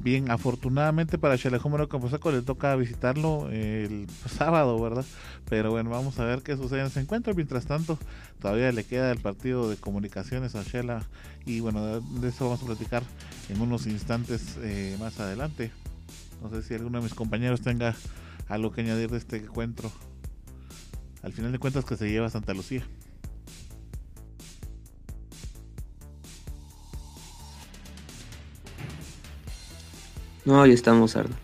bien. 0.00 0.30
Afortunadamente 0.30 1.18
para 1.18 1.38
Chalejomero 1.38 1.88
Camposaco 1.88 2.32
le 2.32 2.42
toca 2.42 2.74
visitarlo 2.76 3.48
el 3.50 4.06
sábado, 4.26 4.80
¿verdad? 4.80 5.04
Pero 5.48 5.70
bueno, 5.70 5.90
vamos 5.90 6.18
a 6.18 6.24
ver 6.24 6.42
qué 6.42 6.56
sucede 6.56 6.80
en 6.80 6.86
ese 6.86 7.00
encuentro. 7.00 7.34
Mientras 7.34 7.66
tanto, 7.66 7.98
todavía 8.40 8.72
le 8.72 8.84
queda 8.84 9.12
el 9.12 9.18
partido 9.18 9.70
de 9.70 9.76
comunicaciones 9.76 10.54
a 10.54 10.62
Shela 10.62 11.02
y 11.46 11.60
bueno, 11.60 12.00
de 12.00 12.28
eso 12.28 12.44
vamos 12.44 12.62
a 12.62 12.66
platicar 12.66 13.02
en 13.48 13.60
unos 13.60 13.86
instantes 13.86 14.58
eh, 14.62 14.96
más 14.98 15.20
adelante. 15.20 15.70
No 16.40 16.48
sé 16.50 16.62
si 16.62 16.74
alguno 16.74 16.98
de 16.98 17.04
mis 17.04 17.14
compañeros 17.14 17.60
tenga 17.60 17.94
algo 18.48 18.72
que 18.72 18.80
añadir 18.80 19.10
de 19.10 19.18
este 19.18 19.36
encuentro. 19.36 19.90
Al 21.22 21.32
final 21.32 21.52
de 21.52 21.58
cuentas 21.58 21.84
que 21.84 21.96
se 21.96 22.10
lleva 22.10 22.30
Santa 22.30 22.54
Lucía. 22.54 22.82
No, 30.44 30.62
ahí 30.62 30.72
estamos, 30.72 31.14
Ardo. 31.16 31.34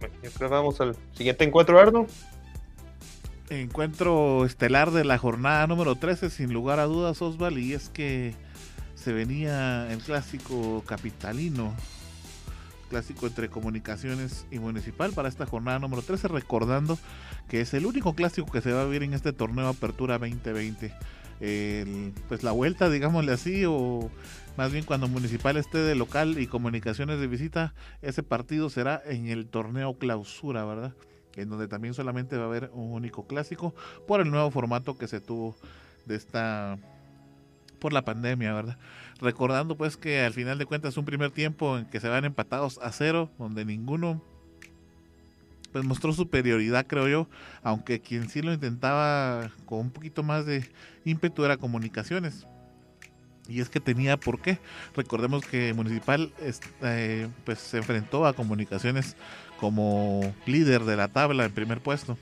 Bueno, 0.00 0.50
vamos 0.50 0.80
al 0.80 0.96
siguiente 1.12 1.44
encuentro, 1.44 1.78
Ardo. 1.78 2.06
Encuentro 3.50 4.44
estelar 4.44 4.90
de 4.90 5.04
la 5.04 5.18
jornada 5.18 5.66
número 5.66 5.94
13, 5.94 6.30
sin 6.30 6.52
lugar 6.52 6.80
a 6.80 6.84
dudas, 6.84 7.22
Osval, 7.22 7.58
y 7.58 7.72
es 7.72 7.88
que 7.90 8.34
se 8.94 9.12
venía 9.12 9.90
el 9.92 9.98
clásico 9.98 10.82
capitalino, 10.86 11.74
clásico 12.94 13.26
entre 13.26 13.48
comunicaciones 13.48 14.46
y 14.52 14.60
municipal 14.60 15.10
para 15.10 15.28
esta 15.28 15.46
jornada 15.46 15.80
número 15.80 16.02
13, 16.02 16.28
recordando 16.28 16.96
que 17.48 17.60
es 17.60 17.74
el 17.74 17.86
único 17.86 18.14
clásico 18.14 18.52
que 18.52 18.60
se 18.60 18.72
va 18.72 18.82
a 18.82 18.84
vivir 18.84 19.02
en 19.02 19.14
este 19.14 19.32
torneo 19.32 19.66
Apertura 19.66 20.16
2020. 20.16 20.94
pues 22.28 22.44
la 22.44 22.52
vuelta, 22.52 22.88
digámosle 22.88 23.32
así, 23.32 23.64
o 23.66 24.12
más 24.56 24.70
bien 24.70 24.84
cuando 24.84 25.08
Municipal 25.08 25.56
esté 25.56 25.78
de 25.78 25.96
local 25.96 26.38
y 26.38 26.46
Comunicaciones 26.46 27.18
de 27.18 27.26
visita, 27.26 27.74
ese 28.00 28.22
partido 28.22 28.70
será 28.70 29.02
en 29.04 29.26
el 29.26 29.48
torneo 29.48 29.98
clausura, 29.98 30.64
¿verdad? 30.64 30.94
En 31.34 31.48
donde 31.48 31.66
también 31.66 31.94
solamente 31.94 32.36
va 32.36 32.44
a 32.44 32.46
haber 32.46 32.70
un 32.74 32.92
único 32.92 33.26
clásico 33.26 33.74
por 34.06 34.20
el 34.20 34.30
nuevo 34.30 34.52
formato 34.52 34.96
que 34.96 35.08
se 35.08 35.20
tuvo 35.20 35.56
de 36.06 36.14
esta 36.14 36.78
por 37.84 37.92
la 37.92 38.00
pandemia, 38.00 38.54
¿verdad? 38.54 38.78
Recordando 39.20 39.76
pues 39.76 39.98
que 39.98 40.22
al 40.22 40.32
final 40.32 40.56
de 40.56 40.64
cuentas 40.64 40.96
un 40.96 41.04
primer 41.04 41.30
tiempo 41.32 41.76
en 41.76 41.84
que 41.84 42.00
se 42.00 42.08
van 42.08 42.24
empatados 42.24 42.80
a 42.82 42.90
cero, 42.92 43.30
donde 43.38 43.66
ninguno 43.66 44.22
pues 45.70 45.84
mostró 45.84 46.14
superioridad, 46.14 46.86
creo 46.86 47.08
yo, 47.08 47.28
aunque 47.62 48.00
quien 48.00 48.30
sí 48.30 48.40
lo 48.40 48.54
intentaba 48.54 49.50
con 49.66 49.80
un 49.80 49.90
poquito 49.90 50.22
más 50.22 50.46
de 50.46 50.66
ímpetu 51.04 51.44
era 51.44 51.58
comunicaciones. 51.58 52.46
Y 53.50 53.60
es 53.60 53.68
que 53.68 53.80
tenía 53.80 54.16
por 54.16 54.40
qué. 54.40 54.60
Recordemos 54.96 55.44
que 55.44 55.74
Municipal 55.74 56.32
eh, 56.80 57.28
pues 57.44 57.58
se 57.58 57.76
enfrentó 57.76 58.24
a 58.24 58.32
Comunicaciones 58.32 59.14
como 59.60 60.34
líder 60.46 60.84
de 60.84 60.96
la 60.96 61.08
tabla 61.08 61.44
en 61.44 61.52
primer 61.52 61.82
puesto. 61.82 62.16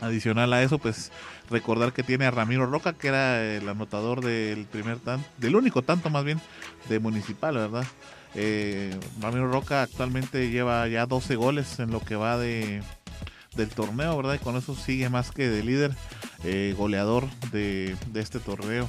Adicional 0.00 0.54
a 0.54 0.62
eso, 0.62 0.78
pues 0.78 1.12
recordar 1.50 1.92
que 1.92 2.02
tiene 2.02 2.26
a 2.26 2.30
Ramiro 2.30 2.66
Roca, 2.66 2.92
que 2.92 3.08
era 3.08 3.42
el 3.42 3.68
anotador 3.68 4.24
del 4.24 4.64
primer 4.66 4.98
tanto, 4.98 5.26
del 5.38 5.56
único 5.56 5.82
tanto 5.82 6.10
más 6.10 6.24
bien 6.24 6.40
de 6.88 6.98
Municipal, 6.98 7.54
¿verdad? 7.54 7.84
Eh, 8.34 8.98
Ramiro 9.20 9.50
Roca 9.50 9.82
actualmente 9.82 10.50
lleva 10.50 10.86
ya 10.88 11.06
12 11.06 11.36
goles 11.36 11.78
en 11.78 11.90
lo 11.90 12.00
que 12.00 12.16
va 12.16 12.36
de, 12.36 12.82
del 13.56 13.68
torneo, 13.68 14.16
¿verdad? 14.16 14.34
Y 14.34 14.38
con 14.38 14.56
eso 14.56 14.74
sigue 14.74 15.08
más 15.08 15.30
que 15.30 15.48
de 15.48 15.62
líder, 15.62 15.94
eh, 16.42 16.74
goleador 16.76 17.28
de, 17.52 17.96
de, 18.08 18.20
este 18.20 18.40
torneo. 18.40 18.88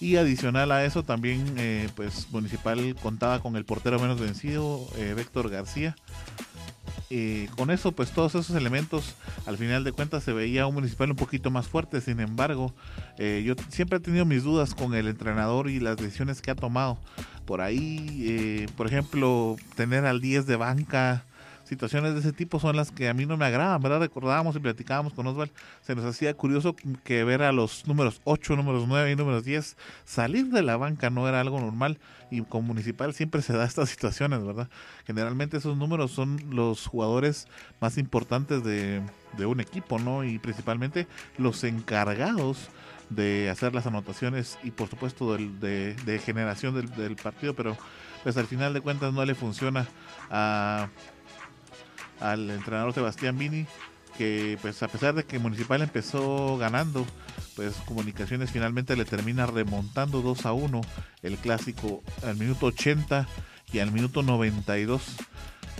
Y 0.00 0.16
adicional 0.16 0.72
a 0.72 0.84
eso 0.84 1.04
también, 1.04 1.54
eh, 1.58 1.88
pues 1.94 2.28
Municipal 2.30 2.96
contaba 3.00 3.40
con 3.40 3.56
el 3.56 3.64
portero 3.64 4.00
menos 4.00 4.18
vencido, 4.18 4.88
Víctor 5.16 5.50
García. 5.50 5.94
Con 7.56 7.70
eso, 7.70 7.92
pues 7.92 8.12
todos 8.12 8.34
esos 8.34 8.54
elementos, 8.56 9.16
al 9.46 9.58
final 9.58 9.82
de 9.82 9.92
cuentas 9.92 10.22
se 10.22 10.32
veía 10.32 10.66
un 10.66 10.74
Municipal 10.74 11.10
un 11.10 11.16
poquito 11.16 11.50
más 11.50 11.66
fuerte. 11.66 12.00
Sin 12.00 12.20
embargo, 12.20 12.72
yo 13.18 13.54
siempre 13.68 13.98
he 13.98 14.00
tenido 14.00 14.24
mis 14.24 14.44
dudas 14.44 14.74
con 14.74 14.94
el 14.94 15.08
entrenador 15.08 15.68
y 15.68 15.80
las 15.80 15.96
decisiones 15.96 16.40
que 16.40 16.50
ha 16.50 16.54
tomado. 16.54 16.98
Por 17.46 17.60
ahí, 17.60 18.66
por 18.76 18.86
ejemplo, 18.86 19.56
tener 19.74 20.06
al 20.06 20.20
10 20.20 20.46
de 20.46 20.56
banca 20.56 21.24
situaciones 21.70 22.14
de 22.14 22.20
ese 22.20 22.32
tipo 22.32 22.58
son 22.58 22.74
las 22.74 22.90
que 22.90 23.08
a 23.08 23.14
mí 23.14 23.26
no 23.26 23.36
me 23.36 23.44
agradan, 23.44 23.80
¿verdad? 23.80 24.00
Recordábamos 24.00 24.56
y 24.56 24.58
platicábamos 24.58 25.12
con 25.12 25.28
Osval, 25.28 25.52
se 25.82 25.94
nos 25.94 26.04
hacía 26.04 26.34
curioso 26.34 26.74
que 27.04 27.22
ver 27.22 27.42
a 27.42 27.52
los 27.52 27.86
números 27.86 28.20
8, 28.24 28.56
números 28.56 28.86
9 28.88 29.12
y 29.12 29.14
números 29.14 29.44
10 29.44 29.76
salir 30.04 30.46
de 30.46 30.62
la 30.62 30.76
banca 30.76 31.10
no 31.10 31.28
era 31.28 31.40
algo 31.40 31.60
normal 31.60 32.00
y 32.28 32.42
con 32.42 32.64
Municipal 32.64 33.14
siempre 33.14 33.40
se 33.40 33.52
da 33.52 33.64
estas 33.70 33.88
situaciones, 33.88 34.44
¿verdad? 34.44 34.68
Generalmente 35.06 35.58
esos 35.58 35.76
números 35.76 36.10
son 36.10 36.40
los 36.50 36.88
jugadores 36.88 37.46
más 37.80 37.98
importantes 37.98 38.64
de, 38.64 39.00
un 39.46 39.60
equipo, 39.60 40.00
¿no? 40.00 40.24
Y 40.24 40.40
principalmente 40.40 41.06
los 41.38 41.62
encargados 41.62 42.68
de 43.10 43.48
hacer 43.48 43.74
las 43.74 43.86
anotaciones 43.86 44.58
y 44.64 44.72
por 44.72 44.88
supuesto 44.88 45.36
de, 45.36 45.94
de 45.94 46.18
generación 46.18 46.74
del, 46.74 46.90
del 46.96 47.14
partido, 47.14 47.54
pero 47.54 47.76
pues 48.24 48.36
al 48.36 48.46
final 48.46 48.74
de 48.74 48.80
cuentas 48.80 49.12
no 49.12 49.24
le 49.24 49.34
funciona 49.34 49.86
a 50.30 50.88
al 52.20 52.50
entrenador 52.50 52.92
Sebastián 52.92 53.38
Vini, 53.38 53.66
que 54.16 54.58
pues 54.60 54.82
a 54.82 54.88
pesar 54.88 55.14
de 55.14 55.24
que 55.24 55.38
Municipal 55.38 55.82
empezó 55.82 56.58
ganando, 56.58 57.06
pues 57.56 57.74
Comunicaciones 57.86 58.50
finalmente 58.50 58.96
le 58.96 59.04
termina 59.04 59.46
remontando 59.46 60.22
2 60.22 60.46
a 60.46 60.52
1 60.52 60.80
el 61.22 61.36
clásico 61.38 62.02
al 62.24 62.36
minuto 62.36 62.66
80 62.66 63.26
y 63.72 63.78
al 63.78 63.92
minuto 63.92 64.22
92. 64.22 65.16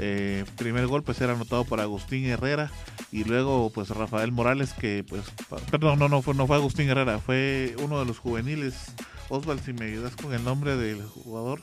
Eh, 0.03 0.45
primer 0.57 0.87
gol 0.87 1.03
pues 1.03 1.21
era 1.21 1.35
anotado 1.35 1.65
por 1.65 1.81
Agustín 1.81 2.25
Herrera 2.25 2.71
y 3.13 3.25
luego 3.25 3.71
pues 3.71 3.91
Rafael 3.91 4.33
Morales 4.33 4.73
que 4.73 5.05
pues 5.07 5.25
perdón 5.71 5.99
no 5.99 6.09
no 6.09 6.23
fue 6.23 6.33
no 6.33 6.47
fue 6.47 6.57
Agustín 6.57 6.89
Herrera 6.89 7.19
fue 7.19 7.75
uno 7.83 7.99
de 7.99 8.07
los 8.07 8.19
juveniles 8.19 8.95
Osval 9.29 9.61
si 9.61 9.75
me 9.75 9.87
ayudas 9.87 10.17
con 10.17 10.33
el 10.33 10.43
nombre 10.43 10.77
del 10.77 11.03
jugador 11.03 11.61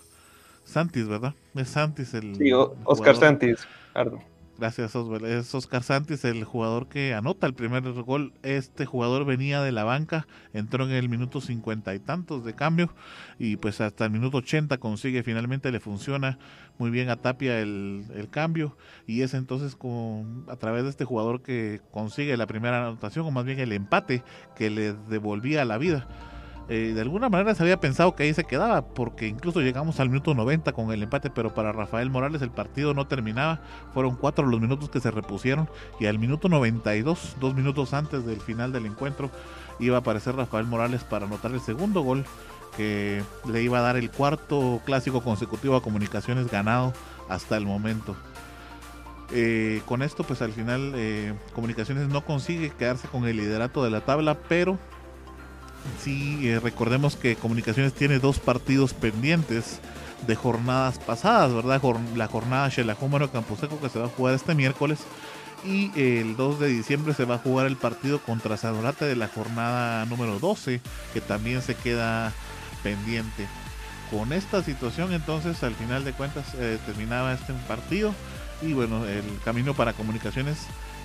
Santis 0.66 1.08
verdad 1.08 1.34
es 1.56 1.70
Santis 1.70 2.14
el 2.14 2.36
sí, 2.36 2.52
Oscar 2.84 3.16
Santis 3.16 3.66
Ardo. 3.96 4.20
Gracias. 4.60 4.96
Es 4.96 5.54
Oscar 5.54 5.84
Santis, 5.84 6.26
el 6.26 6.44
jugador 6.44 6.88
que 6.88 7.14
anota 7.14 7.46
el 7.46 7.54
primer 7.54 7.84
gol. 8.02 8.34
Este 8.42 8.88
jugador 8.88 9.24
venía 9.24 9.62
de 9.62 9.72
la 9.72 9.84
banca, 9.84 10.28
entró 10.52 10.86
en 10.86 10.92
el 10.92 11.10
minuto 11.10 11.42
cincuenta 11.42 11.94
y 11.94 12.00
tantos 12.00 12.44
de 12.44 12.56
cambio 12.56 12.92
y 13.38 13.58
pues 13.58 13.82
hasta 13.82 14.06
el 14.06 14.12
minuto 14.12 14.38
ochenta 14.38 14.80
consigue, 14.80 15.22
finalmente 15.22 15.72
le 15.72 15.80
funciona 15.80 16.40
muy 16.80 16.90
bien 16.90 17.10
a 17.10 17.18
Tapia 17.18 17.60
el, 17.60 18.06
el 18.16 18.30
cambio 18.30 18.76
y 19.06 19.22
es 19.22 19.36
entonces 19.36 19.76
con, 19.76 20.46
a 20.50 20.56
través 20.56 20.86
de 20.86 20.90
este 20.90 21.06
jugador 21.06 21.44
que 21.44 21.80
consigue 21.92 22.36
la 22.36 22.48
primera 22.48 22.88
anotación 22.88 23.28
o 23.28 23.32
más 23.32 23.46
bien 23.46 23.60
el 23.60 23.72
empate 23.74 24.24
que 24.56 24.72
le 24.72 24.94
devolvía 24.94 25.66
la 25.66 25.78
vida. 25.78 26.08
Eh, 26.70 26.92
de 26.94 27.02
alguna 27.02 27.30
manera 27.30 27.56
se 27.56 27.64
había 27.64 27.80
pensado 27.80 28.14
que 28.16 28.24
ahí 28.24 28.34
se 28.34 28.44
quedaba, 28.44 28.86
porque 28.86 29.28
incluso 29.28 29.62
llegamos 29.62 30.00
al 30.02 30.10
minuto 30.10 30.34
90 30.34 30.74
con 30.74 30.92
el 30.92 31.04
empate, 31.04 31.30
pero 31.30 31.54
para 31.54 31.72
Rafael 31.72 32.10
Morales 32.10 32.42
el 32.42 32.52
partido 32.52 32.94
no 32.94 33.08
terminaba. 33.08 33.62
Fueron 33.94 34.16
cuatro 34.16 34.46
los 34.46 34.60
minutos 34.60 34.90
que 34.90 35.00
se 35.00 35.12
repusieron 35.12 35.70
y 36.00 36.08
al 36.08 36.20
minuto 36.20 36.50
92, 36.50 37.38
dos 37.40 37.56
minutos 37.56 37.94
antes 37.94 38.26
del 38.26 38.42
final 38.42 38.74
del 38.74 38.86
encuentro, 38.86 39.32
iba 39.80 39.96
a 39.96 40.00
aparecer 40.00 40.36
Rafael 40.36 40.66
Morales 40.66 41.04
para 41.04 41.26
anotar 41.26 41.52
el 41.52 41.62
segundo 41.62 42.02
gol 42.02 42.26
que 42.76 43.24
le 43.50 43.64
iba 43.64 43.80
a 43.80 43.82
dar 43.82 43.96
el 43.96 44.12
cuarto 44.12 44.82
clásico 44.86 45.22
consecutivo 45.24 45.76
a 45.76 45.82
Comunicaciones 45.82 46.52
ganado 46.52 46.94
hasta 47.30 47.56
el 47.56 47.66
momento. 47.66 48.16
Eh, 49.32 49.82
con 49.86 50.02
esto, 50.04 50.24
pues 50.24 50.42
al 50.42 50.54
final 50.54 50.94
eh, 50.96 51.34
Comunicaciones 51.54 52.08
no 52.08 52.24
consigue 52.24 52.70
quedarse 52.70 53.08
con 53.08 53.26
el 53.26 53.38
liderato 53.38 53.84
de 53.84 53.90
la 53.90 54.02
tabla, 54.02 54.38
pero 54.48 54.78
Sí, 56.04 56.48
eh, 56.48 56.60
recordemos 56.60 57.16
que 57.16 57.36
Comunicaciones 57.36 57.94
tiene 57.94 58.20
dos 58.20 58.40
partidos 58.40 58.94
pendientes 58.94 59.80
de 60.26 60.36
jornadas 60.36 61.00
pasadas, 61.00 61.54
¿verdad? 61.54 61.82
La 62.16 62.28
jornada 62.28 62.70
Xelajómaro 62.70 63.32
Camposeco 63.32 63.80
que 63.80 63.90
se 63.90 64.00
va 64.00 64.06
a 64.06 64.10
jugar 64.10 64.34
este 64.34 64.56
miércoles 64.56 65.00
y 65.66 65.92
el 66.00 66.36
2 66.36 66.60
de 66.60 66.68
diciembre 66.68 67.14
se 67.14 67.26
va 67.26 67.36
a 67.36 67.40
jugar 67.40 67.68
el 67.68 67.78
partido 67.78 68.20
contra 68.20 68.58
Sadorate 68.58 69.06
de 69.06 69.16
la 69.16 69.28
jornada 69.28 70.06
número 70.06 70.40
12 70.40 70.82
que 71.14 71.22
también 71.22 71.62
se 71.62 71.76
queda 71.76 72.32
pendiente. 72.84 73.48
Con 74.12 74.34
esta 74.34 74.64
situación 74.64 75.14
entonces 75.14 75.62
al 75.64 75.76
final 75.76 76.04
de 76.04 76.14
cuentas 76.14 76.46
eh, 76.56 76.78
terminaba 76.86 77.34
este 77.34 77.54
partido 77.68 78.14
y 78.62 78.74
bueno 78.74 79.06
el 79.06 79.24
camino 79.44 79.74
para 79.74 79.94
comunicaciones 79.94 80.58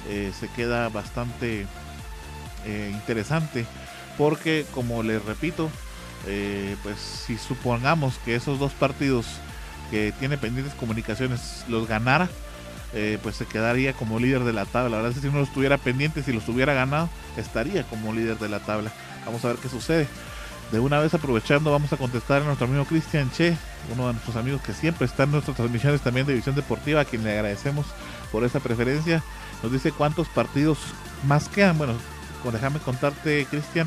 eh, 0.09 0.33
se 0.39 0.49
queda 0.49 0.89
bastante 0.89 1.67
interesante 2.65 3.67
porque 4.19 4.67
como 4.75 5.03
les 5.03 5.25
repito, 5.25 5.71
eh, 6.27 6.77
pues 6.83 6.99
si 6.99 7.39
supongamos 7.39 8.19
que 8.25 8.35
esos 8.35 8.59
dos 8.59 8.73
partidos 8.73 9.27
que 9.91 10.13
tiene 10.19 10.39
pendientes 10.39 10.75
comunicaciones 10.75 11.65
los 11.69 11.87
ganara, 11.89 12.29
eh, 12.95 13.19
pues 13.23 13.37
se 13.37 13.47
quedaría 13.47 13.95
como 13.95 14.19
líder 14.19 14.45
de 14.45 14.53
la 14.53 14.67
tabla. 14.67 14.91
La 14.91 14.97
verdad 14.97 15.11
es 15.13 15.17
que 15.17 15.23
si 15.23 15.29
uno 15.29 15.43
estuviera 15.43 15.79
pendiente, 15.79 16.23
si 16.23 16.33
lo 16.33 16.39
estuviera 16.39 16.75
ganado, 16.75 17.09
estaría 17.37 17.85
como 17.85 18.13
líder 18.13 18.39
de 18.39 18.49
la 18.49 18.61
tabla. 18.61 18.93
Vamos 19.25 19.45
a 19.45 19.49
ver 19.49 19.57
qué 19.57 19.69
sucede. 19.69 20.07
De 20.71 20.81
una 20.81 21.01
vez 21.01 21.13
aprovechando, 21.13 21.71
vamos 21.71 21.93
a 21.93 21.99
contestar 21.99 22.43
a 22.43 22.45
nuestro 22.47 22.67
amigo 22.67 22.87
Cristian 22.87 23.31
Che, 23.31 23.57
uno 23.93 24.07
de 24.07 24.15
nuestros 24.15 24.37
amigos 24.37 24.63
que 24.63 24.73
siempre 24.73 25.07
está 25.07 25.25
en 25.25 25.33
nuestras 25.33 25.57
transmisiones 25.57 26.01
también 26.01 26.27
de 26.27 26.33
División 26.33 26.55
Deportiva, 26.55 27.03
a 27.03 27.05
quien 27.05 27.25
le 27.25 27.33
agradecemos 27.33 27.87
por 28.31 28.45
esa 28.45 28.61
preferencia. 28.61 29.23
Nos 29.63 29.71
dice 29.71 29.93
cuántos 29.93 30.29
partidos 30.29 30.79
más 31.27 31.49
quedan. 31.51 31.77
Bueno, 31.77 31.95
déjame 32.51 32.81
contarte, 32.81 33.47
Cristian, 33.51 33.87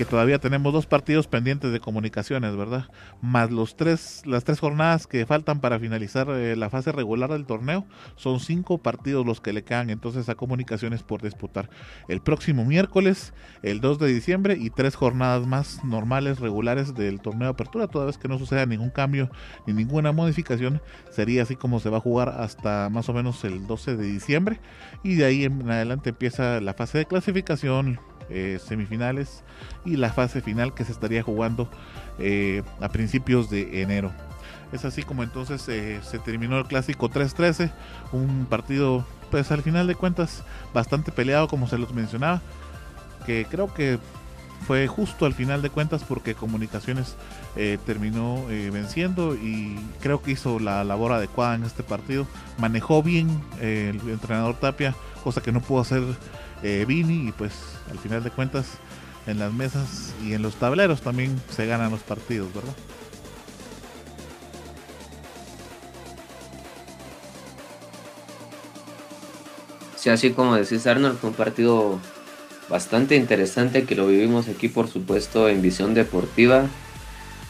que 0.00 0.06
todavía 0.06 0.38
tenemos 0.38 0.72
dos 0.72 0.86
partidos 0.86 1.26
pendientes 1.26 1.72
de 1.72 1.78
comunicaciones, 1.78 2.56
¿verdad? 2.56 2.86
Más 3.20 3.50
los 3.50 3.76
tres, 3.76 4.22
las 4.24 4.44
tres 4.44 4.58
jornadas 4.58 5.06
que 5.06 5.26
faltan 5.26 5.60
para 5.60 5.78
finalizar 5.78 6.26
eh, 6.30 6.56
la 6.56 6.70
fase 6.70 6.90
regular 6.90 7.30
del 7.30 7.44
torneo, 7.44 7.84
son 8.16 8.40
cinco 8.40 8.78
partidos 8.78 9.26
los 9.26 9.42
que 9.42 9.52
le 9.52 9.62
quedan 9.62 9.90
entonces 9.90 10.30
a 10.30 10.36
comunicaciones 10.36 11.02
por 11.02 11.20
disputar. 11.20 11.68
El 12.08 12.22
próximo 12.22 12.64
miércoles, 12.64 13.34
el 13.62 13.82
2 13.82 13.98
de 13.98 14.06
diciembre, 14.06 14.56
y 14.58 14.70
tres 14.70 14.94
jornadas 14.94 15.46
más 15.46 15.84
normales, 15.84 16.40
regulares 16.40 16.94
del 16.94 17.20
torneo 17.20 17.48
de 17.48 17.52
apertura, 17.52 17.86
toda 17.86 18.06
vez 18.06 18.16
que 18.16 18.26
no 18.26 18.38
suceda 18.38 18.64
ningún 18.64 18.88
cambio 18.88 19.30
ni 19.66 19.74
ninguna 19.74 20.12
modificación, 20.12 20.80
sería 21.10 21.42
así 21.42 21.56
como 21.56 21.78
se 21.78 21.90
va 21.90 21.98
a 21.98 22.00
jugar 22.00 22.30
hasta 22.30 22.88
más 22.88 23.10
o 23.10 23.12
menos 23.12 23.44
el 23.44 23.66
12 23.66 23.98
de 23.98 24.06
diciembre, 24.06 24.60
y 25.04 25.16
de 25.16 25.26
ahí 25.26 25.44
en 25.44 25.70
adelante 25.70 26.08
empieza 26.08 26.58
la 26.62 26.72
fase 26.72 26.96
de 26.96 27.04
clasificación, 27.04 28.00
eh, 28.30 28.60
semifinales 28.64 29.42
y 29.84 29.96
la 29.96 30.12
fase 30.12 30.40
final 30.40 30.72
que 30.72 30.84
se 30.84 30.92
estaría 30.92 31.20
jugando 31.20 31.68
eh, 32.18 32.62
a 32.80 32.88
principios 32.88 33.50
de 33.50 33.82
enero. 33.82 34.12
Es 34.72 34.84
así 34.84 35.02
como 35.02 35.24
entonces 35.24 35.68
eh, 35.68 36.00
se 36.02 36.20
terminó 36.20 36.58
el 36.58 36.66
clásico 36.66 37.10
3-13, 37.10 37.72
un 38.12 38.46
partido 38.48 39.04
pues 39.32 39.50
al 39.50 39.62
final 39.62 39.88
de 39.88 39.96
cuentas 39.96 40.44
bastante 40.72 41.10
peleado 41.10 41.48
como 41.48 41.66
se 41.66 41.76
los 41.76 41.92
mencionaba, 41.92 42.40
que 43.26 43.46
creo 43.50 43.74
que 43.74 43.98
fue 44.64 44.86
justo 44.86 45.26
al 45.26 45.34
final 45.34 45.60
de 45.60 45.70
cuentas 45.70 46.04
porque 46.04 46.34
Comunicaciones 46.34 47.16
terminó 47.86 48.44
venciendo 48.46 49.34
y 49.34 49.76
creo 50.00 50.22
que 50.22 50.32
hizo 50.32 50.60
la 50.60 50.84
labor 50.84 51.12
adecuada 51.12 51.54
en 51.54 51.64
este 51.64 51.82
partido. 51.82 52.26
Manejó 52.58 53.02
bien 53.02 53.40
el 53.60 53.98
entrenador 54.08 54.54
Tapia, 54.56 54.94
cosa 55.24 55.40
que 55.40 55.50
no 55.50 55.60
pudo 55.60 55.80
hacer 55.80 56.02
Vini 56.62 57.28
y 57.28 57.32
pues 57.32 57.52
al 57.90 57.98
final 57.98 58.22
de 58.22 58.30
cuentas 58.30 58.66
en 59.26 59.38
las 59.38 59.52
mesas 59.52 60.14
y 60.24 60.34
en 60.34 60.42
los 60.42 60.54
tableros 60.56 61.00
también 61.00 61.40
se 61.50 61.66
ganan 61.66 61.90
los 61.90 62.00
partidos, 62.00 62.52
¿verdad? 62.54 62.74
Sí, 69.96 70.08
así 70.08 70.30
como 70.30 70.56
decís 70.56 70.86
Arnold, 70.86 71.18
fue 71.18 71.28
un 71.30 71.36
partido 71.36 72.00
bastante 72.70 73.16
interesante 73.16 73.84
que 73.84 73.94
lo 73.94 74.06
vivimos 74.06 74.48
aquí 74.48 74.68
por 74.68 74.88
supuesto 74.88 75.48
en 75.48 75.60
visión 75.60 75.92
deportiva, 75.92 76.66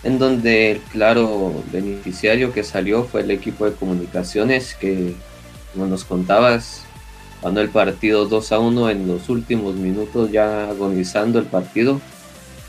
en 0.02 0.18
donde 0.18 0.72
el 0.72 0.80
claro 0.80 1.62
beneficiario 1.70 2.52
que 2.52 2.64
salió 2.64 3.04
fue 3.04 3.20
el 3.20 3.30
equipo 3.30 3.66
de 3.66 3.76
comunicaciones 3.76 4.74
que, 4.74 5.14
como 5.72 5.86
nos 5.86 6.04
contabas, 6.04 6.82
ganó 7.42 7.60
el 7.60 7.70
partido 7.70 8.26
2 8.26 8.52
a 8.52 8.58
1 8.58 8.90
en 8.90 9.08
los 9.08 9.28
últimos 9.28 9.74
minutos 9.74 10.30
ya 10.30 10.68
agonizando 10.68 11.38
el 11.38 11.46
partido. 11.46 12.00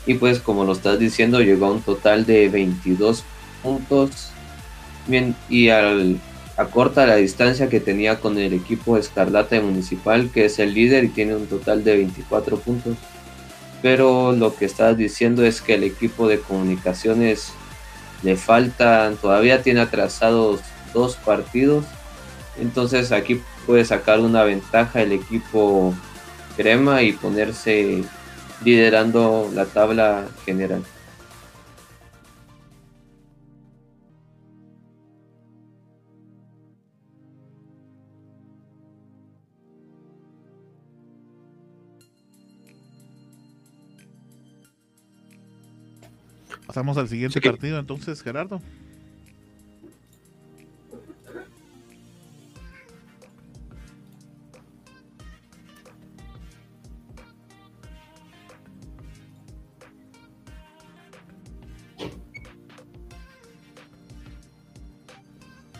Y 0.06 0.14
pues 0.14 0.40
como 0.40 0.64
lo 0.64 0.72
estás 0.72 0.98
diciendo 0.98 1.40
llegó 1.40 1.66
a 1.66 1.72
un 1.72 1.82
total 1.82 2.26
de 2.26 2.48
22 2.48 3.24
puntos. 3.62 4.30
Bien 5.06 5.36
y 5.48 5.68
al 5.68 6.20
acorta 6.56 7.06
la 7.06 7.16
distancia 7.16 7.68
que 7.68 7.80
tenía 7.80 8.20
con 8.20 8.38
el 8.38 8.52
equipo 8.52 8.96
Escarlata 8.96 9.60
Municipal 9.60 10.30
que 10.30 10.44
es 10.44 10.58
el 10.58 10.74
líder 10.74 11.04
y 11.04 11.08
tiene 11.08 11.34
un 11.36 11.46
total 11.46 11.84
de 11.84 11.96
24 11.96 12.58
puntos. 12.58 12.96
Pero 13.80 14.32
lo 14.32 14.54
que 14.54 14.64
estás 14.64 14.96
diciendo 14.96 15.44
es 15.44 15.60
que 15.60 15.74
el 15.74 15.82
equipo 15.82 16.28
de 16.28 16.38
comunicaciones 16.38 17.52
le 18.22 18.36
faltan 18.36 19.16
todavía 19.16 19.62
tiene 19.62 19.80
atrasados 19.80 20.60
dos 20.94 21.16
partidos. 21.16 21.84
Entonces 22.60 23.12
aquí 23.12 23.40
puede 23.66 23.84
sacar 23.84 24.20
una 24.20 24.44
ventaja 24.44 25.02
el 25.02 25.12
equipo 25.12 25.94
crema 26.56 27.02
y 27.02 27.12
ponerse 27.12 28.04
liderando 28.64 29.50
la 29.54 29.66
tabla 29.66 30.26
general. 30.44 30.82
Pasamos 46.66 46.96
al 46.96 47.06
siguiente 47.06 47.38
partido 47.40 47.78
entonces, 47.78 48.22
Gerardo. 48.22 48.62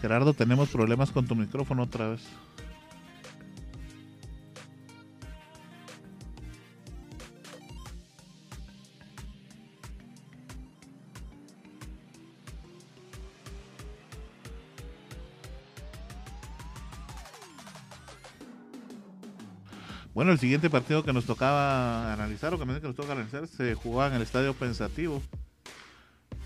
Gerardo, 0.03 0.35
tenemos 0.35 0.69
problemas 0.69 1.13
con 1.13 1.29
tu 1.29 1.37
micrófono 1.37 1.85
otra 1.85 2.09
vez. 2.09 2.23
Bueno, 20.13 20.33
el 20.33 20.41
siguiente 20.41 20.69
partido 20.69 21.05
que 21.05 21.13
nos 21.13 21.27
tocaba 21.27 22.13
analizar, 22.13 22.53
o 22.53 22.59
que 22.59 22.67
nos 22.67 22.97
toca 22.97 23.13
analizar, 23.13 23.47
se 23.47 23.77
jugaba 23.77 24.09
en 24.09 24.15
el 24.15 24.23
Estadio 24.23 24.53
Pensativo, 24.55 25.23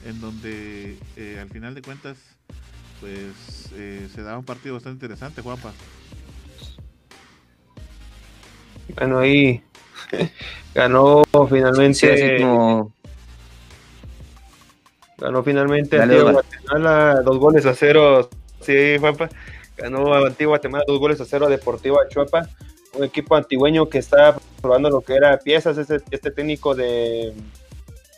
en 0.04 0.20
donde 0.20 0.98
eh, 1.16 1.38
al 1.40 1.48
final 1.48 1.74
de 1.74 1.80
cuentas 1.80 2.18
pues 3.00 3.70
eh, 3.74 4.08
se 4.14 4.22
da 4.22 4.38
un 4.38 4.44
partido 4.44 4.74
bastante 4.74 5.04
interesante, 5.04 5.42
Juanpa. 5.42 5.72
Bueno, 8.94 9.18
ahí 9.18 9.62
ganó 10.74 11.22
finalmente. 11.48 12.38
Ganó 15.18 15.42
finalmente 15.42 15.98
Antigua 15.98 16.32
Guatemala 16.32 17.22
dos 17.22 17.38
goles 17.38 17.66
a 17.66 17.74
cero. 17.74 18.28
Sí, 18.60 18.96
Juanpa. 18.98 19.28
Ganó 19.76 20.14
Antigua 20.14 20.52
Guatemala 20.52 20.84
dos 20.86 20.98
goles 20.98 21.20
a 21.20 21.24
cero 21.24 21.46
a 21.46 21.50
Deportivo 21.50 22.00
Achuapa. 22.00 22.48
Un 22.94 23.04
equipo 23.04 23.36
antigüeño 23.36 23.88
que 23.88 23.98
está 23.98 24.38
probando 24.60 24.88
lo 24.88 25.00
que 25.02 25.14
era 25.14 25.38
piezas. 25.38 25.76
Este, 25.76 26.00
este 26.10 26.30
técnico 26.30 26.74
de, 26.74 27.34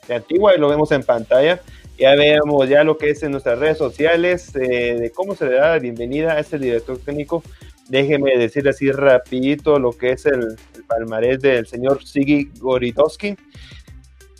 de 0.06 0.14
Antigua 0.14 0.54
y 0.54 0.58
lo 0.58 0.68
vemos 0.68 0.92
en 0.92 1.02
pantalla 1.02 1.60
ya 1.98 2.14
veamos 2.14 2.68
ya 2.68 2.84
lo 2.84 2.96
que 2.96 3.10
es 3.10 3.22
en 3.24 3.32
nuestras 3.32 3.58
redes 3.58 3.76
sociales, 3.76 4.54
eh, 4.54 4.96
de 4.98 5.10
cómo 5.10 5.34
se 5.34 5.46
le 5.46 5.54
da 5.54 5.70
la 5.70 5.78
bienvenida 5.80 6.34
a 6.34 6.40
este 6.40 6.58
director 6.58 6.96
técnico. 6.98 7.42
Déjeme 7.88 8.36
decir 8.38 8.68
así 8.68 8.92
rapidito 8.92 9.78
lo 9.78 9.90
que 9.92 10.12
es 10.12 10.26
el, 10.26 10.56
palmarés 10.86 11.40
del 11.40 11.66
señor 11.66 12.04
Sigi 12.04 12.50
Goritowski. 12.58 13.36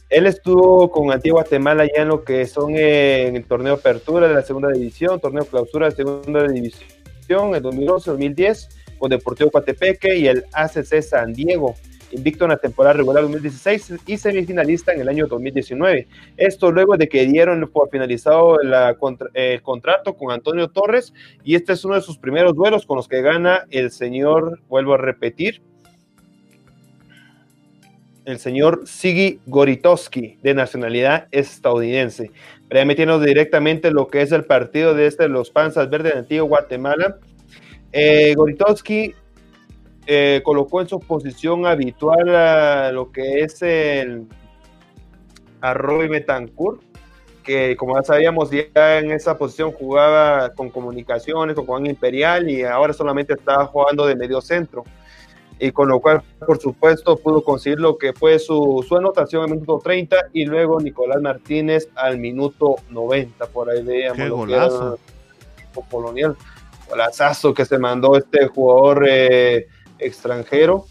Él 0.09 0.26
estuvo 0.26 0.90
con 0.90 1.10
Antigua 1.10 1.43
Guatemala 1.43 1.85
ya 1.85 2.02
en 2.02 2.09
lo 2.09 2.24
que 2.24 2.47
son 2.47 2.76
en 2.76 3.36
el 3.36 3.44
torneo 3.44 3.74
Apertura 3.74 4.28
de 4.28 4.35
la 4.35 4.43
segunda 4.43 4.70
división, 4.70 5.20
torneo 5.20 5.44
Clausura 5.44 5.90
de 5.90 5.97
segunda 5.97 6.47
división, 6.47 7.55
en 7.55 7.62
2011-2010, 7.62 8.68
con 8.98 9.10
Deportivo 9.10 9.51
Coatepeque 9.51 10.16
y 10.16 10.28
el 10.28 10.44
ACC 10.52 11.02
San 11.02 11.35
Diego 11.35 11.74
invicto 12.10 12.44
en 12.44 12.51
la 12.51 12.56
temporada 12.56 12.94
regular 12.94 13.22
2016 13.22 13.94
y 14.06 14.16
semifinalista 14.16 14.93
en 14.93 15.01
el 15.01 15.09
año 15.09 15.26
2019. 15.26 16.09
Esto 16.36 16.70
luego 16.70 16.97
de 16.97 17.09
que 17.09 17.26
dieron 17.26 17.68
por 17.72 17.90
finalizado 17.90 18.59
el 18.60 19.62
contrato 19.62 20.14
con 20.14 20.32
Antonio 20.32 20.68
Torres 20.68 21.12
y 21.44 21.55
este 21.55 21.72
es 21.72 21.85
uno 21.85 21.94
de 21.94 22.02
sus 22.02 22.18
primeros 22.18 22.55
duelos 22.55 22.86
con 22.86 22.97
los 22.97 23.09
que 23.09 23.22
gana 23.22 23.64
el 23.70 23.90
señor, 23.90 24.60
vuelvo 24.68 24.94
a 24.94 24.98
repetir, 24.98 25.62
el 28.28 28.39
señor 28.39 28.82
Sigi 28.86 29.40
Goritowski, 29.47 30.39
de 30.43 30.52
nacionalidad 30.52 31.28
estadounidense. 31.30 32.30
Pero 32.68 32.85
metiendo 32.85 33.18
directamente 33.18 33.90
lo 33.90 34.09
que 34.09 34.20
es 34.20 34.32
el 34.32 34.44
partido 34.44 34.93
de 34.93 35.06
este, 35.06 35.28
los 35.28 35.51
Panzas 35.51 35.89
Verdes 35.89 36.12
de 36.12 36.18
Antiguo 36.18 36.47
Guatemala. 36.47 37.16
Eh, 37.90 38.35
Goritowski 38.35 39.14
eh, 40.10 40.40
colocó 40.43 40.80
en 40.80 40.89
su 40.89 41.01
posición 41.01 41.66
habitual 41.66 42.35
a 42.35 42.90
lo 42.93 43.12
que 43.12 43.40
es 43.40 43.60
el 43.60 44.26
Arroy 45.60 46.09
Betancourt, 46.09 46.80
que 47.44 47.76
como 47.76 47.94
ya 47.94 48.02
sabíamos, 48.02 48.51
ya 48.51 48.98
en 49.01 49.10
esa 49.10 49.36
posición 49.36 49.70
jugaba 49.70 50.55
con 50.55 50.70
comunicaciones, 50.70 51.55
con 51.55 51.66
Juan 51.66 51.85
Imperial 51.85 52.48
y 52.48 52.64
ahora 52.64 52.94
solamente 52.94 53.35
estaba 53.35 53.66
jugando 53.66 54.06
de 54.06 54.16
medio 54.16 54.40
centro. 54.40 54.85
Y 55.59 55.72
con 55.72 55.89
lo 55.89 56.01
cual, 56.01 56.22
por 56.39 56.59
supuesto, 56.59 57.18
pudo 57.18 57.44
conseguir 57.44 57.78
lo 57.78 57.98
que 57.98 58.14
fue 58.14 58.39
su, 58.39 58.82
su 58.89 58.97
anotación 58.97 59.43
al 59.43 59.51
minuto 59.51 59.78
30 59.78 60.16
y 60.32 60.47
luego 60.47 60.80
Nicolás 60.80 61.20
Martínez 61.20 61.90
al 61.94 62.16
minuto 62.16 62.76
90. 62.89 63.44
Por 63.48 63.68
ahí 63.68 63.82
veíamos 63.82 64.16
Qué 64.16 64.24
lo 64.24 64.36
golazo. 64.39 64.78
que 64.78 65.62
era 65.62 65.82
el 65.82 65.90
colonial. 65.90 66.36
Golazazo 66.89 67.52
que 67.52 67.66
se 67.66 67.76
mandó 67.76 68.16
este 68.16 68.47
jugador 68.47 69.05
eh, 69.06 69.66
extranjero 69.98 70.86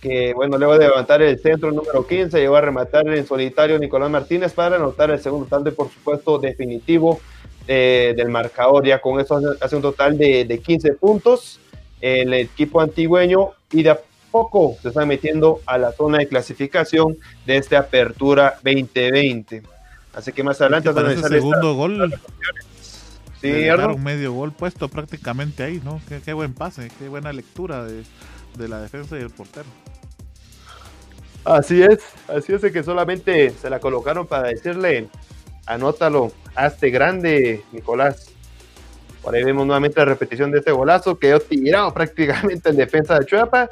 que 0.00 0.34
bueno, 0.34 0.58
luego 0.58 0.76
de 0.76 0.86
levantar 0.86 1.22
el 1.22 1.38
centro 1.40 1.72
número 1.72 2.06
15, 2.06 2.38
llegó 2.38 2.56
a 2.56 2.60
rematar 2.60 3.08
en 3.08 3.26
solitario 3.26 3.78
Nicolás 3.78 4.10
Martínez 4.10 4.52
para 4.52 4.76
anotar 4.76 5.10
el 5.10 5.18
segundo 5.18 5.46
tanto 5.46 5.70
y 5.70 5.72
por 5.72 5.88
supuesto 5.90 6.38
definitivo 6.38 7.20
eh, 7.66 8.12
del 8.14 8.28
marcador. 8.28 8.84
Ya 8.86 9.00
con 9.00 9.18
eso 9.18 9.40
hace- 9.60 9.76
un 9.76 9.80
total 9.82 10.18
de, 10.18 10.44
de 10.44 10.58
15 10.58 10.92
puntos 10.94 11.58
el 12.02 12.34
equipo 12.34 12.82
antigüeño 12.82 13.52
y 13.72 13.82
de 13.82 13.90
a 13.90 13.98
poco 14.30 14.76
se 14.82 14.88
está 14.88 15.06
metiendo 15.06 15.60
a 15.64 15.78
la 15.78 15.92
zona 15.92 16.18
de 16.18 16.28
clasificación 16.28 17.16
de 17.46 17.56
esta 17.56 17.78
apertura 17.78 18.56
2020. 18.62 19.62
Así 20.12 20.32
que 20.32 20.42
más 20.42 20.60
adelante 20.60 20.90
a 20.90 20.92
ese 20.92 21.00
analizar 21.00 21.24
esta- 21.32 21.34
segundo 21.38 21.74
gol, 21.76 22.12
Sí, 23.50 23.68
Arno. 23.68 23.82
dejaron 23.82 24.02
medio 24.02 24.32
gol 24.32 24.52
puesto 24.52 24.88
prácticamente 24.88 25.62
ahí, 25.62 25.80
¿no? 25.84 26.00
Qué, 26.08 26.20
qué 26.24 26.32
buen 26.32 26.54
pase, 26.54 26.90
qué 26.98 27.08
buena 27.08 27.32
lectura 27.32 27.84
de, 27.84 28.04
de 28.56 28.68
la 28.68 28.80
defensa 28.80 29.18
y 29.18 29.22
el 29.22 29.30
portero. 29.30 29.66
Así 31.44 31.82
es, 31.82 32.00
así 32.28 32.54
es 32.54 32.62
de 32.62 32.72
que 32.72 32.82
solamente 32.82 33.50
se 33.50 33.68
la 33.68 33.78
colocaron 33.78 34.26
para 34.26 34.48
decirle, 34.48 35.08
anótalo, 35.66 36.32
hazte 36.54 36.90
grande, 36.90 37.62
Nicolás. 37.70 38.30
Por 39.22 39.34
ahí 39.34 39.44
vemos 39.44 39.66
nuevamente 39.66 40.00
la 40.00 40.06
repetición 40.06 40.50
de 40.50 40.58
este 40.60 40.72
golazo, 40.72 41.18
quedó 41.18 41.40
tirado 41.40 41.92
prácticamente 41.94 42.70
en 42.70 42.76
defensa 42.76 43.18
de 43.18 43.26
Chuapa 43.26 43.68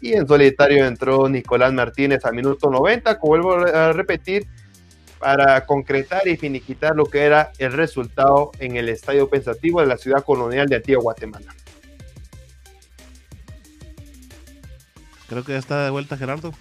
y 0.00 0.14
en 0.14 0.26
solitario 0.26 0.86
entró 0.86 1.28
Nicolás 1.28 1.72
Martínez 1.74 2.24
al 2.24 2.34
minuto 2.34 2.70
90, 2.70 3.18
como 3.18 3.30
vuelvo 3.32 3.66
a 3.66 3.92
repetir, 3.92 4.46
para 5.20 5.66
concretar 5.66 6.26
y 6.26 6.38
finiquitar 6.38 6.96
lo 6.96 7.04
que 7.04 7.20
era 7.20 7.52
el 7.58 7.74
resultado 7.74 8.52
en 8.58 8.76
el 8.76 8.88
estadio 8.88 9.28
pensativo 9.28 9.82
de 9.82 9.86
la 9.86 9.98
ciudad 9.98 10.24
colonial 10.24 10.66
de 10.66 10.76
Antigua 10.76 11.02
Guatemala. 11.02 11.54
Creo 15.28 15.44
que 15.44 15.52
ya 15.52 15.58
está 15.58 15.84
de 15.84 15.90
vuelta 15.90 16.16
Gerardo. 16.16 16.52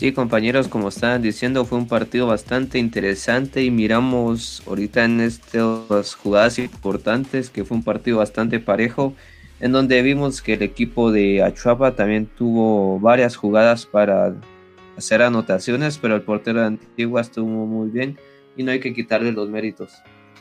Sí, 0.00 0.12
compañeros, 0.12 0.66
como 0.66 0.88
estaban 0.88 1.20
diciendo, 1.20 1.66
fue 1.66 1.76
un 1.76 1.86
partido 1.86 2.26
bastante 2.26 2.78
interesante 2.78 3.62
y 3.62 3.70
miramos 3.70 4.62
ahorita 4.66 5.04
en 5.04 5.20
estas 5.20 6.14
jugadas 6.14 6.58
importantes 6.58 7.50
que 7.50 7.66
fue 7.66 7.76
un 7.76 7.82
partido 7.82 8.16
bastante 8.16 8.60
parejo, 8.60 9.12
en 9.60 9.72
donde 9.72 10.00
vimos 10.00 10.40
que 10.40 10.54
el 10.54 10.62
equipo 10.62 11.12
de 11.12 11.42
Achuapa 11.42 11.96
también 11.96 12.24
tuvo 12.24 12.98
varias 12.98 13.36
jugadas 13.36 13.84
para 13.84 14.34
hacer 14.96 15.20
anotaciones, 15.20 15.98
pero 15.98 16.14
el 16.16 16.22
portero 16.22 16.60
de 16.60 16.68
Antigua 16.68 17.20
estuvo 17.20 17.66
muy 17.66 17.90
bien 17.90 18.16
y 18.56 18.62
no 18.62 18.70
hay 18.70 18.80
que 18.80 18.94
quitarle 18.94 19.32
los 19.32 19.50
méritos. 19.50 19.92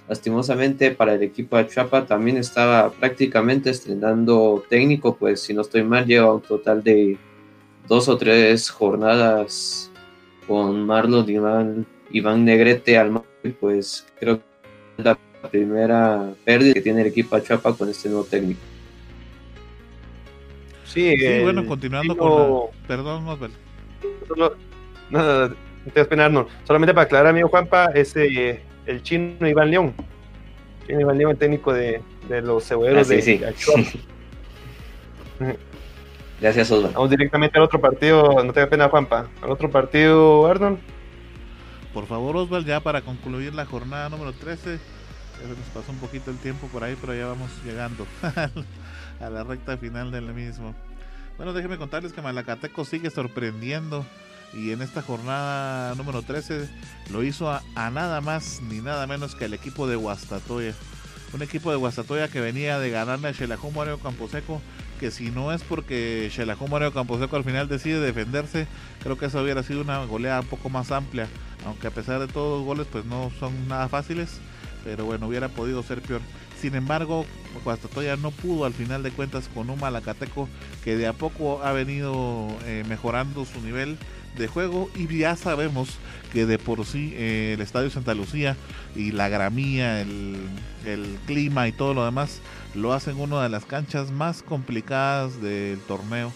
Lastimosamente 0.08 0.92
para 0.92 1.16
el 1.16 1.22
equipo 1.22 1.58
de 1.58 1.64
Achuapa 1.64 2.06
también 2.06 2.38
estaba 2.38 2.92
prácticamente 2.92 3.72
estrenando 3.72 4.64
técnico, 4.70 5.18
pues 5.18 5.42
si 5.42 5.54
no 5.54 5.64
estoy 5.64 5.84
mal 5.84 6.06
lleva 6.06 6.34
un 6.34 6.42
total 6.44 6.82
de 6.82 7.18
dos 7.90 8.08
o 8.08 8.18
tres 8.18 8.70
jornadas 8.70 9.92
con 10.48 10.86
Marlon 10.86 11.30
Iván, 11.30 11.86
Iván 12.12 12.46
Negrete 12.46 12.98
al 12.98 13.22
y 13.44 13.50
pues 13.50 14.08
creo 14.20 14.38
que 14.38 14.44
es 15.00 15.06
la 15.06 15.18
primera 15.50 16.34
pérdida 16.46 16.74
que 16.76 16.82
tiene 16.82 17.02
el 17.02 17.08
equipo 17.08 17.36
Achapa 17.36 17.74
con 17.76 17.90
este 17.90 18.08
nuevo 18.10 18.24
técnico. 18.24 18.60
Sí, 20.86 21.16
Sí, 21.18 21.26
el 21.26 21.44
bueno, 21.44 21.66
continuando 21.66 22.16
con 22.18 22.30
la... 22.32 22.88
Perdón. 22.88 23.26
Solo- 24.28 24.56
no, 25.10 25.20
no, 25.24 25.24
no, 25.24 25.50
no 25.50 25.92
te 25.94 26.00
das 26.00 26.08
pena, 26.08 26.26
Arnold. 26.26 26.48
Solamente 26.66 26.94
para 26.94 27.06
aclarar, 27.06 27.28
amigo 27.28 27.48
Juanpa, 27.50 27.88
es 27.88 28.16
eh, 28.16 28.62
el 28.86 29.02
chino 29.04 29.48
Iván 29.48 29.70
León. 29.72 29.94
Chino 30.88 31.02
Iván 31.02 31.18
León, 31.18 31.32
el 31.32 31.38
técnico 31.38 31.74
de, 31.74 32.02
de 32.28 32.42
los 32.42 32.68
cebolleros 32.68 33.02
Ah, 33.10 33.22
sí, 33.22 33.38
de 33.38 33.54
sí. 33.54 34.00
Gracias, 36.42 36.72
Osvaldo. 36.72 36.94
Vamos 36.94 37.10
directamente 37.10 37.58
al 37.58 37.66
otro 37.66 37.82
partido, 37.82 38.44
no 38.44 38.54
te 38.54 38.62
da 38.62 38.70
pena, 38.70 38.90
Juanpa. 38.90 39.28
Al 39.42 39.52
otro 39.52 39.70
partido, 39.70 40.48
Arnold. 40.48 40.80
Por 41.94 42.06
favor, 42.08 42.38
Osvaldo, 42.38 42.68
ya 42.68 42.80
para 42.80 43.02
concluir 43.02 43.54
la 43.54 43.66
jornada 43.66 44.10
número 44.10 44.32
13. 44.32 44.78
Ya 44.78 45.42
se 45.42 45.50
nos 45.50 45.70
pasó 45.74 45.92
un 45.92 45.98
poquito 45.98 46.32
el 46.32 46.38
tiempo 46.38 46.68
por 46.68 46.84
ahí, 46.84 46.98
pero 47.00 47.14
ya 47.14 47.26
vamos 47.28 47.50
llegando 47.66 48.06
a 49.22 49.30
la 49.30 49.44
recta 49.44 49.78
final 49.78 50.12
del 50.12 50.34
mismo. 50.34 50.76
Bueno, 51.38 51.54
déjenme 51.54 51.78
contarles 51.78 52.14
que 52.14 52.22
Malacateco 52.22 52.84
sigue 52.86 53.10
sorprendiendo 53.10 54.06
y 54.54 54.72
en 54.72 54.82
esta 54.82 55.02
jornada 55.02 55.96
número 55.96 56.22
13 56.22 56.70
lo 57.12 57.24
hizo 57.24 57.50
a, 57.50 57.62
a 57.76 57.90
nada 57.92 58.20
más 58.20 58.62
ni 58.62 58.80
nada 58.82 59.08
menos 59.08 59.36
que 59.36 59.46
el 59.46 59.54
equipo 59.54 59.88
de 59.88 59.96
Guastatoya. 59.96 60.74
Un 61.32 61.44
equipo 61.44 61.70
de 61.70 61.78
Guastatoya 61.78 62.28
que 62.28 62.42
venía 62.42 62.80
de 62.80 62.90
ganarle 62.90 63.28
a 63.28 63.34
Xelajú 63.34 63.72
Mario 63.72 64.00
Camposeco, 64.00 64.62
que 65.00 65.12
si 65.12 65.30
no 65.30 65.52
es 65.54 65.62
porque 65.62 66.30
Xelajú 66.34 66.68
Mario 66.68 66.92
Camposeco 66.92 67.36
al 67.36 67.44
final 67.44 67.68
decide 67.68 68.00
defenderse, 68.00 68.66
creo 69.04 69.18
que 69.18 69.28
eso 69.28 69.42
hubiera 69.42 69.62
sido 69.62 69.82
una 69.82 70.04
goleada 70.06 70.42
un 70.42 70.48
poco 70.48 70.70
más 70.70 70.92
amplia, 70.92 71.28
aunque 71.66 71.88
a 71.88 71.92
pesar 71.92 72.20
de 72.20 72.28
todos 72.28 72.60
los 72.60 72.66
goles 72.66 72.88
pues 72.92 73.06
no 73.06 73.32
son 73.40 73.68
nada 73.68 73.88
fáciles, 73.90 74.40
pero 74.84 75.06
bueno, 75.06 75.28
hubiera 75.28 75.50
podido 75.50 75.84
ser 75.84 76.02
peor. 76.02 76.22
Sin 76.60 76.76
embargo, 76.76 77.26
Guastatoya 77.64 78.16
no 78.18 78.32
pudo 78.32 78.66
al 78.66 78.74
final 78.74 79.04
de 79.04 79.12
cuentas 79.12 79.50
con 79.54 79.70
un 79.70 79.80
Malacateco 79.80 80.50
que 80.84 80.98
de 80.98 81.08
a 81.08 81.14
poco 81.14 81.64
ha 81.64 81.72
venido 81.74 82.48
eh, 82.66 82.84
mejorando 82.90 83.46
su 83.46 83.62
nivel 83.62 83.98
de 84.38 84.48
juego 84.48 84.90
y 84.96 85.08
ya 85.18 85.36
sabemos 85.36 85.98
que 86.32 86.46
de 86.46 86.60
por 86.60 86.86
sí 86.86 87.14
eh, 87.16 87.54
el 87.56 87.62
Estadio 87.62 87.90
Santa 87.90 88.14
Lucía 88.14 88.56
y 88.96 89.12
la 89.12 89.30
gramía, 89.30 90.02
el, 90.02 90.38
el 90.86 91.18
clima 91.26 91.68
y 91.68 91.72
todo 91.72 91.94
lo 91.94 92.06
demás 92.06 92.42
lo 92.76 92.94
hacen 92.94 93.20
una 93.20 93.42
de 93.44 93.50
las 93.50 93.66
canchas 93.66 94.12
más 94.12 94.44
complicadas 94.44 95.42
del 95.42 95.80
torneo 95.82 96.32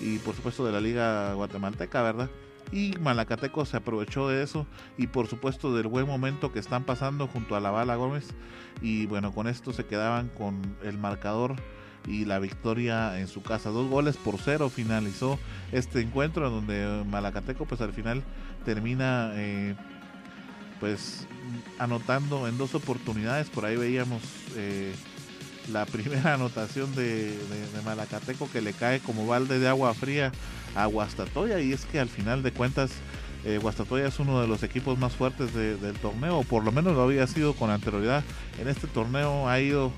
y 0.00 0.18
por 0.18 0.34
supuesto 0.34 0.64
de 0.64 0.72
la 0.72 0.80
liga 0.80 1.32
guatemalteca, 1.34 2.02
¿verdad? 2.02 2.30
Y 2.70 2.94
Malacateco 3.00 3.64
se 3.64 3.78
aprovechó 3.78 4.28
de 4.28 4.42
eso 4.42 4.66
y 4.98 5.06
por 5.06 5.26
supuesto 5.26 5.74
del 5.74 5.86
buen 5.86 6.06
momento 6.06 6.52
que 6.52 6.58
están 6.58 6.84
pasando 6.84 7.26
junto 7.26 7.56
a 7.56 7.60
la 7.60 7.70
Bala 7.70 7.96
Gómez 7.96 8.28
y 8.82 9.06
bueno, 9.06 9.32
con 9.32 9.48
esto 9.48 9.72
se 9.72 9.86
quedaban 9.86 10.28
con 10.28 10.76
el 10.82 10.98
marcador 10.98 11.56
y 12.08 12.24
la 12.24 12.38
victoria 12.38 13.18
en 13.20 13.28
su 13.28 13.42
casa. 13.42 13.70
Dos 13.70 13.88
goles 13.88 14.16
por 14.16 14.38
cero 14.38 14.70
finalizó 14.70 15.38
este 15.72 16.00
encuentro 16.00 16.46
en 16.46 16.52
donde 16.52 17.04
Malacateco 17.08 17.66
pues 17.66 17.80
al 17.80 17.92
final 17.92 18.22
termina 18.64 19.32
eh, 19.34 19.74
pues 20.80 21.26
anotando 21.78 22.48
en 22.48 22.58
dos 22.58 22.74
oportunidades. 22.74 23.50
Por 23.50 23.64
ahí 23.64 23.76
veíamos 23.76 24.22
eh, 24.56 24.94
la 25.70 25.86
primera 25.86 26.34
anotación 26.34 26.94
de, 26.94 27.38
Malacateco 27.84 28.50
que 28.50 28.60
le 28.60 28.72
cae 28.72 29.00
como 29.00 29.26
balde 29.26 29.58
de 29.58 29.68
agua 29.68 29.94
fría 29.94 30.32
a 30.74 30.86
Guastatoya 30.86 31.60
y 31.60 31.72
es 31.72 31.84
que 31.84 31.98
al 31.98 32.08
final 32.08 32.42
de 32.42 32.52
cuentas 32.52 32.90
eh, 33.44 33.58
Guastatoya 33.58 34.06
es 34.06 34.18
uno 34.18 34.40
de 34.40 34.48
los 34.48 34.62
equipos 34.62 34.98
más 34.98 35.12
fuertes 35.12 35.54
de, 35.54 35.76
del 35.76 35.96
torneo, 35.96 36.38
o 36.38 36.44
por 36.44 36.64
lo 36.64 36.72
menos 36.72 36.94
lo 36.94 37.02
había 37.02 37.26
sido 37.26 37.54
con 37.54 37.70
anterioridad. 37.70 38.24
En 38.60 38.68
este 38.68 38.88
torneo 38.88 39.48
ha 39.48 39.60
ido 39.60 39.92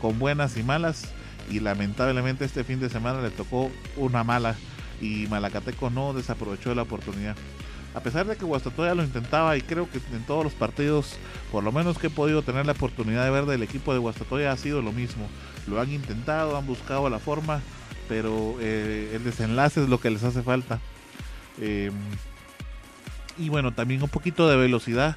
con 0.00 0.18
buenas 0.18 0.56
y 0.56 0.62
malas 0.62 1.08
y 1.50 1.60
lamentablemente 1.60 2.44
este 2.44 2.64
fin 2.64 2.80
de 2.80 2.88
semana 2.88 3.20
le 3.20 3.30
tocó 3.30 3.70
una 3.96 4.24
mala 4.24 4.56
y 5.00 5.26
Malacateco 5.28 5.90
no 5.90 6.12
desaprovechó 6.12 6.74
la 6.74 6.82
oportunidad. 6.82 7.36
A 7.94 8.00
pesar 8.00 8.26
de 8.26 8.36
que 8.36 8.44
Guastatoya 8.44 8.94
lo 8.94 9.04
intentaba 9.04 9.56
y 9.56 9.60
creo 9.60 9.88
que 9.88 9.98
en 10.12 10.24
todos 10.26 10.42
los 10.42 10.52
partidos, 10.52 11.16
por 11.52 11.62
lo 11.62 11.70
menos 11.70 11.96
que 11.96 12.08
he 12.08 12.10
podido 12.10 12.42
tener 12.42 12.66
la 12.66 12.72
oportunidad 12.72 13.24
de 13.24 13.30
ver 13.30 13.46
del 13.46 13.62
equipo 13.62 13.92
de 13.92 14.00
Guastatoya 14.00 14.50
ha 14.50 14.56
sido 14.56 14.82
lo 14.82 14.92
mismo. 14.92 15.28
Lo 15.68 15.80
han 15.80 15.92
intentado, 15.92 16.56
han 16.56 16.66
buscado 16.66 17.08
la 17.08 17.20
forma, 17.20 17.60
pero 18.08 18.56
eh, 18.60 19.12
el 19.14 19.22
desenlace 19.22 19.84
es 19.84 19.88
lo 19.88 20.00
que 20.00 20.10
les 20.10 20.24
hace 20.24 20.42
falta. 20.42 20.80
Eh, 21.60 21.92
y 23.38 23.48
bueno, 23.48 23.72
también 23.72 24.02
un 24.02 24.08
poquito 24.08 24.48
de 24.48 24.56
velocidad 24.56 25.16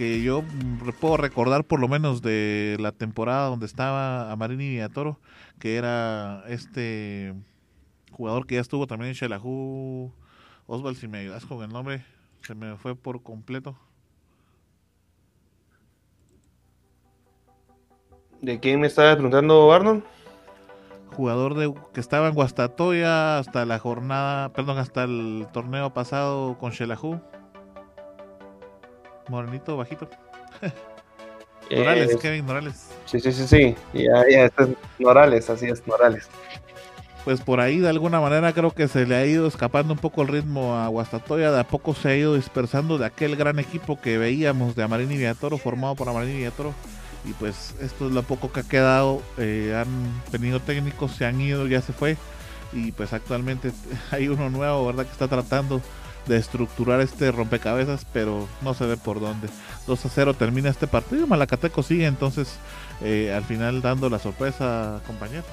que 0.00 0.22
yo 0.22 0.42
puedo 0.98 1.18
recordar 1.18 1.64
por 1.64 1.78
lo 1.78 1.86
menos 1.86 2.22
de 2.22 2.78
la 2.80 2.90
temporada 2.90 3.50
donde 3.50 3.66
estaba 3.66 4.32
Amarini 4.32 4.70
Villatoro, 4.70 5.18
que 5.58 5.76
era 5.76 6.42
este 6.48 7.34
jugador 8.10 8.46
que 8.46 8.54
ya 8.54 8.62
estuvo 8.62 8.86
también 8.86 9.10
en 9.10 9.14
Xelajú. 9.14 10.10
Osval, 10.66 10.96
si 10.96 11.06
me 11.06 11.18
ayudas 11.18 11.44
con 11.44 11.62
el 11.62 11.68
nombre, 11.68 12.02
se 12.40 12.54
me 12.54 12.78
fue 12.78 12.96
por 12.96 13.22
completo. 13.22 13.76
¿De 18.40 18.58
quién 18.58 18.80
me 18.80 18.86
estaba 18.86 19.12
preguntando 19.12 19.70
Arnold? 19.70 20.02
Jugador 21.14 21.52
de, 21.56 21.74
que 21.92 22.00
estaba 22.00 22.28
en 22.28 22.34
Guastatoya 22.34 23.36
hasta 23.36 23.66
la 23.66 23.78
jornada, 23.78 24.50
perdón, 24.54 24.78
hasta 24.78 25.04
el 25.04 25.46
torneo 25.52 25.92
pasado 25.92 26.56
con 26.56 26.70
Shelahu. 26.70 27.20
Morenito, 29.30 29.76
bajito. 29.76 30.08
Morales, 31.70 32.10
Eh, 32.12 32.18
Kevin 32.20 32.44
Morales. 32.44 32.88
Sí, 33.06 33.20
sí, 33.20 33.32
sí, 33.32 33.46
sí. 33.46 33.76
Ya, 33.92 34.24
ya, 34.28 34.44
este 34.46 34.64
es 34.64 34.68
Morales, 34.98 35.48
así 35.50 35.66
es, 35.66 35.86
Morales. 35.86 36.28
Pues 37.24 37.40
por 37.42 37.60
ahí 37.60 37.78
de 37.78 37.88
alguna 37.88 38.18
manera 38.20 38.52
creo 38.52 38.70
que 38.72 38.88
se 38.88 39.06
le 39.06 39.14
ha 39.14 39.26
ido 39.26 39.46
escapando 39.46 39.92
un 39.92 39.98
poco 39.98 40.22
el 40.22 40.28
ritmo 40.28 40.76
a 40.76 40.88
Guastatoya, 40.88 41.52
de 41.52 41.60
a 41.60 41.64
poco 41.68 41.94
se 41.94 42.08
ha 42.08 42.16
ido 42.16 42.34
dispersando 42.34 42.96
de 42.98 43.04
aquel 43.06 43.36
gran 43.36 43.58
equipo 43.58 44.00
que 44.00 44.16
veíamos 44.18 44.74
de 44.74 44.82
Amarín 44.82 45.12
y 45.12 45.16
Villatoro, 45.18 45.58
formado 45.58 45.94
por 45.94 46.08
Amarín 46.08 46.30
y 46.30 46.36
Villatoro. 46.38 46.72
Y 47.24 47.34
pues 47.34 47.74
esto 47.80 48.06
es 48.06 48.12
lo 48.12 48.22
poco 48.22 48.50
que 48.50 48.60
ha 48.60 48.68
quedado, 48.68 49.20
eh, 49.36 49.76
han 49.78 50.22
venido 50.32 50.60
técnicos, 50.60 51.12
se 51.12 51.26
han 51.26 51.40
ido, 51.40 51.66
ya 51.66 51.82
se 51.82 51.92
fue. 51.92 52.16
Y 52.72 52.92
pues 52.92 53.12
actualmente 53.12 53.70
hay 54.10 54.28
uno 54.28 54.48
nuevo, 54.48 54.86
¿verdad? 54.86 55.04
Que 55.04 55.12
está 55.12 55.28
tratando 55.28 55.82
de 56.26 56.36
estructurar 56.36 57.00
este 57.00 57.30
rompecabezas, 57.32 58.06
pero 58.12 58.48
no 58.62 58.74
se 58.74 58.86
ve 58.86 58.96
por 58.96 59.20
dónde. 59.20 59.48
2 59.86 60.06
a 60.06 60.08
0 60.08 60.34
termina 60.34 60.70
este 60.70 60.86
partido, 60.86 61.26
Malacateco 61.26 61.82
sigue 61.82 62.06
entonces 62.06 62.58
eh, 63.02 63.32
al 63.34 63.44
final 63.44 63.82
dando 63.82 64.08
la 64.08 64.18
sorpresa, 64.18 65.00
compañero. 65.06 65.44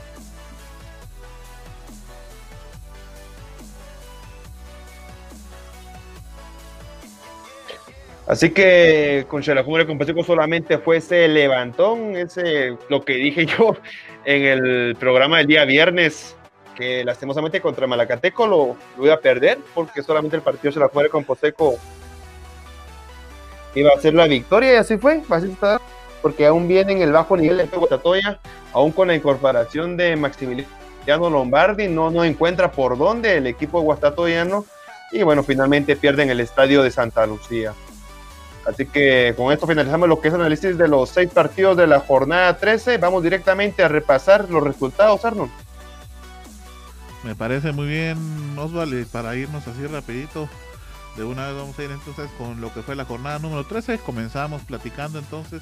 Así 8.28 8.50
que 8.50 9.26
con 9.30 9.42
Xelajú 9.42 9.86
con 9.88 9.98
Pacheco 9.98 10.22
solamente 10.22 10.78
fue 10.80 10.98
ese 10.98 11.30
levantón, 11.30 12.18
ese 12.18 12.78
lo 12.90 13.06
que 13.06 13.14
dije 13.14 13.46
yo 13.58 13.78
en 14.26 14.44
el 14.44 14.96
programa 14.98 15.38
del 15.38 15.48
día 15.48 15.64
viernes, 15.64 16.36
que 16.78 17.04
lastimosamente 17.04 17.60
contra 17.60 17.88
Malacateco 17.88 18.46
lo, 18.46 18.78
lo 18.98 19.06
iba 19.06 19.16
a 19.16 19.20
perder, 19.20 19.58
porque 19.74 20.04
solamente 20.04 20.36
el 20.36 20.44
partido 20.44 20.72
Xelajú 20.72 21.10
con 21.10 21.24
Pacheco 21.24 21.76
iba 23.74 23.92
a 23.96 24.00
ser 24.00 24.14
la 24.14 24.28
victoria, 24.28 24.74
y 24.74 24.76
así 24.76 24.98
fue, 24.98 25.24
así 25.30 25.52
está, 25.52 25.82
porque 26.22 26.46
aún 26.46 26.68
viene 26.68 26.94
en 26.94 27.02
el 27.02 27.12
bajo 27.12 27.36
nivel 27.36 27.58
de 27.58 27.78
Guatatoya, 27.78 28.40
aún 28.74 28.92
con 28.92 29.08
la 29.08 29.16
incorporación 29.16 29.98
de 29.98 30.16
Maximiliano 30.16 31.30
Lombardi, 31.30 31.88
no, 31.88 32.12
no 32.12 32.24
encuentra 32.24 32.72
por 32.72 32.98
dónde 32.98 33.38
el 33.38 33.48
equipo 33.48 33.82
guastatoyano, 33.82 34.66
y 35.12 35.24
bueno, 35.24 35.44
finalmente 35.44 35.96
pierden 35.96 36.30
el 36.30 36.40
estadio 36.40 36.84
de 36.84 36.92
Santa 36.92 37.26
Lucía. 37.26 37.74
Así 38.66 38.86
que 38.86 39.34
con 39.38 39.54
esto 39.54 39.66
finalizamos 39.66 40.10
lo 40.10 40.20
que 40.20 40.28
es 40.28 40.34
análisis 40.34 40.78
de 40.78 40.90
los 40.90 41.10
seis 41.10 41.30
partidos 41.34 41.78
de 41.78 41.88
la 41.88 42.02
jornada 42.02 42.58
13. 42.58 42.98
Vamos 42.98 43.24
directamente 43.24 43.82
a 43.82 43.88
repasar 43.88 44.50
los 44.50 44.62
resultados, 44.62 45.24
Arnold. 45.24 45.50
Me 47.28 47.36
parece 47.36 47.74
muy 47.74 47.88
bien, 47.88 48.18
Osvaldo, 48.58 48.98
y 48.98 49.04
para 49.04 49.36
irnos 49.36 49.68
así 49.68 49.86
rapidito, 49.86 50.48
de 51.18 51.26
una 51.26 51.48
vez 51.48 51.58
vamos 51.58 51.78
a 51.78 51.84
ir 51.84 51.92
entonces 51.92 52.30
con 52.38 52.62
lo 52.62 52.74
que 52.74 52.82
fue 52.82 52.96
la 52.96 53.04
jornada 53.04 53.38
número 53.38 53.66
13. 53.66 53.98
Comenzamos 53.98 54.62
platicando 54.62 55.20
entonces 55.20 55.62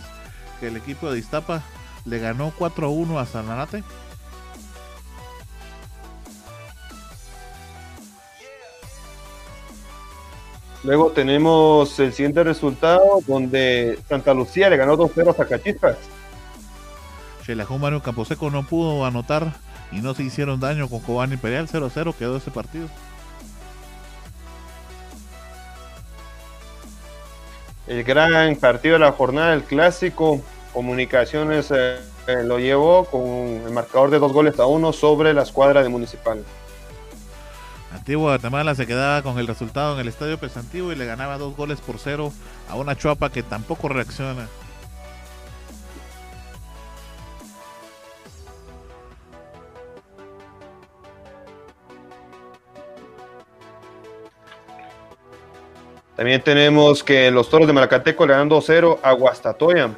que 0.59 0.67
el 0.67 0.77
equipo 0.77 1.11
de 1.11 1.17
Iztapa 1.17 1.63
le 2.05 2.19
ganó 2.19 2.53
4-1 2.55 3.19
a 3.19 3.25
Sanarate. 3.25 3.83
Luego 10.83 11.13
tenemos 11.13 11.99
el 11.99 12.13
siguiente 12.13 12.43
resultado 12.43 13.01
donde 13.25 13.97
Santa 14.07 14.35
Lucía 14.35 14.69
le 14.69 14.77
ganó 14.77 14.95
2-0 14.95 15.31
a 15.31 15.33
Zacachispas. 15.33 15.97
Xelajú 17.43 17.79
Mario 17.79 18.03
Camposeco 18.03 18.51
no 18.51 18.67
pudo 18.67 19.03
anotar 19.03 19.64
y 19.91 20.01
no 20.01 20.13
se 20.13 20.23
hicieron 20.23 20.59
daño 20.59 20.89
con 20.89 20.99
Cobán 20.99 21.33
Imperial 21.33 21.67
0-0 21.67 22.15
quedó 22.15 22.37
ese 22.37 22.51
partido. 22.51 22.87
El 27.87 28.03
gran 28.03 28.55
partido 28.55 28.93
de 28.93 28.99
la 28.99 29.11
jornada, 29.11 29.53
el 29.53 29.63
clásico, 29.63 30.41
Comunicaciones 30.73 31.71
eh, 31.71 31.99
eh, 32.27 32.43
lo 32.43 32.59
llevó 32.59 33.05
con 33.05 33.23
el 33.65 33.71
marcador 33.71 34.09
de 34.09 34.19
dos 34.19 34.33
goles 34.33 34.59
a 34.59 34.65
uno 34.65 34.91
sobre 34.91 35.33
la 35.33 35.43
escuadra 35.43 35.81
de 35.81 35.87
Municipal. 35.87 36.43
Antigua 37.93 38.31
Guatemala 38.31 38.75
se 38.75 38.85
quedaba 38.85 39.21
con 39.21 39.39
el 39.39 39.47
resultado 39.47 39.93
en 39.93 40.01
el 40.01 40.09
estadio 40.09 40.37
Pesantiguo 40.37 40.91
y 40.91 40.95
le 40.95 41.05
ganaba 41.05 41.37
dos 41.37 41.55
goles 41.55 41.79
por 41.79 41.97
cero 41.97 42.33
a 42.69 42.75
una 42.75 42.97
Chuapa 42.97 43.31
que 43.31 43.41
tampoco 43.41 43.87
reacciona. 43.87 44.49
También 56.15 56.41
tenemos 56.41 57.03
que 57.03 57.29
los 57.29 57.49
toros 57.49 57.67
de 57.67 57.73
Malacateco 57.73 58.25
le 58.25 58.33
dan 58.33 58.49
2-0 58.49 58.99
a 59.03 59.11
Guastatoya. 59.11 59.91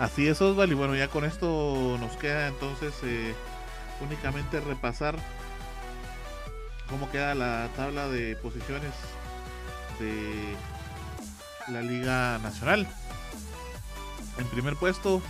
Así 0.00 0.26
es, 0.26 0.40
Osval, 0.40 0.72
y 0.72 0.74
bueno, 0.74 0.96
ya 0.96 1.08
con 1.08 1.24
esto 1.24 1.96
nos 2.00 2.16
queda 2.16 2.48
entonces 2.48 2.94
eh, 3.02 3.34
únicamente 4.00 4.58
repasar 4.60 5.14
cómo 6.88 7.10
queda 7.10 7.34
la 7.34 7.68
tabla 7.76 8.08
de 8.08 8.34
posiciones 8.36 8.92
de 10.00 10.56
la 11.68 11.82
Liga 11.82 12.38
Nacional. 12.38 12.88
En 14.38 14.46
primer 14.46 14.74
puesto 14.76 15.22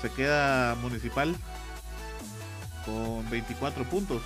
se 0.00 0.10
queda 0.10 0.74
Municipal 0.76 1.36
con 2.84 3.28
24 3.30 3.84
puntos. 3.84 4.22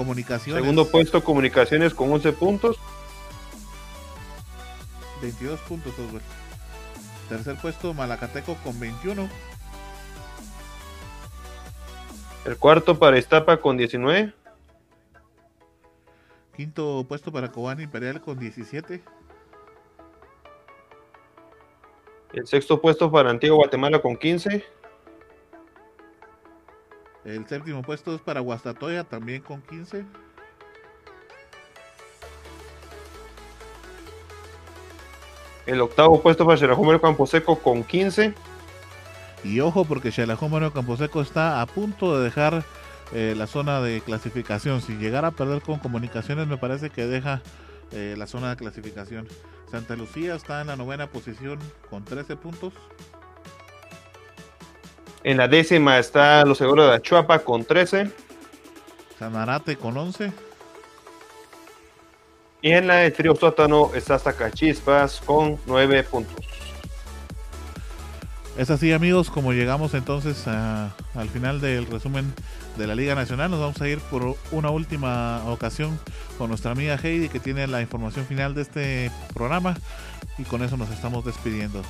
Comunicaciones. 0.00 0.62
Segundo 0.62 0.88
puesto, 0.88 1.22
Comunicaciones 1.22 1.92
con 1.92 2.10
11 2.10 2.32
puntos. 2.32 2.78
22 5.20 5.60
puntos, 5.60 5.92
Oswald. 5.98 6.22
Tercer 7.28 7.56
puesto, 7.56 7.92
Malacateco 7.92 8.54
con 8.64 8.80
21. 8.80 9.28
El 12.46 12.56
cuarto 12.56 12.98
para 12.98 13.18
Iztapa 13.18 13.58
con 13.58 13.76
19. 13.76 14.32
Quinto 16.56 17.04
puesto 17.06 17.30
para 17.30 17.52
Cobán 17.52 17.82
Imperial 17.82 18.22
con 18.22 18.38
17. 18.38 19.02
El 22.32 22.46
sexto 22.46 22.80
puesto 22.80 23.12
para 23.12 23.28
Antigua 23.28 23.56
Guatemala 23.56 24.00
con 24.00 24.16
15. 24.16 24.64
El 27.24 27.46
séptimo 27.46 27.82
puesto 27.82 28.14
es 28.14 28.20
para 28.20 28.40
Guastatoya 28.40 29.04
también 29.04 29.42
con 29.42 29.60
15. 29.62 30.04
El 35.66 35.80
octavo 35.80 36.20
puesto 36.22 36.46
para 36.46 36.58
Xerajumero 36.58 37.00
Camposeco 37.00 37.58
con 37.58 37.84
15. 37.84 38.34
Y 39.44 39.60
ojo 39.60 39.84
porque 39.84 40.12
Xalajón 40.12 40.70
Camposeco 40.70 41.20
está 41.20 41.62
a 41.62 41.66
punto 41.66 42.18
de 42.18 42.24
dejar 42.24 42.64
eh, 43.12 43.34
la 43.36 43.46
zona 43.46 43.80
de 43.80 44.00
clasificación. 44.00 44.80
Si 44.80 44.96
llegara 44.96 45.28
a 45.28 45.30
perder 45.32 45.62
con 45.62 45.78
comunicaciones 45.78 46.46
me 46.46 46.56
parece 46.56 46.90
que 46.90 47.06
deja 47.06 47.42
eh, 47.92 48.14
la 48.18 48.26
zona 48.26 48.50
de 48.50 48.56
clasificación. 48.56 49.28
Santa 49.70 49.96
Lucía 49.96 50.34
está 50.34 50.60
en 50.60 50.66
la 50.66 50.76
novena 50.76 51.06
posición 51.06 51.58
con 51.88 52.04
13 52.04 52.36
puntos. 52.36 52.72
En 55.22 55.36
la 55.36 55.48
décima 55.48 55.98
está 55.98 56.44
los 56.44 56.58
seguros 56.58 56.88
de 56.88 56.96
Achuapa 56.96 57.40
con 57.40 57.64
13. 57.64 58.10
Sanarate 59.18 59.76
con 59.76 59.96
11. 59.96 60.32
Y 62.62 62.72
en 62.72 62.86
la 62.86 62.96
de 62.96 63.10
Trío 63.10 63.34
Sótano 63.34 63.90
está 63.94 64.18
Zacachispas 64.18 65.20
con 65.24 65.58
9 65.66 66.02
puntos. 66.04 66.44
Es 68.58 68.68
así 68.70 68.92
amigos, 68.92 69.30
como 69.30 69.52
llegamos 69.52 69.94
entonces 69.94 70.46
a- 70.46 70.94
al 71.14 71.28
final 71.30 71.60
del 71.60 71.86
resumen 71.86 72.32
de 72.76 72.86
la 72.86 72.94
Liga 72.94 73.14
Nacional, 73.14 73.50
nos 73.50 73.60
vamos 73.60 73.80
a 73.80 73.88
ir 73.88 73.98
por 74.00 74.36
una 74.50 74.70
última 74.70 75.42
ocasión 75.46 75.98
con 76.36 76.48
nuestra 76.48 76.72
amiga 76.72 76.96
Heidi 77.02 77.28
que 77.28 77.40
tiene 77.40 77.66
la 77.66 77.80
información 77.80 78.26
final 78.26 78.54
de 78.54 78.62
este 78.62 79.10
programa 79.32 79.76
y 80.36 80.42
con 80.44 80.62
eso 80.62 80.76
nos 80.76 80.90
estamos 80.90 81.24
despidiendo. 81.24 81.82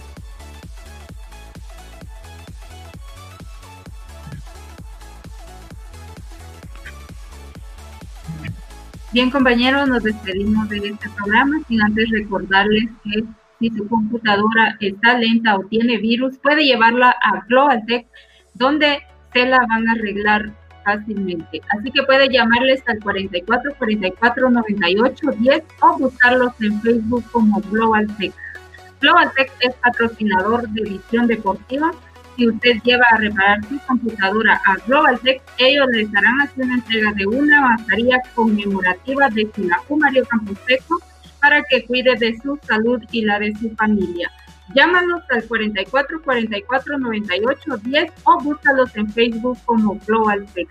Bien, 9.12 9.28
compañeros, 9.28 9.88
nos 9.88 10.04
despedimos 10.04 10.68
de 10.68 10.76
este 10.76 11.10
programa 11.10 11.56
sin 11.66 11.82
antes 11.82 12.08
recordarles 12.10 12.84
que 13.02 13.24
si 13.58 13.68
su 13.76 13.88
computadora 13.88 14.76
está 14.78 15.18
lenta 15.18 15.56
o 15.56 15.64
tiene 15.64 15.98
virus, 15.98 16.38
puede 16.38 16.64
llevarla 16.64 17.10
a 17.10 17.44
Globaltech, 17.48 18.06
donde 18.54 19.00
se 19.32 19.46
la 19.46 19.58
van 19.68 19.88
a 19.88 19.92
arreglar 19.92 20.52
fácilmente. 20.84 21.60
Así 21.76 21.90
que 21.90 22.04
puede 22.04 22.28
llamarles 22.28 22.82
al 22.86 23.00
44 23.00 23.74
44 23.78 24.50
98 24.50 25.30
10 25.38 25.64
o 25.82 25.98
buscarlos 25.98 26.52
en 26.60 26.80
Facebook 26.80 27.24
como 27.32 27.60
Global 27.62 28.06
Tech. 28.16 28.32
Global 29.00 29.32
Tech 29.36 29.50
es 29.58 29.74
patrocinador 29.74 30.68
de 30.68 30.82
Visión 30.82 31.26
Deportiva. 31.26 31.90
Si 32.40 32.48
usted 32.48 32.80
lleva 32.84 33.04
a 33.10 33.18
reparar 33.18 33.62
su 33.68 33.78
computadora 33.80 34.58
a 34.64 34.76
Global 34.86 35.20
Tech, 35.20 35.42
ellos 35.58 35.86
les 35.92 36.08
harán 36.16 36.40
hacer 36.40 36.64
una 36.64 36.76
entrega 36.76 37.12
de 37.12 37.26
una 37.26 37.60
mascarilla 37.60 38.18
conmemorativa 38.34 39.28
de 39.28 39.46
Sinajú 39.54 39.98
Mario 39.98 40.24
Camposeco 40.24 41.02
para 41.38 41.62
que 41.64 41.84
cuide 41.84 42.16
de 42.16 42.38
su 42.42 42.58
salud 42.66 42.98
y 43.12 43.26
la 43.26 43.38
de 43.40 43.54
su 43.56 43.68
familia. 43.76 44.30
Llámanos 44.74 45.22
al 45.28 45.44
44 45.44 46.22
44 46.22 46.98
98 46.98 47.76
10 47.76 48.12
o 48.24 48.40
búscalos 48.42 48.96
en 48.96 49.12
Facebook 49.12 49.58
como 49.66 49.98
Global 50.06 50.46
Tech. 50.54 50.68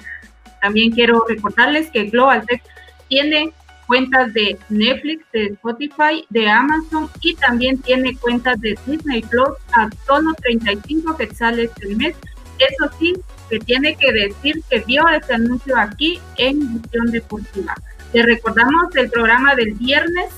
También 0.62 0.92
quiero 0.92 1.24
recordarles 1.30 1.92
que 1.92 2.06
Global 2.06 2.48
Tech 2.48 2.64
tiene 3.10 3.54
cuentas 3.90 4.32
de 4.34 4.56
Netflix, 4.70 5.26
de 5.34 5.48
Spotify, 5.48 6.24
de 6.30 6.48
Amazon 6.48 7.10
y 7.22 7.34
también 7.34 7.82
tiene 7.82 8.16
cuentas 8.18 8.62
de 8.62 8.78
Disney 8.86 9.24
Plus 9.24 9.50
a 9.74 9.90
solo 10.06 10.32
35 10.36 11.18
quetzales 11.18 11.72
el 11.82 11.98
mes. 11.98 12.16
Eso 12.60 12.94
sí, 13.00 13.16
que 13.50 13.58
tiene 13.58 13.96
que 13.96 14.12
decir 14.12 14.62
que 14.70 14.80
vio 14.82 15.08
este 15.08 15.34
anuncio 15.34 15.76
aquí 15.76 16.22
en 16.38 16.80
Visión 16.80 17.08
Deportiva. 17.08 17.74
Le 18.14 18.22
recordamos 18.22 18.96
el 18.96 19.10
programa 19.10 19.56
del 19.56 19.74
viernes 19.74 20.30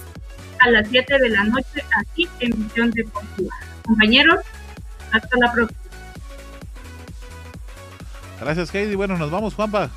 a 0.60 0.70
las 0.70 0.88
7 0.88 1.18
de 1.20 1.30
la 1.30 1.44
noche 1.44 1.84
aquí 2.00 2.30
en 2.40 2.52
Visión 2.52 2.92
Deportiva. 2.92 3.54
Compañeros, 3.84 4.40
hasta 5.12 5.38
la 5.38 5.52
próxima. 5.52 5.82
Gracias, 8.40 8.74
Heidi. 8.74 8.96
Bueno, 8.96 9.18
nos 9.18 9.30
vamos, 9.30 9.56
Juanpa. 9.56 9.90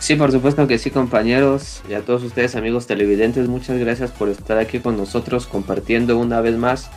Sí, 0.00 0.16
por 0.16 0.32
supuesto 0.32 0.66
que 0.66 0.78
sí, 0.78 0.90
compañeros, 0.90 1.82
y 1.88 1.92
a 1.92 2.00
todos 2.00 2.24
ustedes, 2.24 2.56
amigos 2.56 2.86
televidentes, 2.86 3.48
muchas 3.48 3.78
gracias 3.78 4.10
por 4.10 4.28
estar 4.30 4.58
aquí 4.58 4.80
con 4.80 4.96
nosotros 4.96 5.46
compartiendo 5.46 6.18
una 6.18 6.40
vez 6.40 6.56
más 6.56 6.90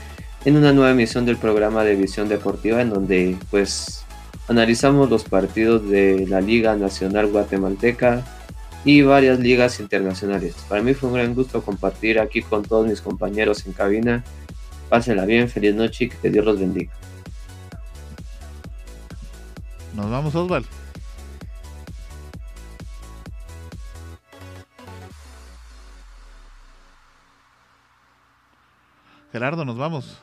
en 0.45 0.55
una 0.55 0.71
nueva 0.71 0.91
emisión 0.91 1.25
del 1.25 1.37
programa 1.37 1.83
de 1.83 1.95
Visión 1.95 2.29
Deportiva, 2.29 2.81
en 2.81 2.89
donde 2.89 3.37
pues 3.51 4.05
analizamos 4.47 5.09
los 5.09 5.25
partidos 5.25 5.87
de 5.89 6.25
la 6.27 6.41
Liga 6.41 6.75
Nacional 6.75 7.27
Guatemalteca, 7.27 8.25
y 8.85 9.01
varias 9.01 9.39
ligas 9.39 9.79
internacionales. 9.79 10.55
Para 10.67 10.81
mí 10.81 10.93
fue 10.93 11.09
un 11.09 11.15
gran 11.15 11.35
gusto 11.35 11.61
compartir 11.61 12.19
aquí 12.19 12.41
con 12.41 12.63
todos 12.63 12.87
mis 12.87 13.01
compañeros 13.01 13.65
en 13.65 13.73
cabina. 13.73 14.23
Pásenla 14.89 15.25
bien, 15.25 15.49
feliz 15.49 15.73
noche 15.73 16.05
y 16.05 16.09
que 16.09 16.29
Dios 16.29 16.45
los 16.45 16.59
bendiga. 16.59 16.91
Nos 19.95 20.09
vamos, 20.09 20.35
Osval. 20.35 20.65
Gerardo, 29.33 29.65
nos 29.65 29.79
vamos. 29.79 30.21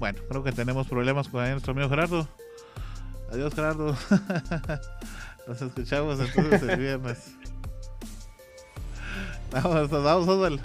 Bueno, 0.00 0.18
creo 0.28 0.42
que 0.42 0.50
tenemos 0.50 0.88
problemas 0.88 1.28
con 1.28 1.48
nuestro 1.48 1.70
amigo 1.70 1.88
Gerardo. 1.88 2.26
Adiós, 3.30 3.54
Gerardo. 3.54 3.96
Nos 5.46 5.62
escuchamos 5.62 6.18
entonces 6.18 6.62
el 6.62 6.80
viernes. 6.80 7.39
Vamos, 9.52 9.90
vamos, 9.90 10.28
Oswald. 10.28 10.60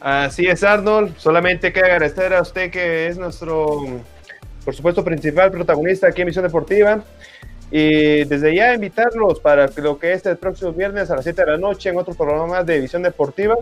Así 0.00 0.46
es, 0.46 0.62
Arnold. 0.62 1.16
Solamente 1.18 1.72
que 1.72 1.80
agradecer 1.80 2.32
a 2.34 2.42
usted 2.42 2.70
que 2.70 3.08
es 3.08 3.18
nuestro, 3.18 3.82
por 4.64 4.74
supuesto, 4.74 5.04
principal 5.04 5.50
protagonista 5.50 6.08
aquí 6.08 6.22
en 6.22 6.26
Misión 6.28 6.44
Deportiva. 6.44 7.02
Y 7.70 8.24
desde 8.24 8.54
ya 8.54 8.74
invitarlos 8.74 9.40
para 9.40 9.68
lo 9.76 9.98
que 9.98 10.12
es 10.12 10.24
el 10.26 10.36
próximo 10.36 10.72
viernes 10.72 11.10
a 11.10 11.16
las 11.16 11.24
7 11.24 11.44
de 11.44 11.50
la 11.52 11.58
noche 11.58 11.90
en 11.90 11.98
otro 11.98 12.14
programa 12.14 12.46
más 12.46 12.66
de 12.66 12.80
Visión 12.80 13.02
Deportiva. 13.02 13.56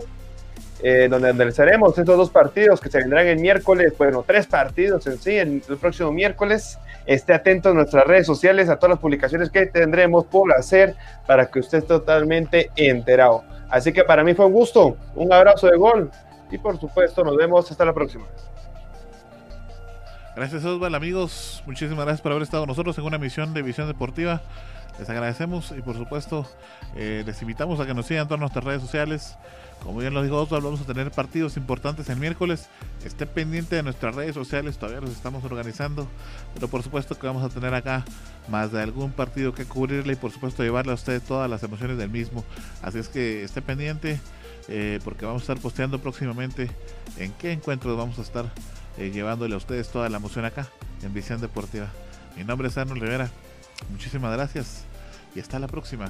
Eh, 0.83 1.07
donde 1.09 1.29
analizaremos 1.29 1.97
estos 1.97 2.17
dos 2.17 2.29
partidos 2.29 2.79
que 2.81 2.89
se 2.89 2.99
vendrán 2.99 3.25
el 3.25 3.39
miércoles, 3.39 3.93
bueno, 3.97 4.23
tres 4.27 4.45
partidos 4.45 5.07
en 5.07 5.17
sí, 5.17 5.37
el, 5.37 5.63
el 5.67 5.77
próximo 5.77 6.11
miércoles. 6.11 6.77
Esté 7.05 7.33
atento 7.33 7.69
a 7.69 7.73
nuestras 7.73 8.05
redes 8.05 8.25
sociales, 8.25 8.69
a 8.69 8.77
todas 8.77 8.91
las 8.91 8.99
publicaciones 8.99 9.49
que 9.49 9.65
tendremos 9.67 10.25
por 10.25 10.51
hacer 10.53 10.95
para 11.27 11.47
que 11.47 11.59
usted 11.59 11.79
esté 11.79 11.87
totalmente 11.87 12.71
enterado. 12.75 13.43
Así 13.69 13.93
que 13.93 14.03
para 14.03 14.23
mí 14.23 14.33
fue 14.33 14.45
un 14.45 14.53
gusto, 14.53 14.97
un 15.15 15.31
abrazo 15.31 15.67
de 15.67 15.77
gol 15.77 16.11
y 16.51 16.57
por 16.57 16.79
supuesto 16.79 17.23
nos 17.23 17.35
vemos 17.35 17.69
hasta 17.69 17.85
la 17.85 17.93
próxima. 17.93 18.25
Gracias 20.35 20.65
Osval, 20.65 20.93
amigos. 20.95 21.63
Muchísimas 21.65 22.05
gracias 22.05 22.21
por 22.21 22.31
haber 22.31 22.43
estado 22.43 22.63
con 22.63 22.69
nosotros 22.69 22.97
en 22.97 23.05
una 23.05 23.15
emisión 23.15 23.53
de 23.53 23.61
Visión 23.61 23.87
Deportiva. 23.87 24.41
Les 24.99 25.09
agradecemos 25.09 25.73
y 25.77 25.81
por 25.81 25.95
supuesto 25.95 26.45
eh, 26.95 27.23
les 27.25 27.41
invitamos 27.41 27.79
a 27.79 27.85
que 27.85 27.93
nos 27.93 28.05
sigan 28.05 28.27
todas 28.27 28.39
nuestras 28.39 28.63
redes 28.65 28.81
sociales. 28.81 29.37
Como 29.85 29.99
bien 29.99 30.15
lo 30.15 30.23
dijo 30.23 30.41
Osval, 30.41 30.63
vamos 30.63 30.81
a 30.81 30.85
tener 30.85 31.11
partidos 31.11 31.57
importantes 31.57 32.09
el 32.09 32.17
miércoles. 32.17 32.69
Esté 33.05 33.27
pendiente 33.27 33.75
de 33.75 33.83
nuestras 33.83 34.15
redes 34.15 34.33
sociales, 34.33 34.79
todavía 34.79 34.99
los 34.99 35.11
estamos 35.11 35.43
organizando. 35.43 36.07
Pero 36.55 36.67
por 36.67 36.81
supuesto 36.81 37.19
que 37.19 37.27
vamos 37.27 37.43
a 37.43 37.49
tener 37.49 37.71
acá 37.75 38.03
más 38.49 38.71
de 38.71 38.81
algún 38.81 39.11
partido 39.11 39.53
que 39.53 39.65
cubrirle 39.65 40.13
y 40.13 40.15
por 40.15 40.31
supuesto 40.31 40.63
llevarle 40.63 40.91
a 40.91 40.95
usted 40.95 41.21
todas 41.21 41.47
las 41.47 41.61
emociones 41.61 41.99
del 41.99 42.09
mismo. 42.09 42.43
Así 42.81 42.97
es 42.97 43.09
que 43.09 43.43
esté 43.43 43.61
pendiente 43.61 44.19
eh, 44.69 44.99
porque 45.03 45.27
vamos 45.27 45.43
a 45.43 45.53
estar 45.53 45.59
posteando 45.59 46.01
próximamente 46.01 46.71
en 47.17 47.31
qué 47.33 47.51
encuentros 47.51 47.95
vamos 47.95 48.17
a 48.17 48.23
estar 48.23 48.51
eh, 48.97 49.11
llevándole 49.13 49.53
a 49.53 49.57
ustedes 49.57 49.89
toda 49.89 50.09
la 50.09 50.17
emoción 50.17 50.45
acá 50.45 50.67
en 51.03 51.13
Visión 51.13 51.41
Deportiva. 51.41 51.89
Mi 52.35 52.43
nombre 52.43 52.69
es 52.69 52.77
Arnold 52.79 53.03
Rivera. 53.03 53.29
Muchísimas 53.91 54.33
gracias 54.33 54.83
y 55.35 55.41
hasta 55.41 55.59
la 55.59 55.67
próxima. 55.67 56.09